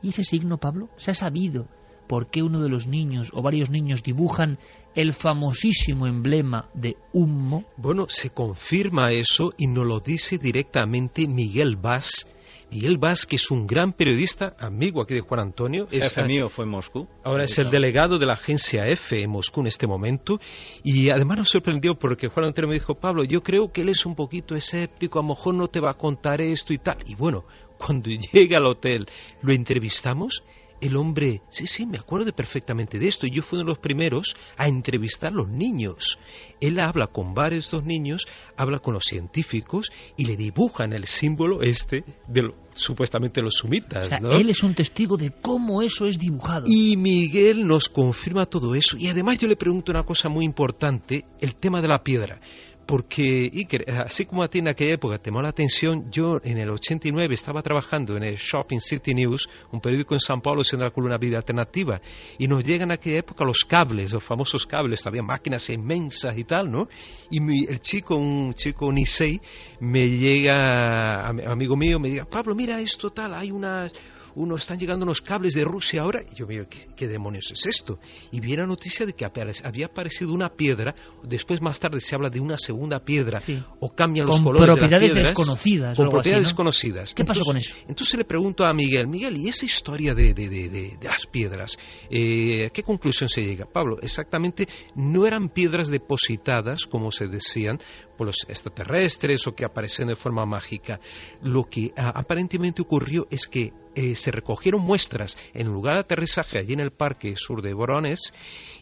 ¿y 0.00 0.08
ese 0.08 0.24
signo, 0.24 0.56
Pablo? 0.56 0.88
¿Se 0.96 1.10
ha 1.10 1.14
sabido 1.14 1.68
por 2.06 2.28
qué 2.28 2.42
uno 2.42 2.62
de 2.62 2.68
los 2.68 2.86
niños 2.86 3.30
o 3.32 3.42
varios 3.42 3.70
niños 3.70 4.02
dibujan 4.02 4.58
el 4.94 5.12
famosísimo 5.12 6.06
emblema 6.06 6.68
de 6.74 6.96
Humo? 7.12 7.64
Bueno, 7.76 8.06
se 8.08 8.30
confirma 8.30 9.12
eso 9.12 9.52
y 9.56 9.66
nos 9.66 9.86
lo 9.86 10.00
dice 10.00 10.38
directamente 10.38 11.26
Miguel 11.26 11.76
Vaz. 11.76 12.26
Miguel 12.70 12.98
Vaz, 12.98 13.26
que 13.26 13.36
es 13.36 13.50
un 13.52 13.66
gran 13.66 13.92
periodista, 13.92 14.56
amigo 14.58 15.00
aquí 15.00 15.14
de 15.14 15.20
Juan 15.20 15.40
Antonio. 15.40 15.86
Jefe 15.88 16.24
mío 16.24 16.48
fue 16.48 16.64
en 16.64 16.72
Moscú. 16.72 17.06
Ahora 17.22 17.44
es 17.44 17.58
el 17.58 17.70
delegado 17.70 18.18
de 18.18 18.26
la 18.26 18.32
agencia 18.32 18.86
F 18.88 19.22
en 19.22 19.30
Moscú 19.30 19.60
en 19.60 19.68
este 19.68 19.86
momento. 19.86 20.40
Y 20.82 21.10
además 21.10 21.38
nos 21.38 21.50
sorprendió 21.50 21.96
porque 21.96 22.26
Juan 22.26 22.46
Antonio 22.46 22.68
me 22.68 22.74
dijo, 22.74 22.96
Pablo, 22.96 23.22
yo 23.22 23.42
creo 23.42 23.70
que 23.70 23.82
él 23.82 23.90
es 23.90 24.04
un 24.04 24.16
poquito 24.16 24.56
escéptico, 24.56 25.20
a 25.20 25.22
lo 25.22 25.28
mejor 25.28 25.54
no 25.54 25.68
te 25.68 25.78
va 25.78 25.92
a 25.92 25.94
contar 25.94 26.40
esto 26.40 26.72
y 26.72 26.78
tal. 26.78 26.98
Y 27.06 27.14
bueno, 27.14 27.44
cuando 27.78 28.10
llega 28.32 28.58
al 28.58 28.66
hotel, 28.66 29.06
lo 29.42 29.52
entrevistamos 29.52 30.42
el 30.80 30.96
hombre, 30.96 31.42
sí, 31.48 31.66
sí, 31.66 31.86
me 31.86 31.98
acuerdo 31.98 32.30
perfectamente 32.32 32.98
de 32.98 33.06
esto, 33.06 33.26
y 33.26 33.30
yo 33.30 33.42
fui 33.42 33.58
uno 33.58 33.66
de 33.66 33.70
los 33.70 33.78
primeros 33.78 34.36
a 34.56 34.68
entrevistar 34.68 35.32
a 35.32 35.36
los 35.36 35.48
niños. 35.48 36.18
Él 36.60 36.78
habla 36.80 37.06
con 37.06 37.34
varios 37.34 37.52
de 37.52 37.58
estos 37.60 37.84
niños, 37.84 38.26
habla 38.56 38.78
con 38.78 38.94
los 38.94 39.04
científicos 39.04 39.90
y 40.16 40.24
le 40.24 40.36
dibujan 40.36 40.92
el 40.92 41.04
símbolo 41.04 41.62
este 41.62 42.04
de 42.28 42.52
supuestamente 42.74 43.42
los 43.42 43.54
sumitas. 43.54 44.10
Él 44.10 44.50
es 44.50 44.62
un 44.62 44.74
testigo 44.74 45.16
de 45.16 45.32
cómo 45.40 45.82
eso 45.82 46.06
es 46.06 46.18
dibujado. 46.18 46.66
Y 46.68 46.96
Miguel 46.96 47.66
nos 47.66 47.88
confirma 47.88 48.44
todo 48.44 48.74
eso. 48.74 48.96
Y 48.98 49.08
además 49.08 49.38
yo 49.38 49.48
le 49.48 49.56
pregunto 49.56 49.92
una 49.92 50.02
cosa 50.02 50.28
muy 50.28 50.44
importante, 50.44 51.24
el 51.40 51.54
tema 51.56 51.80
de 51.80 51.88
la 51.88 52.02
piedra 52.02 52.40
porque 52.86 53.50
Iker, 53.52 53.84
así 54.06 54.24
como 54.24 54.42
a 54.42 54.48
ti 54.48 54.60
en 54.60 54.68
aquella 54.68 54.94
época 54.94 55.18
te 55.18 55.30
la 55.30 55.48
atención, 55.48 56.10
yo 56.10 56.40
en 56.42 56.58
el 56.58 56.70
89 56.70 57.34
estaba 57.34 57.60
trabajando 57.60 58.16
en 58.16 58.22
el 58.22 58.36
Shopping 58.36 58.78
City 58.78 59.12
News, 59.12 59.48
un 59.72 59.80
periódico 59.80 60.14
en 60.14 60.20
San 60.20 60.40
Paulo 60.40 60.62
siendo 60.62 60.84
la 60.84 60.92
columna 60.92 61.18
Vida 61.18 61.36
Alternativa, 61.36 62.00
y 62.38 62.46
nos 62.46 62.64
llegan 62.64 62.90
en 62.90 62.94
aquella 62.94 63.18
época 63.18 63.44
los 63.44 63.64
cables, 63.64 64.12
los 64.12 64.22
famosos 64.22 64.66
cables, 64.66 65.04
había 65.06 65.22
máquinas 65.22 65.68
inmensas 65.68 66.38
y 66.38 66.44
tal, 66.44 66.70
¿no? 66.70 66.88
Y 67.30 67.70
el 67.70 67.80
chico, 67.80 68.16
un 68.16 68.54
chico 68.54 68.92
Nisei, 68.92 69.40
me 69.80 70.08
llega, 70.08 71.26
amigo 71.26 71.76
mío, 71.76 71.98
me 71.98 72.08
diga, 72.08 72.24
Pablo, 72.24 72.54
mira 72.54 72.80
esto 72.80 73.10
tal, 73.10 73.34
hay 73.34 73.50
una 73.50 73.90
uno, 74.36 74.56
están 74.56 74.78
llegando 74.78 75.04
unos 75.04 75.22
cables 75.22 75.54
de 75.54 75.64
Rusia 75.64 76.02
ahora. 76.02 76.22
Y 76.30 76.34
yo 76.36 76.46
miro, 76.46 76.66
¿qué, 76.68 77.08
demonios 77.08 77.50
es 77.50 77.66
esto? 77.66 77.98
Y 78.30 78.40
vi 78.40 78.54
la 78.54 78.66
noticia 78.66 79.06
de 79.06 79.14
que 79.14 79.24
había 79.24 79.86
aparecido 79.86 80.32
una 80.32 80.50
piedra, 80.50 80.94
después 81.22 81.60
más 81.60 81.80
tarde 81.80 82.00
se 82.00 82.14
habla 82.14 82.28
de 82.28 82.40
una 82.40 82.58
segunda 82.58 83.00
piedra, 83.00 83.40
o 83.80 83.90
cambian 83.94 84.26
los 84.26 84.40
colores 84.40 84.74
de 84.76 84.80
las 84.82 85.00
piedras. 85.00 85.28
desconocidas. 85.28 85.96
Con 85.96 86.08
propiedades 86.08 86.48
desconocidas. 86.48 87.14
¿Qué 87.14 87.24
pasó 87.24 87.44
con 87.44 87.56
eso? 87.56 87.74
Entonces 87.88 88.16
le 88.16 88.24
pregunto 88.24 88.64
a 88.64 88.72
Miguel, 88.72 89.06
Miguel, 89.08 89.36
¿y 89.36 89.48
esa 89.48 89.64
historia 89.64 90.14
de, 90.14 90.34
de, 90.34 90.48
de, 90.48 90.68
de 90.68 90.98
las 91.02 91.26
piedras? 91.26 91.78
Eh, 92.10 92.70
qué 92.72 92.82
conclusión 92.82 93.28
se 93.28 93.42
llega? 93.42 93.66
Pablo, 93.66 93.98
exactamente, 94.02 94.68
no 94.94 95.26
eran 95.26 95.48
piedras 95.48 95.88
depositadas, 95.88 96.86
como 96.86 97.10
se 97.10 97.26
decían, 97.26 97.78
por 98.16 98.26
los 98.26 98.44
extraterrestres 98.48 99.46
o 99.46 99.54
que 99.54 99.64
aparecen 99.64 100.08
de 100.08 100.16
forma 100.16 100.44
mágica. 100.44 101.00
Lo 101.42 101.64
que 101.64 101.92
aparentemente 101.96 102.82
ocurrió 102.82 103.26
es 103.30 103.46
que 103.46 103.72
eh, 103.96 104.14
se 104.14 104.30
recogieron 104.30 104.82
muestras 104.82 105.38
en 105.54 105.68
el 105.68 105.72
lugar 105.72 105.94
de 105.94 106.00
aterrizaje 106.00 106.58
allí 106.58 106.74
en 106.74 106.80
el 106.80 106.90
parque 106.90 107.34
sur 107.34 107.62
de 107.62 107.72
Borones 107.72 108.34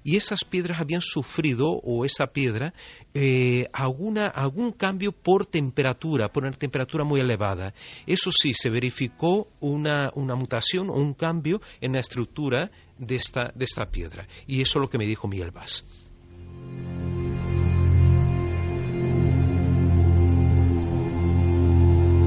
y 0.02 0.16
esas 0.16 0.44
piedras 0.44 0.80
habían 0.80 1.00
sufrido 1.00 1.68
o 1.70 2.04
esa 2.04 2.26
piedra 2.26 2.74
eh, 3.14 3.68
alguna, 3.72 4.26
algún 4.26 4.72
cambio 4.72 5.12
por 5.12 5.46
temperatura, 5.46 6.30
por 6.30 6.42
una 6.42 6.52
temperatura 6.52 7.04
muy 7.04 7.20
elevada. 7.20 7.74
Eso 8.08 8.32
sí, 8.32 8.52
se 8.52 8.70
verificó 8.70 9.46
una, 9.60 10.10
una 10.16 10.34
mutación 10.34 10.90
o 10.90 10.94
un 10.94 11.14
cambio 11.14 11.60
en 11.80 11.92
la 11.92 12.00
estructura 12.00 12.72
de 12.98 13.14
esta, 13.14 13.52
de 13.54 13.64
esta 13.64 13.86
piedra. 13.86 14.26
Y 14.48 14.62
eso 14.62 14.80
es 14.80 14.82
lo 14.82 14.88
que 14.88 14.98
me 14.98 15.06
dijo 15.06 15.28
Miguel 15.28 15.52
Vaz. 15.52 15.84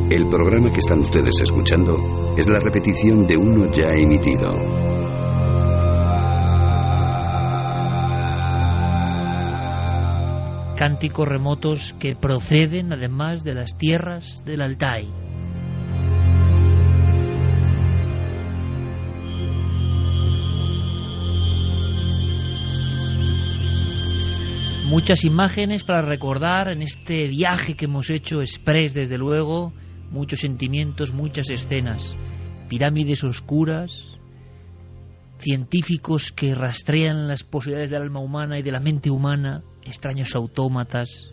El 0.09 0.29
programa 0.29 0.71
que 0.71 0.79
están 0.79 0.99
ustedes 0.99 1.41
escuchando 1.41 2.33
es 2.37 2.47
la 2.47 2.61
repetición 2.61 3.27
de 3.27 3.35
uno 3.35 3.69
ya 3.73 3.93
emitido. 3.93 4.55
Cánticos 10.77 11.27
remotos 11.27 11.93
que 11.99 12.15
proceden 12.15 12.93
además 12.93 13.43
de 13.43 13.53
las 13.53 13.77
tierras 13.77 14.45
del 14.45 14.61
Altai. 14.61 15.09
Muchas 24.85 25.25
imágenes 25.25 25.83
para 25.83 26.01
recordar 26.01 26.69
en 26.69 26.81
este 26.81 27.27
viaje 27.27 27.75
que 27.75 27.85
hemos 27.85 28.09
hecho 28.09 28.39
express 28.39 28.93
desde 28.93 29.17
luego 29.17 29.73
muchos 30.09 30.39
sentimientos, 30.41 31.13
muchas 31.13 31.49
escenas, 31.49 32.15
pirámides 32.69 33.23
oscuras, 33.23 34.17
científicos 35.37 36.31
que 36.31 36.55
rastrean 36.55 37.27
las 37.27 37.43
posibilidades 37.43 37.91
del 37.91 38.01
alma 38.01 38.19
humana 38.19 38.59
y 38.59 38.63
de 38.63 38.71
la 38.71 38.79
mente 38.79 39.09
humana, 39.09 39.63
extraños 39.83 40.35
autómatas, 40.35 41.31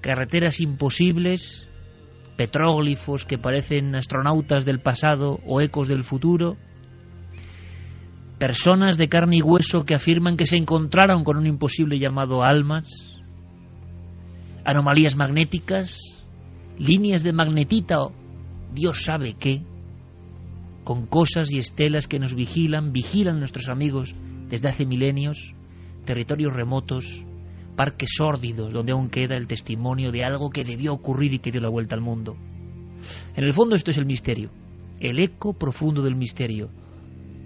carreteras 0.00 0.60
imposibles, 0.60 1.68
petróglifos 2.36 3.24
que 3.24 3.38
parecen 3.38 3.94
astronautas 3.94 4.64
del 4.64 4.80
pasado 4.80 5.38
o 5.46 5.60
ecos 5.60 5.88
del 5.88 6.04
futuro, 6.04 6.56
personas 8.38 8.98
de 8.98 9.08
carne 9.08 9.36
y 9.38 9.42
hueso 9.42 9.84
que 9.84 9.94
afirman 9.94 10.36
que 10.36 10.46
se 10.46 10.56
encontraron 10.56 11.24
con 11.24 11.36
un 11.36 11.46
imposible 11.46 11.98
llamado 11.98 12.42
almas, 12.42 12.86
anomalías 14.64 15.16
magnéticas, 15.16 16.13
líneas 16.78 17.22
de 17.22 17.32
magnetita 17.32 18.00
o 18.02 18.12
Dios 18.72 19.04
sabe 19.04 19.34
qué, 19.34 19.62
con 20.82 21.06
cosas 21.06 21.52
y 21.52 21.58
estelas 21.58 22.08
que 22.08 22.18
nos 22.18 22.34
vigilan, 22.34 22.92
vigilan 22.92 23.38
nuestros 23.38 23.68
amigos 23.68 24.14
desde 24.48 24.68
hace 24.68 24.84
milenios, 24.84 25.54
territorios 26.04 26.52
remotos, 26.52 27.24
parques 27.76 28.10
sórdidos 28.16 28.72
donde 28.72 28.92
aún 28.92 29.08
queda 29.08 29.36
el 29.36 29.46
testimonio 29.46 30.12
de 30.12 30.24
algo 30.24 30.50
que 30.50 30.64
debió 30.64 30.92
ocurrir 30.92 31.34
y 31.34 31.38
que 31.38 31.50
dio 31.50 31.60
la 31.60 31.68
vuelta 31.68 31.94
al 31.94 32.00
mundo. 32.00 32.36
En 33.34 33.44
el 33.44 33.52
fondo 33.52 33.76
esto 33.76 33.90
es 33.90 33.98
el 33.98 34.06
misterio, 34.06 34.50
el 35.00 35.18
eco 35.18 35.54
profundo 35.54 36.02
del 36.02 36.16
misterio 36.16 36.70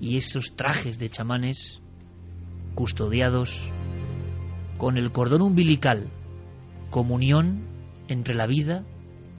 y 0.01 0.17
esos 0.17 0.55
trajes 0.55 0.99
de 0.99 1.09
chamanes 1.09 1.81
custodiados 2.75 3.73
con 4.77 4.97
el 4.97 5.11
cordón 5.11 5.43
umbilical, 5.43 6.11
comunión 6.91 7.65
entre 8.09 8.35
la 8.35 8.47
vida 8.47 8.85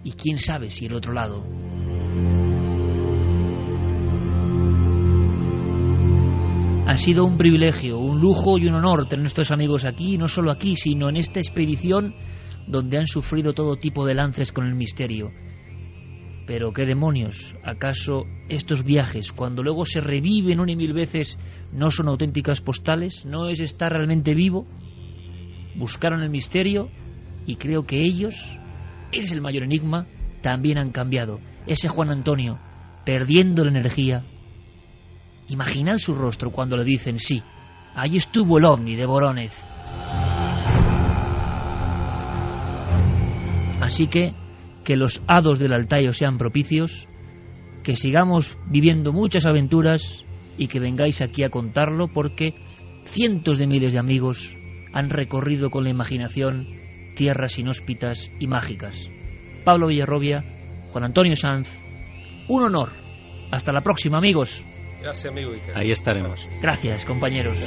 y 0.04 0.12
quién 0.14 0.38
sabe 0.38 0.70
si 0.70 0.86
el 0.86 0.94
otro 0.94 1.14
lado. 1.14 1.44
Ha 6.88 6.98
sido 6.98 7.24
un 7.24 7.38
privilegio, 7.38 8.00
un 8.00 8.20
lujo 8.20 8.58
y 8.58 8.68
un 8.68 8.74
honor 8.74 9.08
tener 9.08 9.22
nuestros 9.22 9.52
amigos 9.52 9.86
aquí, 9.86 10.18
no 10.18 10.28
solo 10.28 10.50
aquí, 10.52 10.76
sino 10.76 11.08
en 11.08 11.18
esta 11.18 11.40
expedición 11.40 12.16
donde 12.68 12.98
han 12.98 13.08
sufrido 13.08 13.54
todo 13.54 13.76
tipo 13.76 14.06
de 14.06 14.16
lances 14.16 14.52
con 14.52 14.66
el 14.66 14.76
misterio. 14.76 15.32
Pero 16.48 16.74
qué 16.74 16.88
demonios, 16.88 17.54
¿acaso 17.64 18.26
estos 18.48 18.84
viajes, 18.84 19.32
cuando 19.32 19.62
luego 19.62 19.86
se 19.86 20.02
reviven 20.02 20.60
una 20.60 20.72
y 20.72 20.76
mil 20.76 20.94
veces, 20.94 21.38
no 21.72 21.92
son 21.92 22.08
auténticas 22.08 22.60
postales? 22.60 23.24
¿No 23.24 23.50
es 23.50 23.60
estar 23.60 23.92
realmente 23.92 24.34
vivo? 24.34 24.66
Buscaron 25.76 26.24
el 26.24 26.32
misterio 26.32 26.90
y 27.46 27.58
creo 27.58 27.86
que 27.86 28.04
ellos, 28.04 28.59
es 29.12 29.32
el 29.32 29.42
mayor 29.42 29.64
enigma, 29.64 30.08
también 30.42 30.78
han 30.78 30.92
cambiado. 30.92 31.40
Ese 31.66 31.88
Juan 31.88 32.10
Antonio, 32.10 32.60
perdiendo 33.06 33.64
la 33.64 33.72
energía, 33.72 34.24
Imaginad 35.50 35.98
su 35.98 36.14
rostro 36.14 36.52
cuando 36.52 36.78
le 36.78 36.84
dicen 36.84 37.18
sí. 37.18 37.42
Allí 37.96 38.18
estuvo 38.18 38.60
el 38.60 38.66
ovni 38.66 38.96
de 38.96 39.08
Boronez. 39.08 39.66
Así 43.82 44.08
que 44.08 44.36
que 44.84 44.96
los 44.96 45.22
hados 45.28 45.58
del 45.58 45.74
Altayo 45.74 46.14
sean 46.14 46.38
propicios, 46.38 47.08
que 47.84 47.96
sigamos 47.96 48.58
viviendo 48.70 49.12
muchas 49.12 49.46
aventuras 49.46 50.24
y 50.58 50.68
que 50.68 50.80
vengáis 50.80 51.22
aquí 51.22 51.44
a 51.44 51.50
contarlo 51.50 52.08
porque 52.08 52.54
cientos 53.06 53.58
de 53.58 53.68
miles 53.68 53.94
de 53.94 54.00
amigos 54.00 54.56
han 54.94 55.10
recorrido 55.10 55.72
con 55.72 55.84
la 55.84 55.90
imaginación 55.90 56.68
tierras 57.20 57.60
inhóspitas 57.60 58.32
y 58.40 58.48
mágicas. 58.48 59.12
Pablo 59.66 59.88
Villarrobia, 59.88 60.42
Juan 60.94 61.04
Antonio 61.04 61.36
Sanz, 61.36 61.70
un 62.48 62.64
honor. 62.64 62.92
Hasta 63.52 63.74
la 63.74 63.82
próxima, 63.82 64.20
amigos. 64.20 64.64
Gracias, 65.02 65.30
amigo 65.30 65.52
Ahí 65.76 65.92
estaremos. 65.92 66.48
Gracias, 66.62 67.04
compañeros. 67.04 67.60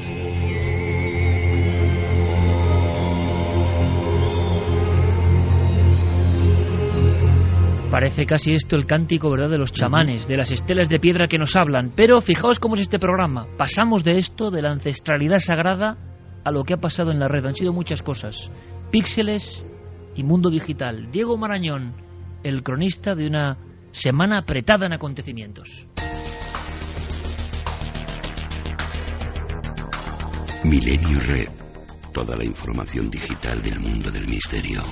Parece 7.90 8.24
casi 8.24 8.54
esto 8.54 8.76
el 8.76 8.86
cántico, 8.86 9.30
¿verdad?, 9.30 9.50
de 9.50 9.58
los 9.58 9.70
chamanes, 9.70 10.26
de 10.26 10.38
las 10.38 10.50
estelas 10.50 10.88
de 10.88 10.98
piedra 10.98 11.28
que 11.28 11.36
nos 11.36 11.56
hablan. 11.56 11.92
Pero 11.94 12.22
fijaos 12.22 12.58
cómo 12.58 12.74
es 12.74 12.80
este 12.80 12.98
programa. 12.98 13.46
Pasamos 13.58 14.02
de 14.02 14.16
esto, 14.16 14.50
de 14.50 14.62
la 14.62 14.70
ancestralidad 14.70 15.40
sagrada, 15.40 15.98
a 16.42 16.50
lo 16.50 16.64
que 16.64 16.72
ha 16.72 16.78
pasado 16.78 17.10
en 17.10 17.20
la 17.20 17.28
red. 17.28 17.44
Han 17.44 17.54
sido 17.54 17.74
muchas 17.74 18.02
cosas. 18.02 18.50
Píxeles 18.92 19.64
y 20.14 20.22
mundo 20.22 20.50
digital. 20.50 21.10
Diego 21.10 21.38
Marañón, 21.38 21.94
el 22.44 22.62
cronista 22.62 23.14
de 23.14 23.26
una 23.26 23.56
semana 23.90 24.36
apretada 24.36 24.84
en 24.84 24.92
acontecimientos. 24.92 25.88
Milenio 30.64 31.20
Red. 31.20 31.48
Toda 32.12 32.36
la 32.36 32.44
información 32.44 33.10
digital 33.10 33.62
del 33.62 33.80
mundo 33.80 34.10
del 34.10 34.28
misterio. 34.28 34.82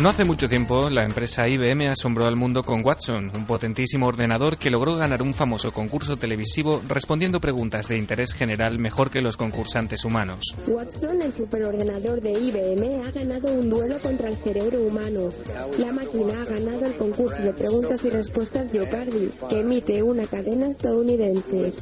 No 0.00 0.10
hace 0.10 0.24
mucho 0.24 0.46
tiempo, 0.46 0.90
la 0.90 1.04
empresa 1.04 1.48
IBM 1.48 1.88
asombró 1.88 2.28
al 2.28 2.36
mundo 2.36 2.62
con 2.62 2.84
Watson, 2.84 3.30
un 3.34 3.46
potentísimo 3.46 4.06
ordenador 4.06 4.58
que 4.58 4.68
logró 4.68 4.94
ganar 4.94 5.22
un 5.22 5.32
famoso 5.32 5.72
concurso 5.72 6.16
televisivo 6.16 6.82
respondiendo 6.86 7.40
preguntas 7.40 7.88
de 7.88 7.96
interés 7.96 8.34
general 8.34 8.78
mejor 8.78 9.10
que 9.10 9.22
los 9.22 9.38
concursantes 9.38 10.04
humanos. 10.04 10.54
Watson, 10.66 11.22
el 11.22 11.32
superordenador 11.32 12.20
de 12.20 12.32
IBM, 12.32 13.06
ha 13.06 13.10
ganado 13.10 13.50
un 13.50 13.70
duelo 13.70 13.98
contra 14.00 14.28
el 14.28 14.36
cerebro 14.36 14.82
humano. 14.82 15.30
La 15.78 15.90
máquina 15.92 16.42
ha 16.42 16.44
ganado 16.44 16.84
el 16.84 16.94
concurso 16.96 17.42
de 17.42 17.54
preguntas 17.54 18.04
y 18.04 18.10
respuestas 18.10 18.70
de 18.70 18.86
que 19.48 19.60
emite 19.60 20.02
una 20.02 20.26
cadena 20.26 20.68
estadounidense. 20.68 21.72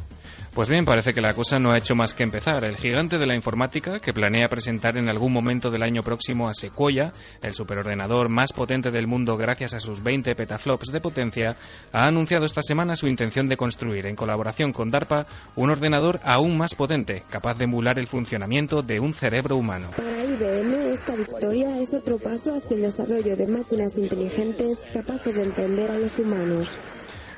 Pues 0.55 0.71
bien, 0.71 0.85
parece 0.85 1.13
que 1.13 1.21
la 1.21 1.35
cosa 1.35 1.59
no 1.59 1.73
ha 1.73 1.79
hecho 1.79 1.97
más 1.97 2.15
que 2.15 2.23
empezar. 2.23 2.65
El 2.65 2.77
gigante 2.77 3.19
de 3.19 3.27
la 3.27 3.35
informática, 3.35 3.99
que 3.99 4.13
planea 4.13 4.49
presentar 4.49 4.97
en 4.97 5.09
algún 5.09 5.33
momento 5.33 5.69
del 5.69 5.83
año 5.83 6.01
próximo 6.01 6.49
a 6.49 6.55
Sequoia, 6.55 7.13
el 7.43 7.55
superordenador 7.55 8.29
más 8.29 8.53
potente 8.53 8.93
del 8.93 9.09
mundo 9.09 9.37
gracias 9.37 9.75
a 9.75 9.81
sus 9.81 10.01
20 10.01 10.37
petaflops 10.37 10.93
de 10.93 11.01
potencia, 11.01 11.57
ha 11.93 12.07
anunciado 12.07 12.47
esta 12.47 12.63
semana 12.63 12.95
su 12.95 13.09
intención 13.09 13.49
de 13.49 13.57
construir, 13.57 14.07
en 14.07 14.15
colaboración 14.15 14.73
con 14.73 14.91
DARPA, 14.91 15.27
un 15.57 15.73
ordenador 15.73 16.21
aún 16.23 16.57
más 16.57 16.77
potente, 16.77 17.25
capaz 17.29 17.59
de 17.59 17.65
emular 17.65 17.99
el 17.99 18.07
funcionamiento 18.07 18.81
de 18.81 19.01
un 19.01 19.13
cerebro 19.13 19.57
humano. 19.57 19.89
Para 19.97 20.25
IBM, 20.25 20.93
esta 20.93 21.17
victoria 21.17 21.77
es 21.79 21.93
otro 21.93 22.17
paso 22.19 22.57
hacia 22.57 22.77
el 22.77 22.83
desarrollo 22.83 23.37
de 23.37 23.49
máquinas 23.49 23.99
inteligentes 23.99 24.79
capaces 24.93 25.35
de 25.35 25.43
entender 25.43 25.91
a 25.91 25.99
los 25.99 26.17
humanos. 26.17 26.71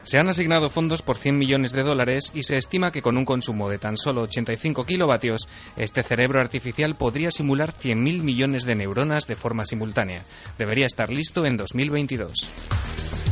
Se 0.06 0.20
han 0.20 0.28
asignado 0.28 0.70
fondos 0.70 1.02
por 1.02 1.18
100 1.18 1.36
millones 1.36 1.72
de 1.72 1.82
dólares 1.82 2.30
y 2.32 2.44
se 2.44 2.54
estima 2.54 2.92
que 2.92 3.02
con 3.02 3.16
un 3.16 3.24
consumo 3.24 3.68
de 3.68 3.78
tan 3.78 3.96
solo 3.96 4.22
85 4.22 4.84
kilovatios, 4.84 5.48
este 5.76 6.04
cerebro 6.04 6.38
artificial 6.38 6.94
podría 6.94 7.32
simular 7.32 7.72
100.000 7.72 8.22
millones 8.22 8.64
de 8.64 8.76
neuronas 8.76 9.26
de 9.26 9.34
forma 9.34 9.64
simultánea. 9.64 10.22
Debería 10.58 10.86
estar 10.86 11.10
listo 11.10 11.44
en 11.44 11.56
2022. 11.56 13.25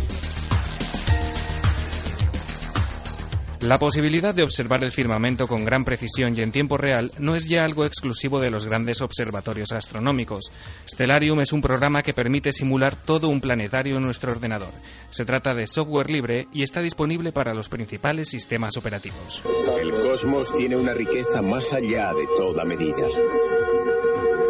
La 3.65 3.79
posibilidad 3.79 4.35
de 4.35 4.45
observar 4.45 4.85
el 4.85 4.91
firmamento 4.91 5.47
con 5.47 5.65
gran 5.65 5.85
precisión 5.85 6.35
y 6.37 6.43
en 6.43 6.53
tiempo 6.53 6.77
real 6.77 7.11
no 7.19 7.35
es 7.35 7.49
ya 7.49 7.65
algo 7.65 7.87
exclusivo 7.87 8.39
de 8.39 8.51
los 8.51 8.67
grandes 8.67 9.01
observatorios 9.01 9.73
astronómicos. 9.73 10.53
Stellarium 10.87 11.41
es 11.41 11.51
un 11.51 11.63
programa 11.63 12.03
que 12.03 12.13
permite 12.13 12.53
simular 12.53 12.95
todo 12.95 13.29
un 13.29 13.41
planetario 13.41 13.97
en 13.97 14.03
nuestro 14.03 14.33
ordenador. 14.33 14.69
Se 15.09 15.25
trata 15.25 15.55
de 15.55 15.67
software 15.67 16.11
libre 16.11 16.47
y 16.53 16.63
está 16.63 16.81
disponible 16.81 17.33
para 17.33 17.55
los 17.55 17.71
principales 17.71 18.29
sistemas 18.29 18.77
operativos. 18.77 19.43
El 19.81 19.93
cosmos 19.93 20.55
tiene 20.55 20.77
una 20.77 20.93
riqueza 20.93 21.41
más 21.41 21.73
allá 21.73 22.11
de 22.15 22.27
toda 22.37 22.67
medida. 22.67 23.09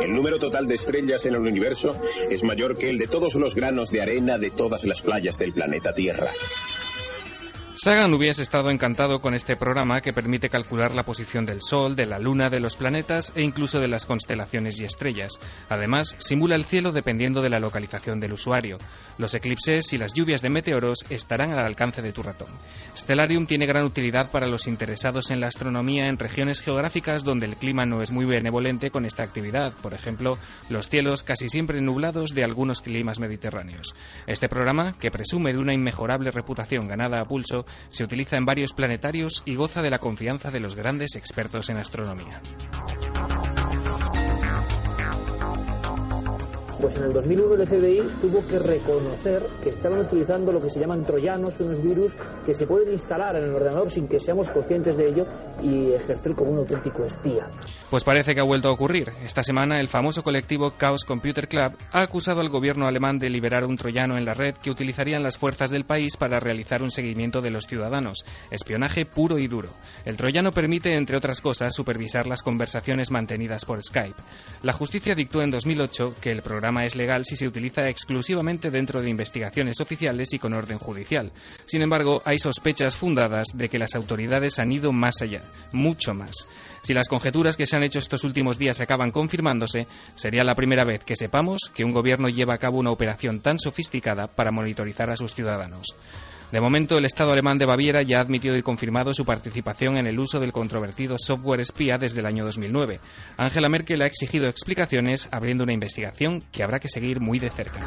El 0.03 0.13
número 0.13 0.41
total 0.41 0.67
de 0.67 0.75
estrellas 0.75 1.25
en 1.25 1.35
el 1.35 1.41
universo 1.41 1.97
es 2.29 2.43
mayor 2.43 2.77
que 2.77 2.91
el 2.91 2.99
de 2.99 3.07
todos 3.07 3.37
los 3.37 3.55
granos 3.55 3.93
de 3.93 4.03
arena 4.03 4.39
de 4.39 4.51
todas 4.51 4.85
las 4.85 5.01
playas 5.01 5.39
del 5.39 5.53
planeta 5.53 5.93
Tierra. 5.93 6.33
Sagan 7.77 8.15
hubiese 8.15 8.41
estado 8.41 8.71
encantado 8.71 9.21
con 9.21 9.35
este 9.35 9.57
programa 9.57 10.01
que 10.01 10.13
permite 10.13 10.49
calcular 10.49 10.95
la 10.95 11.03
posición 11.03 11.45
del 11.45 11.61
Sol, 11.61 11.97
de 11.97 12.07
la 12.07 12.21
Luna, 12.21 12.49
de 12.49 12.61
los 12.61 12.77
planetas 12.77 13.33
e 13.35 13.43
incluso 13.43 13.81
de 13.81 13.89
las 13.89 14.07
constelaciones 14.07 14.81
y 14.81 14.85
estrellas. 14.85 15.41
Además, 15.69 16.15
simula 16.21 16.55
el 16.55 16.67
cielo 16.67 16.93
dependiendo 16.93 17.43
de 17.43 17.51
la 17.51 17.59
localización 17.59 18.21
del 18.21 18.35
usuario. 18.35 18.79
Los 19.19 19.35
eclipses 19.35 19.93
y 19.93 19.99
las 19.99 20.15
lluvias 20.15 20.41
de 20.41 20.51
meteoros 20.51 21.05
estarán 21.11 21.51
al 21.51 21.67
alcance 21.67 22.01
de 22.01 22.13
tu 22.13 22.23
ratón. 22.23 22.47
Stellarium 22.97 23.47
tiene 23.47 23.67
gran 23.67 23.85
utilidad 23.85 24.31
para 24.31 24.47
los 24.47 24.69
interesados 24.69 25.33
en 25.33 25.41
la 25.41 25.49
astronomía 25.49 26.07
en 26.07 26.17
regiones 26.17 26.63
geográficas 26.63 27.25
donde 27.25 27.47
el 27.47 27.57
clima 27.57 27.85
no 27.85 28.03
es 28.03 28.13
muy 28.13 28.25
benevolente 28.25 28.91
con 28.91 29.05
esta 29.05 29.25
actividad, 29.25 29.73
por 29.83 29.95
ejemplo, 29.95 30.39
los 30.71 30.89
cielos 30.89 31.25
casi 31.25 31.49
siempre 31.49 31.81
nublados 31.81 32.35
de 32.35 32.45
algunos 32.45 32.83
climas 32.83 33.19
mediterráneos. 33.19 33.97
Este 34.29 34.49
programa, 34.49 34.97
que 35.01 35.11
presume 35.11 35.53
de 35.53 35.59
una 35.59 35.75
inmejorable 35.75 36.31
reputación 36.31 36.87
ganada 36.87 37.21
a 37.21 37.25
pulso, 37.25 37.64
se 37.91 38.05
utiliza 38.05 38.37
en 38.37 38.47
varios 38.47 38.73
planetarios 38.73 39.43
y 39.45 39.55
goza 39.55 39.83
de 39.83 39.91
la 39.91 39.99
confianza 39.99 40.51
de 40.51 40.61
los 40.61 40.75
grandes 40.75 41.17
expertos 41.17 41.71
en 41.71 41.79
astronomía. 41.79 42.41
Pues 46.85 46.97
en 46.97 47.05
el 47.05 47.15
2001 47.15 47.55
el 47.55 47.67
FBI 47.67 48.03
tuvo 48.21 48.47
que 48.47 48.59
reconocer 48.59 49.43
que 49.63 49.71
estaban 49.71 50.01
utilizando 50.01 50.53
lo 50.53 50.61
que 50.61 50.69
se 50.69 50.79
llaman 50.79 51.03
troyanos, 51.03 51.59
unos 51.59 51.83
virus 51.83 52.15
que 52.45 52.53
se 52.53 52.67
pueden 52.67 52.93
instalar 52.93 53.37
en 53.37 53.45
el 53.45 53.55
ordenador 53.55 53.91
sin 53.91 54.07
que 54.07 54.21
seamos 54.21 54.51
conscientes 54.51 54.95
de 54.99 55.09
ello 55.09 55.25
y 55.63 55.95
ejercer 55.95 56.35
como 56.35 56.51
un 56.51 56.59
auténtico 56.59 57.03
espía. 57.07 57.49
Pues 57.89 58.05
parece 58.05 58.35
que 58.35 58.41
ha 58.43 58.45
vuelto 58.45 58.69
a 58.69 58.73
ocurrir. 58.73 59.11
Esta 59.25 59.43
semana 59.43 59.81
el 59.81 59.89
famoso 59.89 60.23
colectivo 60.23 60.75
Chaos 60.79 61.07
Computer 61.07 61.49
Club 61.49 61.73
ha 61.91 62.03
acusado 62.03 62.43
al 62.43 62.51
gobierno 62.51 62.87
alemán 62.87 63.19
de 63.19 63.31
liberar 63.31 63.65
un 63.65 63.79
troyano 63.79 64.19
en 64.19 64.27
la 64.27 64.35
red 64.35 64.55
que 64.63 64.71
utilizarían 64.71 65.23
las 65.23 65.39
fuerzas 65.39 65.71
del 65.71 65.87
país 65.87 66.19
para 66.19 66.39
realizar 66.39 66.83
un 66.83 66.91
seguimiento 66.91 67.41
de 67.41 67.51
los 67.51 67.65
ciudadanos. 67.65 68.27
Espionaje 68.51 69.07
puro 69.07 69.39
y 69.39 69.49
duro. 69.49 69.71
El 70.05 70.19
troyano 70.19 70.53
permite, 70.53 70.95
entre 70.95 71.17
otras 71.17 71.41
cosas, 71.41 71.75
supervisar 71.75 72.27
las 72.27 72.43
conversaciones 72.43 73.11
mantenidas 73.11 73.65
por 73.65 73.83
Skype. 73.83 74.21
La 74.63 74.75
justicia 74.75 75.15
dictó 75.15 75.41
en 75.41 75.51
2008 75.51 76.17
que 76.21 76.29
el 76.29 76.43
programa 76.43 76.74
es 76.83 76.97
legal 76.97 77.25
si 77.25 77.37
se 77.37 77.47
utiliza 77.47 77.83
exclusivamente 77.89 78.71
dentro 78.71 79.03
de 79.03 79.11
investigaciones 79.11 79.81
oficiales 79.81 80.33
y 80.33 80.39
con 80.39 80.55
orden 80.55 80.79
judicial. 80.79 81.31
Sin 81.67 81.83
embargo, 81.83 82.23
hay 82.25 82.39
sospechas 82.39 82.97
fundadas 82.97 83.49
de 83.55 83.69
que 83.69 83.79
las 83.79 83.95
autoridades 83.95 84.59
han 84.59 84.73
ido 84.73 84.93
más 84.93 85.21
allá, 85.21 85.43
mucho 85.73 86.15
más. 86.15 86.49
Si 86.83 86.95
las 86.95 87.09
conjeturas 87.09 87.57
que 87.57 87.67
se 87.67 87.77
han 87.77 87.85
hecho 87.85 87.99
estos 87.99 88.25
últimos 88.25 88.59
días 88.59 88.81
acaban 88.81 89.11
confirmándose, 89.11 89.87
sería 90.15 90.43
la 90.43 90.55
primera 90.55 90.85
vez 90.85 91.05
que 91.05 91.17
sepamos 91.17 91.71
que 91.75 91.85
un 91.85 91.93
gobierno 91.93 92.29
lleva 92.29 92.55
a 92.55 92.59
cabo 92.59 92.79
una 92.79 92.91
operación 92.91 93.41
tan 93.41 93.59
sofisticada 93.59 94.27
para 94.27 94.51
monitorizar 94.51 95.11
a 95.11 95.17
sus 95.17 95.35
ciudadanos. 95.35 95.95
De 96.55 96.61
momento, 96.61 96.97
el 96.97 97.05
Estado 97.05 97.33
alemán 97.33 97.59
de 97.59 97.67
Baviera 97.67 98.05
ya 98.05 98.19
ha 98.19 98.21
admitido 98.21 98.57
y 98.57 98.63
confirmado 98.63 99.13
su 99.13 99.25
participación 99.25 99.97
en 99.97 100.07
el 100.07 100.21
uso 100.21 100.39
del 100.39 100.53
controvertido 100.53 101.17
software 101.19 101.59
espía 101.59 101.99
desde 101.99 102.21
el 102.21 102.27
año 102.27 102.45
2009. 102.45 103.01
Angela 103.37 103.69
Merkel 103.69 104.03
ha 104.03 104.07
exigido 104.07 104.47
explicaciones, 104.47 105.29
abriendo 105.33 105.65
una 105.65 105.73
investigación 105.73 106.45
que 106.53 106.63
habrá 106.63 106.79
que 106.79 106.89
seguir 106.89 107.21
muy 107.21 107.41
de 107.41 107.51
cerca. 107.51 107.81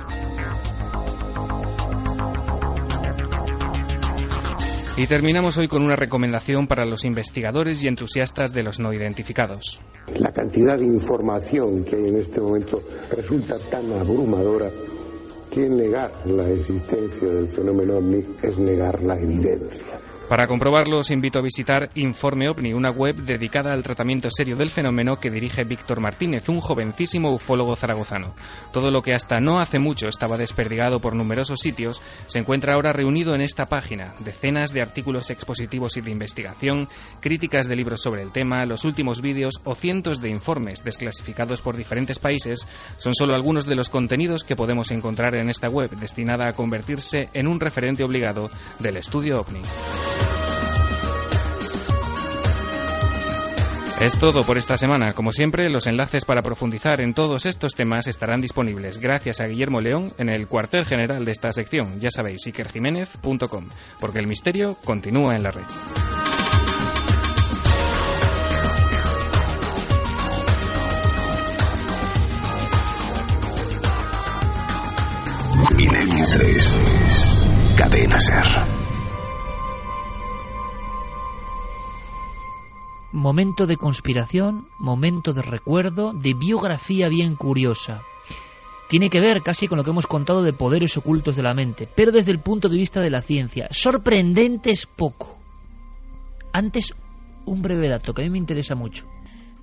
Y 4.98 5.07
terminamos 5.07 5.57
hoy 5.57 5.69
con 5.69 5.85
una 5.85 5.95
recomendación 5.95 6.68
para 6.68 6.84
los 6.84 7.06
investigadores 7.06 7.85
y 7.85 7.88
entusiastas 7.88 8.52
de 8.52 8.64
los 8.64 8.81
no 8.81 8.91
identificados. 8.91 9.80
La 10.19 10.34
cantidad 10.34 10.77
de 10.77 10.88
información 10.88 11.85
que 11.85 11.95
hay 11.95 12.10
en 12.10 12.18
este 12.18 12.41
momento 12.41 12.84
resulta 13.15 13.57
tan 13.72 13.89
abrumadora 13.94 14.69
que 15.52 15.69
negar 15.69 16.11
la 16.26 16.49
existencia 16.49 17.28
del 17.28 17.48
fenómeno 17.49 17.98
ovni 17.98 18.26
es 18.41 18.57
negar 18.57 19.02
la 19.03 19.19
evidencia. 19.19 19.99
Para 20.30 20.45
comprobarlo, 20.45 20.99
os 20.99 21.10
invito 21.12 21.40
a 21.40 21.41
visitar 21.41 21.90
Informe 21.95 22.49
OVNI, 22.49 22.74
una 22.74 22.91
web 22.91 23.16
dedicada 23.16 23.72
al 23.72 23.82
tratamiento 23.82 24.28
serio 24.30 24.58
del 24.58 24.70
fenómeno 24.70 25.16
que 25.16 25.30
dirige 25.30 25.64
Víctor 25.64 26.02
Martínez, 26.02 26.49
un 26.49 26.60
jovencísimo 26.60 27.32
ufólogo 27.32 27.78
zaragozano. 27.78 28.36
Todo 28.74 28.91
lo 28.91 29.02
que 29.02 29.14
hasta 29.14 29.40
no 29.40 29.60
hace 29.60 29.80
mucho 29.80 30.10
estaba 30.10 30.36
desperdigado 30.36 30.99
por 30.99 31.16
numerosos 31.16 31.62
sitios 31.62 32.02
se 32.26 32.40
encuentra 32.40 32.74
ahora 32.74 32.91
reunido 32.91 33.36
en 33.36 33.41
esta 33.41 33.68
página. 33.68 34.16
Decenas 34.20 34.74
de 34.74 34.82
artículos 34.82 35.30
expositivos 35.30 35.95
y 35.95 36.02
de 36.02 36.12
investigación, 36.12 36.90
críticas 37.22 37.70
de 37.70 37.78
libros 37.78 38.02
sobre 38.02 38.22
el 38.22 38.34
tema, 38.34 38.66
los 38.66 38.84
últimos 38.84 39.22
vídeos 39.22 39.62
o 39.64 39.76
cientos 39.76 40.20
de 40.20 40.30
informes 40.30 40.84
desclasificados 40.84 41.62
por 41.62 41.78
diferentes 41.78 42.20
países 42.20 42.68
son 42.98 43.16
solo 43.16 43.34
algunos 43.34 43.66
de 43.66 43.76
los 43.76 43.88
contenidos 43.88 44.44
que 44.44 44.58
podemos 44.58 44.91
encontrar 44.91 45.36
en 45.36 45.49
esta 45.49 45.70
web 45.70 45.90
destinada 45.91 46.49
a 46.49 46.54
convertirse 46.54 47.30
en 47.34 47.48
un 47.48 47.62
referente 47.62 48.04
obligado 48.04 48.52
del 48.80 48.98
estudio 48.98 49.40
OVNI. 49.40 49.62
Es 53.99 54.19
todo 54.19 54.41
por 54.41 54.60
esta 54.60 54.78
semana. 54.78 55.14
Como 55.14 55.32
siempre, 55.32 55.72
los 55.72 55.88
enlaces 55.88 56.24
para 56.24 56.44
profundizar 56.44 57.02
en 57.02 57.15
todos 57.15 57.48
estos 57.48 57.74
temas 57.74 58.07
estarán 58.07 58.41
disponibles 58.41 58.99
gracias 58.99 59.40
a 59.40 59.45
Guillermo 59.45 59.82
León 59.82 60.14
en 60.19 60.30
el 60.30 60.48
cuartel 60.48 60.86
general 60.86 61.26
de 61.26 61.32
esta 61.32 61.52
sección. 61.52 61.99
Ya 61.99 62.11
sabéis, 62.11 62.45
ikerjiménez.com, 62.45 63.69
porque 63.99 64.19
el 64.19 64.28
misterio 64.28 64.78
continúa 64.86 65.34
en 65.34 65.41
la 65.44 65.49
red. 65.49 65.64
Milenio 75.76 76.26
3. 76.32 77.48
Cadena 77.78 78.19
Ser. 78.19 78.86
Momento 83.11 83.65
de 83.65 83.77
conspiración, 83.77 84.67
momento 84.79 85.34
de 85.34 85.41
recuerdo, 85.41 86.13
de 86.13 86.34
biografía 86.34 87.09
bien 87.09 87.35
curiosa. 87.35 88.01
Tiene 88.89 89.09
que 89.09 89.19
ver 89.19 89.41
casi 89.43 89.67
con 89.67 89.77
lo 89.77 89.84
que 89.84 89.89
hemos 89.89 90.07
contado 90.07 90.41
de 90.41 90.53
poderes 90.53 90.95
ocultos 90.97 91.35
de 91.35 91.43
la 91.43 91.53
mente, 91.53 91.89
pero 91.93 92.11
desde 92.11 92.31
el 92.31 92.39
punto 92.39 92.69
de 92.69 92.77
vista 92.77 93.01
de 93.01 93.09
la 93.09 93.21
ciencia. 93.21 93.67
Sorprendente 93.71 94.71
es 94.71 94.85
poco. 94.85 95.38
Antes, 96.53 96.93
un 97.45 97.61
breve 97.61 97.89
dato 97.89 98.13
que 98.13 98.21
a 98.21 98.25
mí 98.25 98.31
me 98.31 98.38
interesa 98.38 98.75
mucho. 98.75 99.05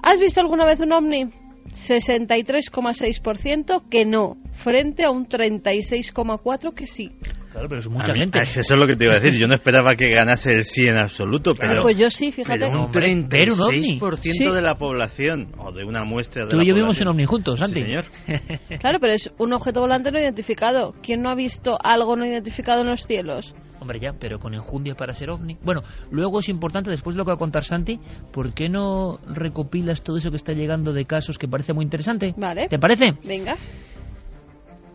¿Has 0.03 0.21
visto 0.21 0.41
alguna 0.41 0.67
vez 0.67 0.81
un 0.81 0.93
ovni? 0.93 1.33
63,6% 1.71 3.89
que 3.89 4.05
no, 4.05 4.37
frente 4.53 5.05
a 5.05 5.11
un 5.11 5.27
36,4% 5.27 6.75
que 6.75 6.87
sí. 6.87 7.13
Claro, 7.55 7.69
pero 7.69 7.79
es 7.79 7.89
mucha 7.89 8.13
gente. 8.13 8.41
Eso 8.43 8.61
es 8.61 8.71
lo 8.71 8.85
que 8.85 8.97
te 8.97 9.05
iba 9.05 9.15
a 9.15 9.21
decir. 9.21 9.39
Yo 9.39 9.47
no 9.47 9.55
esperaba 9.55 9.95
que 9.95 10.09
ganase 10.09 10.51
el 10.55 10.65
sí 10.65 10.89
en 10.89 10.97
absoluto, 10.97 11.55
pero. 11.55 11.83
pues 11.83 11.97
yo 11.97 12.11
sí, 12.11 12.33
fíjate. 12.33 12.67
Pero 12.67 12.81
un 12.83 12.91
36% 12.91 14.53
de 14.53 14.61
la 14.61 14.77
población, 14.77 15.53
o 15.57 15.71
de 15.71 15.85
una 15.85 16.03
muestra 16.05 16.47
de 16.47 16.51
Tú 16.51 16.61
y 16.61 16.67
yo 16.67 16.75
vimos 16.75 17.01
en 17.01 17.07
ovni 17.07 17.25
juntos, 17.27 17.61
Santi. 17.61 17.75
Sí, 17.75 17.83
señor. 17.83 18.07
claro, 18.81 18.99
pero 19.01 19.13
es 19.13 19.33
un 19.39 19.53
objeto 19.53 19.81
volante 19.81 20.11
no 20.11 20.19
identificado. 20.19 20.97
¿Quién 21.01 21.23
no 21.23 21.31
ha 21.31 21.37
visto 21.37 21.79
algo 21.81 22.17
no 22.17 22.27
identificado 22.27 22.81
en 22.81 22.89
los 22.89 23.03
cielos? 23.07 23.55
Hombre, 23.79 24.01
ya, 24.01 24.15
pero 24.19 24.41
con 24.41 24.55
enjundia 24.55 24.97
para 24.97 25.15
ser 25.15 25.31
ovni. 25.31 25.57
Bueno, 25.63 25.85
luego 26.11 26.41
es 26.41 26.49
importante, 26.49 26.91
después 26.91 27.15
de 27.15 27.19
lo 27.19 27.25
que 27.25 27.31
va 27.31 27.35
a 27.37 27.39
contar 27.39 27.63
Santi, 27.63 28.01
¿por 28.33 28.53
qué 28.53 28.69
no 28.69 29.21
recopilas 29.29 30.03
todo 30.03 30.17
eso 30.17 30.31
que 30.31 30.37
está 30.37 30.55
llegando 30.55 30.93
de 30.93 31.05
casos 31.05 31.39
que 31.39 31.47
parece 31.47 31.73
muy 31.73 31.85
interesante? 31.85 32.35
Vale. 32.37 32.67
¿Te 32.67 32.81
parece? 32.81 33.13
Venga. 33.25 33.55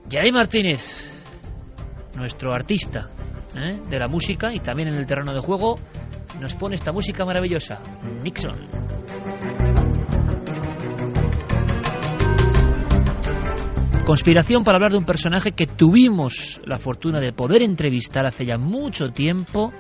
Yari 0.10 0.34
Martínez 0.34 1.19
nuestro 2.20 2.54
artista 2.54 3.10
¿eh? 3.58 3.80
de 3.90 4.00
la 4.00 4.08
música 4.08 4.54
y 4.54 4.60
también 4.60 4.90
en 4.90 4.96
el 4.96 5.06
terreno 5.06 5.34
de 5.34 5.40
juego, 5.40 5.80
nos 6.40 6.54
pone 6.56 6.76
esta 6.76 6.92
música 6.92 7.26
maravillosa, 7.26 7.82
Nixon. 8.24 8.68
Conspiración 14.06 14.64
para 14.64 14.78
hablar 14.78 14.92
de 14.92 14.98
un 14.98 15.06
personaje 15.06 15.52
que 15.52 15.68
tuvimos 15.68 16.60
la 16.66 16.80
fortuna 16.80 17.20
de 17.20 17.32
poder 17.32 17.62
entrevistar 17.62 18.26
hace 18.26 18.46
ya 18.46 18.58
mucho 18.58 19.10
tiempo 19.10 19.72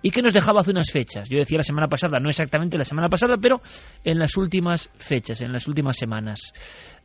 y 0.00 0.10
que 0.10 0.22
nos 0.22 0.32
dejaba 0.32 0.60
hace 0.60 0.70
unas 0.70 0.90
fechas. 0.90 1.28
Yo 1.28 1.38
decía 1.38 1.58
la 1.58 1.64
semana 1.64 1.88
pasada, 1.88 2.18
no 2.18 2.30
exactamente 2.30 2.78
la 2.78 2.84
semana 2.84 3.08
pasada, 3.08 3.36
pero 3.36 3.60
en 4.02 4.18
las 4.18 4.36
últimas 4.36 4.90
fechas, 4.96 5.40
en 5.42 5.52
las 5.52 5.68
últimas 5.68 5.96
semanas. 5.96 6.52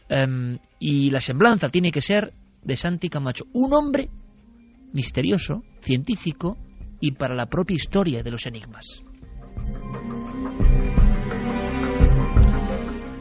Em, 0.07 0.57
y 0.79 1.09
la 1.09 1.19
semblanza 1.19 1.67
tiene 1.67 1.91
que 1.91 2.01
ser 2.01 2.33
de 2.63 2.75
Santi 2.75 3.09
Camacho, 3.09 3.45
un 3.53 3.73
hombre 3.73 4.09
misterioso, 4.93 5.63
científico 5.81 6.57
y 6.99 7.13
para 7.13 7.35
la 7.35 7.47
propia 7.47 7.75
historia 7.75 8.23
de 8.23 8.31
los 8.31 8.45
enigmas. 8.45 9.03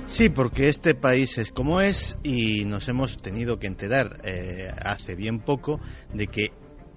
Sí, 0.07 0.31
porque 0.31 0.69
este 0.69 0.95
país 0.95 1.37
es 1.37 1.51
como 1.51 1.83
es 1.83 2.17
y 2.23 2.65
nos 2.65 2.89
hemos 2.89 3.19
tenido 3.19 3.59
que 3.59 3.67
enterar 3.67 4.21
eh, 4.25 4.71
hace 4.83 5.15
bien 5.15 5.39
poco 5.41 5.81
de 6.15 6.29
que 6.29 6.49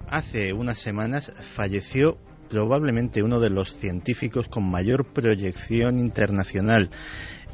hace 0.08 0.54
unas 0.54 0.78
semanas 0.78 1.30
falleció 1.54 2.18
probablemente 2.48 3.22
uno 3.22 3.38
de 3.38 3.50
los 3.50 3.74
científicos 3.74 4.48
con 4.48 4.70
mayor 4.70 5.12
proyección 5.12 5.98
internacional 5.98 6.90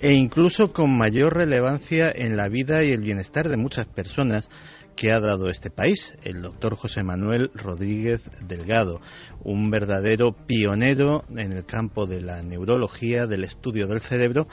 e 0.00 0.12
incluso 0.12 0.72
con 0.72 0.96
mayor 0.96 1.36
relevancia 1.36 2.10
en 2.14 2.36
la 2.36 2.48
vida 2.48 2.84
y 2.84 2.92
el 2.92 3.00
bienestar 3.00 3.48
de 3.48 3.56
muchas 3.56 3.86
personas 3.86 4.48
que 4.98 5.12
ha 5.12 5.20
dado 5.20 5.48
este 5.48 5.70
país, 5.70 6.12
el 6.24 6.42
doctor 6.42 6.74
José 6.74 7.04
Manuel 7.04 7.52
Rodríguez 7.54 8.20
Delgado, 8.40 9.00
un 9.44 9.70
verdadero 9.70 10.32
pionero 10.32 11.24
en 11.36 11.52
el 11.52 11.64
campo 11.64 12.06
de 12.06 12.20
la 12.20 12.42
neurología, 12.42 13.28
del 13.28 13.44
estudio 13.44 13.86
del 13.86 14.00
cerebro 14.00 14.48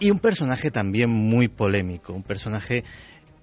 y 0.00 0.10
un 0.10 0.18
personaje 0.18 0.72
también 0.72 1.10
muy 1.10 1.46
polémico, 1.46 2.12
un 2.12 2.24
personaje 2.24 2.82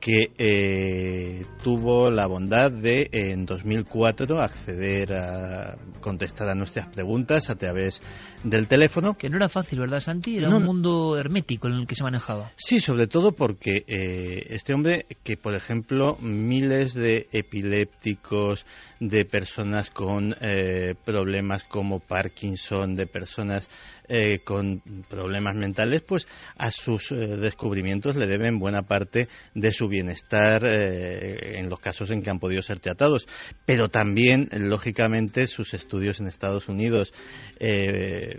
que 0.05 0.31
eh, 0.37 1.47
tuvo 1.63 2.11
la 2.11 2.27
bondad 2.27 2.71
de 2.71 3.09
en 3.11 3.43
2004 3.43 4.39
acceder 4.39 5.13
a 5.15 5.79
contestar 5.99 6.47
a 6.47 6.53
nuestras 6.53 6.85
preguntas 6.89 7.49
a 7.49 7.55
través 7.55 8.03
del 8.43 8.67
teléfono. 8.67 9.15
Que 9.17 9.31
no 9.31 9.37
era 9.37 9.49
fácil, 9.49 9.79
¿verdad, 9.79 9.99
Santi? 10.01 10.37
Era 10.37 10.49
un 10.49 10.63
mundo 10.63 11.17
hermético 11.17 11.69
en 11.69 11.73
el 11.73 11.87
que 11.87 11.95
se 11.95 12.03
manejaba. 12.03 12.51
Sí, 12.55 12.79
sobre 12.81 13.07
todo 13.07 13.31
porque 13.31 13.83
eh, 13.87 14.45
este 14.49 14.75
hombre, 14.75 15.07
que 15.23 15.37
por 15.37 15.55
ejemplo 15.55 16.17
miles 16.21 16.93
de 16.93 17.27
epilépticos, 17.31 18.67
de 18.99 19.25
personas 19.25 19.89
con 19.89 20.35
eh, 20.39 20.93
problemas 21.03 21.63
como 21.63 21.99
Parkinson, 21.99 22.93
de 22.93 23.07
personas 23.07 23.71
eh, 24.07 24.41
con 24.43 24.81
problemas 25.09 25.55
mentales, 25.55 26.01
pues 26.01 26.27
a 26.57 26.69
sus 26.69 27.11
eh, 27.11 27.15
descubrimientos 27.15 28.15
le 28.15 28.27
deben 28.27 28.59
buena 28.59 28.83
parte 28.83 29.29
de 29.55 29.71
su 29.71 29.87
bienestar 29.87 30.63
eh, 30.65 31.57
en 31.57 31.69
los 31.69 31.79
casos 31.79 32.11
en 32.11 32.21
que 32.21 32.29
han 32.29 32.39
podido 32.39 32.61
ser 32.61 32.79
tratados. 32.79 33.27
Pero 33.65 33.89
también, 33.89 34.49
lógicamente, 34.51 35.47
sus 35.47 35.73
estudios 35.73 36.19
en 36.19 36.27
Estados 36.27 36.69
Unidos, 36.69 37.13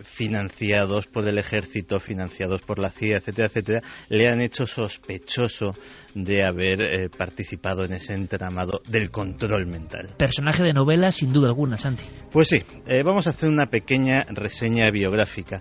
financiados 0.05 1.07
por 1.07 1.27
el 1.27 1.39
ejército, 1.39 2.01
financiados 2.01 2.61
por 2.63 2.79
la 2.79 2.91
CIA, 2.91 3.17
etcétera, 3.17 3.47
etcétera, 3.49 3.83
le 4.09 4.29
han 4.29 4.41
hecho 4.41 4.67
sospechoso 4.67 5.75
de 6.15 6.45
haber 6.45 7.11
participado 7.11 7.85
en 7.85 7.95
ese 7.95 8.15
entramado 8.15 8.81
del 8.87 9.11
control 9.11 9.67
mental. 9.67 10.15
Personaje 10.19 10.63
de 10.63 10.75
novela, 10.75 11.13
sin 11.13 11.33
duda 11.33 11.49
alguna, 11.49 11.77
Santi. 11.79 12.05
Pues 12.31 12.49
sí, 12.49 12.63
vamos 13.05 13.27
a 13.27 13.31
hacer 13.31 13.49
una 13.49 13.67
pequeña 13.67 14.25
reseña 14.29 14.91
biográfica. 14.91 15.56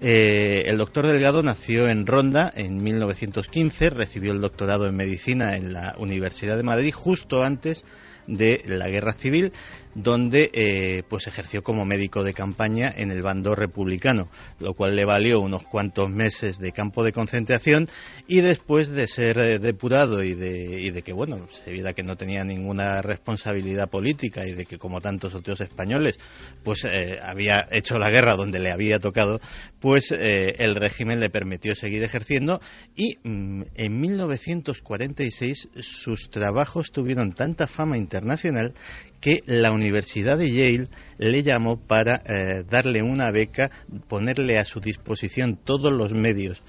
Eh, 0.00 0.64
el 0.66 0.78
doctor 0.78 1.06
Delgado 1.06 1.42
nació 1.42 1.88
en 1.88 2.06
Ronda 2.06 2.50
en 2.54 2.82
1915, 2.82 3.90
recibió 3.90 4.32
el 4.32 4.40
doctorado 4.40 4.86
en 4.86 4.96
medicina 4.96 5.56
en 5.56 5.72
la 5.72 5.94
Universidad 5.98 6.56
de 6.56 6.64
Madrid 6.64 6.92
justo 6.92 7.42
antes 7.44 7.82
de 7.82 7.88
la 8.26 8.88
guerra 8.88 9.12
civil 9.12 9.52
donde 9.94 10.50
eh, 10.52 11.02
pues 11.08 11.26
ejerció 11.26 11.62
como 11.62 11.84
médico 11.84 12.24
de 12.24 12.32
campaña 12.32 12.92
en 12.96 13.10
el 13.10 13.22
bando 13.22 13.54
republicano, 13.54 14.28
lo 14.58 14.74
cual 14.74 14.96
le 14.96 15.04
valió 15.04 15.40
unos 15.40 15.64
cuantos 15.64 16.10
meses 16.10 16.58
de 16.58 16.72
campo 16.72 17.04
de 17.04 17.12
concentración 17.12 17.86
y 18.26 18.40
después 18.40 18.88
de 18.88 19.06
ser 19.06 19.38
eh, 19.38 19.58
depurado 19.58 20.22
y 20.22 20.34
de, 20.34 20.80
y 20.80 20.90
de 20.90 21.02
que 21.02 21.12
bueno 21.12 21.46
se 21.50 21.72
viera 21.72 21.92
que 21.92 22.02
no 22.02 22.16
tenía 22.16 22.44
ninguna 22.44 23.02
responsabilidad 23.02 23.90
política 23.90 24.46
y 24.46 24.54
de 24.54 24.64
que 24.64 24.78
como 24.78 25.00
tantos 25.00 25.34
otros 25.34 25.60
españoles 25.60 26.18
pues 26.62 26.84
eh, 26.84 27.18
había 27.22 27.66
hecho 27.70 27.98
la 27.98 28.10
guerra 28.10 28.34
donde 28.34 28.60
le 28.60 28.72
había 28.72 28.98
tocado, 28.98 29.40
pues 29.80 30.12
el 30.12 30.74
régimen 30.76 31.20
le 31.20 31.30
permitió 31.30 31.74
seguir 31.74 32.02
ejerciendo 32.02 32.60
y 32.94 33.16
mm, 33.22 33.62
en 33.74 34.00
1946 34.00 35.68
sus 35.80 36.30
trabajos 36.30 36.90
tuvieron 36.92 37.32
tanta 37.32 37.66
fama 37.66 37.98
internacional 38.12 38.74
que 39.20 39.42
la 39.46 39.72
Universidad 39.72 40.36
de 40.36 40.50
Yale 40.50 40.88
le 41.18 41.42
llamó 41.42 41.78
para 41.78 42.22
eh, 42.26 42.64
darle 42.68 43.02
una 43.02 43.30
beca, 43.30 43.70
ponerle 44.08 44.58
a 44.58 44.64
su 44.64 44.80
disposición 44.80 45.58
todos 45.64 45.92
los 45.92 46.12
medios 46.12 46.62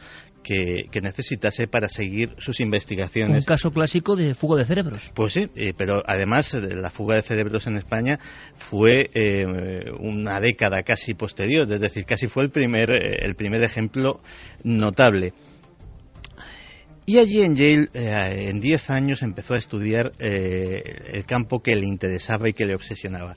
que, 0.43 0.87
necesitase 1.01 1.67
para 1.67 1.87
seguir 1.87 2.35
sus 2.37 2.59
investigaciones. 2.59 3.45
Un 3.45 3.45
caso 3.45 3.71
clásico 3.71 4.15
de 4.15 4.35
fuga 4.35 4.57
de 4.57 4.65
cerebros. 4.65 5.11
Pues 5.15 5.33
sí, 5.33 5.49
eh, 5.55 5.73
pero 5.75 6.03
además 6.05 6.53
la 6.53 6.91
fuga 6.91 7.15
de 7.15 7.21
cerebros 7.23 7.65
en 7.65 7.77
España 7.77 8.19
fue 8.55 9.09
eh, 9.13 9.89
una 9.99 10.39
década 10.39 10.83
casi 10.83 11.13
posterior, 11.13 11.71
es 11.71 11.79
decir, 11.79 12.05
casi 12.05 12.27
fue 12.27 12.43
el 12.43 12.51
primer, 12.51 12.91
el 12.91 13.35
primer 13.35 13.63
ejemplo 13.63 14.21
notable. 14.63 15.33
Y 17.05 17.17
allí 17.17 17.41
en 17.41 17.55
Yale, 17.55 17.89
eh, 17.93 18.49
en 18.49 18.61
10 18.61 18.89
años, 18.89 19.23
empezó 19.23 19.55
a 19.55 19.57
estudiar 19.57 20.13
eh, 20.19 20.81
el 21.11 21.25
campo 21.25 21.61
que 21.61 21.75
le 21.75 21.85
interesaba 21.85 22.47
y 22.47 22.53
que 22.53 22.65
le 22.65 22.75
obsesionaba. 22.75 23.35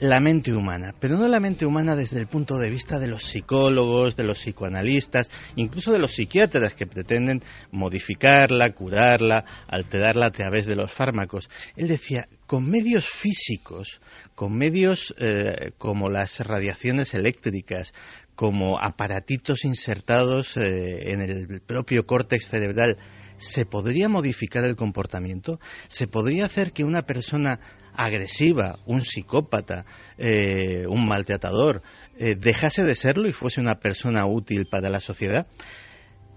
La 0.00 0.18
mente 0.18 0.54
humana, 0.54 0.94
pero 0.98 1.18
no 1.18 1.28
la 1.28 1.40
mente 1.40 1.66
humana 1.66 1.94
desde 1.94 2.18
el 2.18 2.26
punto 2.26 2.56
de 2.56 2.70
vista 2.70 2.98
de 2.98 3.06
los 3.06 3.22
psicólogos, 3.22 4.16
de 4.16 4.24
los 4.24 4.38
psicoanalistas, 4.38 5.30
incluso 5.56 5.92
de 5.92 5.98
los 5.98 6.12
psiquiatras 6.12 6.74
que 6.74 6.86
pretenden 6.86 7.42
modificarla, 7.70 8.72
curarla, 8.72 9.44
alterarla 9.66 10.26
a 10.26 10.30
través 10.30 10.64
de 10.64 10.76
los 10.76 10.90
fármacos. 10.90 11.50
Él 11.76 11.88
decía, 11.88 12.28
con 12.46 12.70
medios 12.70 13.06
físicos, 13.06 14.00
con 14.34 14.56
medios 14.56 15.14
eh, 15.18 15.72
como 15.76 16.08
las 16.08 16.40
radiaciones 16.40 17.12
eléctricas, 17.12 17.92
como 18.40 18.80
aparatitos 18.80 19.66
insertados 19.66 20.56
eh, 20.56 21.12
en 21.12 21.20
el 21.20 21.60
propio 21.60 22.06
córtex 22.06 22.48
cerebral, 22.48 22.96
¿se 23.36 23.66
podría 23.66 24.08
modificar 24.08 24.64
el 24.64 24.76
comportamiento? 24.76 25.60
¿Se 25.88 26.06
podría 26.06 26.46
hacer 26.46 26.72
que 26.72 26.82
una 26.82 27.02
persona 27.02 27.60
agresiva, 27.92 28.78
un 28.86 29.02
psicópata, 29.02 29.84
eh, 30.16 30.86
un 30.88 31.06
maltratador, 31.06 31.82
eh, 32.16 32.34
dejase 32.34 32.82
de 32.82 32.94
serlo 32.94 33.28
y 33.28 33.34
fuese 33.34 33.60
una 33.60 33.78
persona 33.78 34.24
útil 34.24 34.64
para 34.70 34.88
la 34.88 35.00
sociedad? 35.00 35.46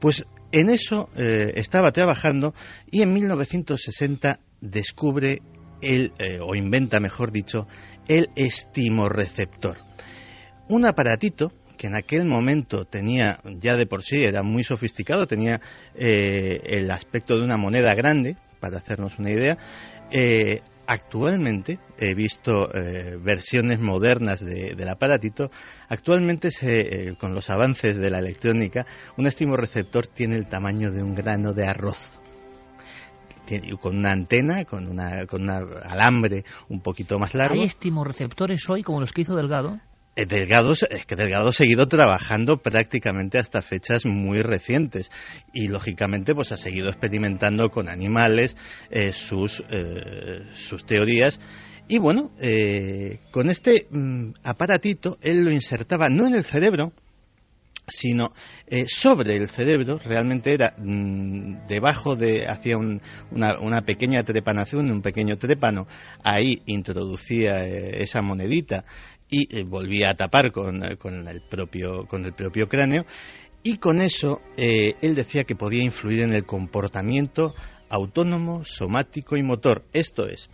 Pues 0.01 0.25
en 0.51 0.69
eso 0.69 1.09
estaba 1.15 1.93
trabajando 1.93 2.53
y 2.91 3.01
en 3.01 3.13
1960 3.13 4.41
descubre 4.59 5.41
el, 5.81 6.11
o 6.41 6.53
inventa, 6.53 6.99
mejor 6.99 7.31
dicho, 7.31 7.65
el 8.09 8.27
estimorreceptor. 8.35 9.77
Un 10.67 10.85
aparatito 10.85 11.53
que 11.77 11.87
en 11.87 11.95
aquel 11.95 12.25
momento 12.25 12.85
tenía, 12.85 13.39
ya 13.59 13.75
de 13.75 13.85
por 13.85 14.03
sí 14.03 14.23
era 14.23 14.43
muy 14.43 14.63
sofisticado, 14.63 15.27
tenía 15.27 15.61
eh, 15.95 16.61
el 16.65 16.89
aspecto 16.91 17.37
de 17.37 17.43
una 17.43 17.57
moneda 17.57 17.93
grande, 17.93 18.37
para 18.59 18.77
hacernos 18.77 19.19
una 19.19 19.31
idea, 19.31 19.57
eh, 20.11 20.61
actualmente 20.87 21.79
he 21.97 22.13
visto 22.13 22.73
eh, 22.73 23.17
versiones 23.21 23.79
modernas 23.79 24.43
del 24.43 24.89
aparatito. 24.89 25.51
Actualmente, 25.89 26.49
con 27.17 27.33
los 27.33 27.49
avances 27.49 27.97
de 27.97 28.09
la 28.09 28.19
electrónica, 28.19 28.85
un 29.17 29.25
receptor 29.57 30.07
tiene 30.07 30.35
el 30.35 30.47
tamaño 30.47 30.91
de 30.91 31.03
un 31.03 31.15
grano 31.15 31.53
de 31.53 31.67
arroz. 31.67 32.19
con 33.81 33.97
una 33.97 34.11
antena, 34.11 34.63
con 34.65 34.87
una, 34.87 35.25
una 35.31 35.57
alambre 35.83 36.45
un 36.69 36.81
poquito 36.81 37.19
más 37.19 37.33
largo. 37.33 37.55
¿Hay 37.55 37.69
receptores 38.05 38.69
hoy 38.69 38.83
como 38.83 39.01
los 39.01 39.11
que 39.11 39.21
hizo 39.21 39.35
Delgado? 39.35 39.79
Eh, 40.15 40.27
Delgado, 40.27 40.73
es 40.73 41.05
que 41.07 41.15
Delgado 41.15 41.49
ha 41.49 41.53
seguido 41.53 41.87
trabajando 41.87 42.57
prácticamente 42.57 43.39
hasta 43.39 43.61
fechas 43.63 44.05
muy 44.05 44.41
recientes. 44.41 45.09
Y 45.53 45.67
lógicamente 45.67 46.35
pues 46.35 46.51
ha 46.51 46.57
seguido 46.57 46.89
experimentando 46.89 47.69
con 47.69 47.89
animales 47.89 48.55
eh, 48.91 49.11
sus, 49.11 49.63
eh, 49.69 50.43
sus 50.55 50.85
teorías. 50.85 51.39
Y 51.87 51.97
bueno, 51.97 52.31
con 53.31 53.49
este 53.49 53.87
mm, 53.89 54.35
aparatito 54.43 55.17
él 55.21 55.43
lo 55.43 55.51
insertaba 55.51 56.07
no 56.07 56.27
en 56.27 56.35
el 56.35 56.45
cerebro, 56.45 56.93
sino 57.85 58.31
sobre 58.87 59.35
el 59.35 59.49
cerebro, 59.49 59.99
realmente 59.99 60.53
era 60.53 60.73
mm, 60.77 61.67
debajo 61.67 62.15
de, 62.15 62.47
hacía 62.47 62.77
una, 62.77 63.59
una, 63.59 63.81
pequeña 63.81 64.23
trepanación, 64.23 64.89
un 64.89 65.01
pequeño 65.01 65.37
trépano, 65.37 65.85
ahí 66.23 66.61
introducía 66.65 67.65
esa 67.67 68.21
monedita 68.21 68.85
y 69.29 69.55
eh, 69.55 69.63
volvía 69.63 70.11
a 70.11 70.15
tapar 70.15 70.51
con, 70.51 70.83
eh, 70.83 70.97
con, 70.97 71.27
el 71.27 71.41
propio, 71.41 72.05
con 72.07 72.25
el 72.25 72.33
propio 72.33 72.67
cráneo 72.67 73.05
y 73.63 73.77
con 73.77 74.01
eso 74.01 74.41
eh, 74.57 74.95
él 75.01 75.15
decía 75.15 75.43
que 75.43 75.55
podía 75.55 75.83
influir 75.83 76.21
en 76.21 76.33
el 76.33 76.45
comportamiento 76.45 77.53
autónomo, 77.89 78.65
somático 78.65 79.37
y 79.37 79.43
motor. 79.43 79.85
Esto 79.93 80.27
es, 80.27 80.49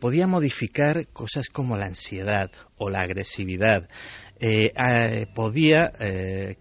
podía 0.00 0.26
modificar 0.26 1.06
cosas 1.08 1.48
como 1.50 1.76
la 1.76 1.86
ansiedad 1.86 2.50
o 2.76 2.88
la 2.88 3.02
agresividad. 3.02 3.90
podía 5.34 5.92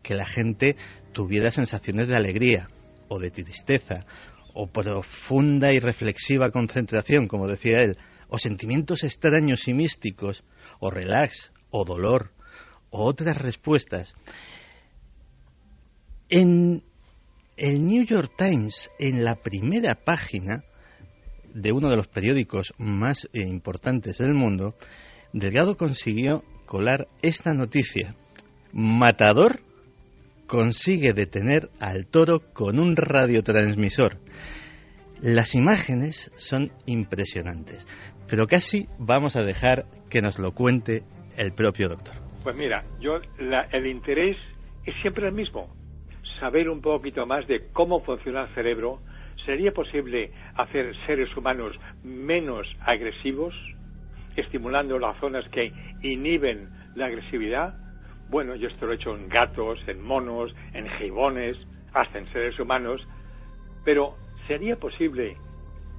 que 0.02 0.16
la 0.16 0.26
gente 0.26 0.76
tuviera 1.14 1.50
sensaciones 1.52 2.10
de 2.10 2.16
alegría 2.16 2.68
o 3.08 3.20
de 3.20 3.32
tristeza 3.32 4.06
o 4.54 4.68
profunda 4.68 5.72
y 5.72 5.80
reflexiva 5.80 6.50
concentración, 6.50 7.28
como 7.28 7.48
decía 7.48 7.82
él, 7.82 7.98
o 8.28 8.38
sentimientos 8.38 9.04
extraños 9.04 9.68
y 9.68 9.74
místicos 9.74 10.44
o 10.86 10.92
relax, 10.92 11.52
o 11.72 11.84
dolor, 11.84 12.32
o 12.90 13.04
otras 13.04 13.38
respuestas. 13.38 14.14
En 16.30 16.84
el 17.58 17.86
New 17.86 18.06
York 18.06 18.34
Times, 18.38 18.90
en 19.00 19.24
la 19.24 19.36
primera 19.36 19.96
página 19.96 20.64
de 21.54 21.72
uno 21.72 21.90
de 21.90 21.96
los 21.96 22.08
periódicos 22.08 22.74
más 22.78 23.30
importantes 23.34 24.18
del 24.18 24.34
mundo, 24.34 24.76
Delgado 25.34 25.78
consiguió 25.78 26.44
colar 26.66 27.08
esta 27.22 27.54
noticia. 27.54 28.16
Matador 28.72 29.62
consigue 30.48 31.14
detener 31.14 31.70
al 31.80 32.08
toro 32.08 32.54
con 32.54 32.80
un 32.80 32.96
radiotransmisor. 32.96 34.20
Las 35.22 35.56
imágenes 35.56 36.32
son 36.38 36.72
impresionantes, 36.86 37.88
pero 38.30 38.48
casi 38.48 38.88
vamos 39.00 39.36
a 39.36 39.44
dejar 39.44 39.86
que 40.10 40.22
nos 40.22 40.40
lo 40.40 40.52
cuente 40.54 41.04
el 41.38 41.54
propio 41.54 41.90
doctor. 41.90 42.16
Pues 42.44 42.56
mira, 42.56 42.84
yo 43.00 43.20
el 43.72 43.88
interés 43.88 44.38
es 44.86 44.94
siempre 45.02 45.28
el 45.28 45.34
mismo, 45.34 45.70
saber 46.40 46.70
un 46.70 46.82
poquito 46.82 47.26
más 47.26 47.48
de 47.48 47.68
cómo 47.74 48.02
funciona 48.02 48.44
el 48.44 48.54
cerebro. 48.54 49.00
¿Sería 49.46 49.72
posible 49.72 50.32
hacer 50.56 50.96
seres 51.06 51.36
humanos 51.38 51.76
menos 52.04 52.68
agresivos, 52.82 53.54
estimulando 54.36 54.98
las 54.98 55.20
zonas 55.20 55.48
que 55.50 55.72
inhiben 56.02 56.70
la 56.96 57.08
agresividad? 57.08 57.76
Bueno, 58.30 58.56
yo 58.56 58.68
esto 58.68 58.88
lo 58.88 58.94
he 58.94 58.96
hecho 58.96 59.16
en 59.16 59.30
gatos, 59.30 59.80
en 59.88 60.02
monos, 60.02 60.54
en 60.74 60.90
gibones, 60.98 61.58
hasta 61.94 62.18
en 62.18 62.32
seres 62.34 62.60
humanos, 62.60 63.02
pero 63.84 64.16
¿sería 64.48 64.76
posible 64.78 65.38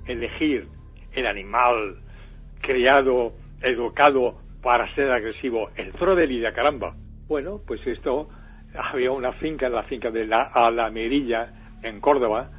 elegir 0.06 0.68
el 1.12 1.26
animal 1.26 1.96
criado, 2.60 3.32
educado 3.62 4.36
para 4.62 4.92
ser 4.94 5.10
agresivo, 5.10 5.70
el 5.76 5.92
Frodelidia, 5.92 6.52
caramba. 6.52 6.94
Bueno, 7.28 7.60
pues 7.66 7.84
esto, 7.86 8.28
había 8.74 9.10
una 9.10 9.32
finca, 9.34 9.68
la 9.68 9.84
finca 9.84 10.10
de 10.10 10.26
la 10.26 10.42
Alamerilla, 10.42 11.52
en 11.82 12.00
Córdoba, 12.00 12.50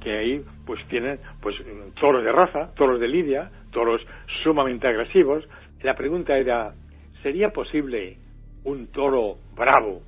que 0.00 0.16
ahí 0.16 0.44
pues 0.64 0.80
tienen 0.88 1.18
pues 1.40 1.56
toros 2.00 2.24
de 2.24 2.32
raza, 2.32 2.72
toros 2.74 3.00
de 3.00 3.08
lidia, 3.08 3.50
toros 3.70 4.00
sumamente 4.42 4.86
agresivos. 4.86 5.46
La 5.82 5.94
pregunta 5.94 6.36
era, 6.36 6.74
¿sería 7.22 7.50
posible 7.50 8.16
un 8.64 8.88
toro 8.88 9.38
bravo 9.56 10.02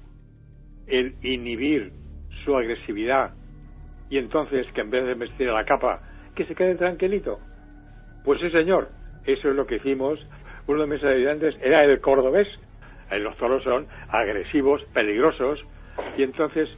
el 0.87 1.15
inhibir 1.23 1.93
su 2.45 2.57
agresividad 2.57 3.33
y 4.11 4.19
entonces 4.19 4.67
que 4.73 4.81
en 4.81 4.91
vez 4.91 5.05
de 5.05 5.15
vestir 5.15 5.49
a 5.49 5.55
la 5.55 5.65
capa, 5.65 6.01
que 6.35 6.45
se 6.47 6.55
quede 6.55 6.77
tranquilito? 6.77 7.41
Pues 8.25 8.41
sí, 8.41 8.51
señor, 8.51 8.89
eso 9.29 9.51
es 9.51 9.57
lo 9.57 9.67
que 9.67 9.77
hicimos. 9.77 10.19
Uno 10.67 10.83
de 10.83 10.87
mis 10.87 11.05
ayudantes 11.05 11.55
era 11.63 11.85
el 11.85 12.01
cordobés. 12.01 12.49
Los 13.11 13.37
toros 13.37 13.63
son 13.63 13.87
agresivos, 14.09 14.83
peligrosos, 14.93 15.65
y 16.17 16.23
entonces 16.23 16.69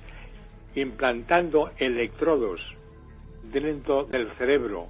implantando 0.74 1.70
electrodos 1.78 2.60
dentro 3.52 4.04
del 4.04 4.28
cerebro 4.38 4.88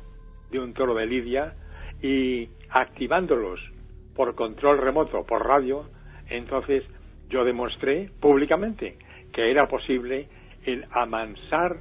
de 0.51 0.59
un 0.59 0.74
toro 0.74 0.95
de 0.95 1.07
lidia 1.07 1.55
y 2.03 2.49
activándolos 2.70 3.61
por 4.15 4.35
control 4.35 4.78
remoto, 4.78 5.24
por 5.24 5.47
radio, 5.47 5.85
entonces 6.28 6.85
yo 7.28 7.45
demostré 7.45 8.11
públicamente 8.20 8.97
que 9.32 9.51
era 9.51 9.69
posible 9.69 10.28
el 10.65 10.85
amansar 10.91 11.77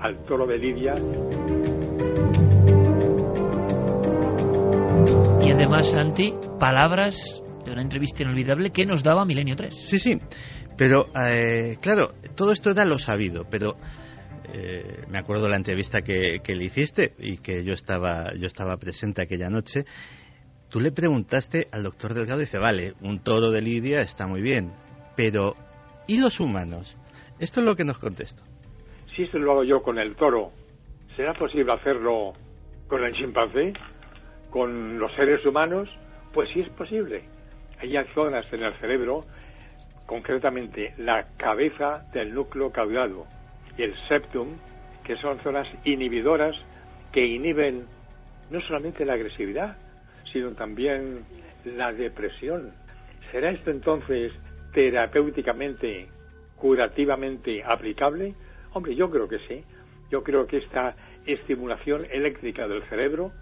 al 0.00 0.24
toro 0.24 0.46
de 0.46 0.58
lidia. 0.58 0.94
Y 5.44 5.50
además, 5.50 5.90
Santi, 5.90 6.32
palabras 6.58 7.42
de 7.66 7.72
una 7.72 7.82
entrevista 7.82 8.22
inolvidable 8.22 8.70
que 8.70 8.86
nos 8.86 9.02
daba 9.02 9.26
Milenio 9.26 9.56
3. 9.56 9.74
Sí, 9.74 9.98
sí, 9.98 10.18
pero 10.78 11.08
eh, 11.14 11.76
claro, 11.82 12.12
todo 12.34 12.50
esto 12.50 12.70
era 12.70 12.86
lo 12.86 12.98
sabido, 12.98 13.44
pero 13.50 13.76
eh, 14.54 15.04
me 15.10 15.18
acuerdo 15.18 15.44
de 15.44 15.50
la 15.50 15.56
entrevista 15.56 16.00
que, 16.00 16.40
le 16.46 16.64
hiciste 16.64 17.12
y 17.18 17.36
que 17.42 17.62
yo 17.62 17.74
estaba, 17.74 18.32
yo 18.40 18.46
estaba 18.46 18.78
presente 18.78 19.20
aquella 19.20 19.50
noche. 19.50 19.84
Tú 20.70 20.80
le 20.80 20.92
preguntaste 20.92 21.68
al 21.72 21.82
doctor 21.82 22.14
Delgado 22.14 22.40
y 22.40 22.44
dice, 22.44 22.58
vale, 22.58 22.94
un 23.02 23.22
toro 23.22 23.50
de 23.50 23.60
Lidia 23.60 24.00
está 24.00 24.26
muy 24.26 24.40
bien, 24.40 24.72
pero 25.14 25.56
¿y 26.08 26.20
los 26.20 26.40
humanos? 26.40 26.96
Esto 27.38 27.60
es 27.60 27.66
lo 27.66 27.76
que 27.76 27.84
nos 27.84 27.98
contestó. 27.98 28.42
Si 29.14 29.24
esto 29.24 29.38
lo 29.38 29.52
hago 29.52 29.64
yo 29.64 29.82
con 29.82 29.98
el 29.98 30.16
toro, 30.16 30.52
¿será 31.16 31.34
posible 31.34 31.70
hacerlo 31.74 32.32
con 32.88 33.04
el 33.04 33.12
chimpancé? 33.12 33.74
¿Con 34.54 35.00
los 35.00 35.12
seres 35.14 35.44
humanos? 35.44 35.88
Pues 36.32 36.48
sí 36.50 36.60
es 36.60 36.68
posible. 36.68 37.24
Hay 37.80 37.92
zonas 38.14 38.46
en 38.52 38.62
el 38.62 38.72
cerebro 38.74 39.24
concretamente 40.06 40.94
la 40.96 41.26
cabeza 41.36 42.04
del 42.12 42.32
núcleo 42.32 42.70
caudado 42.70 43.26
y 43.76 43.82
el 43.82 43.96
septum, 44.06 44.50
que 45.02 45.16
son 45.16 45.40
zonas 45.40 45.66
inhibidoras 45.84 46.54
que 47.10 47.26
inhiben 47.26 47.86
no 48.50 48.60
solamente 48.60 49.04
la 49.04 49.14
agresividad, 49.14 49.76
sino 50.32 50.52
también 50.52 51.24
la 51.64 51.92
depresión. 51.92 52.74
¿Será 53.32 53.50
esto 53.50 53.72
entonces 53.72 54.32
terapéuticamente, 54.72 56.06
curativamente 56.54 57.64
aplicable? 57.64 58.36
Hombre, 58.72 58.94
yo 58.94 59.10
creo 59.10 59.26
que 59.26 59.40
sí. 59.48 59.64
Yo 60.12 60.22
creo 60.22 60.46
que 60.46 60.58
esta 60.58 60.94
estimulación 61.26 62.06
eléctrica 62.12 62.68
del 62.68 62.84
cerebro 62.84 63.32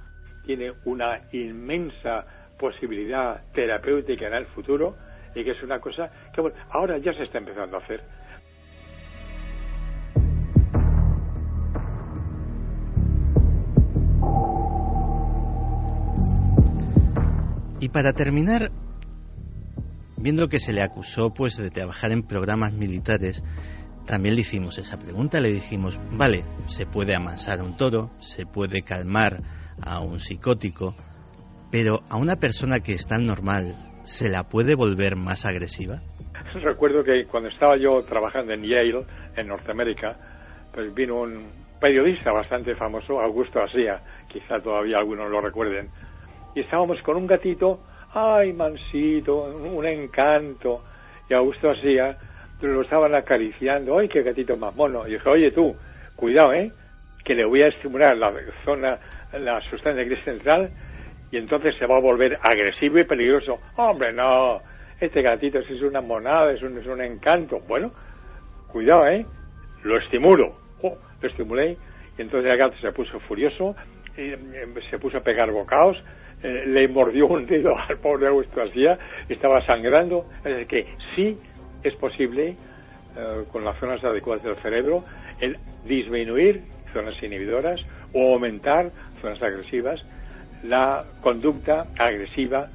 tiene 0.44 0.72
una 0.84 1.20
inmensa 1.32 2.24
posibilidad 2.58 3.42
terapéutica 3.52 4.26
en 4.26 4.34
el 4.34 4.46
futuro 4.46 4.96
y 5.34 5.44
que 5.44 5.52
es 5.52 5.62
una 5.62 5.80
cosa 5.80 6.10
que 6.34 6.40
bueno, 6.40 6.56
ahora 6.70 6.98
ya 6.98 7.12
se 7.14 7.24
está 7.24 7.38
empezando 7.38 7.76
a 7.76 7.80
hacer. 7.80 8.02
Y 17.80 17.88
para 17.88 18.12
terminar, 18.12 18.70
viendo 20.16 20.48
que 20.48 20.60
se 20.60 20.72
le 20.72 20.82
acusó 20.82 21.34
pues 21.34 21.56
de 21.56 21.68
trabajar 21.70 22.12
en 22.12 22.22
programas 22.22 22.72
militares, 22.72 23.42
también 24.06 24.36
le 24.36 24.42
hicimos 24.42 24.78
esa 24.78 25.00
pregunta, 25.00 25.40
le 25.40 25.52
dijimos, 25.52 25.98
vale, 26.12 26.44
se 26.66 26.86
puede 26.86 27.16
amansar 27.16 27.60
un 27.60 27.76
toro, 27.76 28.12
se 28.20 28.46
puede 28.46 28.82
calmar 28.82 29.42
a 29.84 30.00
un 30.00 30.18
psicótico, 30.18 30.94
pero 31.70 32.00
a 32.10 32.16
una 32.16 32.36
persona 32.36 32.80
que 32.80 32.92
es 32.92 33.06
tan 33.06 33.26
normal, 33.26 33.74
¿se 34.04 34.28
la 34.28 34.44
puede 34.44 34.74
volver 34.74 35.16
más 35.16 35.46
agresiva? 35.46 36.00
Recuerdo 36.62 37.02
que 37.04 37.26
cuando 37.26 37.48
estaba 37.48 37.76
yo 37.76 38.02
trabajando 38.04 38.52
en 38.52 38.62
Yale, 38.62 39.04
en 39.36 39.48
Norteamérica, 39.48 40.16
pues 40.72 40.92
vino 40.94 41.20
un 41.20 41.50
periodista 41.80 42.30
bastante 42.30 42.74
famoso, 42.76 43.20
Augusto 43.20 43.60
Asía, 43.60 44.00
quizá 44.28 44.60
todavía 44.60 44.98
algunos 44.98 45.30
lo 45.30 45.40
recuerden, 45.40 45.88
y 46.54 46.60
estábamos 46.60 47.00
con 47.02 47.16
un 47.16 47.26
gatito, 47.26 47.80
ay, 48.14 48.52
mansito, 48.52 49.44
un 49.44 49.86
encanto, 49.86 50.84
y 51.28 51.34
Augusto 51.34 51.70
Asía 51.70 52.16
lo 52.60 52.82
estaban 52.82 53.14
acariciando, 53.14 53.98
ay, 53.98 54.08
qué 54.08 54.22
gatito 54.22 54.56
más 54.56 54.74
mono, 54.76 55.08
y 55.08 55.14
dije, 55.14 55.28
oye 55.28 55.50
tú, 55.50 55.74
cuidado, 56.14 56.52
¿eh? 56.52 56.70
que 57.24 57.34
le 57.34 57.44
voy 57.44 57.62
a 57.62 57.68
estimular 57.68 58.16
la 58.16 58.32
zona, 58.64 58.98
la 59.38 59.60
sustancia 59.62 60.04
gris 60.04 60.22
central 60.24 60.70
y 61.30 61.38
entonces 61.38 61.74
se 61.78 61.86
va 61.86 61.96
a 61.96 62.00
volver 62.00 62.38
agresivo 62.42 62.98
y 62.98 63.04
peligroso. 63.04 63.58
Hombre, 63.76 64.12
no, 64.12 64.60
este 65.00 65.22
gatito 65.22 65.58
es 65.58 65.82
una 65.82 66.00
monada, 66.00 66.52
es 66.52 66.62
un, 66.62 66.78
es 66.78 66.86
un 66.86 67.00
encanto. 67.00 67.60
Bueno, 67.66 67.90
cuidado, 68.68 69.08
¿eh? 69.08 69.24
Lo 69.84 69.98
estimulo. 69.98 70.54
Oh, 70.82 70.96
lo 71.20 71.28
estimulé 71.28 71.76
y 72.18 72.22
entonces 72.22 72.50
el 72.50 72.58
gato 72.58 72.76
se 72.78 72.92
puso 72.92 73.18
furioso, 73.20 73.74
y, 74.16 74.32
em, 74.32 74.74
se 74.90 74.98
puso 74.98 75.18
a 75.18 75.20
pegar 75.20 75.50
bocados, 75.50 75.96
eh, 76.42 76.64
le 76.66 76.88
mordió 76.88 77.26
un 77.26 77.46
dedo 77.46 77.74
al 77.88 77.98
pobre 77.98 78.26
Augusto 78.26 78.56
García, 78.56 78.98
estaba 79.28 79.64
sangrando. 79.64 80.26
Es 80.38 80.44
decir, 80.44 80.66
que 80.66 80.86
sí 81.14 81.38
es 81.82 81.94
posible, 81.96 82.56
eh, 83.16 83.44
con 83.50 83.64
las 83.64 83.78
zonas 83.78 84.02
adecuadas 84.04 84.42
del 84.42 84.56
cerebro, 84.56 85.04
el 85.40 85.56
disminuir 85.84 86.62
zonas 86.92 87.20
inhibidoras 87.22 87.80
o 88.14 88.34
aumentar 88.34 88.90
zonas 89.20 89.42
agresivas 89.42 90.00
la 90.62 91.04
conducta 91.22 91.86
agresiva 91.98 92.68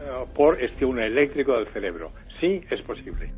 eh, 0.00 0.24
por 0.34 0.62
estímulo 0.62 1.02
eléctrico 1.02 1.56
del 1.56 1.66
cerebro. 1.72 2.12
Sí, 2.40 2.62
es 2.70 2.80
posible. 2.82 3.32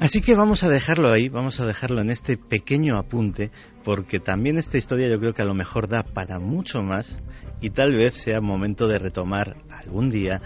Así 0.00 0.22
que 0.22 0.34
vamos 0.34 0.64
a 0.64 0.70
dejarlo 0.70 1.10
ahí, 1.10 1.28
vamos 1.28 1.60
a 1.60 1.66
dejarlo 1.66 2.00
en 2.00 2.08
este 2.08 2.38
pequeño 2.38 2.96
apunte, 2.96 3.50
porque 3.84 4.18
también 4.18 4.56
esta 4.56 4.78
historia 4.78 5.08
yo 5.08 5.20
creo 5.20 5.34
que 5.34 5.42
a 5.42 5.46
lo 5.46 5.52
mejor 5.52 5.88
da 5.88 6.02
para 6.02 6.38
mucho 6.38 6.82
más 6.82 7.20
y 7.60 7.68
tal 7.68 7.94
vez 7.94 8.14
sea 8.14 8.40
momento 8.40 8.88
de 8.88 8.98
retomar 8.98 9.56
algún 9.70 10.08
día 10.08 10.40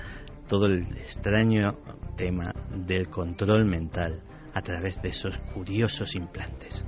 todo 0.48 0.66
el 0.66 0.82
extraño 0.96 1.74
tema 2.16 2.52
del 2.74 3.08
control 3.08 3.64
mental 3.64 4.22
a 4.54 4.62
través 4.62 5.02
de 5.02 5.08
esos 5.08 5.36
curiosos 5.52 6.14
implantes. 6.14 6.84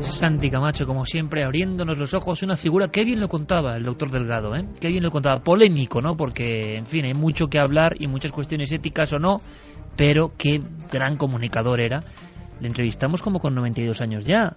Santi 0.00 0.50
Camacho, 0.50 0.86
como 0.86 1.04
siempre, 1.04 1.44
abriéndonos 1.44 1.98
los 1.98 2.12
ojos, 2.14 2.42
una 2.42 2.56
figura 2.56 2.88
que 2.88 3.04
bien 3.04 3.20
lo 3.20 3.28
contaba 3.28 3.76
el 3.76 3.84
doctor 3.84 4.10
Delgado, 4.10 4.54
¿eh? 4.54 4.66
que 4.78 4.88
bien 4.88 5.02
lo 5.02 5.10
contaba, 5.10 5.42
polémico, 5.42 6.02
¿no? 6.02 6.16
Porque, 6.16 6.76
en 6.76 6.86
fin, 6.86 7.04
hay 7.06 7.14
mucho 7.14 7.46
que 7.46 7.58
hablar 7.58 7.94
y 7.98 8.06
muchas 8.06 8.32
cuestiones 8.32 8.70
éticas 8.72 9.12
o 9.12 9.18
no, 9.18 9.38
pero 9.96 10.32
qué 10.36 10.60
gran 10.92 11.16
comunicador 11.16 11.80
era. 11.80 12.00
Le 12.60 12.68
entrevistamos 12.68 13.22
como 13.22 13.40
con 13.40 13.54
92 13.54 14.00
años 14.02 14.26
ya. 14.26 14.56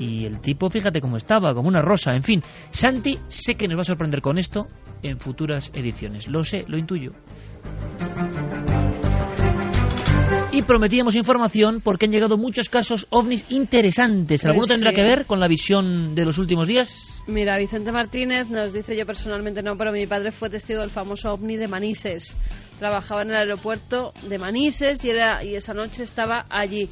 Y 0.00 0.24
el 0.24 0.40
tipo, 0.40 0.70
fíjate 0.70 1.00
cómo 1.00 1.18
estaba, 1.18 1.54
como 1.54 1.68
una 1.68 1.82
rosa. 1.82 2.14
En 2.14 2.22
fin, 2.22 2.42
Santi, 2.70 3.18
sé 3.28 3.54
que 3.54 3.68
nos 3.68 3.76
va 3.76 3.82
a 3.82 3.84
sorprender 3.84 4.22
con 4.22 4.38
esto 4.38 4.66
en 5.02 5.20
futuras 5.20 5.70
ediciones. 5.74 6.26
Lo 6.26 6.42
sé, 6.42 6.64
lo 6.66 6.78
intuyo. 6.78 7.12
Y 10.52 10.62
prometíamos 10.62 11.16
información 11.16 11.80
porque 11.80 12.06
han 12.06 12.12
llegado 12.12 12.36
muchos 12.38 12.68
casos 12.68 13.06
ovnis 13.10 13.44
interesantes. 13.50 14.44
¿Alguno 14.44 14.62
pues 14.62 14.70
tendrá 14.70 14.92
que 14.92 15.02
ver 15.02 15.26
con 15.26 15.38
la 15.38 15.46
visión 15.46 16.14
de 16.14 16.24
los 16.24 16.38
últimos 16.38 16.66
días? 16.66 17.22
Mira, 17.26 17.56
Vicente 17.58 17.92
Martínez 17.92 18.48
nos 18.48 18.72
dice, 18.72 18.96
yo 18.96 19.06
personalmente 19.06 19.62
no, 19.62 19.76
pero 19.76 19.92
mi 19.92 20.06
padre 20.06 20.32
fue 20.32 20.50
testigo 20.50 20.80
del 20.80 20.90
famoso 20.90 21.32
ovni 21.32 21.56
de 21.56 21.68
Manises. 21.68 22.36
Trabajaba 22.78 23.22
en 23.22 23.30
el 23.30 23.36
aeropuerto 23.36 24.12
de 24.28 24.38
Manises 24.38 25.04
y, 25.04 25.10
era, 25.10 25.44
y 25.44 25.54
esa 25.54 25.74
noche 25.74 26.02
estaba 26.02 26.46
allí. 26.48 26.88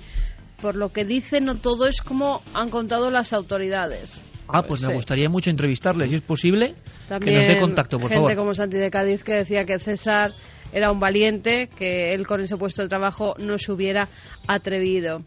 Por 0.60 0.74
lo 0.74 0.90
que 0.90 1.04
dice, 1.04 1.40
no 1.40 1.54
todo 1.54 1.86
es 1.86 2.00
como 2.00 2.42
han 2.54 2.70
contado 2.70 3.10
las 3.10 3.32
autoridades. 3.32 4.22
Ah, 4.48 4.62
pues 4.62 4.82
me 4.82 4.94
gustaría 4.94 5.28
mucho 5.28 5.50
entrevistarles, 5.50 6.08
si 6.08 6.16
es 6.16 6.22
posible, 6.22 6.74
que 7.08 7.30
nos 7.32 7.46
dé 7.46 7.60
contacto, 7.60 7.98
por 7.98 8.10
gente 8.10 8.34
como 8.34 8.54
Santi 8.54 8.78
de 8.78 8.90
Cádiz 8.90 9.22
que 9.22 9.34
decía 9.34 9.66
que 9.66 9.78
César 9.78 10.32
era 10.72 10.90
un 10.90 10.98
valiente, 10.98 11.68
que 11.68 12.14
él 12.14 12.26
con 12.26 12.40
ese 12.40 12.56
puesto 12.56 12.82
de 12.82 12.88
trabajo 12.88 13.34
no 13.38 13.58
se 13.58 13.72
hubiera 13.72 14.08
atrevido. 14.46 15.22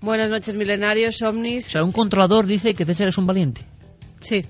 Buenas 0.00 0.28
noches, 0.28 0.54
milenarios, 0.56 1.22
ovnis. 1.22 1.68
O 1.68 1.70
sea, 1.70 1.84
un 1.84 1.92
controlador 1.92 2.46
dice 2.46 2.74
que 2.74 2.84
César 2.84 3.08
es 3.08 3.18
un 3.18 3.26
valiente. 3.26 3.62
Sí. 4.20 4.42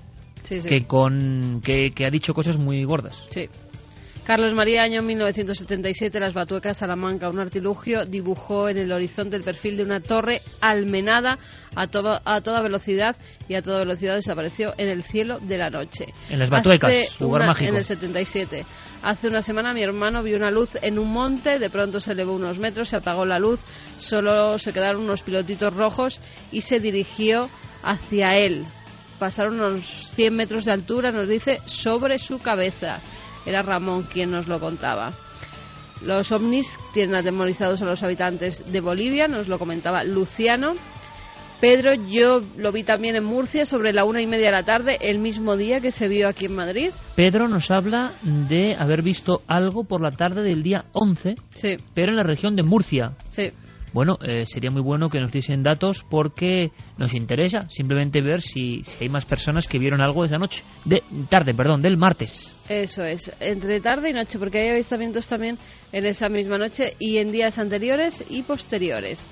que 0.43 0.85
con 0.85 1.61
que, 1.63 1.91
que 1.91 2.05
ha 2.05 2.09
dicho 2.09 2.33
cosas 2.33 2.57
muy 2.57 2.83
gordas. 2.83 3.27
Sí. 3.29 3.47
Carlos 4.29 4.53
María, 4.53 4.83
año 4.83 5.01
1977, 5.01 6.19
Las 6.19 6.35
Batuecas, 6.35 6.77
Salamanca, 6.77 7.29
un 7.29 7.39
artilugio, 7.39 8.05
dibujó 8.05 8.69
en 8.69 8.77
el 8.77 8.91
horizonte 8.91 9.35
el 9.35 9.41
perfil 9.41 9.75
de 9.75 9.81
una 9.81 10.01
torre 10.01 10.43
almenada 10.61 11.39
a, 11.75 11.87
a 12.23 12.41
toda 12.41 12.61
velocidad 12.61 13.15
y 13.47 13.55
a 13.55 13.63
toda 13.63 13.79
velocidad 13.79 14.13
desapareció 14.13 14.75
en 14.77 14.87
el 14.87 15.01
cielo 15.01 15.39
de 15.39 15.57
la 15.57 15.71
noche. 15.71 16.05
En 16.29 16.37
Las 16.37 16.51
Batuecas, 16.51 17.19
lugar 17.19 17.47
mágico. 17.47 17.71
En 17.71 17.77
el 17.77 17.83
77. 17.83 18.65
Hace 19.01 19.29
una 19.29 19.41
semana 19.41 19.73
mi 19.73 19.81
hermano 19.81 20.21
vio 20.21 20.37
una 20.37 20.51
luz 20.51 20.77
en 20.79 20.99
un 20.99 21.11
monte, 21.11 21.57
de 21.57 21.71
pronto 21.71 21.99
se 21.99 22.11
elevó 22.11 22.35
unos 22.35 22.59
metros, 22.59 22.89
se 22.89 22.97
apagó 22.97 23.25
la 23.25 23.39
luz, 23.39 23.61
solo 23.97 24.59
se 24.59 24.71
quedaron 24.71 25.01
unos 25.01 25.23
pilotitos 25.23 25.75
rojos 25.75 26.21
y 26.51 26.61
se 26.61 26.79
dirigió 26.79 27.49
hacia 27.81 28.37
él. 28.37 28.63
Pasaron 29.17 29.55
unos 29.55 29.85
100 30.13 30.35
metros 30.35 30.65
de 30.65 30.73
altura, 30.73 31.11
nos 31.11 31.27
dice, 31.27 31.61
sobre 31.65 32.19
su 32.19 32.37
cabeza. 32.37 32.99
Era 33.49 33.63
Ramón 33.63 34.03
quien 34.03 34.29
nos 34.29 34.47
lo 34.47 34.59
contaba. 34.59 35.11
Los 36.03 36.31
ovnis 36.31 36.77
tienen 36.93 37.15
atemorizados 37.15 37.81
a 37.81 37.85
los 37.85 38.03
habitantes 38.03 38.71
de 38.71 38.79
Bolivia, 38.79 39.27
nos 39.27 39.47
lo 39.47 39.57
comentaba 39.57 40.03
Luciano. 40.03 40.73
Pedro, 41.59 41.95
yo 41.95 42.41
lo 42.57 42.71
vi 42.71 42.83
también 42.83 43.15
en 43.15 43.23
Murcia 43.23 43.65
sobre 43.65 43.91
la 43.91 44.05
una 44.05 44.21
y 44.21 44.27
media 44.27 44.45
de 44.45 44.51
la 44.51 44.63
tarde, 44.63 44.99
el 45.01 45.17
mismo 45.17 45.57
día 45.57 45.81
que 45.81 45.91
se 45.91 46.07
vio 46.07 46.29
aquí 46.29 46.45
en 46.45 46.55
Madrid. 46.55 46.91
Pedro 47.15 47.47
nos 47.47 47.71
habla 47.71 48.11
de 48.21 48.75
haber 48.77 49.01
visto 49.01 49.41
algo 49.47 49.83
por 49.83 49.99
la 49.99 50.11
tarde 50.11 50.43
del 50.43 50.61
día 50.61 50.85
11, 50.93 51.33
sí. 51.49 51.77
pero 51.95 52.11
en 52.11 52.17
la 52.17 52.23
región 52.23 52.55
de 52.55 52.61
Murcia. 52.61 53.13
Sí. 53.31 53.49
Bueno, 53.91 54.19
eh, 54.21 54.45
sería 54.45 54.69
muy 54.69 54.83
bueno 54.83 55.09
que 55.09 55.19
nos 55.19 55.31
diesen 55.31 55.63
datos 55.63 56.05
porque 56.07 56.71
nos 56.99 57.13
interesa 57.13 57.67
simplemente 57.69 58.21
ver 58.21 58.41
si, 58.41 58.83
si 58.83 59.05
hay 59.05 59.09
más 59.09 59.25
personas 59.25 59.67
que 59.67 59.79
vieron 59.79 60.01
algo 60.01 60.25
esa 60.25 60.37
noche. 60.37 60.63
De 60.83 61.01
tarde, 61.29 61.53
perdón, 61.53 61.81
del 61.81 61.97
martes. 61.97 62.53
Eso 62.67 63.03
es, 63.03 63.31
entre 63.39 63.79
tarde 63.79 64.11
y 64.11 64.13
noche, 64.13 64.37
porque 64.37 64.59
hay 64.59 64.69
avistamientos 64.69 65.25
también 65.27 65.57
en 65.91 66.05
esa 66.05 66.29
misma 66.29 66.59
noche 66.59 66.93
y 66.99 67.17
en 67.17 67.31
días 67.31 67.57
anteriores 67.57 68.23
y 68.29 68.43
posteriores. 68.43 69.25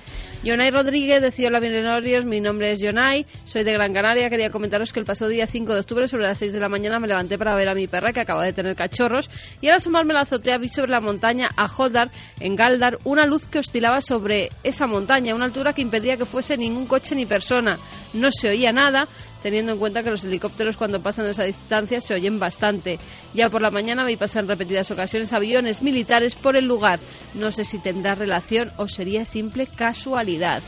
Yonay 0.43 0.71
Rodríguez, 0.71 1.21
decía 1.21 1.49
Hola 1.49 1.59
Milenarios, 1.59 2.25
mi 2.25 2.41
nombre 2.41 2.71
es 2.71 2.79
Yonay, 2.79 3.27
soy 3.45 3.63
de 3.63 3.73
Gran 3.73 3.93
Canaria, 3.93 4.29
quería 4.29 4.49
comentaros 4.49 4.91
que 4.91 4.99
el 4.99 5.05
pasado 5.05 5.29
día 5.29 5.45
5 5.45 5.71
de 5.71 5.79
octubre 5.79 6.07
sobre 6.07 6.23
las 6.23 6.39
6 6.39 6.53
de 6.53 6.59
la 6.59 6.69
mañana 6.69 6.99
me 6.99 7.07
levanté 7.07 7.37
para 7.37 7.55
ver 7.55 7.69
a 7.69 7.75
mi 7.75 7.87
perra 7.87 8.11
que 8.11 8.21
acaba 8.21 8.43
de 8.43 8.53
tener 8.53 8.75
cachorros 8.75 9.29
y 9.61 9.67
al 9.67 9.75
asomarme 9.75 10.13
la 10.13 10.21
azotea 10.21 10.57
vi 10.57 10.69
sobre 10.69 10.91
la 10.91 11.01
montaña 11.01 11.47
a 11.55 11.67
Jodar, 11.67 12.09
en 12.39 12.55
Galdar, 12.55 12.97
una 13.03 13.27
luz 13.27 13.47
que 13.47 13.59
oscilaba 13.59 14.01
sobre 14.01 14.49
esa 14.63 14.87
montaña, 14.87 15.33
a 15.33 15.35
una 15.35 15.45
altura 15.45 15.73
que 15.73 15.81
impedía 15.83 16.17
que 16.17 16.25
fuese 16.25 16.57
ningún 16.57 16.87
coche 16.87 17.13
ni 17.15 17.25
persona. 17.27 17.56
No 17.61 18.31
se 18.31 18.49
oía 18.49 18.71
nada, 18.71 19.07
teniendo 19.41 19.73
en 19.73 19.79
cuenta 19.79 20.03
que 20.03 20.09
los 20.09 20.23
helicópteros 20.25 20.77
cuando 20.77 21.01
pasan 21.01 21.27
esa 21.27 21.43
distancia 21.43 22.01
se 22.01 22.13
oyen 22.13 22.39
bastante. 22.39 22.99
Ya 23.33 23.49
por 23.49 23.61
la 23.61 23.71
mañana 23.71 24.05
vi 24.05 24.15
pasar 24.15 24.43
en 24.43 24.49
repetidas 24.49 24.91
ocasiones 24.91 25.33
aviones 25.33 25.81
militares 25.81 26.35
por 26.35 26.55
el 26.55 26.65
lugar. 26.65 26.99
No 27.33 27.51
sé 27.51 27.63
si 27.63 27.79
tendrá 27.79 28.13
relación 28.13 28.71
o 28.77 28.87
sería 28.87 29.25
simple 29.25 29.67
casualidad. 29.67 30.61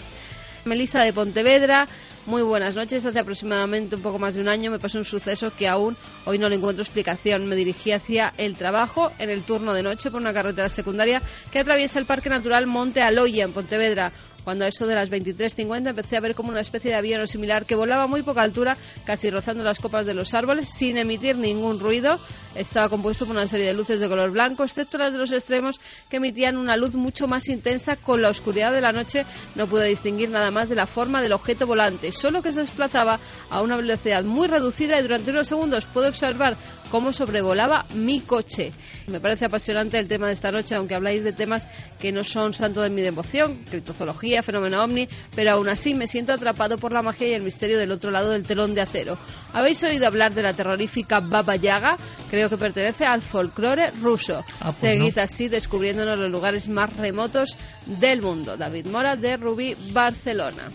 Melissa 0.66 1.00
de 1.00 1.14
Pontevedra, 1.14 1.88
muy 2.26 2.44
buenas 2.44 2.76
noches. 2.76 3.06
Hace 3.06 3.20
aproximadamente 3.20 3.96
un 3.96 4.02
poco 4.02 4.20
más 4.20 4.36
de 4.36 4.42
un 4.42 4.50
año 4.50 4.72
me 4.72 4.80
pasó 4.80 4.98
un 4.98 5.06
suceso 5.06 5.52
que 5.58 5.68
aún 5.68 5.96
hoy 6.26 6.38
no 6.38 6.50
le 6.50 6.56
encuentro 6.56 6.84
explicación. 6.84 7.48
Me 7.48 7.56
dirigí 7.56 7.92
hacia 7.92 8.34
el 8.38 8.56
trabajo 8.56 9.12
en 9.18 9.30
el 9.30 9.44
turno 9.44 9.74
de 9.74 9.84
noche 9.84 10.12
por 10.12 10.22
una 10.22 10.34
carretera 10.34 10.70
secundaria 10.70 11.22
que 11.52 11.60
atraviesa 11.60 11.98
el 11.98 12.06
Parque 12.06 12.30
Natural 12.30 12.68
Monte 12.68 13.02
Aloya 13.02 13.46
en 13.46 13.54
Pontevedra 13.54 14.12
cuando 14.50 14.66
a 14.66 14.70
eso 14.70 14.88
de 14.88 14.96
las 14.96 15.12
23.50 15.12 15.90
empecé 15.90 16.18
a 16.18 16.22
ver 16.22 16.34
como 16.34 16.50
una 16.50 16.62
especie 16.62 16.90
de 16.90 16.98
avión 16.98 17.28
similar 17.28 17.68
que 17.68 17.76
volaba 17.76 18.06
a 18.06 18.08
muy 18.08 18.24
poca 18.24 18.42
altura, 18.42 18.78
casi 19.06 19.30
rozando 19.30 19.64
las 19.64 19.78
copas 19.78 20.08
de 20.08 20.16
los 20.16 20.34
árboles, 20.34 20.70
sin 20.70 20.98
emitir 20.98 21.38
ningún 21.38 21.80
ruido. 21.80 22.20
Estaba 22.56 22.90
compuesto 22.90 23.28
por 23.28 23.36
una 23.36 23.46
serie 23.46 23.68
de 23.68 23.76
luces 23.76 24.00
de 24.00 24.10
color 24.10 24.32
blanco, 24.32 24.64
excepto 24.64 24.98
las 24.98 25.14
de 25.14 25.20
los 25.20 25.32
extremos, 25.32 25.80
que 26.10 26.18
emitían 26.18 26.58
una 26.58 26.78
luz 26.78 26.96
mucho 26.96 27.28
más 27.28 27.48
intensa. 27.48 27.96
Con 27.96 28.24
la 28.24 28.30
oscuridad 28.30 28.74
de 28.74 28.82
la 28.82 28.92
noche 28.92 29.20
no 29.54 29.68
pude 29.68 29.88
distinguir 29.88 30.32
nada 30.32 30.50
más 30.50 30.68
de 30.68 30.76
la 30.76 30.88
forma 30.88 31.22
del 31.22 31.34
objeto 31.34 31.68
volante, 31.68 32.12
solo 32.12 32.42
que 32.42 32.52
se 32.52 32.62
desplazaba 32.62 33.20
a 33.52 33.62
una 33.62 33.78
velocidad 33.78 34.24
muy 34.24 34.48
reducida 34.48 35.00
y 35.00 35.04
durante 35.04 35.30
unos 35.30 35.48
segundos 35.48 35.86
pude 35.86 36.08
observar 36.08 36.58
cómo 36.90 37.14
sobrevolaba 37.14 37.86
mi 37.94 38.22
coche. 38.22 38.72
Me 39.10 39.20
parece 39.20 39.46
apasionante 39.46 39.98
el 39.98 40.08
tema 40.08 40.28
de 40.28 40.34
esta 40.34 40.52
noche, 40.52 40.76
aunque 40.76 40.96
habláis 40.96 41.24
de 41.24 41.34
temas 41.34 41.68
que 42.00 42.12
no 42.12 42.24
son 42.24 42.54
santo 42.54 42.82
de 42.82 42.90
mi 42.90 43.02
devoción, 43.02 43.64
criptozoología, 43.70 44.44
fenómeno 44.44 44.84
ovni, 44.84 45.08
pero 45.36 45.54
aún 45.54 45.70
así 45.70 45.94
me 45.94 46.08
siento 46.08 46.34
atrapado 46.34 46.78
por 46.78 46.94
la 46.94 47.02
magia 47.02 47.28
y 47.28 47.34
el 47.34 47.42
misterio 47.42 47.78
del 47.78 47.92
otro 47.92 48.12
lado 48.12 48.32
del 48.32 48.46
telón 48.46 48.74
de 48.74 48.82
acero. 48.82 49.18
¿Habéis 49.54 49.84
oído 49.84 50.08
hablar 50.08 50.34
de 50.34 50.44
la 50.44 50.54
terrorífica 50.54 51.20
Baba 51.20 51.56
Yaga? 51.56 51.96
Creo 52.30 52.50
que 52.50 52.58
pertenece 52.58 53.06
al 53.06 53.22
folclore 53.22 53.92
ruso. 54.02 54.44
Ah, 54.60 54.66
pues 54.66 54.78
Seguid 54.78 55.18
así 55.18 55.48
descubriéndonos 55.48 56.18
los 56.18 56.32
lugares 56.32 56.70
más 56.70 56.96
remotos 56.98 57.58
del 57.86 58.22
mundo. 58.22 58.58
David 58.58 58.88
Mora 58.88 59.16
de 59.16 59.38
Rubí, 59.38 59.76
Barcelona. 59.92 60.70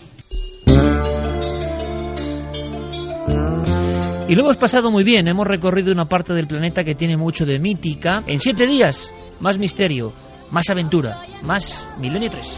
Y 4.27 4.33
lo 4.33 4.41
hemos 4.41 4.57
pasado 4.57 4.89
muy 4.89 5.03
bien, 5.03 5.27
hemos 5.27 5.45
recorrido 5.45 5.91
una 5.91 6.05
parte 6.05 6.33
del 6.33 6.47
planeta 6.47 6.83
que 6.83 6.95
tiene 6.95 7.15
mucho 7.15 7.45
de 7.45 7.59
mítica. 7.59 8.23
En 8.25 8.39
siete 8.39 8.65
días, 8.65 9.13
más 9.39 9.59
misterio, 9.59 10.13
más 10.49 10.67
aventura, 10.71 11.19
más 11.43 11.87
Milenio 11.99 12.31
3. 12.31 12.57